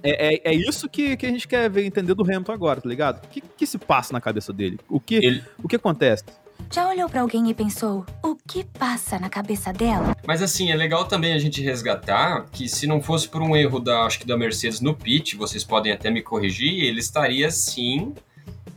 é, 0.04 0.36
é, 0.36 0.52
é 0.52 0.54
isso 0.54 0.90
que, 0.90 1.16
que 1.16 1.26
a 1.26 1.30
gente 1.30 1.48
quer 1.48 1.70
ver, 1.70 1.86
entender 1.86 2.14
do 2.14 2.24
Hamilton 2.24 2.52
agora, 2.52 2.82
tá 2.82 2.90
ligado? 2.90 3.24
O 3.24 3.28
que, 3.28 3.42
que 3.42 3.66
se 3.66 3.78
passa 3.78 4.14
na 4.14 4.22
cabeça 4.22 4.52
dele? 4.52 4.80
O 4.90 5.00
que, 5.00 5.16
Ele- 5.16 5.44
o 5.64 5.68
que 5.68 5.76
acontece? 5.76 6.24
Já 6.72 6.90
olhou 6.90 7.08
pra 7.10 7.22
alguém 7.22 7.50
e 7.50 7.54
pensou: 7.54 8.06
o 8.24 8.36
que 8.48 8.64
passa 8.64 9.18
na 9.20 9.30
cabeça 9.30 9.72
dela? 9.72 10.16
Mas 10.26 10.42
assim, 10.42 10.72
é 10.72 10.76
legal 10.76 11.06
também 11.06 11.34
a 11.34 11.40
gente 11.40 11.62
resgatar 11.62 12.46
que 12.52 12.68
se 12.68 12.86
não 12.86 13.02
fosse 13.02 13.28
por 13.30 13.42
um 13.42 13.56
erro 13.56 13.80
da, 13.80 14.02
acho 14.04 14.20
que 14.20 14.28
da 14.28 14.38
Mercedes 14.38 14.82
no 14.82 14.94
pit, 14.94 15.36
vocês 15.38 15.64
podem 15.64 15.92
até 15.92 16.10
me 16.12 16.22
corrigir, 16.22 16.84
ele 16.84 17.00
estaria 17.00 17.50
sim 17.50 18.14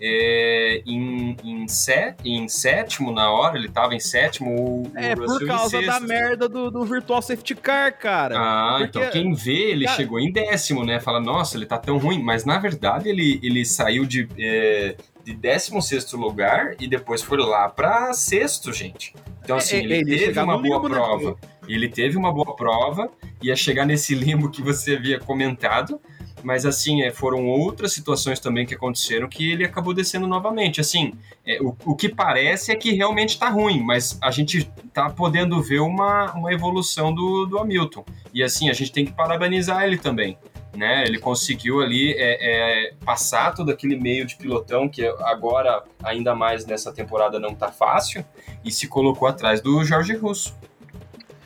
é, 0.03 0.83
em, 0.87 1.37
em, 1.45 1.69
sé- 1.69 2.17
em 2.25 2.49
sétimo 2.49 3.13
na 3.13 3.31
hora, 3.31 3.59
ele 3.59 3.67
estava 3.67 3.95
em 3.95 4.01
sétimo, 4.01 4.51
o, 4.51 4.93
É, 4.97 5.13
o 5.13 5.17
por 5.27 5.43
em 5.43 5.47
causa 5.47 5.83
da 5.83 5.93
sexto. 5.95 6.07
merda 6.09 6.49
do, 6.49 6.71
do 6.71 6.85
Virtual 6.87 7.21
Safety 7.21 7.55
Car, 7.55 7.99
cara. 7.99 8.35
Ah, 8.39 8.77
Porque- 8.79 8.99
então 8.99 9.11
quem 9.11 9.35
vê, 9.35 9.73
ele 9.73 9.85
Cara- 9.85 9.97
chegou 9.97 10.19
em 10.19 10.33
décimo, 10.33 10.85
né? 10.87 11.01
Fala, 11.01 11.21
nossa, 11.21 11.57
ele 11.57 11.67
tá 11.67 11.77
tão 11.77 11.99
ruim. 11.99 12.23
Mas 12.23 12.45
na 12.47 12.59
verdade 12.59 13.11
ele, 13.11 13.39
ele 13.43 13.63
saiu 13.65 14.07
de, 14.07 14.27
é, 14.39 14.97
de 15.25 15.35
16 15.35 16.13
lugar 16.13 16.75
e 16.81 16.89
depois 16.89 17.23
foi 17.23 17.39
lá 17.39 17.69
pra 17.69 18.13
sexto, 18.13 18.73
gente. 18.73 19.15
Então, 19.43 19.57
assim, 19.57 19.77
É, 19.77 19.81
ele, 19.81 19.95
ele 19.95 20.19
teve 20.19 20.41
uma 20.41 20.59
boa 20.59 20.83
né? 20.83 20.89
prova. 20.89 21.37
Ele 21.69 21.89
teve 21.89 22.17
uma 22.17 22.33
boa 22.33 22.57
prova, 22.57 23.11
ia 23.43 23.55
chegar 23.55 23.87
nesse 23.87 24.15
limbo 24.15 24.51
que 24.51 24.63
você 24.63 24.97
havia 24.97 25.19
comentado. 25.19 26.01
Mas, 26.43 26.65
assim, 26.65 27.03
é, 27.03 27.11
foram 27.11 27.47
outras 27.47 27.93
situações 27.93 28.41
também 28.41 28.65
que 28.65 28.75
aconteceram 28.75 29.29
que 29.29 29.51
ele 29.51 29.65
acabou 29.65 29.93
descendo 29.93 30.27
novamente. 30.27 30.81
Assim, 30.81 31.13
é, 31.45 31.61
o, 31.61 31.77
o 31.85 31.95
que 31.95 32.09
parece 32.09 32.73
é 32.73 32.77
que 32.77 32.93
realmente 32.93 33.39
tá 33.39 33.49
ruim, 33.51 33.83
mas 33.83 34.19
a 34.23 34.31
gente 34.31 34.65
tá 34.93 35.11
podendo 35.11 35.63
ver 35.63 35.81
uma, 35.81 36.33
uma 36.33 36.53
evolução 36.53 37.15
do, 37.15 37.45
do 37.45 37.59
Hamilton. 37.59 38.05
E 38.33 38.43
assim, 38.43 38.71
a 38.71 38.73
gente 38.73 38.93
tem 38.93 39.05
que 39.05 39.13
parabenizar 39.13 39.85
ele 39.85 39.99
também. 39.99 40.39
Né? 40.77 41.05
Ele 41.05 41.19
conseguiu 41.19 41.81
ali 41.81 42.13
é, 42.13 42.89
é, 42.89 42.95
passar 43.05 43.55
todo 43.55 43.71
aquele 43.71 43.99
meio 43.99 44.25
de 44.25 44.37
pilotão 44.37 44.89
que 44.89 45.05
agora, 45.21 45.83
ainda 46.03 46.35
mais 46.35 46.65
nessa 46.65 46.93
temporada, 46.93 47.41
não 47.41 47.55
tá 47.55 47.73
fácil, 47.73 48.25
e 48.65 48.71
se 48.71 48.87
colocou 48.87 49.27
atrás 49.27 49.61
do 49.61 49.83
Jorge 49.85 50.15
Russo. 50.15 50.55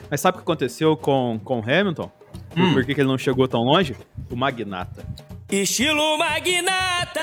Mas 0.09 0.21
sabe 0.21 0.35
o 0.35 0.39
que 0.39 0.43
aconteceu 0.43 0.95
com, 0.95 1.39
com 1.43 1.59
o 1.59 1.63
Hamilton? 1.63 2.11
Hum. 2.55 2.73
Por 2.73 2.85
que, 2.85 2.93
que 2.93 3.01
ele 3.01 3.07
não 3.07 3.17
chegou 3.17 3.47
tão 3.47 3.61
longe? 3.61 3.95
O 4.29 4.35
Magnata. 4.35 5.05
Estilo 5.51 6.17
magnata. 6.17 7.21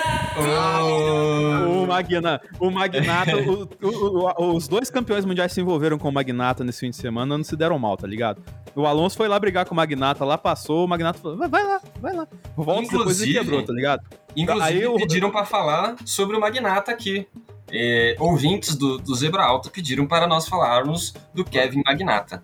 O, 1.69 1.87
Magna, 1.87 2.41
o 2.61 2.71
Magnata, 2.71 3.37
o- 3.37 3.69
o- 3.83 4.43
o- 4.43 4.57
os 4.57 4.69
dois 4.69 4.89
campeões 4.91 5.25
mundiais 5.25 5.53
se 5.53 5.61
envolveram 5.61 5.99
com 5.99 6.09
o 6.09 6.13
Magnata 6.13 6.63
nesse 6.65 6.81
fim 6.81 6.91
de 6.91 6.97
semana, 6.97 7.37
não 7.37 7.45
se 7.45 7.57
deram 7.57 7.79
mal, 7.79 7.97
tá 7.97 8.07
ligado? 8.07 8.41
O 8.75 8.87
Alonso 8.87 9.17
foi 9.17 9.29
lá 9.29 9.39
brigar 9.39 9.67
com 9.67 9.75
o 9.75 9.77
Magnata, 9.77 10.25
lá 10.25 10.39
passou, 10.39 10.85
o 10.85 10.89
Magnata 10.89 11.19
falou, 11.19 11.37
vai, 11.37 11.49
vai 11.49 11.65
lá, 11.65 11.81
vai 12.01 12.13
lá. 12.15 12.27
Volta 12.57 12.83
depois 12.83 12.91
ele 13.21 13.31
Inclusive- 13.33 13.33
quebrou, 13.39 13.63
tá 13.65 13.73
ligado? 13.73 14.01
Inclusive, 14.37 14.67
Aí 14.67 14.81
eu- 14.83 14.95
pediram 14.95 15.31
pra 15.31 15.45
falar 15.45 15.97
sobre 16.05 16.37
o 16.37 16.41
Magnata 16.41 16.93
aqui. 16.93 17.27
É, 17.75 18.17
ouvintes 18.19 18.75
do, 18.77 18.99
do 18.99 19.15
Zebra 19.15 19.43
Alta 19.45 19.71
pediram 19.71 20.07
para 20.07 20.27
nós 20.27 20.47
falarmos 20.47 21.15
do 21.35 21.43
Kevin 21.45 21.83
Magnata. 21.85 22.43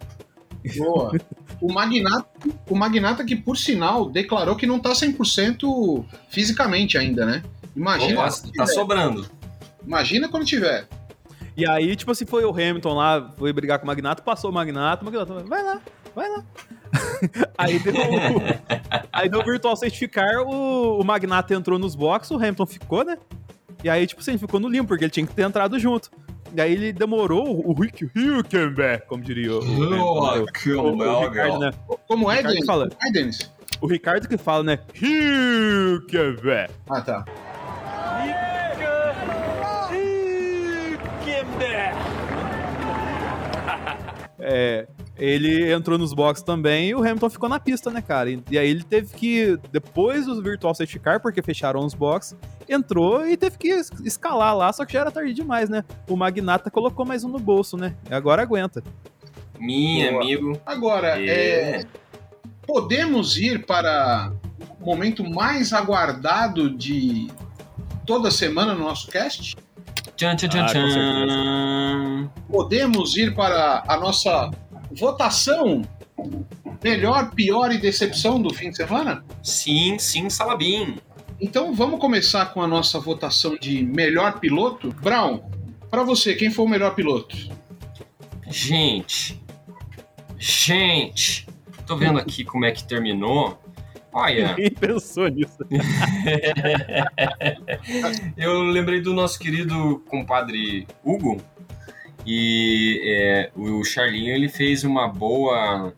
Boa. 0.76 1.12
O 1.60 1.72
Magnata, 1.72 2.28
o 2.70 2.76
Magnata 2.76 3.24
que, 3.24 3.34
por 3.34 3.56
sinal, 3.56 4.08
declarou 4.08 4.54
que 4.54 4.64
não 4.64 4.78
tá 4.78 4.92
100% 4.92 6.04
fisicamente 6.28 6.96
ainda, 6.96 7.26
né? 7.26 7.42
Imagina, 7.74 8.20
Opa, 8.20 8.30
tá 8.56 8.64
sobrando. 8.64 9.28
Imagina 9.84 10.28
quando 10.28 10.46
tiver. 10.46 10.86
E 11.56 11.68
aí, 11.68 11.96
tipo 11.96 12.12
assim, 12.12 12.24
foi 12.24 12.44
o 12.44 12.50
Hamilton 12.50 12.94
lá, 12.94 13.32
foi 13.36 13.52
brigar 13.52 13.80
com 13.80 13.84
o 13.84 13.86
Magnata, 13.88 14.22
passou 14.22 14.50
o 14.50 14.54
Magnata, 14.54 15.02
o 15.02 15.04
Magnata, 15.04 15.34
vai 15.44 15.64
lá, 15.64 15.80
vai 16.14 16.28
lá. 16.28 16.44
aí 17.58 17.80
deu 17.80 17.92
aí 19.12 19.28
deu 19.28 19.40
o 19.40 19.44
Virtual 19.44 19.74
Safety 19.74 20.06
Car, 20.06 20.42
o, 20.42 21.00
o 21.00 21.04
Magnata 21.04 21.54
entrou 21.54 21.76
nos 21.76 21.96
boxes, 21.96 22.30
o 22.30 22.36
Hamilton 22.36 22.66
ficou, 22.66 23.04
né? 23.04 23.18
E 23.82 23.90
aí, 23.90 24.06
tipo 24.06 24.20
assim, 24.20 24.32
ele 24.32 24.38
ficou 24.38 24.60
no 24.60 24.68
limpo, 24.68 24.86
porque 24.86 25.04
ele 25.04 25.10
tinha 25.10 25.26
que 25.26 25.34
ter 25.34 25.42
entrado 25.42 25.76
junto. 25.78 26.10
E 26.54 26.60
aí 26.60 26.72
ele 26.72 26.92
demorou, 26.92 27.62
o 27.66 27.72
Rick 27.72 28.10
Hülkenberg, 28.14 29.06
como 29.06 29.22
diria 29.22 29.52
o, 29.52 29.58
o 29.58 30.44
Ricardo, 30.44 31.58
né? 31.58 31.70
Como 32.06 32.30
é, 32.30 32.42
Denis? 32.42 32.64
fala. 32.64 32.88
É, 33.02 33.10
Denis? 33.10 33.50
O 33.80 33.86
Ricardo 33.86 34.28
que 34.28 34.36
fala, 34.36 34.64
né? 34.64 34.78
Hülkenberg. 34.94 36.72
Ah, 36.88 37.00
tá. 37.00 37.24
É, 44.40 44.86
ele 45.18 45.72
entrou 45.72 45.98
nos 45.98 46.12
boxes 46.14 46.42
também 46.44 46.88
e 46.90 46.94
o 46.94 46.98
Hamilton 47.00 47.28
ficou 47.30 47.48
na 47.48 47.58
pista, 47.58 47.90
né, 47.90 48.00
cara? 48.00 48.30
E, 48.30 48.42
e 48.50 48.58
aí 48.58 48.68
ele 48.68 48.84
teve 48.84 49.12
que, 49.14 49.58
depois 49.72 50.26
do 50.26 50.40
Virtual 50.42 50.74
Safety 50.74 50.98
Car, 50.98 51.20
porque 51.20 51.42
fecharam 51.42 51.84
os 51.84 51.92
boxes, 51.94 52.36
entrou 52.68 53.26
e 53.26 53.36
teve 53.36 53.58
que 53.58 53.68
es- 53.68 53.90
escalar 54.04 54.56
lá, 54.56 54.72
só 54.72 54.84
que 54.84 54.92
já 54.92 55.00
era 55.00 55.10
tarde 55.10 55.32
demais, 55.34 55.68
né? 55.68 55.84
O 56.08 56.16
Magnata 56.16 56.70
colocou 56.70 57.04
mais 57.04 57.24
um 57.24 57.28
no 57.28 57.38
bolso, 57.38 57.76
né? 57.76 57.94
E 58.10 58.14
agora 58.14 58.42
aguenta. 58.42 58.82
Minha 59.58 60.12
Boa. 60.12 60.22
amigo. 60.22 60.60
Agora, 60.64 61.20
É. 61.20 61.80
é, 61.80 61.84
podemos 62.66 63.36
ir 63.36 63.66
para 63.66 64.32
o 64.80 64.84
momento 64.86 65.28
mais 65.28 65.72
aguardado 65.72 66.70
de 66.70 67.28
toda 68.06 68.30
semana 68.30 68.72
no 68.74 68.84
nosso 68.84 69.08
cast? 69.08 69.56
Tchan, 70.16 70.36
tchan, 70.36 70.48
tchan, 70.48 70.64
Ah, 70.64 70.68
tchan. 70.68 72.30
Podemos 72.50 73.16
ir 73.16 73.34
para 73.34 73.82
a 73.86 73.96
nossa 73.98 74.50
votação 74.90 75.82
melhor, 76.82 77.30
pior 77.34 77.72
e 77.72 77.78
decepção 77.78 78.40
do 78.40 78.52
fim 78.52 78.70
de 78.70 78.76
semana? 78.76 79.24
Sim, 79.42 79.98
sim, 79.98 80.30
Salabim. 80.30 80.96
Então 81.40 81.74
vamos 81.74 82.00
começar 82.00 82.46
com 82.46 82.62
a 82.62 82.66
nossa 82.66 82.98
votação 82.98 83.56
de 83.56 83.82
melhor 83.82 84.40
piloto. 84.40 84.94
Brown, 85.00 85.40
para 85.90 86.02
você, 86.02 86.34
quem 86.34 86.50
foi 86.50 86.64
o 86.64 86.68
melhor 86.68 86.94
piloto? 86.94 87.36
Gente. 88.48 89.40
Gente. 90.36 91.46
Tô 91.86 91.96
vendo 91.96 92.18
aqui 92.18 92.44
como 92.44 92.64
é 92.64 92.72
que 92.72 92.84
terminou. 92.84 93.58
Olha, 94.12 94.54
Quem 94.56 94.70
pensou 94.70 95.28
nisso? 95.28 95.58
eu 98.36 98.62
lembrei 98.62 99.00
do 99.00 99.14
nosso 99.14 99.38
querido 99.38 100.02
compadre 100.08 100.88
Hugo. 101.04 101.40
E 102.26 103.00
é, 103.04 103.50
o 103.56 103.82
Charlinho 103.84 104.34
ele 104.34 104.48
fez 104.48 104.84
uma 104.84 105.08
boa. 105.08 105.94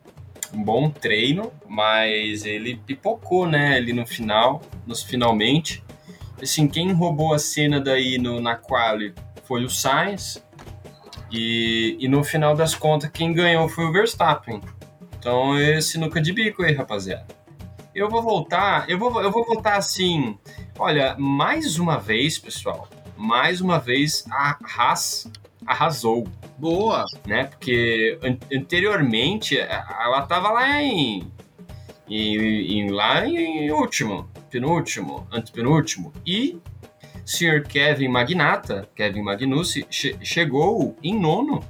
Um 0.53 0.65
bom 0.65 0.91
treino, 0.91 1.53
mas 1.69 2.45
ele 2.45 2.75
pipocou, 2.75 3.47
né? 3.47 3.77
Ali 3.77 3.93
no 3.93 4.05
final, 4.05 4.61
nos 4.85 5.01
finalmente. 5.01 5.81
Assim, 6.43 6.67
quem 6.67 6.93
roubou 6.93 7.33
a 7.33 7.39
cena 7.39 7.81
daí 7.81 8.19
no, 8.19 8.41
na 8.41 8.57
quali 8.57 9.15
foi 9.45 9.65
o 9.65 9.71
Sainz. 9.71 10.43
E, 11.31 11.97
e 12.01 12.09
no 12.09 12.25
final 12.25 12.57
das 12.57 12.75
contas, 12.75 13.11
quem 13.11 13.33
ganhou 13.33 13.69
foi 13.69 13.85
o 13.85 13.93
Verstappen. 13.93 14.61
Então, 15.19 15.59
esse 15.61 15.99
nunca 15.99 16.21
de 16.21 16.33
bico 16.33 16.63
aí, 16.63 16.75
rapaziada. 16.75 17.27
Eu 17.95 18.09
vou 18.09 18.23
voltar, 18.23 18.89
eu 18.89 18.99
vou, 18.99 19.21
eu 19.21 19.31
vou 19.31 19.45
voltar 19.45 19.77
assim. 19.77 20.39
Olha, 20.79 21.15
mais 21.19 21.79
uma 21.79 21.99
vez, 21.99 22.39
pessoal, 22.39 22.89
mais 23.17 23.61
uma 23.61 23.79
vez 23.79 24.25
a 24.31 24.57
Haas 24.65 25.31
arrasou, 25.67 26.27
Boa! 26.59 27.05
né? 27.27 27.45
Porque 27.45 28.19
an- 28.23 28.39
anteriormente 28.53 29.59
ela 29.59 30.23
tava 30.23 30.51
lá 30.51 30.81
em, 30.83 31.31
em, 32.09 32.79
em- 32.81 32.91
lá 32.91 33.27
em 33.27 33.71
último, 33.71 34.29
penúltimo, 34.51 35.27
antepenúltimo 35.33 36.13
e 36.27 36.59
Sr. 37.25 37.63
Kevin 37.67 38.09
Magnata, 38.09 38.89
Kevin 38.95 39.23
Magnussen, 39.23 39.85
che- 39.89 40.17
chegou 40.23 40.97
em 41.03 41.19
nono, 41.19 41.63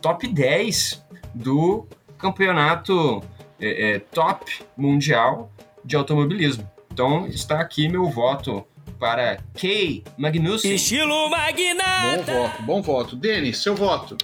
top 0.00 0.28
10 0.28 1.04
do 1.34 1.86
campeonato 2.18 3.22
é, 3.60 3.94
é, 3.94 3.98
top 3.98 4.62
mundial 4.76 5.50
de 5.84 5.96
automobilismo. 5.96 6.68
Então 6.92 7.26
está 7.26 7.60
aqui 7.60 7.88
meu 7.88 8.04
voto 8.08 8.64
para 8.98 9.38
Kay 9.60 10.02
Magnussen. 10.16 10.74
Estilo 10.74 11.08
Bom 11.08 11.30
magnata. 11.30 12.32
voto, 12.32 12.62
bom 12.62 12.82
voto. 12.82 13.16
Denis, 13.16 13.58
seu 13.62 13.74
voto. 13.74 14.16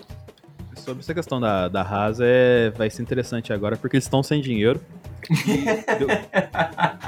Sobre 0.76 1.00
essa 1.00 1.12
questão 1.14 1.38
da, 1.40 1.68
da 1.68 1.82
Haas, 1.82 2.18
é, 2.20 2.70
vai 2.70 2.88
ser 2.88 3.02
interessante 3.02 3.52
agora, 3.52 3.76
porque 3.76 3.96
eles 3.96 4.04
estão 4.04 4.22
sem 4.22 4.40
dinheiro. 4.40 4.80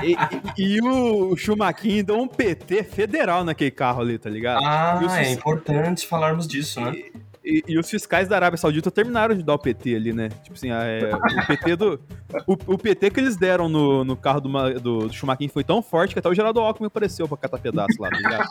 E, 0.03 0.13
e- 0.59 0.77
e 0.77 0.81
o 0.83 1.37
Schumacher 1.37 2.05
deu 2.05 2.19
um 2.21 2.27
PT 2.27 2.83
federal 2.83 3.45
naquele 3.45 3.71
carro 3.71 4.01
ali, 4.03 4.19
tá 4.19 4.29
ligado? 4.29 4.63
Ah, 4.65 5.01
é 5.21 5.31
importante 5.33 6.07
falarmos 6.07 6.47
disso, 6.49 6.81
né? 6.81 6.93
E, 6.93 7.13
e 7.45 7.79
os 7.79 7.91
fiscais 7.91 8.29
da 8.29 8.37
Arábia 8.37 8.57
Saudita 8.57 8.91
terminaram 8.91 9.35
de 9.35 9.43
dar 9.43 9.55
o 9.55 9.59
PT 9.59 9.97
ali, 9.97 10.13
né? 10.13 10.29
Tipo 10.45 10.55
assim, 10.55 10.71
a- 10.71 10.85
é, 10.85 11.11
o 11.15 11.47
PT 11.47 11.77
do. 11.77 12.01
O, 12.47 12.53
o 12.75 12.79
PT 12.79 13.11
que 13.11 13.19
eles 13.21 13.37
deram 13.37 13.69
no, 13.69 14.05
no 14.05 14.17
carro 14.17 14.41
do, 14.41 14.49
do, 14.81 14.99
do 15.09 15.13
Schumacher 15.13 15.49
foi 15.51 15.65
tão 15.65 15.83
forte 15.83 16.13
que 16.15 16.19
até 16.21 16.29
o 16.29 16.35
Geraldo 16.35 16.61
Alckmin 16.61 16.87
apareceu 16.87 17.27
pra 17.27 17.37
catar 17.37 17.59
pedaço 17.59 18.01
lá, 18.01 18.09
tá 18.11 18.17
ligado? 18.17 18.49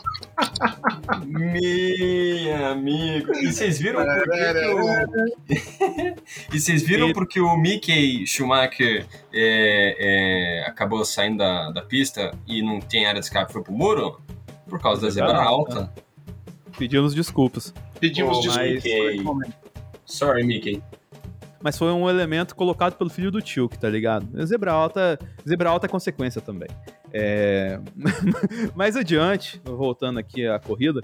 Meu 1.26 2.66
amigo. 2.68 3.34
E 3.36 3.52
vocês 3.52 3.80
viram 3.80 4.04
por 4.04 4.24
que 4.24 4.34
É, 4.38 4.54
que 4.54 4.74
o... 4.74 6.16
E 6.54 6.60
vocês 6.60 6.84
viram 6.84 7.14
porque 7.14 7.40
o 7.40 7.56
Mickey 7.58 8.26
Schumacher 8.28 9.06
é, 9.34 9.96
é, 10.64 10.68
acabou 10.68 11.04
saindo 11.06 11.38
da, 11.38 11.72
da 11.72 11.82
pista 11.82 12.34
e 12.48 12.62
não 12.62 12.80
tem 12.80 13.06
área 13.06 13.20
de 13.20 13.26
escape 13.26 13.52
foi 13.54 13.64
pro 13.64 13.74
muro? 13.74 14.20
Por 14.68 14.80
causa 14.82 15.02
da 15.02 15.10
zebra 15.10 15.34
Ah, 15.38 15.44
alta. 15.46 15.92
Pedimos 16.78 17.14
desculpas. 17.14 17.74
Pedimos 18.02 18.38
Pô, 18.38 18.42
desculpas 18.42 19.22
momento. 19.22 19.54
Sorry, 20.06 20.44
Mickey. 20.44 20.82
Mas 21.62 21.78
foi 21.78 21.92
um 21.92 22.10
elemento 22.10 22.56
colocado 22.56 22.98
pelo 22.98 23.12
filho 23.12 23.30
do 23.30 23.40
Tilk, 23.40 23.78
tá 23.78 23.88
ligado? 23.88 24.28
Zebra 24.44 24.72
alta, 24.72 25.20
zebra 25.48 25.70
alta 25.70 25.86
é 25.86 25.90
consequência 25.90 26.42
também. 26.42 26.68
É... 27.14 27.80
Mais 28.76 28.98
adiante, 28.98 29.62
voltando 29.64 30.18
aqui 30.18 30.48
à 30.48 30.58
corrida, 30.58 31.02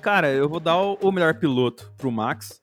cara, 0.00 0.30
eu 0.30 0.48
vou 0.48 0.60
dar 0.60 0.78
o 0.78 1.10
melhor 1.10 1.34
piloto 1.34 1.92
pro 1.96 2.12
Max, 2.12 2.62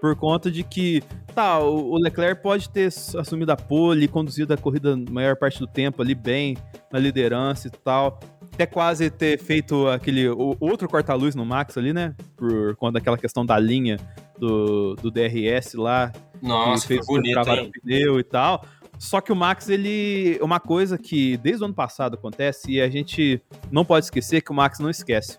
por 0.00 0.14
conta 0.14 0.48
de 0.48 0.62
que, 0.62 1.02
tá, 1.34 1.58
o 1.58 1.98
Leclerc 1.98 2.42
pode 2.42 2.68
ter 2.68 2.86
assumido 3.18 3.50
a 3.50 3.56
pole, 3.56 4.06
conduzido 4.06 4.54
a 4.54 4.56
corrida 4.56 4.92
a 4.92 5.10
maior 5.10 5.34
parte 5.34 5.58
do 5.58 5.66
tempo 5.66 6.00
ali 6.00 6.14
bem, 6.14 6.56
na 6.92 6.98
liderança 7.00 7.66
e 7.66 7.70
tal, 7.70 8.20
até 8.54 8.66
quase 8.66 9.10
ter 9.10 9.38
feito 9.38 9.88
aquele 9.88 10.28
o- 10.28 10.56
outro 10.60 10.88
corta-luz 10.88 11.34
no 11.34 11.44
Max 11.44 11.76
ali, 11.76 11.92
né? 11.92 12.14
Por 12.36 12.74
conta 12.76 12.94
daquela 12.94 13.18
questão 13.18 13.44
da 13.44 13.58
linha 13.58 13.98
do, 14.38 14.94
do 14.96 15.10
DRS 15.10 15.74
lá, 15.74 16.12
Nossa, 16.40 16.86
que 16.86 16.96
foi 17.02 17.04
bonito, 17.06 17.34
travar 17.34 17.58
hein? 17.58 17.70
o 17.76 17.80
pneu 17.82 18.18
e 18.20 18.24
tal. 18.24 18.64
Só 18.98 19.20
que 19.20 19.32
o 19.32 19.36
Max, 19.36 19.68
ele. 19.68 20.38
Uma 20.40 20.60
coisa 20.60 20.96
que 20.96 21.36
desde 21.38 21.62
o 21.62 21.66
ano 21.66 21.74
passado 21.74 22.14
acontece 22.14 22.70
e 22.70 22.80
a 22.80 22.88
gente 22.88 23.42
não 23.70 23.84
pode 23.84 24.06
esquecer 24.06 24.40
que 24.40 24.52
o 24.52 24.54
Max 24.54 24.78
não 24.78 24.88
esquece. 24.88 25.38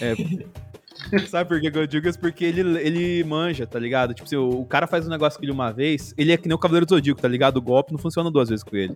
É, 0.00 0.14
Sabe 1.28 1.48
por 1.48 1.60
que 1.60 1.70
que 1.70 1.78
eu 1.78 1.86
digo 1.86 2.08
isso? 2.08 2.18
Porque 2.18 2.44
ele, 2.44 2.60
ele 2.78 3.24
manja, 3.24 3.66
tá 3.66 3.78
ligado? 3.78 4.14
Tipo, 4.14 4.28
se 4.28 4.36
o, 4.36 4.48
o 4.48 4.64
cara 4.64 4.86
faz 4.86 5.06
um 5.06 5.10
negócio 5.10 5.38
com 5.38 5.44
ele 5.44 5.52
uma 5.52 5.70
vez, 5.72 6.14
ele 6.16 6.32
é 6.32 6.36
que 6.36 6.48
nem 6.48 6.54
o 6.54 6.58
Cavaleiro 6.58 6.86
do 6.86 6.94
Zodíaco, 6.94 7.20
tá 7.20 7.28
ligado? 7.28 7.58
O 7.58 7.62
golpe 7.62 7.92
não 7.92 7.98
funciona 7.98 8.30
duas 8.30 8.48
vezes 8.48 8.64
com 8.64 8.76
ele. 8.76 8.94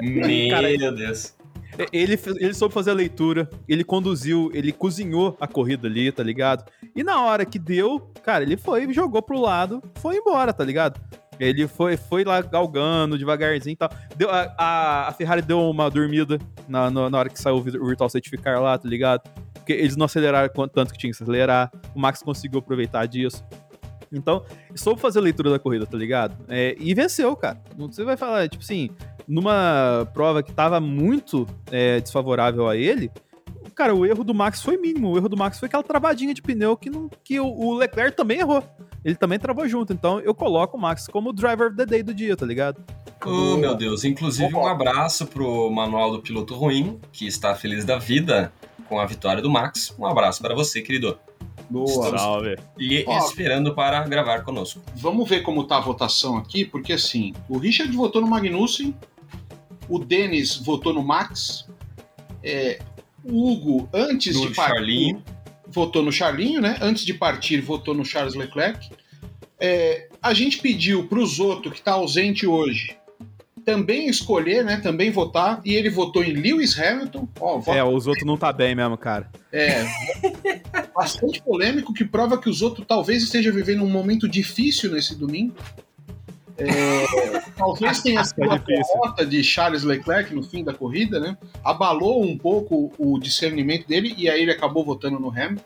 Meu 0.00 0.48
Cara, 0.50 0.68
Deus. 0.92 1.34
Ele, 1.92 2.16
fez- 2.16 2.36
ele 2.36 2.54
soube 2.54 2.74
fazer 2.74 2.90
a 2.90 2.94
leitura, 2.94 3.48
ele 3.68 3.84
conduziu, 3.84 4.50
ele 4.52 4.72
cozinhou 4.72 5.36
a 5.40 5.46
corrida 5.46 5.86
ali, 5.88 6.10
tá 6.10 6.22
ligado? 6.22 6.64
E 6.94 7.02
na 7.02 7.24
hora 7.24 7.44
que 7.44 7.58
deu, 7.58 8.00
cara, 8.22 8.42
ele 8.44 8.56
foi, 8.56 8.92
jogou 8.92 9.22
pro 9.22 9.40
lado, 9.40 9.82
foi 9.96 10.16
embora, 10.16 10.52
tá 10.52 10.64
ligado? 10.64 11.00
Ele 11.38 11.66
foi, 11.66 11.96
foi 11.96 12.22
lá 12.22 12.42
galgando 12.42 13.16
devagarzinho 13.16 13.72
e 13.72 13.76
tal. 13.76 13.88
Deu, 14.14 14.28
a, 14.30 15.08
a, 15.08 15.12
Ferrari 15.12 15.40
deu 15.40 15.58
uma 15.70 15.90
dormida 15.90 16.38
na, 16.68 16.90
na, 16.90 17.08
na 17.08 17.18
hora 17.18 17.30
que 17.30 17.40
saiu 17.40 17.56
o 17.56 17.62
Virtual 17.62 18.10
Safety 18.10 18.36
Car 18.36 18.60
lá, 18.60 18.76
tá 18.76 18.86
ligado? 18.86 19.22
Porque 19.54 19.72
eles 19.72 19.96
não 19.96 20.04
aceleraram 20.04 20.50
tanto 20.68 20.92
que 20.92 20.98
tinha 20.98 21.10
que 21.10 21.22
acelerar. 21.22 21.70
O 21.94 21.98
Max 22.00 22.22
conseguiu 22.22 22.58
aproveitar 22.58 23.06
disso. 23.06 23.42
Então, 24.12 24.44
soube 24.74 25.00
fazer 25.00 25.20
a 25.20 25.22
leitura 25.22 25.50
da 25.50 25.58
corrida, 25.58 25.86
tá 25.86 25.96
ligado? 25.96 26.36
É, 26.48 26.74
e 26.78 26.92
venceu, 26.94 27.34
cara. 27.36 27.62
Você 27.78 28.04
vai 28.04 28.16
falar, 28.16 28.48
tipo 28.48 28.62
assim, 28.62 28.90
numa 29.30 30.08
prova 30.12 30.42
que 30.42 30.52
tava 30.52 30.80
muito 30.80 31.46
é, 31.70 32.00
desfavorável 32.00 32.68
a 32.68 32.76
ele, 32.76 33.10
cara, 33.74 33.94
o 33.94 34.04
erro 34.04 34.24
do 34.24 34.34
Max 34.34 34.60
foi 34.60 34.76
mínimo. 34.76 35.12
O 35.12 35.16
erro 35.16 35.28
do 35.28 35.36
Max 35.36 35.58
foi 35.58 35.66
aquela 35.66 35.84
travadinha 35.84 36.34
de 36.34 36.42
pneu 36.42 36.76
que, 36.76 36.90
não, 36.90 37.08
que 37.22 37.38
o, 37.38 37.46
o 37.46 37.74
Leclerc 37.74 38.16
também 38.16 38.40
errou. 38.40 38.62
Ele 39.04 39.14
também 39.14 39.38
travou 39.38 39.66
junto. 39.68 39.92
Então 39.92 40.18
eu 40.20 40.34
coloco 40.34 40.76
o 40.76 40.80
Max 40.80 41.06
como 41.06 41.30
o 41.30 41.32
driver 41.32 41.68
of 41.68 41.76
the 41.76 41.86
day 41.86 42.02
do 42.02 42.12
dia, 42.12 42.36
tá 42.36 42.44
ligado? 42.44 42.82
Oh, 43.24 43.56
meu 43.56 43.74
Deus. 43.76 44.04
Inclusive, 44.04 44.52
um 44.54 44.66
abraço 44.66 45.26
pro 45.26 45.70
manual 45.70 46.10
do 46.10 46.20
piloto 46.20 46.54
ruim, 46.54 46.98
que 47.12 47.26
está 47.26 47.54
feliz 47.54 47.84
da 47.84 47.98
vida 47.98 48.52
com 48.88 48.98
a 48.98 49.06
vitória 49.06 49.40
do 49.40 49.48
Max. 49.48 49.94
Um 49.96 50.06
abraço 50.06 50.42
para 50.42 50.54
você, 50.54 50.82
querido. 50.82 51.16
Boa. 51.70 51.86
Estamos 51.86 52.20
Salve. 52.20 52.56
lhe 52.76 53.04
Ó. 53.06 53.18
esperando 53.18 53.74
para 53.74 54.02
gravar 54.08 54.42
conosco. 54.42 54.80
Vamos 54.96 55.28
ver 55.28 55.42
como 55.42 55.64
tá 55.64 55.76
a 55.76 55.80
votação 55.80 56.36
aqui, 56.36 56.64
porque 56.64 56.94
assim, 56.94 57.32
o 57.48 57.58
Richard 57.58 57.94
votou 57.96 58.20
no 58.20 58.28
Magnussen, 58.28 58.94
o 59.90 59.98
Denis 59.98 60.56
votou 60.56 60.94
no 60.94 61.02
Max, 61.02 61.66
é, 62.42 62.78
o 63.24 63.50
Hugo, 63.52 63.88
antes 63.92 64.34
No 64.36 64.48
de 64.48 64.54
partir, 64.54 64.74
Charlinho. 64.76 65.22
votou 65.66 66.02
no 66.02 66.10
Charlinho, 66.12 66.60
né? 66.60 66.78
Antes 66.80 67.04
de 67.04 67.12
partir, 67.12 67.60
votou 67.60 67.92
no 67.94 68.04
Charles 68.04 68.34
Leclerc. 68.34 68.88
É, 69.58 70.08
a 70.22 70.32
gente 70.32 70.58
pediu 70.58 71.06
para 71.06 71.18
o 71.18 71.26
Zoto, 71.26 71.70
que 71.70 71.78
está 71.78 71.92
ausente 71.92 72.46
hoje, 72.46 72.96
também 73.64 74.08
escolher, 74.08 74.64
né? 74.64 74.78
Também 74.78 75.10
votar, 75.10 75.60
e 75.66 75.74
ele 75.74 75.90
votou 75.90 76.24
em 76.24 76.32
Lewis 76.32 76.78
Hamilton. 76.78 77.28
Ó, 77.38 77.58
voto 77.58 77.76
É, 77.76 77.84
os 77.84 78.06
outros 78.06 78.24
não 78.26 78.38
tá 78.38 78.52
bem 78.54 78.74
mesmo, 78.74 78.96
cara. 78.96 79.28
é, 79.52 79.84
bastante 80.94 81.42
polêmico, 81.42 81.92
que 81.92 82.04
prova 82.04 82.38
que 82.38 82.48
os 82.48 82.62
outros 82.62 82.86
talvez 82.86 83.22
esteja 83.22 83.52
vivendo 83.52 83.84
um 83.84 83.90
momento 83.90 84.26
difícil 84.28 84.90
nesse 84.92 85.14
domingo. 85.14 85.54
É, 86.60 87.40
talvez 87.56 88.02
tenha 88.02 88.22
sido 88.24 88.46
Tá 88.48 88.54
a 88.54 88.58
difícil. 88.58 88.84
derrota 88.94 89.26
de 89.26 89.42
Charles 89.42 89.82
Leclerc 89.82 90.34
no 90.34 90.42
fim 90.42 90.62
da 90.62 90.74
corrida, 90.74 91.18
né? 91.18 91.36
Abalou 91.64 92.22
um 92.22 92.36
pouco 92.36 92.92
o 92.98 93.18
discernimento 93.18 93.86
dele 93.86 94.14
e 94.16 94.28
aí 94.28 94.42
ele 94.42 94.50
acabou 94.52 94.84
votando 94.84 95.18
no 95.18 95.30
Hamilton. 95.30 95.62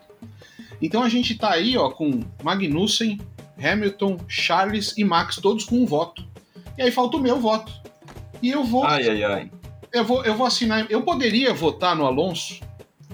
Então 0.80 1.02
a 1.02 1.08
gente 1.08 1.34
tá 1.36 1.50
aí, 1.50 1.76
ó, 1.76 1.90
com 1.90 2.20
Magnussen, 2.42 3.20
Hamilton, 3.62 4.18
Charles 4.28 4.94
e 4.96 5.04
Max, 5.04 5.36
todos 5.36 5.64
com 5.64 5.76
um 5.76 5.86
voto. 5.86 6.24
E 6.76 6.82
aí 6.82 6.90
falta 6.90 7.16
o 7.16 7.20
meu 7.20 7.38
voto. 7.40 7.72
E 8.42 8.50
eu 8.50 8.64
vou, 8.64 8.84
Ai, 8.84 9.08
ai, 9.08 9.24
ai. 9.24 9.50
eu 9.92 10.04
vou, 10.04 10.24
eu 10.24 10.34
vou 10.34 10.46
assinar. 10.46 10.86
Eu 10.90 11.02
poderia 11.02 11.54
votar 11.54 11.96
no 11.96 12.04
Alonso. 12.04 12.60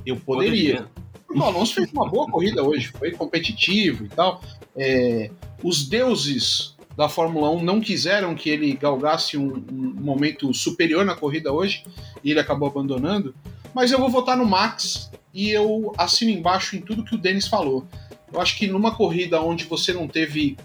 Eu 0.04 0.16
poderia. 0.16 0.86
O 1.32 1.42
Alonso 1.44 1.74
fez 1.74 1.92
uma 1.92 2.08
boa 2.08 2.26
corrida 2.28 2.62
hoje, 2.64 2.88
foi 2.88 3.12
competitivo 3.12 4.04
e 4.04 4.08
tal. 4.08 4.42
É, 4.76 5.30
os 5.62 5.86
deuses 5.88 6.74
da 7.00 7.08
Fórmula 7.08 7.50
1 7.50 7.64
não 7.64 7.80
quiseram 7.80 8.34
que 8.34 8.50
ele 8.50 8.74
galgasse 8.74 9.38
um, 9.38 9.64
um 9.72 9.94
momento 10.02 10.52
superior 10.52 11.02
na 11.02 11.16
corrida 11.16 11.50
hoje 11.50 11.82
e 12.22 12.30
ele 12.30 12.40
acabou 12.40 12.68
abandonando. 12.68 13.34
Mas 13.72 13.90
eu 13.90 13.98
vou 13.98 14.10
votar 14.10 14.36
no 14.36 14.44
Max 14.44 15.10
e 15.32 15.48
eu 15.48 15.94
assino 15.96 16.30
embaixo 16.30 16.76
em 16.76 16.82
tudo 16.82 17.02
que 17.02 17.14
o 17.14 17.18
Denis 17.18 17.48
falou. 17.48 17.86
Eu 18.30 18.38
acho 18.38 18.54
que 18.54 18.66
numa 18.66 18.94
corrida 18.94 19.40
onde 19.40 19.64
você 19.64 19.94
não 19.94 20.06
teve 20.06 20.58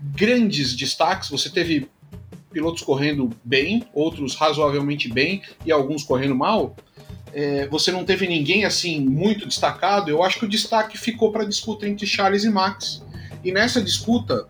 grandes 0.00 0.74
destaques, 0.74 1.28
você 1.28 1.50
teve 1.50 1.90
pilotos 2.50 2.82
correndo 2.82 3.28
bem, 3.44 3.84
outros 3.92 4.34
razoavelmente 4.34 5.10
bem 5.10 5.42
e 5.66 5.70
alguns 5.70 6.02
correndo 6.02 6.34
mal 6.34 6.74
é, 7.34 7.66
você 7.66 7.92
não 7.92 8.02
teve 8.02 8.26
ninguém 8.26 8.64
assim 8.64 8.98
muito 8.98 9.46
destacado, 9.46 10.10
eu 10.10 10.22
acho 10.22 10.38
que 10.38 10.46
o 10.46 10.48
destaque 10.48 10.96
ficou 10.96 11.30
para 11.30 11.42
a 11.42 11.46
disputa 11.46 11.86
entre 11.86 12.06
Charles 12.06 12.44
e 12.44 12.48
Max. 12.48 13.04
E 13.44 13.52
nessa 13.52 13.82
disputa, 13.82 14.48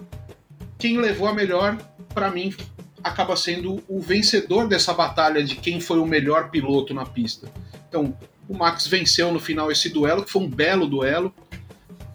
quem 0.78 0.98
levou 0.98 1.28
a 1.28 1.34
melhor, 1.34 1.76
para 2.14 2.30
mim, 2.30 2.54
acaba 3.02 3.36
sendo 3.36 3.82
o 3.88 4.00
vencedor 4.00 4.68
dessa 4.68 4.92
batalha 4.92 5.42
de 5.42 5.56
quem 5.56 5.80
foi 5.80 5.98
o 5.98 6.06
melhor 6.06 6.50
piloto 6.50 6.92
na 6.92 7.06
pista. 7.06 7.48
Então, 7.88 8.16
o 8.48 8.54
Max 8.54 8.86
venceu 8.86 9.32
no 9.32 9.40
final 9.40 9.70
esse 9.70 9.88
duelo, 9.88 10.24
que 10.24 10.30
foi 10.30 10.42
um 10.42 10.50
belo 10.50 10.86
duelo. 10.86 11.34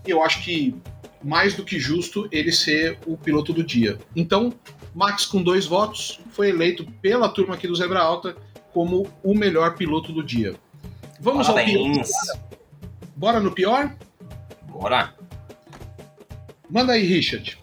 E 0.05 0.09
eu 0.09 0.23
acho 0.23 0.43
que 0.43 0.75
mais 1.23 1.53
do 1.53 1.63
que 1.63 1.79
justo 1.79 2.27
ele 2.31 2.51
ser 2.51 2.97
o 3.05 3.15
piloto 3.15 3.53
do 3.53 3.63
dia. 3.63 3.97
Então, 4.15 4.53
Max 4.93 5.25
com 5.25 5.41
dois 5.41 5.65
votos 5.65 6.19
foi 6.31 6.49
eleito 6.49 6.85
pela 7.01 7.29
turma 7.29 7.55
aqui 7.55 7.67
do 7.67 7.75
Zebra 7.75 7.99
Alta 7.99 8.35
como 8.73 9.07
o 9.23 9.33
melhor 9.33 9.75
piloto 9.75 10.11
do 10.11 10.23
dia. 10.23 10.55
Vamos 11.19 11.47
ao 11.47 11.55
pior. 11.55 11.65
Parabéns. 11.65 12.09
Bora 13.15 13.39
no 13.39 13.51
pior? 13.51 13.95
Bora. 14.67 15.13
Manda 16.69 16.93
aí, 16.93 17.05
Richard. 17.05 17.60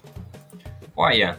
Olha. 0.98 1.38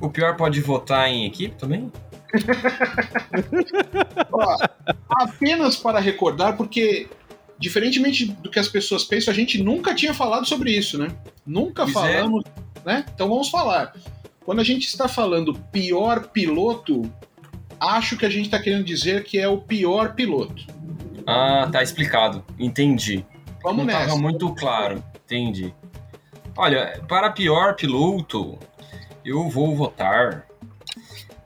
O 0.00 0.10
pior 0.10 0.36
pode 0.36 0.60
votar 0.60 1.08
em 1.08 1.24
equipe 1.26 1.54
também? 1.54 1.92
Ó, 4.32 4.58
apenas 5.08 5.76
para 5.76 6.00
recordar, 6.00 6.56
porque 6.56 7.08
diferentemente 7.56 8.26
do 8.26 8.50
que 8.50 8.58
as 8.58 8.66
pessoas 8.66 9.04
pensam, 9.04 9.30
a 9.32 9.36
gente 9.36 9.62
nunca 9.62 9.94
tinha 9.94 10.12
falado 10.12 10.44
sobre 10.44 10.72
isso, 10.72 10.98
né? 10.98 11.14
Nunca 11.46 11.84
Pois 11.84 11.94
é. 12.04 12.14
falamos, 12.14 12.44
né? 12.84 13.04
Então 13.14 13.28
vamos 13.28 13.48
falar. 13.48 13.94
Quando 14.44 14.58
a 14.60 14.64
gente 14.64 14.88
está 14.88 15.06
falando 15.06 15.54
pior 15.70 16.30
piloto, 16.30 17.02
acho 17.78 18.16
que 18.16 18.26
a 18.26 18.30
gente 18.30 18.46
está 18.46 18.58
querendo 18.58 18.82
dizer 18.82 19.22
que 19.22 19.38
é 19.38 19.46
o 19.46 19.58
pior 19.58 20.14
piloto. 20.16 20.66
Ah, 21.24 21.68
tá 21.70 21.80
explicado. 21.80 22.44
Entendi. 22.58 23.24
Vamos 23.62 23.78
Não 23.78 23.84
nessa. 23.84 24.06
tava 24.08 24.18
muito 24.18 24.52
claro. 24.56 25.00
Entendi. 25.24 25.72
Olha, 26.56 27.00
para 27.08 27.30
pior 27.30 27.74
piloto, 27.74 28.58
eu 29.24 29.48
vou 29.48 29.74
votar 29.74 30.46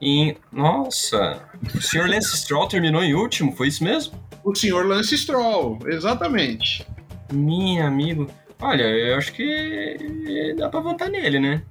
em. 0.01 0.35
Nossa, 0.51 1.41
o 1.73 1.81
Sr. 1.81 2.07
Lance 2.07 2.37
Stroll 2.37 2.67
terminou 2.67 3.03
em 3.03 3.13
último, 3.13 3.55
foi 3.55 3.67
isso 3.67 3.83
mesmo? 3.83 4.13
O 4.43 4.53
senhor 4.53 4.85
Lance 4.85 5.17
Stroll, 5.17 5.79
exatamente. 5.87 6.85
Minha 7.31 7.87
amigo. 7.87 8.29
Olha, 8.59 8.83
eu 8.83 9.17
acho 9.17 9.33
que 9.33 10.55
dá 10.57 10.69
pra 10.69 10.79
votar 10.79 11.09
nele, 11.09 11.39
né? 11.39 11.61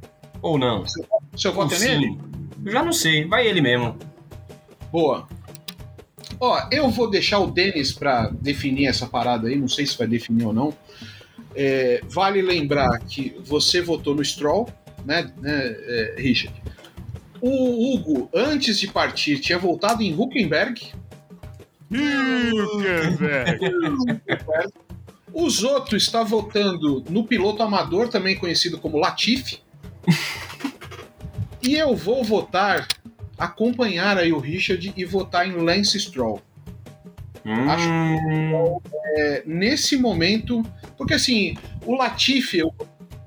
Ou 0.40 0.58
não? 0.58 0.84
Voto 0.84 1.44
é 1.44 1.48
Ou 1.48 1.66
nele? 1.66 2.18
Eu 2.64 2.72
já 2.72 2.82
não 2.82 2.92
sei, 2.92 3.24
vai 3.24 3.46
ele 3.46 3.60
mesmo. 3.60 3.96
Boa. 4.90 5.28
Ó, 6.38 6.68
eu 6.70 6.90
vou 6.90 7.08
deixar 7.08 7.38
o 7.38 7.50
Denis 7.50 7.92
para 7.92 8.28
definir 8.28 8.86
essa 8.86 9.06
parada 9.06 9.48
aí, 9.48 9.56
não 9.56 9.68
sei 9.68 9.86
se 9.86 9.96
vai 9.96 10.06
definir 10.06 10.44
ou 10.44 10.52
não. 10.52 10.72
É, 11.56 12.02
vale 12.04 12.42
lembrar 12.42 12.98
que 13.00 13.34
você 13.42 13.80
votou 13.80 14.14
no 14.14 14.22
Stroll, 14.22 14.68
né, 15.04 15.32
né 15.38 15.74
é, 15.88 16.14
Richard? 16.18 16.54
O 17.40 17.94
Hugo, 17.94 18.28
antes 18.34 18.78
de 18.78 18.88
partir, 18.88 19.40
tinha 19.40 19.58
voltado 19.58 20.02
em 20.02 20.14
Huckenberg. 20.14 20.92
O 25.32 25.48
Zoto 25.50 25.96
está 25.96 26.22
votando 26.22 27.04
no 27.08 27.24
piloto 27.24 27.62
amador, 27.62 28.08
também 28.08 28.36
conhecido 28.36 28.78
como 28.78 28.98
Latifi. 28.98 29.60
e 31.62 31.74
eu 31.74 31.94
vou 31.94 32.24
votar, 32.24 32.88
acompanhar 33.38 34.16
aí 34.18 34.32
o 34.32 34.38
Richard 34.38 34.92
e 34.96 35.04
votar 35.04 35.46
em 35.46 35.52
Lance 35.52 36.00
Stroll. 36.00 36.42
Hum, 37.46 38.78
É, 39.16 39.42
nesse 39.46 39.96
momento, 39.96 40.62
porque 40.98 41.14
assim, 41.14 41.56
o 41.84 41.94
Latifi, 41.94 42.58
eu, 42.58 42.74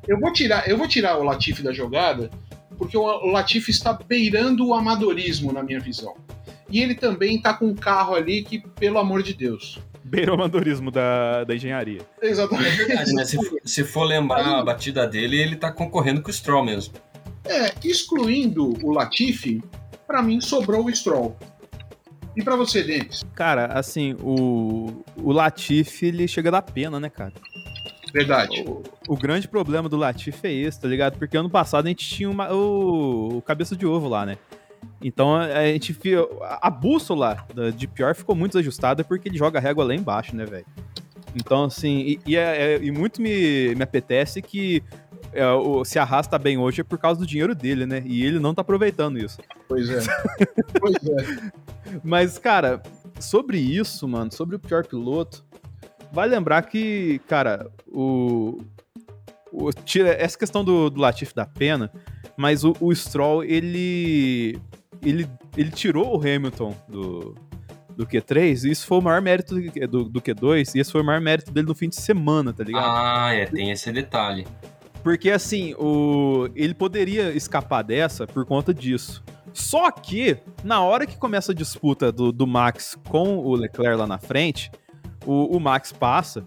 eu 0.08 0.20
vou 0.20 0.32
tirar, 0.34 0.68
eu 0.70 0.78
vou 0.78 0.88
tirar 0.88 1.18
o 1.18 1.24
Latifi 1.24 1.64
da 1.64 1.72
jogada, 1.72 2.30
porque 2.78 2.98
o, 2.98 3.02
o 3.02 3.28
Latifi 3.32 3.72
está 3.72 3.94
beirando 3.94 4.68
o 4.68 4.74
amadorismo 4.74 5.52
na 5.54 5.64
minha 5.64 5.80
visão. 5.80 6.16
E 6.70 6.82
ele 6.82 6.94
também 6.96 7.38
está 7.38 7.54
com 7.54 7.66
um 7.66 7.76
carro 7.76 8.14
ali 8.16 8.44
que, 8.44 8.60
pelo 8.60 9.00
amor 9.00 9.24
de 9.24 9.34
Deus. 9.34 9.80
Beira 10.04 10.32
o 10.32 10.36
amadorismo 10.36 10.92
da, 10.92 11.44
da 11.44 11.56
engenharia. 11.56 12.02
Exatamente. 12.22 12.68
é 12.70 12.86
verdade, 12.86 13.14
né? 13.14 13.26
Se, 13.26 13.38
for- 13.38 13.60
se 13.64 13.84
for 13.84 14.04
lembrar 14.04 14.46
a 14.60 14.64
batida 14.64 15.08
dele, 15.08 15.38
ele 15.38 15.56
tá 15.56 15.72
concorrendo 15.72 16.22
com 16.22 16.30
o 16.30 16.34
Stroll 16.34 16.64
mesmo. 16.64 16.94
É, 17.46 17.74
excluindo 17.84 18.74
o 18.86 18.92
Latifi, 18.92 19.64
para 20.08 20.22
mim 20.22 20.40
sobrou 20.42 20.86
o 20.86 20.96
Stroll. 20.96 21.36
E 22.40 22.44
para 22.44 22.56
você, 22.56 22.82
Denis? 22.82 23.26
Cara, 23.36 23.66
assim, 23.66 24.16
o, 24.22 25.04
o 25.18 25.32
Latifi, 25.34 26.06
ele 26.06 26.26
chega 26.26 26.50
da 26.50 26.62
pena, 26.62 26.98
né, 27.00 27.10
cara? 27.10 27.34
Verdade. 28.14 28.64
O, 28.66 28.82
o 29.10 29.18
grande 29.18 29.46
problema 29.46 29.90
do 29.90 29.98
Latifi 29.98 30.48
é 30.48 30.54
esse, 30.54 30.80
tá 30.80 30.88
ligado? 30.88 31.18
Porque 31.18 31.36
ano 31.36 31.50
passado 31.50 31.86
a 31.86 31.90
gente 31.90 32.08
tinha 32.08 32.30
uma- 32.30 32.50
o, 32.54 33.38
o 33.38 33.42
cabeça 33.42 33.76
de 33.76 33.86
ovo 33.86 34.08
lá, 34.08 34.26
né? 34.26 34.38
Então 35.02 35.36
a, 35.36 35.66
gente. 35.68 35.94
A, 36.62 36.70
bússola 36.70 37.46
de 37.76 37.86
pior 37.88 38.16
ficou 38.16 38.34
muito 38.36 38.54
desajustada 38.54 39.04
porque 39.04 39.28
ele 39.28 39.38
joga 39.38 39.60
a 39.60 39.62
régua 39.62 39.84
lá 39.84 39.94
embaixo, 39.94 40.34
né, 40.34 40.46
velho? 40.46 40.66
Então, 41.36 41.66
assim, 41.66 42.00
e, 42.00 42.20
e 42.26 42.36
é- 42.38 42.76
é- 42.76 42.80
e 42.82 42.90
muito 42.90 43.22
me, 43.22 43.76
me 43.76 43.84
apetece 43.84 44.42
que 44.42 44.82
é, 45.34 45.46
o- 45.52 45.84
se 45.86 46.00
arrasta 46.00 46.38
bem 46.40 46.58
hoje 46.58 46.82
é 46.82 46.84
por 46.84 46.98
causa 46.98 47.20
do 47.20 47.26
dinheiro 47.28 47.54
dele, 47.56 47.86
né? 47.86 48.02
E 48.06 48.24
ele 48.26 48.40
não 48.40 48.54
tá 48.54 48.62
aproveitando 48.62 49.18
isso. 49.18 49.40
Pois 49.68 49.90
é. 49.90 50.00
pois 50.80 50.96
é. 50.96 51.52
Mas, 52.04 52.38
cara, 52.38 52.82
sobre 53.20 53.58
isso, 53.60 54.08
mano, 54.08 54.32
sobre 54.32 54.56
o 54.56 54.60
pior 54.60 54.86
piloto, 54.86 55.44
vai 56.12 56.28
lembrar 56.28 56.64
que, 56.64 57.20
cara, 57.28 57.70
o. 57.88 58.62
o- 59.52 59.72
tira 59.86 60.10
essa 60.10 60.38
questão 60.38 60.64
do, 60.64 60.90
do 60.90 61.00
Latifi 61.02 61.34
da 61.36 61.46
pena, 61.46 61.92
mas 62.38 62.64
o, 62.64 62.76
o 62.80 62.94
Stroll, 62.94 63.44
ele. 63.44 64.60
Ele, 65.02 65.30
ele 65.56 65.72
tirou 65.72 66.14
o 66.18 66.20
Hamilton 66.20 66.76
do, 66.90 67.34
do 67.96 68.06
Q3, 68.06 68.66
e 68.66 68.72
isso 68.72 68.86
foi 68.86 68.98
o 68.98 69.02
maior 69.02 69.22
mérito 69.22 69.56
do, 69.56 69.88
do, 69.88 70.04
do 70.10 70.22
Q2, 70.22 70.76
e 70.76 70.80
esse 70.80 70.92
foi 70.92 71.00
o 71.02 71.06
maior 71.06 71.22
mérito 71.22 71.52
dele 71.54 71.68
no 71.68 71.74
fim 71.74 71.88
de 71.88 71.96
semana, 71.96 72.52
tá 72.52 72.66
ligado? 72.66 72.84
Ah, 72.86 73.34
é, 73.34 73.46
tem 73.46 73.72
esse 73.72 73.90
detalhe. 73.94 74.46
Porque 75.04 75.30
assim, 75.30 75.74
o... 75.76 76.50
ele 76.56 76.74
poderia 76.74 77.32
escapar 77.32 77.84
dessa 77.84 78.28
por 78.28 78.46
conta 78.46 78.74
disso. 78.74 79.24
Só 79.54 79.90
que, 79.92 80.38
na 80.64 80.82
hora 80.82 81.06
que 81.06 81.18
começa 81.18 81.52
a 81.52 81.56
disputa 81.56 82.12
do, 82.12 82.32
do 82.32 82.46
Max 82.46 82.98
com 83.08 83.38
o 83.38 83.56
Leclerc 83.56 83.98
lá 83.98 84.08
na 84.08 84.18
frente, 84.18 84.72
o, 85.26 85.56
o 85.58 85.60
Max 85.60 85.92
passa. 85.92 86.46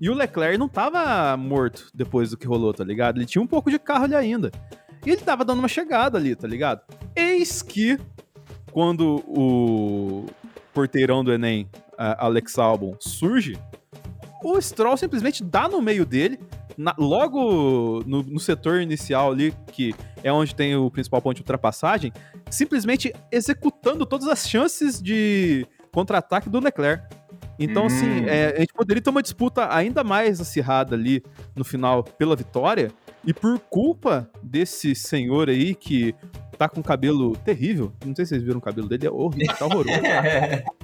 E 0.00 0.10
o 0.10 0.14
Leclerc 0.14 0.58
não 0.58 0.68
tava 0.68 1.36
morto 1.36 1.88
depois 1.94 2.30
do 2.30 2.36
que 2.36 2.46
rolou, 2.46 2.72
tá 2.72 2.84
ligado? 2.84 3.18
Ele 3.18 3.26
tinha 3.26 3.42
um 3.42 3.46
pouco 3.46 3.70
de 3.70 3.78
carro 3.78 4.04
ali 4.04 4.14
ainda. 4.14 4.50
E 5.04 5.10
ele 5.10 5.20
tava 5.20 5.44
dando 5.44 5.58
uma 5.58 5.68
chegada 5.68 6.18
ali, 6.18 6.34
tá 6.34 6.48
ligado? 6.48 6.82
Eis 7.14 7.62
que, 7.62 7.98
quando 8.72 9.22
o 9.26 10.26
porteirão 10.72 11.22
do 11.22 11.32
Enem, 11.32 11.68
Alex 11.96 12.58
Albon, 12.58 12.96
surge, 12.98 13.58
o 14.42 14.60
Stroll 14.60 14.96
simplesmente 14.96 15.44
dá 15.44 15.68
no 15.68 15.80
meio 15.80 16.04
dele, 16.04 16.38
na- 16.76 16.94
logo 16.98 18.02
no, 18.06 18.22
no 18.22 18.38
setor 18.40 18.80
inicial 18.80 19.32
ali, 19.32 19.54
que 19.72 19.94
é 20.22 20.32
onde 20.32 20.54
tem 20.54 20.74
o 20.76 20.90
principal 20.90 21.20
ponto 21.22 21.36
de 21.36 21.42
ultrapassagem, 21.42 22.12
simplesmente 22.50 23.12
executando 23.30 24.04
todas 24.06 24.28
as 24.28 24.48
chances 24.48 25.00
de 25.02 25.66
contra-ataque 25.92 26.48
do 26.50 26.58
Leclerc. 26.60 27.04
Então, 27.58 27.84
Hum. 27.84 27.86
assim, 27.86 28.24
é, 28.26 28.54
a 28.56 28.60
gente 28.60 28.72
poderia 28.74 29.00
ter 29.02 29.10
uma 29.10 29.22
disputa 29.22 29.72
ainda 29.72 30.02
mais 30.02 30.40
acirrada 30.40 30.96
ali 30.96 31.22
no 31.54 31.64
final 31.64 32.02
pela 32.02 32.34
vitória, 32.34 32.90
e 33.24 33.32
por 33.32 33.58
culpa 33.58 34.28
desse 34.42 34.94
senhor 34.94 35.48
aí 35.48 35.74
que 35.74 36.14
tá 36.58 36.68
com 36.68 36.82
cabelo 36.82 37.34
terrível, 37.38 37.92
não 38.04 38.14
sei 38.14 38.24
se 38.26 38.30
vocês 38.30 38.42
viram 38.42 38.58
o 38.58 38.60
cabelo 38.60 38.88
dele, 38.88 39.06
é 39.06 39.10
horrível, 39.10 39.56
tá 39.56 39.66
horroroso. 39.66 39.88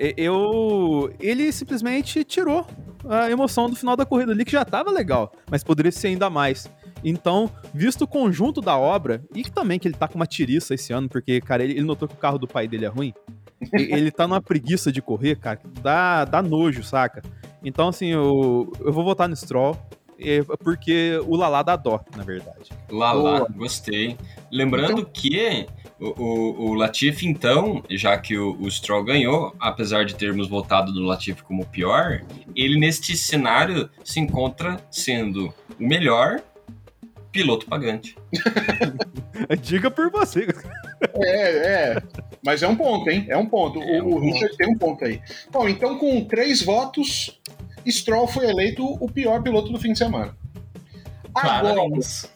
É, 0.00 0.14
eu. 0.16 1.12
Ele 1.18 1.50
simplesmente 1.50 2.22
tirou 2.24 2.64
a 3.08 3.30
emoção 3.30 3.68
do 3.68 3.76
final 3.76 3.96
da 3.96 4.04
corrida 4.06 4.32
ali, 4.32 4.44
que 4.44 4.52
já 4.52 4.64
tava 4.64 4.90
legal, 4.90 5.32
mas 5.50 5.62
poderia 5.62 5.92
ser 5.92 6.08
ainda 6.08 6.28
mais. 6.30 6.70
Então, 7.04 7.50
visto 7.72 8.02
o 8.02 8.08
conjunto 8.08 8.60
da 8.60 8.76
obra, 8.76 9.22
e 9.34 9.44
que 9.44 9.52
também 9.52 9.78
que 9.78 9.86
ele 9.86 9.94
tá 9.94 10.08
com 10.08 10.16
uma 10.16 10.26
tiriça 10.26 10.74
esse 10.74 10.92
ano, 10.92 11.08
porque, 11.08 11.40
cara, 11.40 11.62
ele, 11.62 11.74
ele 11.74 11.82
notou 11.84 12.08
que 12.08 12.14
o 12.14 12.18
carro 12.18 12.38
do 12.38 12.46
pai 12.48 12.66
dele 12.66 12.84
é 12.86 12.88
ruim. 12.88 13.12
e- 13.72 13.82
ele 13.94 14.10
tá 14.10 14.26
numa 14.26 14.40
preguiça 14.42 14.90
de 14.90 15.00
correr, 15.00 15.36
cara, 15.36 15.56
que 15.56 15.68
dá, 15.80 16.24
dá 16.24 16.42
nojo, 16.42 16.82
saca? 16.82 17.22
Então, 17.62 17.88
assim, 17.88 18.08
eu, 18.08 18.72
eu 18.80 18.92
vou 18.92 19.04
votar 19.04 19.28
no 19.28 19.36
Stroll, 19.36 19.76
é, 20.18 20.42
porque 20.64 21.20
o 21.26 21.36
Lalá 21.36 21.62
dá 21.62 21.76
dó, 21.76 22.00
na 22.16 22.24
verdade. 22.24 22.70
Lá, 22.90 23.12
lá, 23.12 23.38
Boa. 23.38 23.48
gostei. 23.54 24.16
Lembrando 24.50 25.06
que 25.06 25.66
o, 26.00 26.22
o, 26.22 26.70
o 26.70 26.74
Latifi, 26.74 27.26
então, 27.26 27.82
já 27.90 28.18
que 28.18 28.36
o, 28.36 28.60
o 28.60 28.70
Stroll 28.70 29.04
ganhou, 29.04 29.54
apesar 29.60 30.04
de 30.04 30.14
termos 30.14 30.48
votado 30.48 30.92
no 30.92 31.02
Latifi 31.02 31.42
como 31.42 31.62
o 31.62 31.66
pior, 31.66 32.22
ele 32.56 32.78
neste 32.78 33.16
cenário 33.16 33.88
se 34.02 34.18
encontra 34.18 34.80
sendo 34.90 35.54
o 35.78 35.86
melhor 35.86 36.42
piloto 37.30 37.66
pagante. 37.66 38.16
Diga 39.62 39.90
por 39.90 40.10
você. 40.10 40.48
É, 41.14 41.92
é. 41.92 42.02
Mas 42.44 42.62
é 42.62 42.68
um 42.68 42.74
ponto, 42.74 43.08
hein? 43.08 43.26
É 43.28 43.36
um 43.36 43.46
ponto. 43.46 43.80
É 43.82 44.02
o, 44.02 44.06
um 44.06 44.14
o 44.14 44.20
Richard 44.20 44.56
tem 44.56 44.68
um 44.68 44.78
ponto 44.78 45.04
aí. 45.04 45.20
Bom, 45.50 45.68
então 45.68 45.98
com 45.98 46.24
três 46.24 46.62
votos, 46.62 47.40
Stroll 47.90 48.26
foi 48.26 48.48
eleito 48.48 48.84
o 48.84 49.10
pior 49.10 49.42
piloto 49.42 49.72
do 49.72 49.78
fim 49.78 49.92
de 49.92 49.98
semana. 49.98 50.36
Agora, 51.34 51.74
Parabéns. 51.74 52.28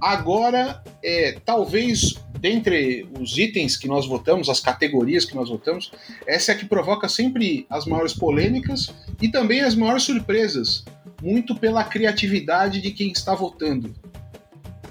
agora 0.00 0.82
é, 1.02 1.38
talvez 1.44 2.20
dentre 2.42 3.08
os 3.20 3.38
itens 3.38 3.76
que 3.76 3.86
nós 3.86 4.04
votamos, 4.04 4.48
as 4.48 4.58
categorias 4.58 5.24
que 5.24 5.36
nós 5.36 5.48
votamos, 5.48 5.92
essa 6.26 6.50
é 6.50 6.54
a 6.56 6.58
que 6.58 6.66
provoca 6.66 7.08
sempre 7.08 7.64
as 7.70 7.86
maiores 7.86 8.12
polêmicas 8.12 8.92
e 9.20 9.28
também 9.28 9.60
as 9.60 9.76
maiores 9.76 10.02
surpresas, 10.02 10.84
muito 11.22 11.54
pela 11.54 11.84
criatividade 11.84 12.80
de 12.80 12.90
quem 12.90 13.12
está 13.12 13.32
votando. 13.32 13.94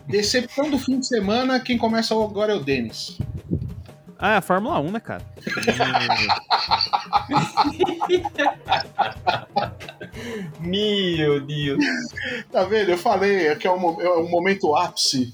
Decepção 0.08 0.70
do 0.70 0.80
fim 0.80 1.00
de 1.00 1.08
semana, 1.08 1.60
quem 1.60 1.78
começa 1.78 2.14
agora 2.14 2.54
é 2.54 2.56
o 2.56 2.64
Denis. 2.64 3.18
Ah, 4.22 4.34
é 4.34 4.38
a 4.38 4.42
Fórmula 4.42 4.80
1, 4.80 4.92
né, 4.92 5.00
cara? 5.00 5.24
Meu 10.60 11.40
Deus. 11.42 11.84
Tá 12.52 12.64
vendo? 12.64 12.92
Eu 12.92 12.98
falei 12.98 13.56
que 13.56 13.68
é 13.68 13.72
um, 13.72 14.02
é 14.02 14.10
um 14.20 14.30
momento 14.30 14.76
ápice. 14.76 15.34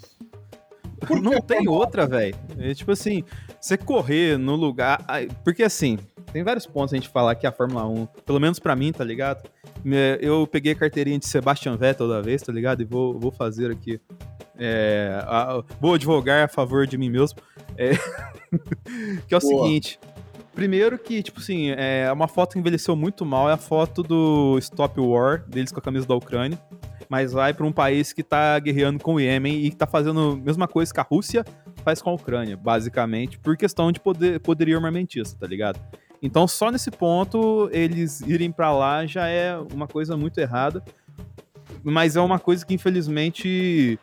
Por 1.06 1.22
não 1.22 1.40
tem 1.42 1.68
outra, 1.68 2.08
velho. 2.08 2.36
É 2.58 2.74
tipo 2.74 2.92
assim, 2.92 3.24
você 3.60 3.78
correr 3.78 4.38
no 4.38 4.56
lugar. 4.56 5.06
Porque 5.44 5.64
assim, 5.64 5.98
tem 6.32 6.44
vários 6.44 6.66
pontos 6.66 6.94
a 6.94 6.98
gente 6.98 7.10
falar 7.10 7.36
que 7.36 7.46
a 7.46 7.52
Fórmula 7.52 7.86
1, 7.88 8.06
pelo 8.26 8.40
menos 8.40 8.60
pra 8.60 8.76
mim, 8.76 8.92
tá 8.92 9.04
ligado? 9.04 9.48
Eu 10.20 10.48
peguei 10.48 10.74
a 10.74 10.76
carteirinha 10.76 11.20
de 11.20 11.28
Sebastian 11.28 11.78
Vettel 11.78 12.08
da 12.08 12.22
vez, 12.22 12.42
tá 12.42 12.52
ligado? 12.52 12.82
E 12.82 12.86
vou, 12.86 13.18
vou 13.20 13.32
fazer 13.32 13.72
aqui. 13.72 14.00
é, 14.60 15.20
a- 15.24 15.62
vou 15.80 15.94
advogar 15.94 16.44
a 16.44 16.48
favor 16.48 16.88
de 16.88 16.98
mim 16.98 17.12
mesmo. 17.12 17.38
É, 17.78 17.92
que 19.28 19.34
é 19.34 19.38
o 19.38 19.40
Boa. 19.40 19.66
seguinte. 19.66 20.00
Primeiro 20.54 20.98
que, 20.98 21.22
tipo 21.22 21.40
assim, 21.40 21.70
é 21.70 22.12
uma 22.12 22.28
foto 22.28 22.54
que 22.54 22.60
envelheceu 22.60 22.96
muito 22.96 23.24
mal, 23.24 23.48
é 23.48 23.54
a 23.54 23.58
foto 23.58 24.02
do 24.02 24.58
Stop 24.58 25.00
War, 25.00 25.44
deles 25.48 25.72
com 25.72 25.80
a 25.80 25.84
camisa 25.84 26.08
da 26.08 26.16
Ucrânia. 26.16 26.60
Mas 27.08 27.32
vai 27.32 27.54
pra 27.54 27.66
um 27.66 27.72
país 27.72 28.12
que 28.12 28.24
tá 28.24 28.58
guerreando 28.60 29.02
com 29.02 29.14
o 29.14 29.20
Iêmen 29.20 29.64
e 29.64 29.70
que 29.70 29.76
tá 29.76 29.86
fazendo 29.86 30.32
a 30.32 30.36
mesma 30.36 30.68
coisa 30.68 30.92
que 30.92 31.00
a 31.00 31.04
Rússia 31.04 31.46
faz 31.84 32.02
com 32.02 32.10
a 32.10 32.14
Ucrânia, 32.14 32.58
basicamente, 32.58 33.38
por 33.40 33.56
questão 33.56 33.92
de 33.92 34.00
poder, 34.00 34.40
poderio 34.40 34.76
armamentista, 34.76 35.38
tá 35.40 35.48
ligado? 35.48 35.80
Então, 36.22 36.48
só 36.48 36.72
nesse 36.72 36.90
ponto, 36.90 37.70
eles 37.72 38.22
irem 38.22 38.52
pra 38.52 38.74
lá 38.74 39.06
já 39.06 39.28
é 39.28 39.56
uma 39.74 39.88
coisa 39.88 40.18
muito 40.18 40.40
errada. 40.40 40.84
Mas 41.84 42.16
é 42.16 42.22
uma 42.22 42.40
coisa 42.40 42.66
que, 42.66 42.74
infelizmente, 42.74 44.00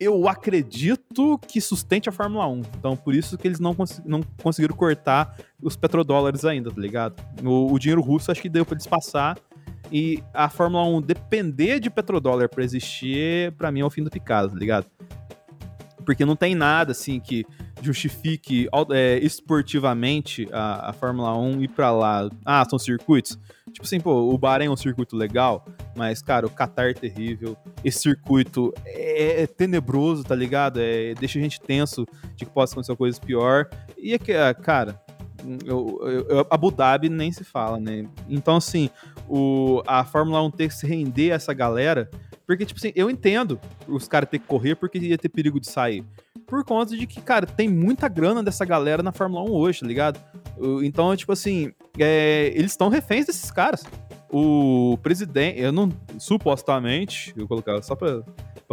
eu 0.00 0.28
acredito 0.28 1.38
que 1.48 1.60
sustente 1.60 2.08
a 2.08 2.12
Fórmula 2.12 2.46
1. 2.46 2.62
Então, 2.78 2.96
por 2.96 3.14
isso 3.14 3.36
que 3.38 3.46
eles 3.48 3.60
não, 3.60 3.74
cons- 3.74 4.02
não 4.04 4.22
conseguiram 4.42 4.76
cortar 4.76 5.36
os 5.62 5.76
petrodólares 5.76 6.44
ainda, 6.44 6.70
tá 6.70 6.80
ligado? 6.80 7.14
O, 7.42 7.72
o 7.72 7.78
dinheiro 7.78 8.00
russo 8.02 8.30
acho 8.30 8.40
que 8.42 8.48
deu 8.48 8.64
pra 8.64 8.74
eles 8.74 8.86
passar. 8.86 9.38
E 9.92 10.22
a 10.32 10.48
Fórmula 10.48 10.84
1 10.84 11.02
depender 11.02 11.78
de 11.78 11.90
petrodólar 11.90 12.48
pra 12.48 12.64
existir, 12.64 13.52
pra 13.52 13.70
mim 13.70 13.80
é 13.80 13.84
o 13.84 13.90
fim 13.90 14.02
do 14.02 14.10
picado, 14.10 14.50
tá 14.50 14.56
ligado? 14.58 14.86
Porque 16.04 16.24
não 16.24 16.36
tem 16.36 16.54
nada 16.54 16.92
assim 16.92 17.18
que 17.20 17.46
justifique 17.80 18.68
é, 18.90 19.18
esportivamente 19.22 20.48
a, 20.52 20.90
a 20.90 20.92
Fórmula 20.92 21.36
1 21.38 21.62
ir 21.62 21.68
pra 21.68 21.90
lá. 21.92 22.28
Ah, 22.44 22.64
são 22.68 22.78
circuitos. 22.78 23.38
Tipo 23.74 23.84
assim, 23.84 23.98
pô, 24.00 24.32
o 24.32 24.38
Bahrein 24.38 24.68
é 24.68 24.70
um 24.70 24.76
circuito 24.76 25.16
legal, 25.16 25.66
mas, 25.96 26.22
cara, 26.22 26.46
o 26.46 26.50
Qatar 26.50 26.90
é 26.90 26.94
terrível. 26.94 27.56
Esse 27.84 27.98
circuito 27.98 28.72
é, 28.86 29.42
é 29.42 29.46
tenebroso, 29.48 30.22
tá 30.22 30.34
ligado? 30.34 30.78
É, 30.80 31.12
deixa 31.14 31.40
a 31.40 31.42
gente 31.42 31.60
tenso 31.60 32.06
de 32.36 32.44
que 32.46 32.50
possa 32.52 32.72
acontecer 32.74 32.94
coisas 32.96 33.18
pior. 33.18 33.68
E 33.98 34.14
é 34.14 34.18
que, 34.18 34.32
ah, 34.32 34.54
cara, 34.54 35.02
eu, 35.66 36.00
eu- 36.30 36.46
Abu 36.48 36.70
Dhabi 36.70 37.08
nem 37.08 37.32
se 37.32 37.42
fala, 37.42 37.80
né? 37.80 38.06
Então, 38.28 38.56
assim, 38.56 38.88
o, 39.28 39.82
a 39.88 40.04
Fórmula 40.04 40.40
1 40.44 40.50
ter 40.52 40.68
que 40.68 40.74
se 40.74 40.86
render 40.86 41.32
a 41.32 41.34
essa 41.34 41.52
galera. 41.52 42.08
Porque, 42.46 42.64
tipo 42.64 42.78
assim, 42.78 42.92
eu 42.94 43.10
entendo 43.10 43.58
os 43.88 44.06
caras 44.06 44.28
ter 44.28 44.38
que 44.38 44.46
correr 44.46 44.76
porque 44.76 44.98
ia 44.98 45.18
ter 45.18 45.28
perigo 45.30 45.58
de 45.58 45.66
sair. 45.66 46.04
Por 46.46 46.62
conta 46.64 46.96
de 46.96 47.06
que, 47.08 47.20
cara, 47.20 47.44
tem 47.44 47.68
muita 47.68 48.06
grana 48.06 48.40
dessa 48.42 48.64
galera 48.64 49.02
na 49.02 49.10
Fórmula 49.12 49.42
1 49.42 49.52
hoje, 49.52 49.80
tá 49.80 49.86
ligado? 49.86 50.20
Então, 50.82 51.16
tipo 51.16 51.32
assim, 51.32 51.72
é, 51.98 52.52
eles 52.54 52.72
estão 52.72 52.88
reféns 52.88 53.26
desses 53.26 53.50
caras. 53.50 53.84
O 54.30 54.98
presidente, 55.02 55.60
eu 55.60 55.70
não. 55.70 55.92
Supostamente, 56.18 57.30
eu 57.36 57.46
vou 57.46 57.48
colocar 57.62 57.80
só 57.82 57.94
pra 57.94 58.22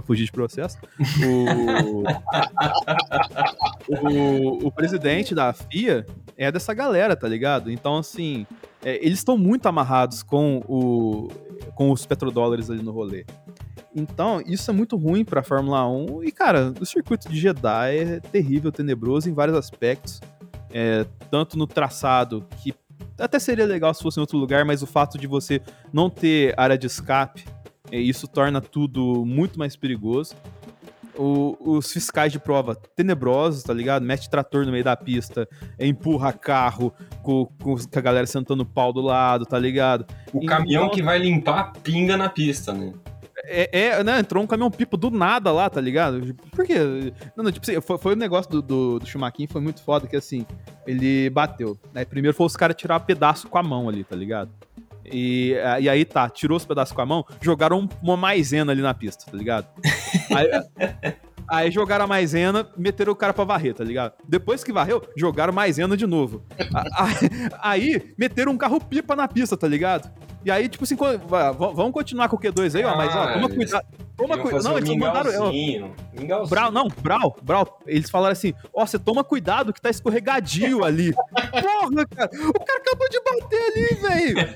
fugir 0.03 0.25
de 0.25 0.31
processo. 0.31 0.77
O, 1.23 2.03
o, 3.87 4.67
o 4.67 4.71
presidente 4.71 5.35
da 5.35 5.53
FIA 5.53 6.05
é 6.37 6.51
dessa 6.51 6.73
galera, 6.73 7.15
tá 7.15 7.27
ligado? 7.27 7.71
Então, 7.71 7.97
assim, 7.97 8.47
é, 8.83 8.97
eles 9.05 9.19
estão 9.19 9.37
muito 9.37 9.67
amarrados 9.67 10.23
com, 10.23 10.63
o, 10.67 11.27
com 11.75 11.91
os 11.91 12.05
petrodólares 12.05 12.69
ali 12.69 12.81
no 12.81 12.91
rolê. 12.91 13.25
Então, 13.95 14.41
isso 14.45 14.71
é 14.71 14.73
muito 14.73 14.95
ruim 14.95 15.23
pra 15.23 15.43
Fórmula 15.43 15.87
1. 15.87 16.23
E, 16.23 16.31
cara, 16.31 16.73
o 16.79 16.85
circuito 16.85 17.29
de 17.29 17.39
Jeddah 17.39 17.93
é 17.93 18.19
terrível, 18.19 18.71
tenebroso 18.71 19.29
em 19.29 19.33
vários 19.33 19.57
aspectos. 19.57 20.19
É, 20.73 21.05
tanto 21.29 21.57
no 21.57 21.67
traçado, 21.67 22.47
que 22.63 22.73
até 23.21 23.39
seria 23.39 23.65
legal 23.65 23.93
se 23.93 24.01
fosse 24.01 24.19
em 24.19 24.21
outro 24.21 24.37
lugar, 24.37 24.65
mas 24.65 24.81
o 24.81 24.87
fato 24.87 25.17
de 25.17 25.27
você 25.27 25.61
não 25.93 26.09
ter 26.09 26.53
área 26.57 26.77
de 26.77 26.87
escape 26.87 27.43
E 27.91 27.97
isso 27.97 28.25
torna 28.27 28.61
tudo 28.61 29.25
muito 29.25 29.59
mais 29.59 29.75
perigoso. 29.75 30.33
O- 31.17 31.57
os 31.59 31.91
fiscais 31.91 32.31
de 32.31 32.39
prova 32.39 32.73
tenebrosos, 32.95 33.63
tá 33.63 33.73
ligado? 33.73 34.03
Mete 34.03 34.29
trator 34.29 34.65
no 34.65 34.71
meio 34.71 34.83
da 34.83 34.95
pista, 34.95 35.45
empurra 35.77 36.31
carro 36.31 36.93
com, 37.21 37.45
com 37.61 37.75
a 37.93 37.99
galera 38.01 38.25
sentando 38.25 38.63
o 38.63 38.65
pau 38.65 38.93
do 38.93 39.01
lado, 39.01 39.45
tá 39.45 39.59
ligado? 39.59 40.05
O 40.33 40.37
Então- 40.37 40.45
caminhão 40.57 40.89
que 40.89 41.03
vai 41.03 41.19
limpar 41.19 41.73
pinga 41.83 42.15
na 42.15 42.29
pista, 42.29 42.71
né? 42.73 42.93
É, 43.45 43.79
é, 43.85 44.03
né, 44.03 44.19
entrou 44.19 44.43
um 44.43 44.47
caminhão 44.47 44.69
pipo 44.69 44.97
do 44.97 45.09
nada 45.09 45.51
lá, 45.51 45.69
tá 45.69 45.81
ligado? 45.81 46.33
Por 46.51 46.65
quê? 46.65 46.77
Não, 47.35 47.43
não, 47.43 47.51
tipo 47.51 47.69
assim, 47.69 47.79
foi, 47.81 47.97
foi 47.97 48.13
o 48.13 48.17
negócio 48.17 48.51
do, 48.51 48.61
do, 48.61 48.99
do 48.99 49.05
Schumacher, 49.05 49.47
foi 49.49 49.61
muito 49.61 49.81
foda, 49.83 50.07
que 50.07 50.15
assim, 50.15 50.45
ele 50.85 51.29
bateu. 51.29 51.77
Né? 51.93 52.05
Primeiro 52.05 52.35
foi 52.35 52.45
os 52.45 52.55
caras 52.55 52.75
tirar 52.75 52.97
um 52.97 53.03
pedaço 53.03 53.47
com 53.47 53.57
a 53.57 53.63
mão 53.63 53.89
ali, 53.89 54.03
tá 54.03 54.15
ligado? 54.15 54.51
E, 55.05 55.55
e 55.81 55.89
aí 55.89 56.05
tá, 56.05 56.29
tirou 56.29 56.57
os 56.57 56.65
pedaços 56.65 56.93
com 56.93 57.01
a 57.01 57.05
mão, 57.05 57.25
jogaram 57.41 57.89
uma 58.01 58.15
maisena 58.15 58.71
ali 58.71 58.81
na 58.81 58.93
pista, 58.93 59.29
tá 59.29 59.37
ligado? 59.37 59.67
Aí, 60.33 61.13
aí 61.47 61.71
jogaram 61.71 62.05
a 62.05 62.07
maisena, 62.07 62.67
meteram 62.77 63.11
o 63.11 63.15
cara 63.15 63.33
pra 63.33 63.43
varrer, 63.43 63.73
tá 63.73 63.83
ligado? 63.83 64.13
Depois 64.27 64.63
que 64.63 64.71
varreu, 64.71 65.03
jogaram 65.17 65.51
maisena 65.51 65.97
de 65.97 66.05
novo. 66.05 66.43
Aí 67.59 68.13
meteram 68.17 68.51
um 68.51 68.57
carro 68.57 68.79
pipa 68.79 69.15
na 69.15 69.27
pista, 69.27 69.57
tá 69.57 69.67
ligado? 69.67 70.09
E 70.43 70.49
aí, 70.49 70.67
tipo 70.67 70.83
assim, 70.83 70.95
vamos 70.95 71.91
continuar 71.91 72.27
com 72.27 72.35
o 72.35 72.39
Q2 72.39 72.75
aí, 72.75 72.83
ó, 72.83 72.95
mas 72.95 73.15
ó, 73.15 73.33
toma 73.33 73.49
cuidado. 73.49 73.85
Toma 74.17 74.37
cuidado. 74.37 74.63
Não, 74.63 74.73
um 74.73 74.77
eles 74.77 74.97
mandaram. 74.97 75.51
mingauzinho. 76.13 76.47
Brau, 76.47 76.71
não, 76.71 76.87
Brau, 76.87 77.37
Brau, 77.41 77.79
eles 77.87 78.09
falaram 78.09 78.33
assim: 78.33 78.53
ó, 78.73 78.85
você 78.85 78.99
toma 78.99 79.23
cuidado 79.23 79.73
que 79.73 79.81
tá 79.81 79.89
escorregadio 79.89 80.83
ali. 80.83 81.13
Porra, 81.13 82.05
cara, 82.07 82.29
o 82.33 82.65
cara 82.65 82.79
acabou 82.79 83.09
de 83.09 83.21
bater 83.21 83.71
ali, 83.71 83.95
velho. 84.01 84.55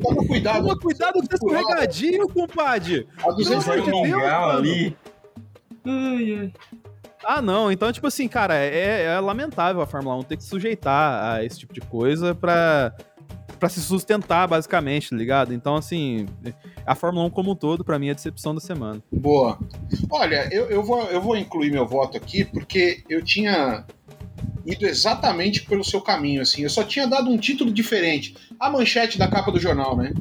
Toma 0.02 0.26
cuidado. 0.26 0.62
Toma 0.62 0.78
cuidado 0.78 1.20
que 1.20 1.28
tá 1.28 1.34
escorregadio, 1.34 2.28
compadre. 2.28 3.08
A 3.22 3.30
200 3.30 3.48
Pelo 3.48 3.62
Foi 3.62 3.78
amor 3.80 4.00
um 4.00 4.02
de 4.02 4.10
Deus, 4.10 4.22
ali. 4.24 4.96
Ai, 5.86 6.38
ai. 6.40 6.52
Ah, 7.26 7.40
não, 7.40 7.72
então, 7.72 7.90
tipo 7.90 8.06
assim, 8.06 8.28
cara, 8.28 8.54
é, 8.54 9.04
é 9.04 9.20
lamentável 9.20 9.80
a 9.80 9.86
Fórmula 9.86 10.14
1 10.16 10.22
ter 10.24 10.36
que 10.36 10.42
se 10.42 10.50
sujeitar 10.50 11.32
a 11.32 11.44
esse 11.44 11.58
tipo 11.58 11.72
de 11.72 11.80
coisa 11.80 12.34
pra, 12.34 12.94
pra 13.64 13.70
se 13.70 13.80
sustentar, 13.80 14.46
basicamente, 14.46 15.08
tá 15.08 15.16
ligado? 15.16 15.54
Então, 15.54 15.74
assim, 15.74 16.26
a 16.84 16.94
Fórmula 16.94 17.24
1 17.28 17.30
como 17.30 17.52
um 17.52 17.54
todo, 17.54 17.82
pra 17.82 17.98
mim, 17.98 18.08
é 18.08 18.10
a 18.10 18.14
decepção 18.14 18.54
da 18.54 18.60
semana. 18.60 19.02
Boa. 19.10 19.58
Olha, 20.10 20.46
eu, 20.52 20.66
eu, 20.68 20.82
vou, 20.84 21.02
eu 21.04 21.18
vou 21.18 21.34
incluir 21.34 21.70
meu 21.70 21.86
voto 21.86 22.14
aqui 22.14 22.44
porque 22.44 23.02
eu 23.08 23.24
tinha 23.24 23.86
ido 24.66 24.84
exatamente 24.84 25.62
pelo 25.62 25.82
seu 25.82 26.02
caminho, 26.02 26.42
assim. 26.42 26.62
Eu 26.62 26.68
só 26.68 26.84
tinha 26.84 27.06
dado 27.06 27.30
um 27.30 27.38
título 27.38 27.72
diferente. 27.72 28.36
A 28.60 28.68
manchete 28.68 29.16
da 29.16 29.28
capa 29.28 29.50
do 29.50 29.58
jornal, 29.58 29.96
né? 29.96 30.12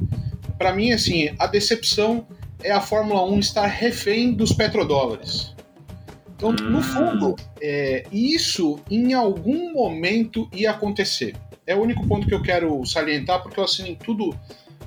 Pra 0.57 0.71
mim, 0.71 0.93
assim, 0.93 1.35
a 1.37 1.45
decepção 1.45 2.25
é 2.63 2.71
a 2.71 2.79
Fórmula 2.79 3.25
1 3.25 3.39
estar 3.39 3.67
refém 3.67 4.31
dos 4.31 4.53
petrodólares. 4.53 5.53
Então, 6.37 6.53
no 6.53 6.81
fundo, 6.81 7.35
é, 7.61 8.05
isso 8.09 8.79
em 8.89 9.13
algum 9.13 9.73
momento 9.73 10.47
ia 10.53 10.71
acontecer. 10.71 11.35
É 11.65 11.75
o 11.75 11.81
único 11.81 12.05
ponto 12.07 12.27
que 12.27 12.33
eu 12.33 12.41
quero 12.41 12.85
salientar, 12.85 13.41
porque 13.41 13.59
eu 13.59 13.63
assinei 13.63 13.95
tudo, 13.95 14.37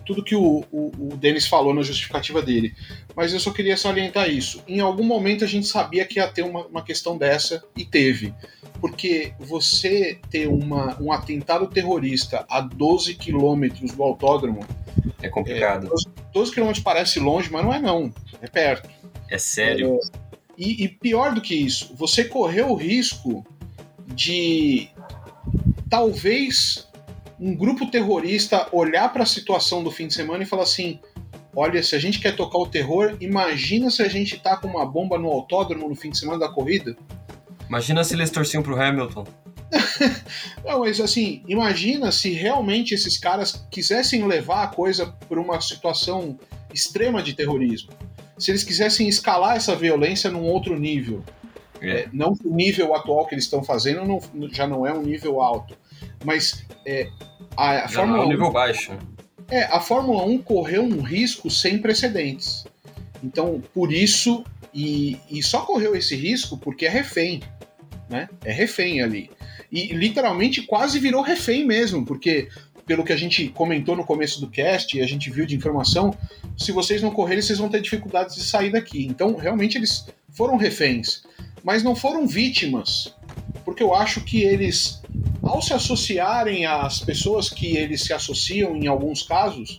tudo 0.04 0.22
que 0.22 0.34
o, 0.34 0.64
o, 0.70 0.92
o 0.98 1.16
Denis 1.16 1.46
falou 1.46 1.72
na 1.74 1.82
justificativa 1.82 2.42
dele 2.42 2.74
mas 3.16 3.32
eu 3.32 3.40
só 3.40 3.50
queria 3.50 3.78
salientar 3.78 4.28
isso. 4.28 4.62
Em 4.68 4.78
algum 4.80 5.02
momento 5.02 5.42
a 5.42 5.48
gente 5.48 5.66
sabia 5.66 6.04
que 6.04 6.18
ia 6.18 6.28
ter 6.28 6.42
uma, 6.42 6.66
uma 6.66 6.82
questão 6.82 7.16
dessa 7.16 7.64
e 7.74 7.82
teve. 7.82 8.34
Porque 8.78 9.32
você 9.38 10.20
ter 10.30 10.46
uma, 10.48 11.00
um 11.00 11.10
atentado 11.10 11.66
terrorista 11.66 12.44
a 12.46 12.60
12 12.60 13.14
quilômetros 13.14 13.92
do 13.92 14.02
autódromo, 14.02 14.60
É 15.22 15.30
complicado. 15.30 15.88
12 16.34 16.52
quilômetros 16.52 16.84
parece 16.84 17.18
longe, 17.18 17.50
mas 17.50 17.64
não 17.64 17.72
é 17.72 17.80
não, 17.80 18.12
é 18.42 18.46
perto. 18.46 18.90
É 19.30 19.38
sério. 19.38 19.98
E, 20.58 20.84
e 20.84 20.88
pior 20.88 21.34
do 21.34 21.40
que 21.40 21.54
isso, 21.54 21.94
você 21.96 22.22
correu 22.22 22.68
o 22.68 22.74
risco 22.74 23.46
de 24.06 24.90
talvez 25.88 26.86
um 27.38 27.54
grupo 27.54 27.90
terrorista 27.90 28.68
olhar 28.72 29.12
para 29.12 29.22
a 29.22 29.26
situação 29.26 29.82
do 29.82 29.90
fim 29.90 30.06
de 30.06 30.14
semana 30.14 30.42
e 30.42 30.46
falar 30.46 30.62
assim: 30.62 30.98
olha, 31.54 31.82
se 31.82 31.94
a 31.94 31.98
gente 31.98 32.20
quer 32.20 32.34
tocar 32.34 32.58
o 32.58 32.66
terror, 32.66 33.16
imagina 33.20 33.90
se 33.90 34.02
a 34.02 34.08
gente 34.08 34.38
tá 34.38 34.56
com 34.56 34.68
uma 34.68 34.86
bomba 34.86 35.18
no 35.18 35.28
autódromo 35.28 35.88
no 35.88 35.94
fim 35.94 36.10
de 36.10 36.18
semana 36.18 36.38
da 36.38 36.48
corrida. 36.48 36.96
Imagina 37.68 38.04
se 38.04 38.14
eles 38.14 38.30
torciam 38.30 38.62
pro 38.62 38.80
Hamilton. 38.80 39.26
Não, 40.64 40.80
mas 40.80 41.00
assim, 41.00 41.42
imagina 41.48 42.12
se 42.12 42.30
realmente 42.30 42.94
esses 42.94 43.18
caras 43.18 43.66
quisessem 43.70 44.26
levar 44.26 44.62
a 44.62 44.68
coisa 44.68 45.06
por 45.28 45.38
uma 45.38 45.60
situação 45.60 46.38
extrema 46.72 47.22
de 47.22 47.34
terrorismo. 47.34 47.90
Se 48.38 48.50
eles 48.50 48.62
quisessem 48.62 49.08
escalar 49.08 49.56
essa 49.56 49.74
violência 49.74 50.30
num 50.30 50.44
outro 50.44 50.78
nível. 50.78 51.24
É. 51.80 51.90
É, 51.90 52.08
não 52.12 52.34
que 52.34 52.46
o 52.46 52.54
nível 52.54 52.94
atual 52.94 53.26
que 53.26 53.34
eles 53.34 53.44
estão 53.44 53.62
fazendo 53.62 54.04
não- 54.04 54.48
já 54.52 54.66
não 54.66 54.86
é 54.86 54.92
um 54.92 55.02
nível 55.02 55.40
alto. 55.40 55.76
Mas 56.24 56.64
é, 56.84 57.08
a, 57.56 57.70
a 57.70 57.74
é 57.84 57.88
Fórmula 57.88 58.22
um 58.22 58.26
1 58.26 58.28
nível 58.30 58.50
baixo. 58.50 58.92
é, 59.50 59.64
a 59.64 59.80
Fórmula 59.80 60.24
1 60.24 60.38
correu 60.38 60.82
um 60.82 61.00
risco 61.02 61.50
sem 61.50 61.78
precedentes. 61.78 62.64
Então, 63.22 63.62
por 63.74 63.92
isso, 63.92 64.44
e, 64.74 65.18
e 65.30 65.42
só 65.42 65.60
correu 65.62 65.94
esse 65.96 66.14
risco 66.16 66.56
porque 66.56 66.86
é 66.86 66.88
refém. 66.90 67.42
Né? 68.08 68.28
É 68.44 68.52
refém 68.52 69.02
ali. 69.02 69.30
E 69.70 69.92
literalmente 69.92 70.62
quase 70.62 70.98
virou 71.00 71.22
refém 71.22 71.66
mesmo, 71.66 72.04
porque 72.06 72.48
pelo 72.86 73.02
que 73.02 73.12
a 73.12 73.16
gente 73.16 73.48
comentou 73.48 73.96
no 73.96 74.04
começo 74.04 74.40
do 74.40 74.48
cast 74.48 74.96
e 74.96 75.02
a 75.02 75.06
gente 75.06 75.28
viu 75.28 75.44
de 75.44 75.56
informação, 75.56 76.14
se 76.56 76.70
vocês 76.70 77.02
não 77.02 77.10
correrem, 77.10 77.42
vocês 77.42 77.58
vão 77.58 77.68
ter 77.68 77.80
dificuldades 77.80 78.36
de 78.36 78.42
sair 78.44 78.70
daqui. 78.70 79.04
Então, 79.06 79.34
realmente, 79.34 79.76
eles 79.76 80.06
foram 80.30 80.56
reféns. 80.56 81.24
Mas 81.66 81.82
não 81.82 81.96
foram 81.96 82.28
vítimas. 82.28 83.12
Porque 83.64 83.82
eu 83.82 83.92
acho 83.92 84.20
que 84.20 84.44
eles, 84.44 85.02
ao 85.42 85.60
se 85.60 85.72
associarem 85.74 86.64
às 86.64 87.00
pessoas 87.00 87.50
que 87.50 87.76
eles 87.76 88.02
se 88.04 88.12
associam 88.12 88.76
em 88.76 88.86
alguns 88.86 89.22
casos, 89.24 89.78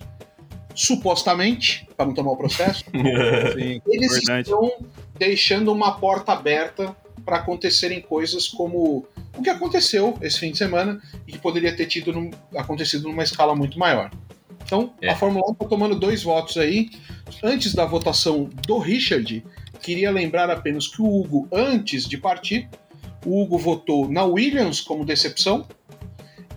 supostamente, 0.76 1.88
para 1.96 2.06
não 2.06 2.14
tomar 2.14 2.32
o 2.32 2.38
processo, 2.38 2.84
Sim, 2.92 3.82
eles 3.88 4.12
Verdade. 4.12 4.42
estão 4.50 4.72
deixando 5.18 5.72
uma 5.72 5.94
porta 5.98 6.34
aberta 6.34 6.96
para 7.26 7.38
acontecerem 7.38 8.02
coisas 8.02 8.48
como 8.48 9.06
o 9.38 9.42
que 9.42 9.50
aconteceu 9.50 10.18
esse 10.22 10.40
fim 10.40 10.52
de 10.52 10.58
semana 10.58 11.02
e 11.28 11.32
que 11.32 11.40
poderia 11.40 11.76
ter 11.76 11.86
tido 11.88 12.12
num- 12.14 12.32
acontecido 12.56 13.08
numa 13.08 13.24
escala 13.24 13.56
muito 13.56 13.80
maior. 13.80 14.12
Então, 14.64 14.94
É. 15.02 15.10
a 15.12 15.16
Fórmula 15.16 15.48
1 15.50 15.54
está 15.54 15.66
tomando 15.66 15.96
dois 15.98 16.24
votos 16.24 16.58
aí. 16.58 16.90
Antes 17.42 17.74
da 17.74 17.86
votação 17.86 18.50
do 18.68 18.78
Richard, 18.80 19.46
queria 19.82 20.12
lembrar 20.12 20.50
apenas 20.50 20.88
que 20.88 21.02
o 21.02 21.06
Hugo, 21.06 21.48
antes 21.52 22.08
de 22.08 22.18
partir, 22.18 22.70
o 23.26 23.42
Hugo 23.42 23.58
votou 23.58 24.10
na 24.10 24.24
Williams 24.24 24.82
como 24.82 25.06
decepção 25.06 25.66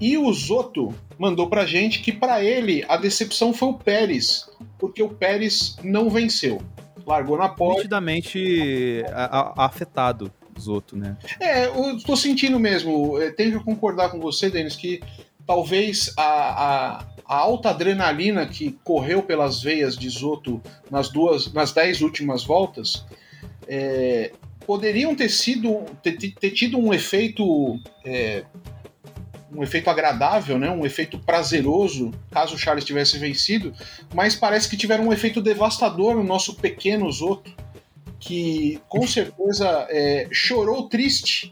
e 0.01 0.17
o 0.17 0.33
Zoto 0.33 0.95
mandou 1.19 1.49
pra 1.49 1.67
gente 1.67 2.01
que 2.01 2.13
para 2.13 2.43
ele 2.43 2.85
a 2.89 2.97
decepção 2.97 3.53
foi 3.53 3.69
o 3.69 3.75
Pérez, 3.75 4.49
porque 4.79 5.03
o 5.03 5.09
Pérez 5.09 5.77
não 5.83 6.09
venceu. 6.09 6.61
Largou 7.07 7.37
na 7.37 7.49
pole. 7.49 7.79
Nitidamente 7.79 9.03
afetado 9.57 10.33
outros, 10.69 11.01
né? 11.01 11.17
É, 11.39 11.67
eu 11.67 11.99
tô 12.05 12.17
sentindo 12.17 12.59
mesmo. 12.59 13.21
é, 13.21 13.31
Tenho 13.31 13.59
que 13.59 13.65
concordar 13.65 14.11
com 14.11 14.21
você, 14.21 14.51
Denis, 14.51 14.77
que 14.77 15.01
talvez 15.51 16.15
a, 16.17 16.23
a, 16.23 17.07
a 17.27 17.37
alta 17.37 17.71
adrenalina 17.71 18.47
que 18.47 18.79
correu 18.85 19.21
pelas 19.21 19.61
veias 19.61 19.97
de 19.97 20.09
Zoto 20.09 20.63
nas 20.89 21.09
duas, 21.09 21.53
nas 21.53 21.73
dez 21.73 22.03
últimas 22.03 22.45
voltas, 22.45 23.05
é, 23.67 24.31
poderiam 24.65 25.13
ter 25.13 25.29
sido 25.29 25.87
ter, 26.05 26.17
ter 26.17 26.53
tido 26.53 26.79
um 26.79 26.95
efeito 26.95 27.81
é, 28.05 28.45
um 29.53 29.61
efeito 29.65 29.91
agradável, 29.91 30.57
né? 30.57 30.71
um 30.71 30.87
efeito 30.87 31.19
prazeroso, 31.19 32.13
caso 32.31 32.55
o 32.55 32.59
Charles 32.59 32.85
tivesse 32.85 33.19
vencido, 33.19 33.73
mas 34.15 34.37
parece 34.37 34.69
que 34.69 34.77
tiveram 34.77 35.09
um 35.09 35.13
efeito 35.13 35.43
devastador 35.43 36.15
no 36.15 36.23
nosso 36.23 36.55
pequeno 36.55 37.11
Zoto, 37.11 37.53
que 38.21 38.81
com 38.89 39.05
certeza 39.05 39.85
é, 39.91 40.29
chorou 40.31 40.89
triste, 40.89 41.51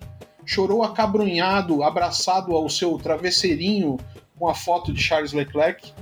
chorou 0.48 0.82
acabrunhado, 0.82 1.82
abraçado 1.82 2.54
ao 2.56 2.68
seu 2.70 2.96
travesseirinho 2.98 3.98
com 4.38 4.48
a 4.48 4.54
foto 4.54 4.92
de 4.92 5.02
Charles 5.02 5.32
Leclerc. 5.34 5.92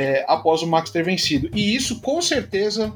é, 0.00 0.24
após 0.26 0.62
o 0.62 0.66
Max 0.66 0.90
ter 0.90 1.04
vencido. 1.04 1.48
E 1.54 1.74
isso, 1.76 2.00
com 2.00 2.20
certeza, 2.20 2.92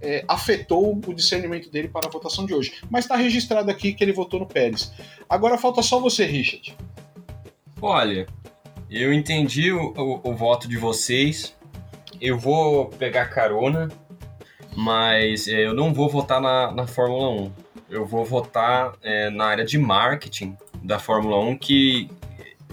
é, 0.00 0.24
afetou 0.28 0.94
o 1.06 1.12
discernimento 1.14 1.68
dele 1.70 1.88
para 1.88 2.06
a 2.06 2.10
votação 2.10 2.46
de 2.46 2.54
hoje. 2.54 2.74
Mas 2.88 3.04
está 3.04 3.16
registrado 3.16 3.70
aqui 3.70 3.92
que 3.92 4.04
ele 4.04 4.12
votou 4.12 4.38
no 4.38 4.46
Pérez. 4.46 4.92
Agora 5.28 5.58
falta 5.58 5.82
só 5.82 5.98
você, 5.98 6.24
Richard. 6.24 6.76
Olha, 7.80 8.26
eu 8.88 9.12
entendi 9.12 9.72
o, 9.72 9.92
o- 9.96 10.20
o 10.30 10.34
voto 10.36 10.68
de 10.68 10.76
vocês. 10.76 11.56
Eu 12.20 12.38
vou 12.38 12.86
pegar 12.86 13.26
carona, 13.26 13.88
mas 14.76 15.48
é, 15.48 15.66
eu 15.66 15.74
não 15.74 15.92
vou 15.92 16.08
votar 16.08 16.40
na, 16.40 16.70
na 16.70 16.86
Fórmula 16.86 17.28
1. 17.30 17.52
Eu 17.92 18.06
vou 18.06 18.24
votar 18.24 18.94
é, 19.02 19.28
na 19.28 19.44
área 19.44 19.66
de 19.66 19.76
marketing 19.76 20.56
da 20.82 20.98
Fórmula 20.98 21.38
1 21.40 21.58
que, 21.58 22.10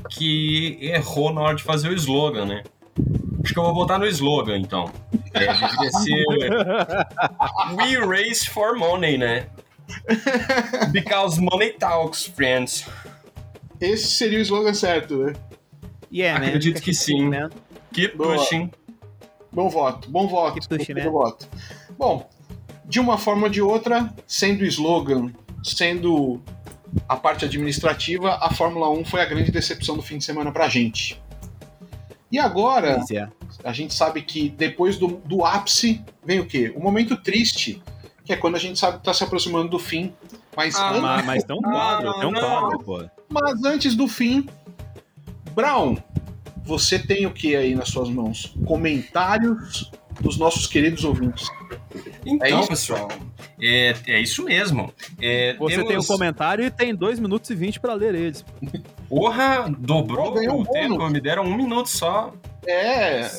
que 0.10 0.80
errou 0.82 1.34
na 1.34 1.41
hora 1.41 1.56
de 1.58 1.62
fazer 1.62 1.90
o 1.90 1.94
slogan, 1.94 2.46
né? 2.46 2.64
Acho 3.44 3.54
que 3.54 3.60
eu 3.60 3.64
vou 3.64 3.74
votar 3.74 4.00
no 4.00 4.08
slogan, 4.08 4.58
então. 4.58 4.90
É, 5.34 5.48
deveria 5.48 5.91
ser. 5.91 6.26
We 7.76 7.98
race 7.98 8.50
for 8.50 8.78
money, 8.78 9.18
né? 9.18 9.48
Because 10.94 11.41
money 11.41 11.74
talks, 11.74 12.26
friends. 12.26 12.88
Esse 13.82 14.08
seria 14.08 14.40
o 14.40 14.41
slogan 14.41 14.74
certo, 14.74 15.18
né? 15.18 15.34
Yeah, 16.10 16.40
man. 16.40 16.48
Acredito 16.48 16.82
que 16.82 16.94
sim. 16.94 17.28
Man. 17.28 17.50
Keep 17.91 18.16
Boa. 18.16 18.38
pushing. 18.38 18.72
Bom 19.52 19.68
voto, 19.68 20.10
bom 20.10 20.30
voto. 20.30 20.62
Que 20.62 20.78
puxa, 20.78 20.94
bom 20.94 21.00
né? 21.02 21.10
voto. 21.10 21.48
Bom, 21.98 22.30
de 22.90 22.99
uma 22.99 23.18
forma 23.18 23.44
ou 23.44 23.49
de 23.49 23.61
outra, 23.61 24.14
sendo 24.28 24.61
o 24.61 24.66
slogan, 24.66 25.32
sendo 25.64 26.41
a 27.07 27.16
parte 27.16 27.45
administrativa, 27.45 28.36
a 28.41 28.52
Fórmula 28.52 28.90
1 28.90 29.06
foi 29.06 29.22
a 29.22 29.26
grande 29.26 29.52
decepção 29.52 29.95
do 29.95 30.02
fim 30.02 30.18
de 30.18 30.26
semana 30.26 30.52
pra 30.52 30.68
gente. 30.68 31.22
E 32.32 32.38
agora, 32.40 33.03
é. 33.11 33.28
a 33.64 33.72
gente 33.72 33.94
sabe 33.94 34.22
que 34.24 34.49
depois 34.49 34.98
do, 34.98 35.07
do 35.26 35.45
ápice 35.45 36.02
vem 36.26 36.40
o 36.40 36.45
quê? 36.48 36.74
O 36.76 36.80
momento 36.82 37.16
triste, 37.18 37.82
que 38.26 38.34
é 38.34 38.36
quando 38.36 38.56
a 38.56 38.60
gente 38.60 38.78
sabe 38.80 38.98
que 38.98 39.03
tá 39.03 39.14
se 39.14 39.24
aproximando 39.24 39.70
do 39.70 39.80
fim. 39.80 40.14
Mas, 40.57 40.76
Ah, 40.76 40.91
an- 40.94 41.02
Mas, 41.02 41.26
mas 41.26 41.44
tem 41.44 41.56
um 41.56 41.61
quadro, 41.61 42.14
tem 42.20 42.28
um 42.28 42.32
não. 42.32 42.41
quadro, 42.41 42.80
pô. 42.80 43.06
mas 43.30 43.64
antes 43.64 43.95
do 43.95 44.07
fim, 44.07 44.48
Brown, 45.56 45.95
você 46.64 46.99
tem 46.99 47.26
o 47.26 47.32
que 47.32 47.56
aí 47.56 47.74
nas 47.76 47.90
suas 47.90 48.10
mãos? 48.10 48.53
Comentários 48.66 49.91
dos 50.22 50.38
nossos 50.38 50.68
queridos 50.68 51.04
ouvintes. 51.04 51.48
Então, 52.26 52.48
É 52.48 52.60
isso? 52.60 52.68
pessoal, 52.70 53.08
é, 53.62 53.96
é 54.08 54.20
isso 54.22 54.44
mesmo. 54.44 54.94
É, 55.22 55.56
Você 55.58 55.76
temos... 55.76 55.90
tem 55.90 55.98
o 55.98 56.04
comentário 56.06 56.64
e 56.66 56.70
tem 56.72 56.94
2 56.94 57.20
minutos 57.20 57.50
e 57.50 57.56
20 57.56 57.80
pra 57.80 57.94
ler 57.94 58.14
eles. 58.16 58.46
Porra, 59.08 59.74
dobrou 59.80 60.26
Pô, 60.26 60.32
ganhou 60.34 60.58
um 60.58 60.62
o 60.62 60.66
tempo, 60.68 60.98
bônus. 60.98 61.12
me 61.14 61.20
deram 61.22 61.44
um 61.44 61.56
minuto 61.56 61.88
só. 61.90 62.34
É. 62.68 63.30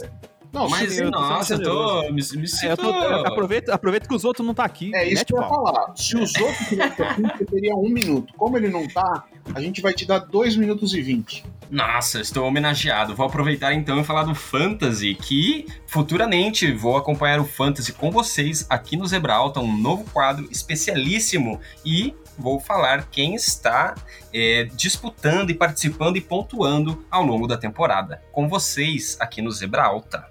Não, 0.53 0.69
Mas, 0.69 0.97
tô 0.97 1.11
nossa, 1.11 1.55
eu 1.55 1.63
tô. 1.63 2.03
Me, 2.11 2.11
me 2.13 2.21
É, 2.21 2.47
sinto. 2.49 2.67
eu 2.67 2.77
tô- 2.77 2.91
aproveita, 2.93 3.73
aproveita 3.73 4.09
que 4.09 4.15
os 4.17 4.25
outros 4.25 4.45
não 4.45 4.53
tá 4.53 4.65
aqui. 4.65 4.91
é 4.97 5.05
isso 5.07 5.15
mete 5.21 5.27
que 5.29 5.35
eu 5.37 5.41
ia 5.43 5.49
falar. 5.49 5.93
Se 5.97 6.17
os 6.17 6.35
outros 6.35 6.67
tivessem 6.69 7.07
aqui, 7.07 7.23
você 7.23 7.45
teria 7.45 7.77
um 7.77 7.89
minuto. 7.89 8.35
Como 8.37 8.57
ele 8.57 8.69
não 8.69 8.89
tá, 8.89 9.27
a 9.55 9.61
gente 9.61 9.81
vai 9.81 9.93
te 9.93 10.05
dar 10.05 10.19
dois 10.19 10.57
minutos 10.57 10.95
e 10.95 11.01
vinte. 11.01 11.45
Nossa, 11.71 12.21
estou 12.21 12.47
homenageado. 12.47 13.15
Vou 13.15 13.27
aproveitar 13.27 13.73
então 13.73 14.01
e 14.01 14.05
falar 14.05 14.25
do 14.25 14.35
Fantasy, 14.35 15.15
que 15.15 15.67
futuramente 15.87 16.73
vou 16.73 16.97
acompanhar 16.97 17.39
o 17.41 17.45
Fantasy 17.45 17.93
com 17.93 18.11
vocês 18.11 18.67
aqui 18.69 18.97
no 18.97 19.07
Zebra 19.07 19.35
Alta, 19.35 19.61
um 19.61 19.77
novo 19.77 20.05
quadro 20.11 20.49
especialíssimo. 20.51 21.61
E 21.85 22.13
vou 22.37 22.59
falar 22.59 23.09
quem 23.09 23.37
está 23.37 23.95
é, 24.35 24.65
disputando 24.75 25.51
e 25.51 25.55
participando 25.55 26.17
e 26.17 26.21
pontuando 26.21 27.05
ao 27.09 27.25
longo 27.25 27.47
da 27.47 27.57
temporada. 27.57 28.21
Com 28.33 28.49
vocês 28.49 29.17
aqui 29.21 29.41
no 29.41 29.53
Zebra 29.53 29.85
Alta. 29.85 30.27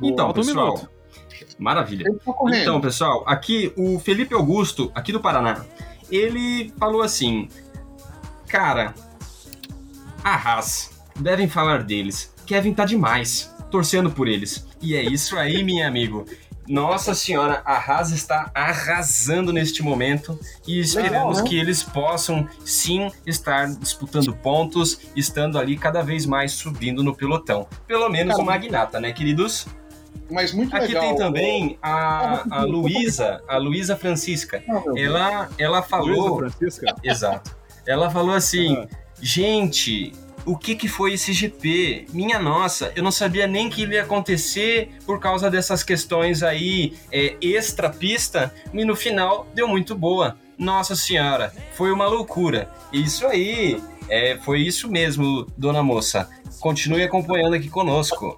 Então, 0.00 0.30
um 0.30 0.32
pessoal. 0.32 0.74
minuto. 0.74 0.90
Maravilha. 1.58 2.04
Então, 2.54 2.80
pessoal, 2.80 3.24
aqui 3.26 3.72
o 3.76 3.98
Felipe 3.98 4.34
Augusto, 4.34 4.92
aqui 4.94 5.12
do 5.12 5.20
Paraná, 5.20 5.64
ele 6.10 6.72
falou 6.78 7.02
assim: 7.02 7.48
Cara, 8.48 8.94
a 10.24 10.34
Haas, 10.34 10.90
devem 11.14 11.48
falar 11.48 11.82
deles. 11.82 12.32
Kevin 12.46 12.72
tá 12.72 12.84
demais, 12.84 13.54
torcendo 13.70 14.10
por 14.10 14.26
eles. 14.26 14.66
E 14.80 14.94
é 14.94 15.02
isso 15.02 15.36
aí, 15.36 15.62
meu 15.62 15.86
amigo. 15.86 16.24
Nossa 16.66 17.14
senhora, 17.14 17.62
a 17.64 17.76
Haas 17.76 18.10
está 18.10 18.50
arrasando 18.54 19.52
neste 19.52 19.82
momento 19.82 20.38
e 20.66 20.80
esperamos 20.80 21.38
Legal, 21.38 21.44
né? 21.44 21.48
que 21.48 21.58
eles 21.58 21.82
possam 21.82 22.46
sim 22.64 23.10
estar 23.26 23.66
disputando 23.68 24.34
pontos, 24.34 25.00
estando 25.16 25.58
ali 25.58 25.78
cada 25.78 26.02
vez 26.02 26.26
mais 26.26 26.52
subindo 26.52 27.02
no 27.02 27.14
pelotão. 27.14 27.66
Pelo 27.86 28.08
menos 28.10 28.32
Cara, 28.32 28.42
o 28.42 28.46
Magnata, 28.46 29.00
né, 29.00 29.12
queridos? 29.12 29.66
Mas 30.30 30.52
muito 30.52 30.76
Aqui 30.76 30.88
legal. 30.88 31.02
tem 31.02 31.16
também 31.16 31.78
a, 31.82 32.44
a 32.50 32.62
Luísa, 32.68 33.42
a 33.48 33.56
Luísa 33.56 33.96
Francisca. 33.96 34.62
Deus. 34.66 34.98
Ela, 34.98 35.48
ela 35.58 35.82
falou. 35.82 36.38
Luísa 36.38 36.58
Francisca? 36.58 36.94
Exato. 37.02 37.57
Ela 37.88 38.10
falou 38.10 38.34
assim: 38.34 38.76
Ah. 38.76 38.86
gente, 39.18 40.12
o 40.44 40.56
que, 40.58 40.76
que 40.76 40.86
foi 40.86 41.14
esse 41.14 41.32
GP? 41.32 42.06
Minha 42.12 42.38
nossa, 42.38 42.92
eu 42.94 43.02
não 43.02 43.10
sabia 43.10 43.46
nem 43.46 43.70
que 43.70 43.86
ia 43.86 44.02
acontecer 44.02 44.90
por 45.06 45.18
causa 45.18 45.50
dessas 45.50 45.82
questões 45.82 46.42
aí 46.42 46.92
é, 47.10 47.34
extra 47.40 47.88
pista, 47.88 48.52
e 48.74 48.84
no 48.84 48.94
final 48.94 49.46
deu 49.54 49.66
muito 49.66 49.94
boa. 49.94 50.36
Nossa 50.58 50.94
senhora, 50.94 51.50
foi 51.72 51.90
uma 51.90 52.06
loucura. 52.06 52.68
Isso 52.92 53.26
aí, 53.26 53.80
é, 54.08 54.36
foi 54.36 54.60
isso 54.60 54.90
mesmo, 54.90 55.46
dona 55.56 55.82
moça. 55.82 56.28
Continue 56.60 57.04
acompanhando 57.04 57.54
aqui 57.54 57.70
conosco. 57.70 58.36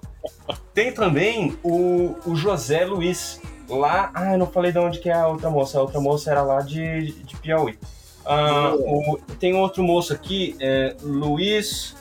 Tem 0.73 0.93
também 0.93 1.57
o, 1.61 2.15
o 2.25 2.35
José 2.35 2.85
Luiz, 2.85 3.41
lá. 3.67 4.11
Ah, 4.13 4.33
eu 4.33 4.37
não 4.37 4.47
falei 4.47 4.71
de 4.71 4.79
onde 4.79 4.99
que 4.99 5.09
é 5.09 5.13
a 5.13 5.27
outra 5.27 5.49
moça. 5.49 5.77
A 5.77 5.81
outra 5.81 5.99
moça 5.99 6.31
era 6.31 6.41
lá 6.41 6.61
de, 6.61 7.11
de 7.23 7.35
Piauí. 7.37 7.77
Ah, 8.25 8.73
o- 8.75 9.19
tem 9.39 9.53
outro 9.53 9.83
moço 9.83 10.13
aqui, 10.13 10.55
é, 10.59 10.95
Luiz. 11.01 11.95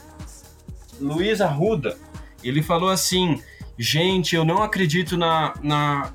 Luiz 1.01 1.41
Arruda. 1.41 1.97
Ele 2.45 2.63
falou 2.63 2.91
assim: 2.91 3.43
gente, 3.79 4.35
eu 4.37 4.45
não 4.45 4.63
acredito 4.63 5.17
na. 5.17 5.55
na 5.63 6.13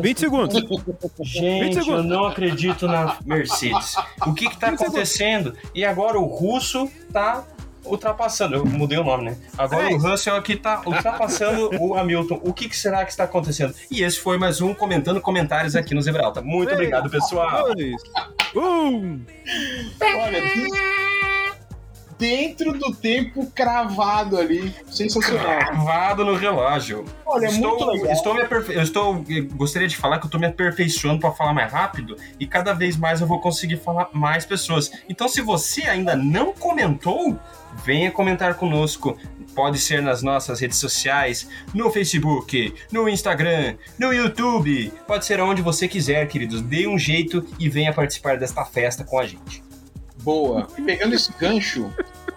20 0.00 0.18
segundos. 0.20 0.54
gente, 1.22 1.76
eu 1.78 1.84
segundos. 1.84 2.04
não 2.06 2.24
acredito 2.26 2.86
na 2.86 3.16
Mercedes. 3.24 3.96
O 4.26 4.34
que 4.34 4.48
que 4.48 4.56
tá 4.58 4.68
20 4.70 4.78
segundos. 4.78 4.80
acontecendo? 4.82 5.56
E 5.74 5.84
agora 5.84 6.18
o 6.18 6.24
russo 6.26 6.90
tá 7.12 7.44
ultrapassando. 7.90 8.56
Eu 8.56 8.64
mudei 8.64 8.98
o 8.98 9.04
nome, 9.04 9.24
né? 9.24 9.36
Agora 9.56 9.90
É 9.90 9.94
o. 9.94 9.98
Russell 9.98 10.36
aqui 10.36 10.56
tá 10.56 10.82
ultrapassando 10.86 11.70
o 11.80 11.94
Hamilton. 11.94 12.40
O 12.42 12.52
que, 12.52 12.68
que 12.68 12.76
será 12.76 13.04
que 13.04 13.10
está 13.10 13.24
acontecendo? 13.24 13.74
E 13.90 14.02
esse 14.02 14.18
foi 14.18 14.38
mais 14.38 14.60
um 14.60 14.74
comentando 14.74 15.20
comentários 15.20 15.74
aqui 15.76 15.94
no 15.94 16.02
Zebralta. 16.02 16.40
Muito 16.40 16.68
Três, 16.68 16.78
obrigado, 16.80 17.10
pessoal. 17.10 17.74
Dois, 17.74 18.02
um. 18.54 19.20
Olha, 20.00 20.40
de- 20.40 20.98
dentro 22.18 22.72
do 22.72 22.92
tempo 22.94 23.46
cravado 23.54 24.36
ali. 24.36 24.74
Sensacional. 24.90 25.44
Cravado 25.58 26.24
no 26.24 26.34
relógio. 26.34 27.04
Olha, 27.24 27.46
é 27.46 27.50
muito 27.50 27.72
estou, 27.72 27.92
legal. 27.92 28.12
estou 28.12 28.34
me 28.34 28.42
aperfei... 28.42 28.76
eu 28.76 28.82
estou 28.82 29.24
eu 29.28 29.46
gostaria 29.50 29.86
de 29.86 29.96
falar 29.96 30.18
que 30.18 30.24
eu 30.24 30.28
estou 30.28 30.40
me 30.40 30.46
aperfeiçoando 30.46 31.20
para 31.20 31.30
falar 31.30 31.54
mais 31.54 31.72
rápido 31.72 32.16
e 32.40 32.46
cada 32.46 32.74
vez 32.74 32.96
mais 32.96 33.20
eu 33.20 33.26
vou 33.26 33.40
conseguir 33.40 33.76
falar 33.76 34.08
mais 34.12 34.44
pessoas. 34.44 34.90
Então, 35.08 35.28
se 35.28 35.40
você 35.40 35.82
ainda 35.82 36.16
não 36.16 36.52
comentou, 36.52 37.38
venha 37.84 38.10
comentar 38.10 38.54
conosco. 38.54 39.16
Pode 39.54 39.78
ser 39.78 40.00
nas 40.00 40.22
nossas 40.22 40.60
redes 40.60 40.78
sociais, 40.78 41.48
no 41.74 41.90
Facebook, 41.90 42.74
no 42.92 43.08
Instagram, 43.08 43.76
no 43.98 44.12
YouTube. 44.12 44.92
Pode 45.06 45.24
ser 45.24 45.40
onde 45.40 45.62
você 45.62 45.88
quiser, 45.88 46.28
queridos. 46.28 46.62
Dê 46.62 46.86
um 46.86 46.98
jeito 46.98 47.44
e 47.58 47.68
venha 47.68 47.92
participar 47.92 48.38
desta 48.38 48.64
festa 48.64 49.02
com 49.02 49.18
a 49.18 49.26
gente. 49.26 49.64
Boa. 50.22 50.68
E 50.76 50.82
pegando 50.82 51.14
esse 51.14 51.32
gancho, 51.32 51.92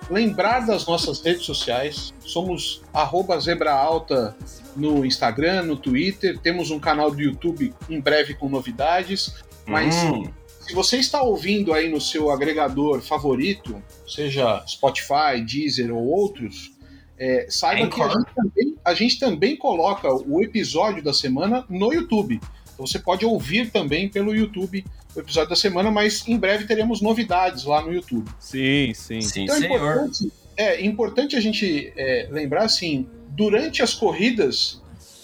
lembrar 0.09 0.61
das 0.61 0.85
nossas 0.87 1.21
redes 1.21 1.45
sociais. 1.45 2.13
Somos 2.19 2.81
arroba 2.93 3.39
Zebra 3.39 3.71
Alta 3.71 4.35
no 4.75 5.05
Instagram, 5.05 5.63
no 5.63 5.75
Twitter. 5.75 6.37
Temos 6.39 6.71
um 6.71 6.79
canal 6.79 7.11
do 7.11 7.21
YouTube 7.21 7.73
em 7.89 7.99
breve 7.99 8.33
com 8.33 8.49
novidades. 8.49 9.43
Mas 9.65 9.95
Hum, 9.95 10.23
se 10.71 10.75
você 10.75 10.97
está 10.99 11.21
ouvindo 11.21 11.73
aí 11.73 11.89
no 11.89 11.99
seu 11.99 12.31
agregador 12.31 13.01
favorito, 13.01 13.83
seja 14.07 14.63
Spotify, 14.65 15.41
Deezer 15.45 15.93
ou 15.93 16.01
outros, 16.01 16.71
é, 17.19 17.45
saiba 17.49 17.89
que 17.89 18.01
a 18.01 18.05
Anchor. 18.05 18.19
gente, 18.19 18.33
também, 18.33 18.75
a 18.85 18.93
gente 18.93 19.19
também 19.19 19.57
coloca 19.57 20.07
o 20.13 20.41
episódio 20.41 21.03
da 21.03 21.11
semana 21.11 21.65
no 21.69 21.93
YouTube. 21.93 22.39
Então 22.73 22.87
você 22.87 22.99
pode 22.99 23.25
ouvir 23.25 23.69
também 23.69 24.07
pelo 24.07 24.33
YouTube 24.33 24.85
o 25.13 25.19
episódio 25.19 25.49
da 25.49 25.57
semana, 25.57 25.91
mas 25.91 26.25
em 26.25 26.37
breve 26.37 26.63
teremos 26.63 27.01
novidades 27.01 27.65
lá 27.65 27.81
no 27.81 27.93
YouTube. 27.93 28.31
Sim, 28.39 28.93
sim. 28.93 29.19
sim, 29.19 29.43
Então 29.43 29.57
é 29.57 29.59
senhor. 29.59 29.75
importante, 29.75 30.31
é 30.55 30.85
importante 30.85 31.35
a 31.35 31.41
gente 31.41 31.91
é, 31.97 32.29
lembrar 32.31 32.63
assim, 32.63 33.09
durante 33.27 33.83
as 33.83 33.93
corridas, 33.93 34.81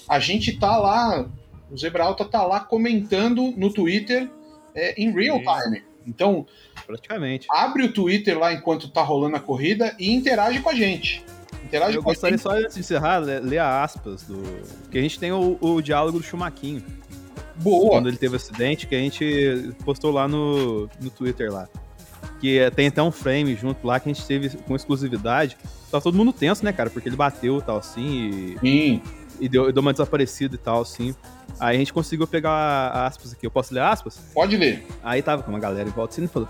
a 0.10 0.20
gente 0.20 0.60
tá 0.60 0.76
lá, 0.78 1.26
o 1.72 1.78
Zebra 1.78 2.04
Alta 2.04 2.26
tá 2.26 2.46
lá 2.46 2.60
comentando 2.60 3.54
no 3.56 3.72
Twitter 3.72 4.30
é, 4.78 4.94
em 5.02 5.12
real 5.12 5.40
time. 5.40 5.84
Então, 6.06 6.46
Praticamente. 6.86 7.48
abre 7.52 7.84
o 7.84 7.92
Twitter 7.92 8.38
lá 8.38 8.54
enquanto 8.54 8.88
tá 8.88 9.02
rolando 9.02 9.36
a 9.36 9.40
corrida 9.40 9.94
e 10.00 10.14
interage 10.14 10.62
com 10.62 10.70
a 10.70 10.76
gente. 10.76 11.26
Interage 11.66 11.98
Eu 11.98 12.04
com 12.04 12.10
a 12.10 12.14
gostaria 12.14 12.38
gente. 12.38 12.44
só, 12.44 12.52
antes 12.52 12.76
de 12.76 12.80
encerrar, 12.80 13.18
ler 13.18 13.42
ler 13.42 13.58
a 13.58 13.84
aspas 13.84 14.24
do. 14.24 14.42
Que 14.90 14.98
a 14.98 15.02
gente 15.02 15.20
tem 15.20 15.34
o, 15.34 15.58
o 15.60 15.82
diálogo 15.82 16.20
do 16.20 16.24
Chumaquinho. 16.24 16.82
Boa. 17.58 17.90
Quando 17.90 18.08
ele 18.08 18.18
teve 18.18 18.36
acidente, 18.36 18.88
que 18.88 18.96
a 18.96 19.00
gente 19.00 19.74
postou 19.84 20.12
lá 20.12 20.28
no, 20.28 20.88
no 21.02 21.10
Twitter 21.10 21.52
lá. 21.52 21.68
Que 22.40 22.60
é, 22.60 22.70
tem 22.70 22.88
até 22.88 23.02
um 23.02 23.12
frame 23.12 23.56
junto 23.56 23.86
lá 23.86 24.00
que 24.00 24.10
a 24.10 24.14
gente 24.14 24.26
teve 24.26 24.56
com 24.60 24.76
exclusividade. 24.76 25.58
Tá 25.92 26.00
todo 26.00 26.16
mundo 26.16 26.32
tenso, 26.32 26.64
né, 26.64 26.72
cara? 26.72 26.90
Porque 26.90 27.10
ele 27.10 27.16
bateu 27.16 27.58
e 27.58 27.62
tal, 27.62 27.78
assim, 27.78 28.56
e, 28.56 28.60
Sim. 28.60 29.02
E 29.40 29.48
deu, 29.50 29.72
deu 29.72 29.82
uma 29.82 29.92
desaparecida 29.92 30.56
e 30.56 30.58
tal, 30.58 30.82
assim. 30.82 31.16
Aí 31.60 31.76
a 31.76 31.80
gente 31.80 31.94
conseguiu 31.94 32.28
pegar 32.28 32.90
aspas 33.06 33.34
aqui. 33.34 33.46
Eu 33.46 33.52
posso 33.52 33.74
ler 33.74 33.82
aspas? 33.82 34.18
Pode 34.34 34.56
ler. 34.58 34.86
Aí 35.04 35.22
tava 35.22 35.44
com 35.44 35.50
uma 35.50 35.60
galera 35.60 35.88
em 35.88 35.92
volta 35.92 36.14
assim 36.14 36.24
e 36.24 36.28
falou. 36.28 36.50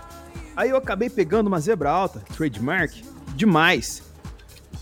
Aí 0.56 0.70
eu 0.70 0.76
acabei 0.76 1.08
pegando 1.08 1.46
uma 1.46 1.60
zebra 1.60 1.90
alta, 1.90 2.20
trademark, 2.36 3.02
demais. 3.34 4.02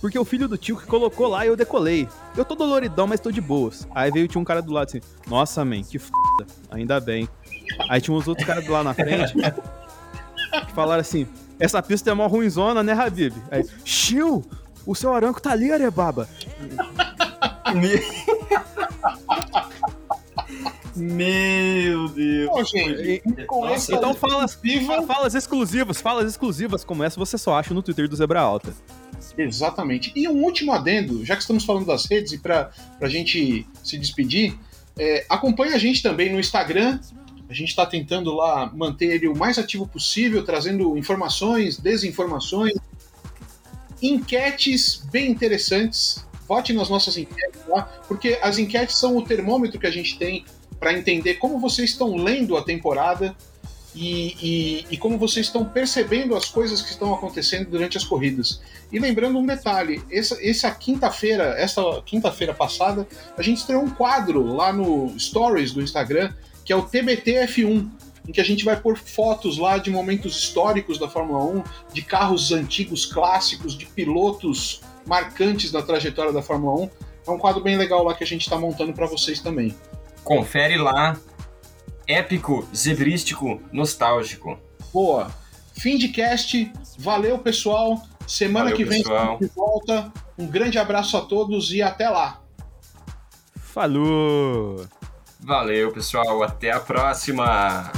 porque 0.00 0.18
o 0.18 0.24
filho 0.24 0.48
do 0.48 0.56
tio 0.56 0.76
que 0.76 0.86
colocou 0.86 1.26
lá 1.26 1.44
e 1.44 1.48
eu 1.48 1.56
decolei. 1.56 2.08
Eu 2.36 2.44
tô 2.44 2.54
doloridão, 2.54 3.06
mas 3.06 3.20
tô 3.20 3.30
de 3.30 3.40
boas. 3.40 3.86
Aí 3.94 4.10
veio 4.10 4.28
tinha 4.28 4.40
um 4.40 4.44
cara 4.44 4.60
do 4.62 4.72
lado 4.72 4.88
assim, 4.88 5.00
nossa, 5.26 5.64
man, 5.64 5.82
que 5.82 5.98
f***, 5.98 6.10
ainda 6.70 7.00
bem. 7.00 7.28
Aí 7.90 8.00
tinha 8.00 8.16
uns 8.16 8.28
outros 8.28 8.46
caras 8.46 8.64
do 8.64 8.72
lado 8.72 8.84
na 8.84 8.94
frente 8.94 9.34
que 9.34 10.72
falaram 10.72 11.00
assim, 11.00 11.26
essa 11.58 11.82
pista 11.82 12.10
é 12.10 12.14
mó 12.14 12.26
ruimzona, 12.26 12.82
né, 12.82 12.92
Habib? 12.92 13.34
Aí, 13.50 13.64
Chiu, 13.84 14.44
o 14.86 14.94
seu 14.94 15.14
aranco 15.14 15.40
tá 15.40 15.50
ali, 15.52 15.72
Arebaba. 15.72 16.28
Meu 20.94 22.09
Deus. 22.09 22.51
Pô, 22.51 22.64
gente, 22.64 23.22
Nossa, 23.51 23.94
Então 23.94 24.14
fala, 24.14 24.44
exclusiva- 24.44 25.02
falas 25.02 25.34
exclusivas, 25.34 26.01
falas 26.01 26.30
exclusivas 26.30 26.84
como 26.84 27.02
essa 27.05 27.18
você 27.18 27.36
só 27.36 27.59
acha 27.59 27.74
no 27.74 27.82
Twitter 27.82 28.09
do 28.09 28.16
Zebra 28.16 28.40
Alta. 28.40 28.74
Exatamente. 29.36 30.12
E 30.16 30.26
um 30.28 30.43
último 30.43 30.72
adendo, 30.72 31.24
já 31.24 31.34
que 31.36 31.43
estamos 31.43 31.64
falando 31.64 31.84
das 31.84 32.06
redes 32.06 32.32
e 32.32 32.38
para 32.38 32.70
a 33.01 33.09
gente 33.09 33.66
se 33.82 33.98
despedir, 33.98 34.56
é, 34.98 35.26
acompanhe 35.28 35.74
a 35.74 35.78
gente 35.78 36.02
também 36.02 36.32
no 36.32 36.40
Instagram. 36.40 36.98
A 37.48 37.52
gente 37.52 37.68
está 37.68 37.84
tentando 37.86 38.34
lá 38.34 38.72
manter 38.74 39.06
ele 39.14 39.28
o 39.28 39.36
mais 39.36 39.59
ativo 39.59 39.86
possível, 39.86 40.43
trazendo 40.44 40.97
informações, 40.97 41.76
desinformações, 41.78 42.72
enquetes 44.02 44.97
bem 45.12 45.30
interessantes. 45.30 46.26
Vote 46.48 46.73
nas 46.73 46.89
nossas 46.89 47.16
enquetes 47.16 47.60
lá, 47.68 47.82
porque 48.06 48.39
as 48.43 48.59
enquetes 48.59 48.98
são 48.98 49.16
o 49.16 49.23
termômetro 49.23 49.78
que 49.81 49.86
a 49.86 49.90
gente 49.90 50.18
tem 50.18 50.44
para 50.78 50.93
entender 50.93 51.35
como 51.35 51.59
vocês 51.59 51.90
estão 51.90 52.14
lendo 52.16 52.56
a 52.56 52.62
temporada 52.62 53.35
e, 53.94 54.36
e- 54.43 54.86
e 54.90 54.97
como 54.98 55.16
vocês 55.18 55.47
estão 55.47 55.64
percebendo 55.64 56.36
as 56.36 56.44
coisas 56.47 56.82
que 56.82 56.90
estão 56.90 57.14
acontecendo 57.14 57.70
durante 57.70 57.97
as 57.97 58.05
corridas. 58.05 58.60
E 58.93 58.98
lembrando 58.98 59.39
um 59.39 59.47
detalhe, 59.47 60.02
essa, 60.10 60.39
essa 60.47 60.70
quinta-feira, 60.70 61.55
essa 61.59 61.82
quinta-feira 62.05 62.52
passada, 62.52 63.09
a 63.36 63.43
gente 63.43 63.56
estreou 63.59 63.82
um 63.82 63.90
quadro 63.90 64.44
lá 64.55 64.70
no 64.73 65.18
Stories 65.18 65.73
do 65.73 65.81
Instagram, 65.82 66.32
que 66.64 66.73
é 66.73 66.77
o 66.77 66.82
TBT 66.82 67.47
F1, 67.47 67.89
em 68.28 68.32
que 68.32 68.40
a 68.40 68.44
gente 68.44 68.64
vai 68.64 68.78
pôr 68.78 68.98
fotos 68.98 69.56
lá 69.56 69.78
de 69.78 69.89
momentos 69.90 70.36
históricos 70.36 70.98
da 70.98 71.09
Fórmula 71.09 71.43
1, 71.44 71.62
de 71.93 72.02
carros 72.02 72.52
antigos 72.52 73.06
clássicos, 73.06 73.77
de 73.78 73.86
pilotos 73.86 74.82
marcantes 75.06 75.70
da 75.70 75.82
trajetória 75.82 76.32
da 76.32 76.42
Fórmula 76.42 76.82
1. 76.82 76.90
É 77.26 77.30
um 77.30 77.38
quadro 77.38 77.62
bem 77.62 77.76
legal 77.76 78.04
lá 78.04 78.14
que 78.14 78.24
a 78.24 78.26
gente 78.26 78.42
está 78.42 78.58
montando 78.58 78.92
para 78.92 79.06
vocês 79.06 79.40
também. 79.40 79.74
Confere 80.22 80.76
lá. 80.76 81.16
Épico, 82.06 82.68
zebrístico, 82.74 83.60
nostálgico. 83.72 84.58
Boa. 84.92 85.30
Fim 85.74 85.96
de 85.96 86.08
cast. 86.08 86.72
Valeu, 86.98 87.38
pessoal. 87.38 88.00
Semana 88.26 88.70
Valeu, 88.70 88.76
que 88.76 88.84
vem 88.84 89.02
pessoal. 89.02 89.38
de 89.38 89.46
volta. 89.48 90.12
Um 90.38 90.46
grande 90.46 90.78
abraço 90.78 91.16
a 91.16 91.20
todos 91.20 91.72
e 91.72 91.82
até 91.82 92.08
lá. 92.08 92.42
Falou! 93.56 94.86
Valeu, 95.40 95.92
pessoal. 95.92 96.42
Até 96.42 96.70
a 96.70 96.80
próxima. 96.80 97.92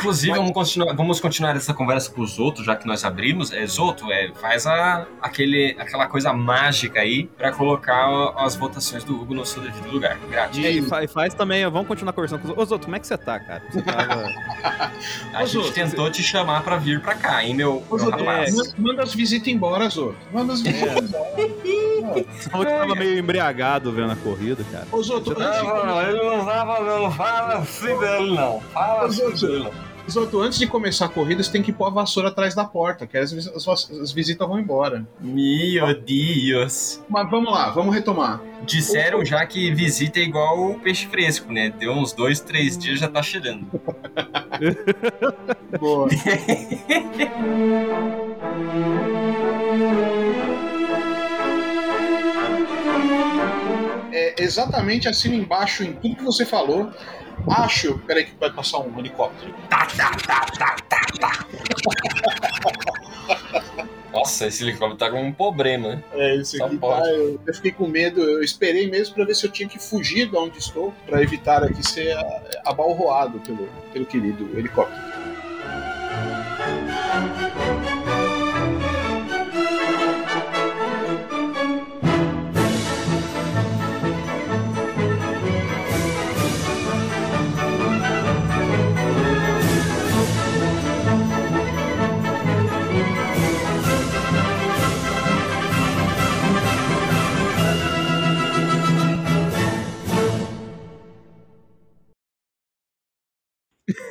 Inclusive, 0.00 0.34
vamos 0.36 0.52
continuar, 0.52 0.94
vamos 0.94 1.20
continuar 1.20 1.56
essa 1.56 1.74
conversa 1.74 2.10
com 2.10 2.22
os 2.22 2.38
outros, 2.38 2.64
já 2.66 2.74
que 2.74 2.86
nós 2.86 3.04
abrimos. 3.04 3.52
É, 3.52 3.64
Zoto, 3.66 4.10
é, 4.10 4.32
faz 4.40 4.66
a, 4.66 5.06
aquele, 5.20 5.76
aquela 5.78 6.06
coisa 6.06 6.32
mágica 6.32 7.00
aí 7.00 7.24
pra 7.36 7.52
colocar 7.52 8.08
as 8.38 8.56
votações 8.56 9.04
do 9.04 9.20
Hugo 9.20 9.34
no 9.34 9.44
seu 9.44 9.62
devido 9.62 9.90
lugar. 9.90 10.18
Grátis. 10.30 10.58
E 10.58 10.66
aí, 10.66 10.82
fa- 10.82 11.06
faz 11.08 11.34
também, 11.34 11.64
vamos 11.68 11.86
continuar 11.86 12.12
conversando 12.12 12.40
com 12.40 12.44
os 12.44 12.50
outros. 12.50 12.66
Ô, 12.66 12.68
Zoto, 12.70 12.84
como 12.86 12.96
é 12.96 13.00
que 13.00 13.06
você 13.06 13.18
tá, 13.18 13.38
cara? 13.38 13.62
Você 13.70 13.82
tava... 13.82 14.24
A 15.34 15.42
Ô, 15.42 15.46
gente 15.46 15.62
Zoto, 15.64 15.72
tentou 15.72 16.10
te 16.10 16.22
chamar 16.22 16.62
pra 16.62 16.76
vir 16.76 17.00
pra 17.00 17.14
cá, 17.14 17.44
hein, 17.44 17.54
meu, 17.54 17.82
Ô, 17.88 17.96
meu 17.96 17.98
Zoto, 17.98 18.18
rapaz. 18.24 18.54
manda- 18.54 18.70
Manda 18.78 19.02
as 19.02 19.14
visitas 19.14 19.48
embora, 19.48 19.88
Zoto. 19.88 20.16
Manda 20.32 20.52
as 20.54 20.60
visitas 20.62 21.10
embora. 21.10 22.24
Você 22.38 22.50
falou 22.50 22.66
que 22.66 22.72
tava 22.72 22.94
meio 22.94 23.18
embriagado 23.18 23.92
vendo 23.92 24.12
a 24.12 24.16
corrida, 24.16 24.64
cara. 24.72 24.86
Ô, 24.90 25.02
Zoto, 25.02 25.30
Você 25.30 25.34
tá- 25.36 25.50
de 25.50 25.66
começar- 25.68 26.08
ele 26.08 26.22
não 26.24 26.44
tava, 26.44 26.80
não 26.80 27.10
fala 27.12 27.54
assim 27.58 27.98
dele, 27.98 28.34
não. 28.34 28.60
Fala 28.72 29.06
assim 29.06 29.30
dele, 29.30 29.70
Zoto, 30.10 30.40
antes 30.40 30.58
de 30.58 30.66
começar 30.66 31.06
a 31.06 31.08
corrida, 31.08 31.42
você 31.42 31.50
tem 31.50 31.62
que 31.62 31.72
pôr 31.72 31.86
a 31.86 31.90
vassoura 31.90 32.28
atrás 32.28 32.54
da 32.54 32.64
porta, 32.64 33.06
que 33.06 33.16
as, 33.16 33.32
as- 33.32 33.90
as 33.90 34.12
visitas 34.12 34.46
vão 34.46 34.58
embora. 34.58 35.06
Meu 35.20 35.98
Deus. 36.00 37.00
Mas 37.08 37.30
vamos 37.30 37.50
lá, 37.52 37.70
vamos 37.70 37.94
retomar. 37.94 38.40
Disseram 38.64 39.24
já 39.24 39.44
que 39.46 39.72
visita 39.72 40.18
é 40.18 40.22
igual 40.22 40.72
o 40.72 40.80
peixe 40.80 41.06
fresco, 41.06 41.52
né? 41.52 41.70
Deu 41.78 41.92
uns 41.92 42.12
dois, 42.12 42.40
três 42.40 42.76
dias 42.76 42.98
já 42.98 43.08
tá 43.08 43.22
cheirando. 43.22 43.66
Boa. 45.80 46.08
É 54.12 54.34
exatamente 54.42 55.08
assim 55.08 55.34
embaixo 55.34 55.84
em 55.84 55.92
tudo 55.92 56.16
que 56.16 56.24
você 56.24 56.44
falou. 56.44 56.90
Acho. 57.48 57.98
Peraí, 58.00 58.24
que 58.24 58.32
vai 58.38 58.50
passar 58.52 58.78
um 58.78 58.98
helicóptero. 58.98 59.54
Nossa, 64.12 64.46
esse 64.48 64.62
helicóptero 64.64 64.96
tá 64.98 65.10
com 65.10 65.22
um 65.22 65.32
problema, 65.32 65.96
né? 65.96 66.02
É, 66.12 66.42
Só 66.44 66.66
aqui 66.66 66.76
pode. 66.78 67.00
tá. 67.02 67.08
Eu, 67.10 67.40
eu 67.46 67.54
fiquei 67.54 67.70
com 67.72 67.86
medo. 67.86 68.20
Eu 68.20 68.42
esperei 68.42 68.90
mesmo 68.90 69.14
para 69.14 69.24
ver 69.24 69.34
se 69.34 69.46
eu 69.46 69.50
tinha 69.50 69.68
que 69.68 69.78
fugir 69.78 70.28
de 70.28 70.36
onde 70.36 70.58
estou, 70.58 70.92
para 71.06 71.22
evitar 71.22 71.62
aqui 71.62 71.86
ser 71.86 72.12
a- 72.16 72.42
abalroado 72.66 73.38
pelo, 73.40 73.68
pelo 73.92 74.04
querido 74.04 74.50
helicóptero. 74.58 75.00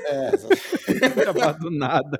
É, 0.09 0.33
exa- 0.33 1.21
Acabar 1.21 1.53
do 1.59 1.69
nada. 1.69 2.19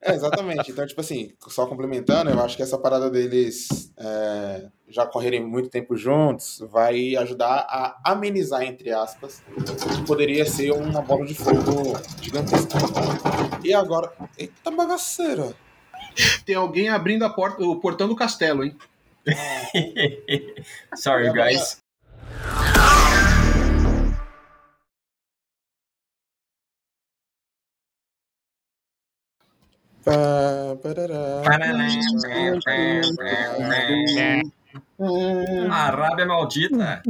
é, 0.00 0.14
exatamente. 0.14 0.70
Então, 0.70 0.86
tipo 0.86 1.00
assim, 1.00 1.32
só 1.48 1.66
complementando, 1.66 2.30
eu 2.30 2.40
acho 2.40 2.56
que 2.56 2.62
essa 2.62 2.78
parada 2.78 3.10
deles 3.10 3.92
é, 3.98 4.66
já 4.88 5.04
correrem 5.06 5.44
muito 5.44 5.68
tempo 5.68 5.96
juntos 5.96 6.58
vai 6.70 7.14
ajudar 7.16 7.66
a 7.68 8.00
amenizar, 8.12 8.62
entre 8.62 8.90
aspas, 8.90 9.42
o 9.56 9.62
que 9.96 10.06
poderia 10.06 10.46
ser 10.46 10.72
uma 10.72 11.02
bola 11.02 11.26
de 11.26 11.34
fogo 11.34 11.92
gigantesca. 12.20 12.78
E 13.62 13.72
agora. 13.74 14.12
Eita 14.38 14.70
bagaceira! 14.70 15.54
Tem 16.44 16.54
alguém 16.54 16.88
abrindo 16.88 17.24
a 17.24 17.30
porta, 17.30 17.62
o 17.62 17.80
portão 17.80 18.06
do 18.08 18.16
castelo, 18.16 18.64
hein? 18.64 18.76
Sorry, 20.96 21.32
guys. 21.32 21.80
Pá, 30.04 30.76
parará. 30.82 31.42
Arábia 35.70 36.26
maldita. 36.26 37.02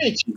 Gente, 0.00 0.34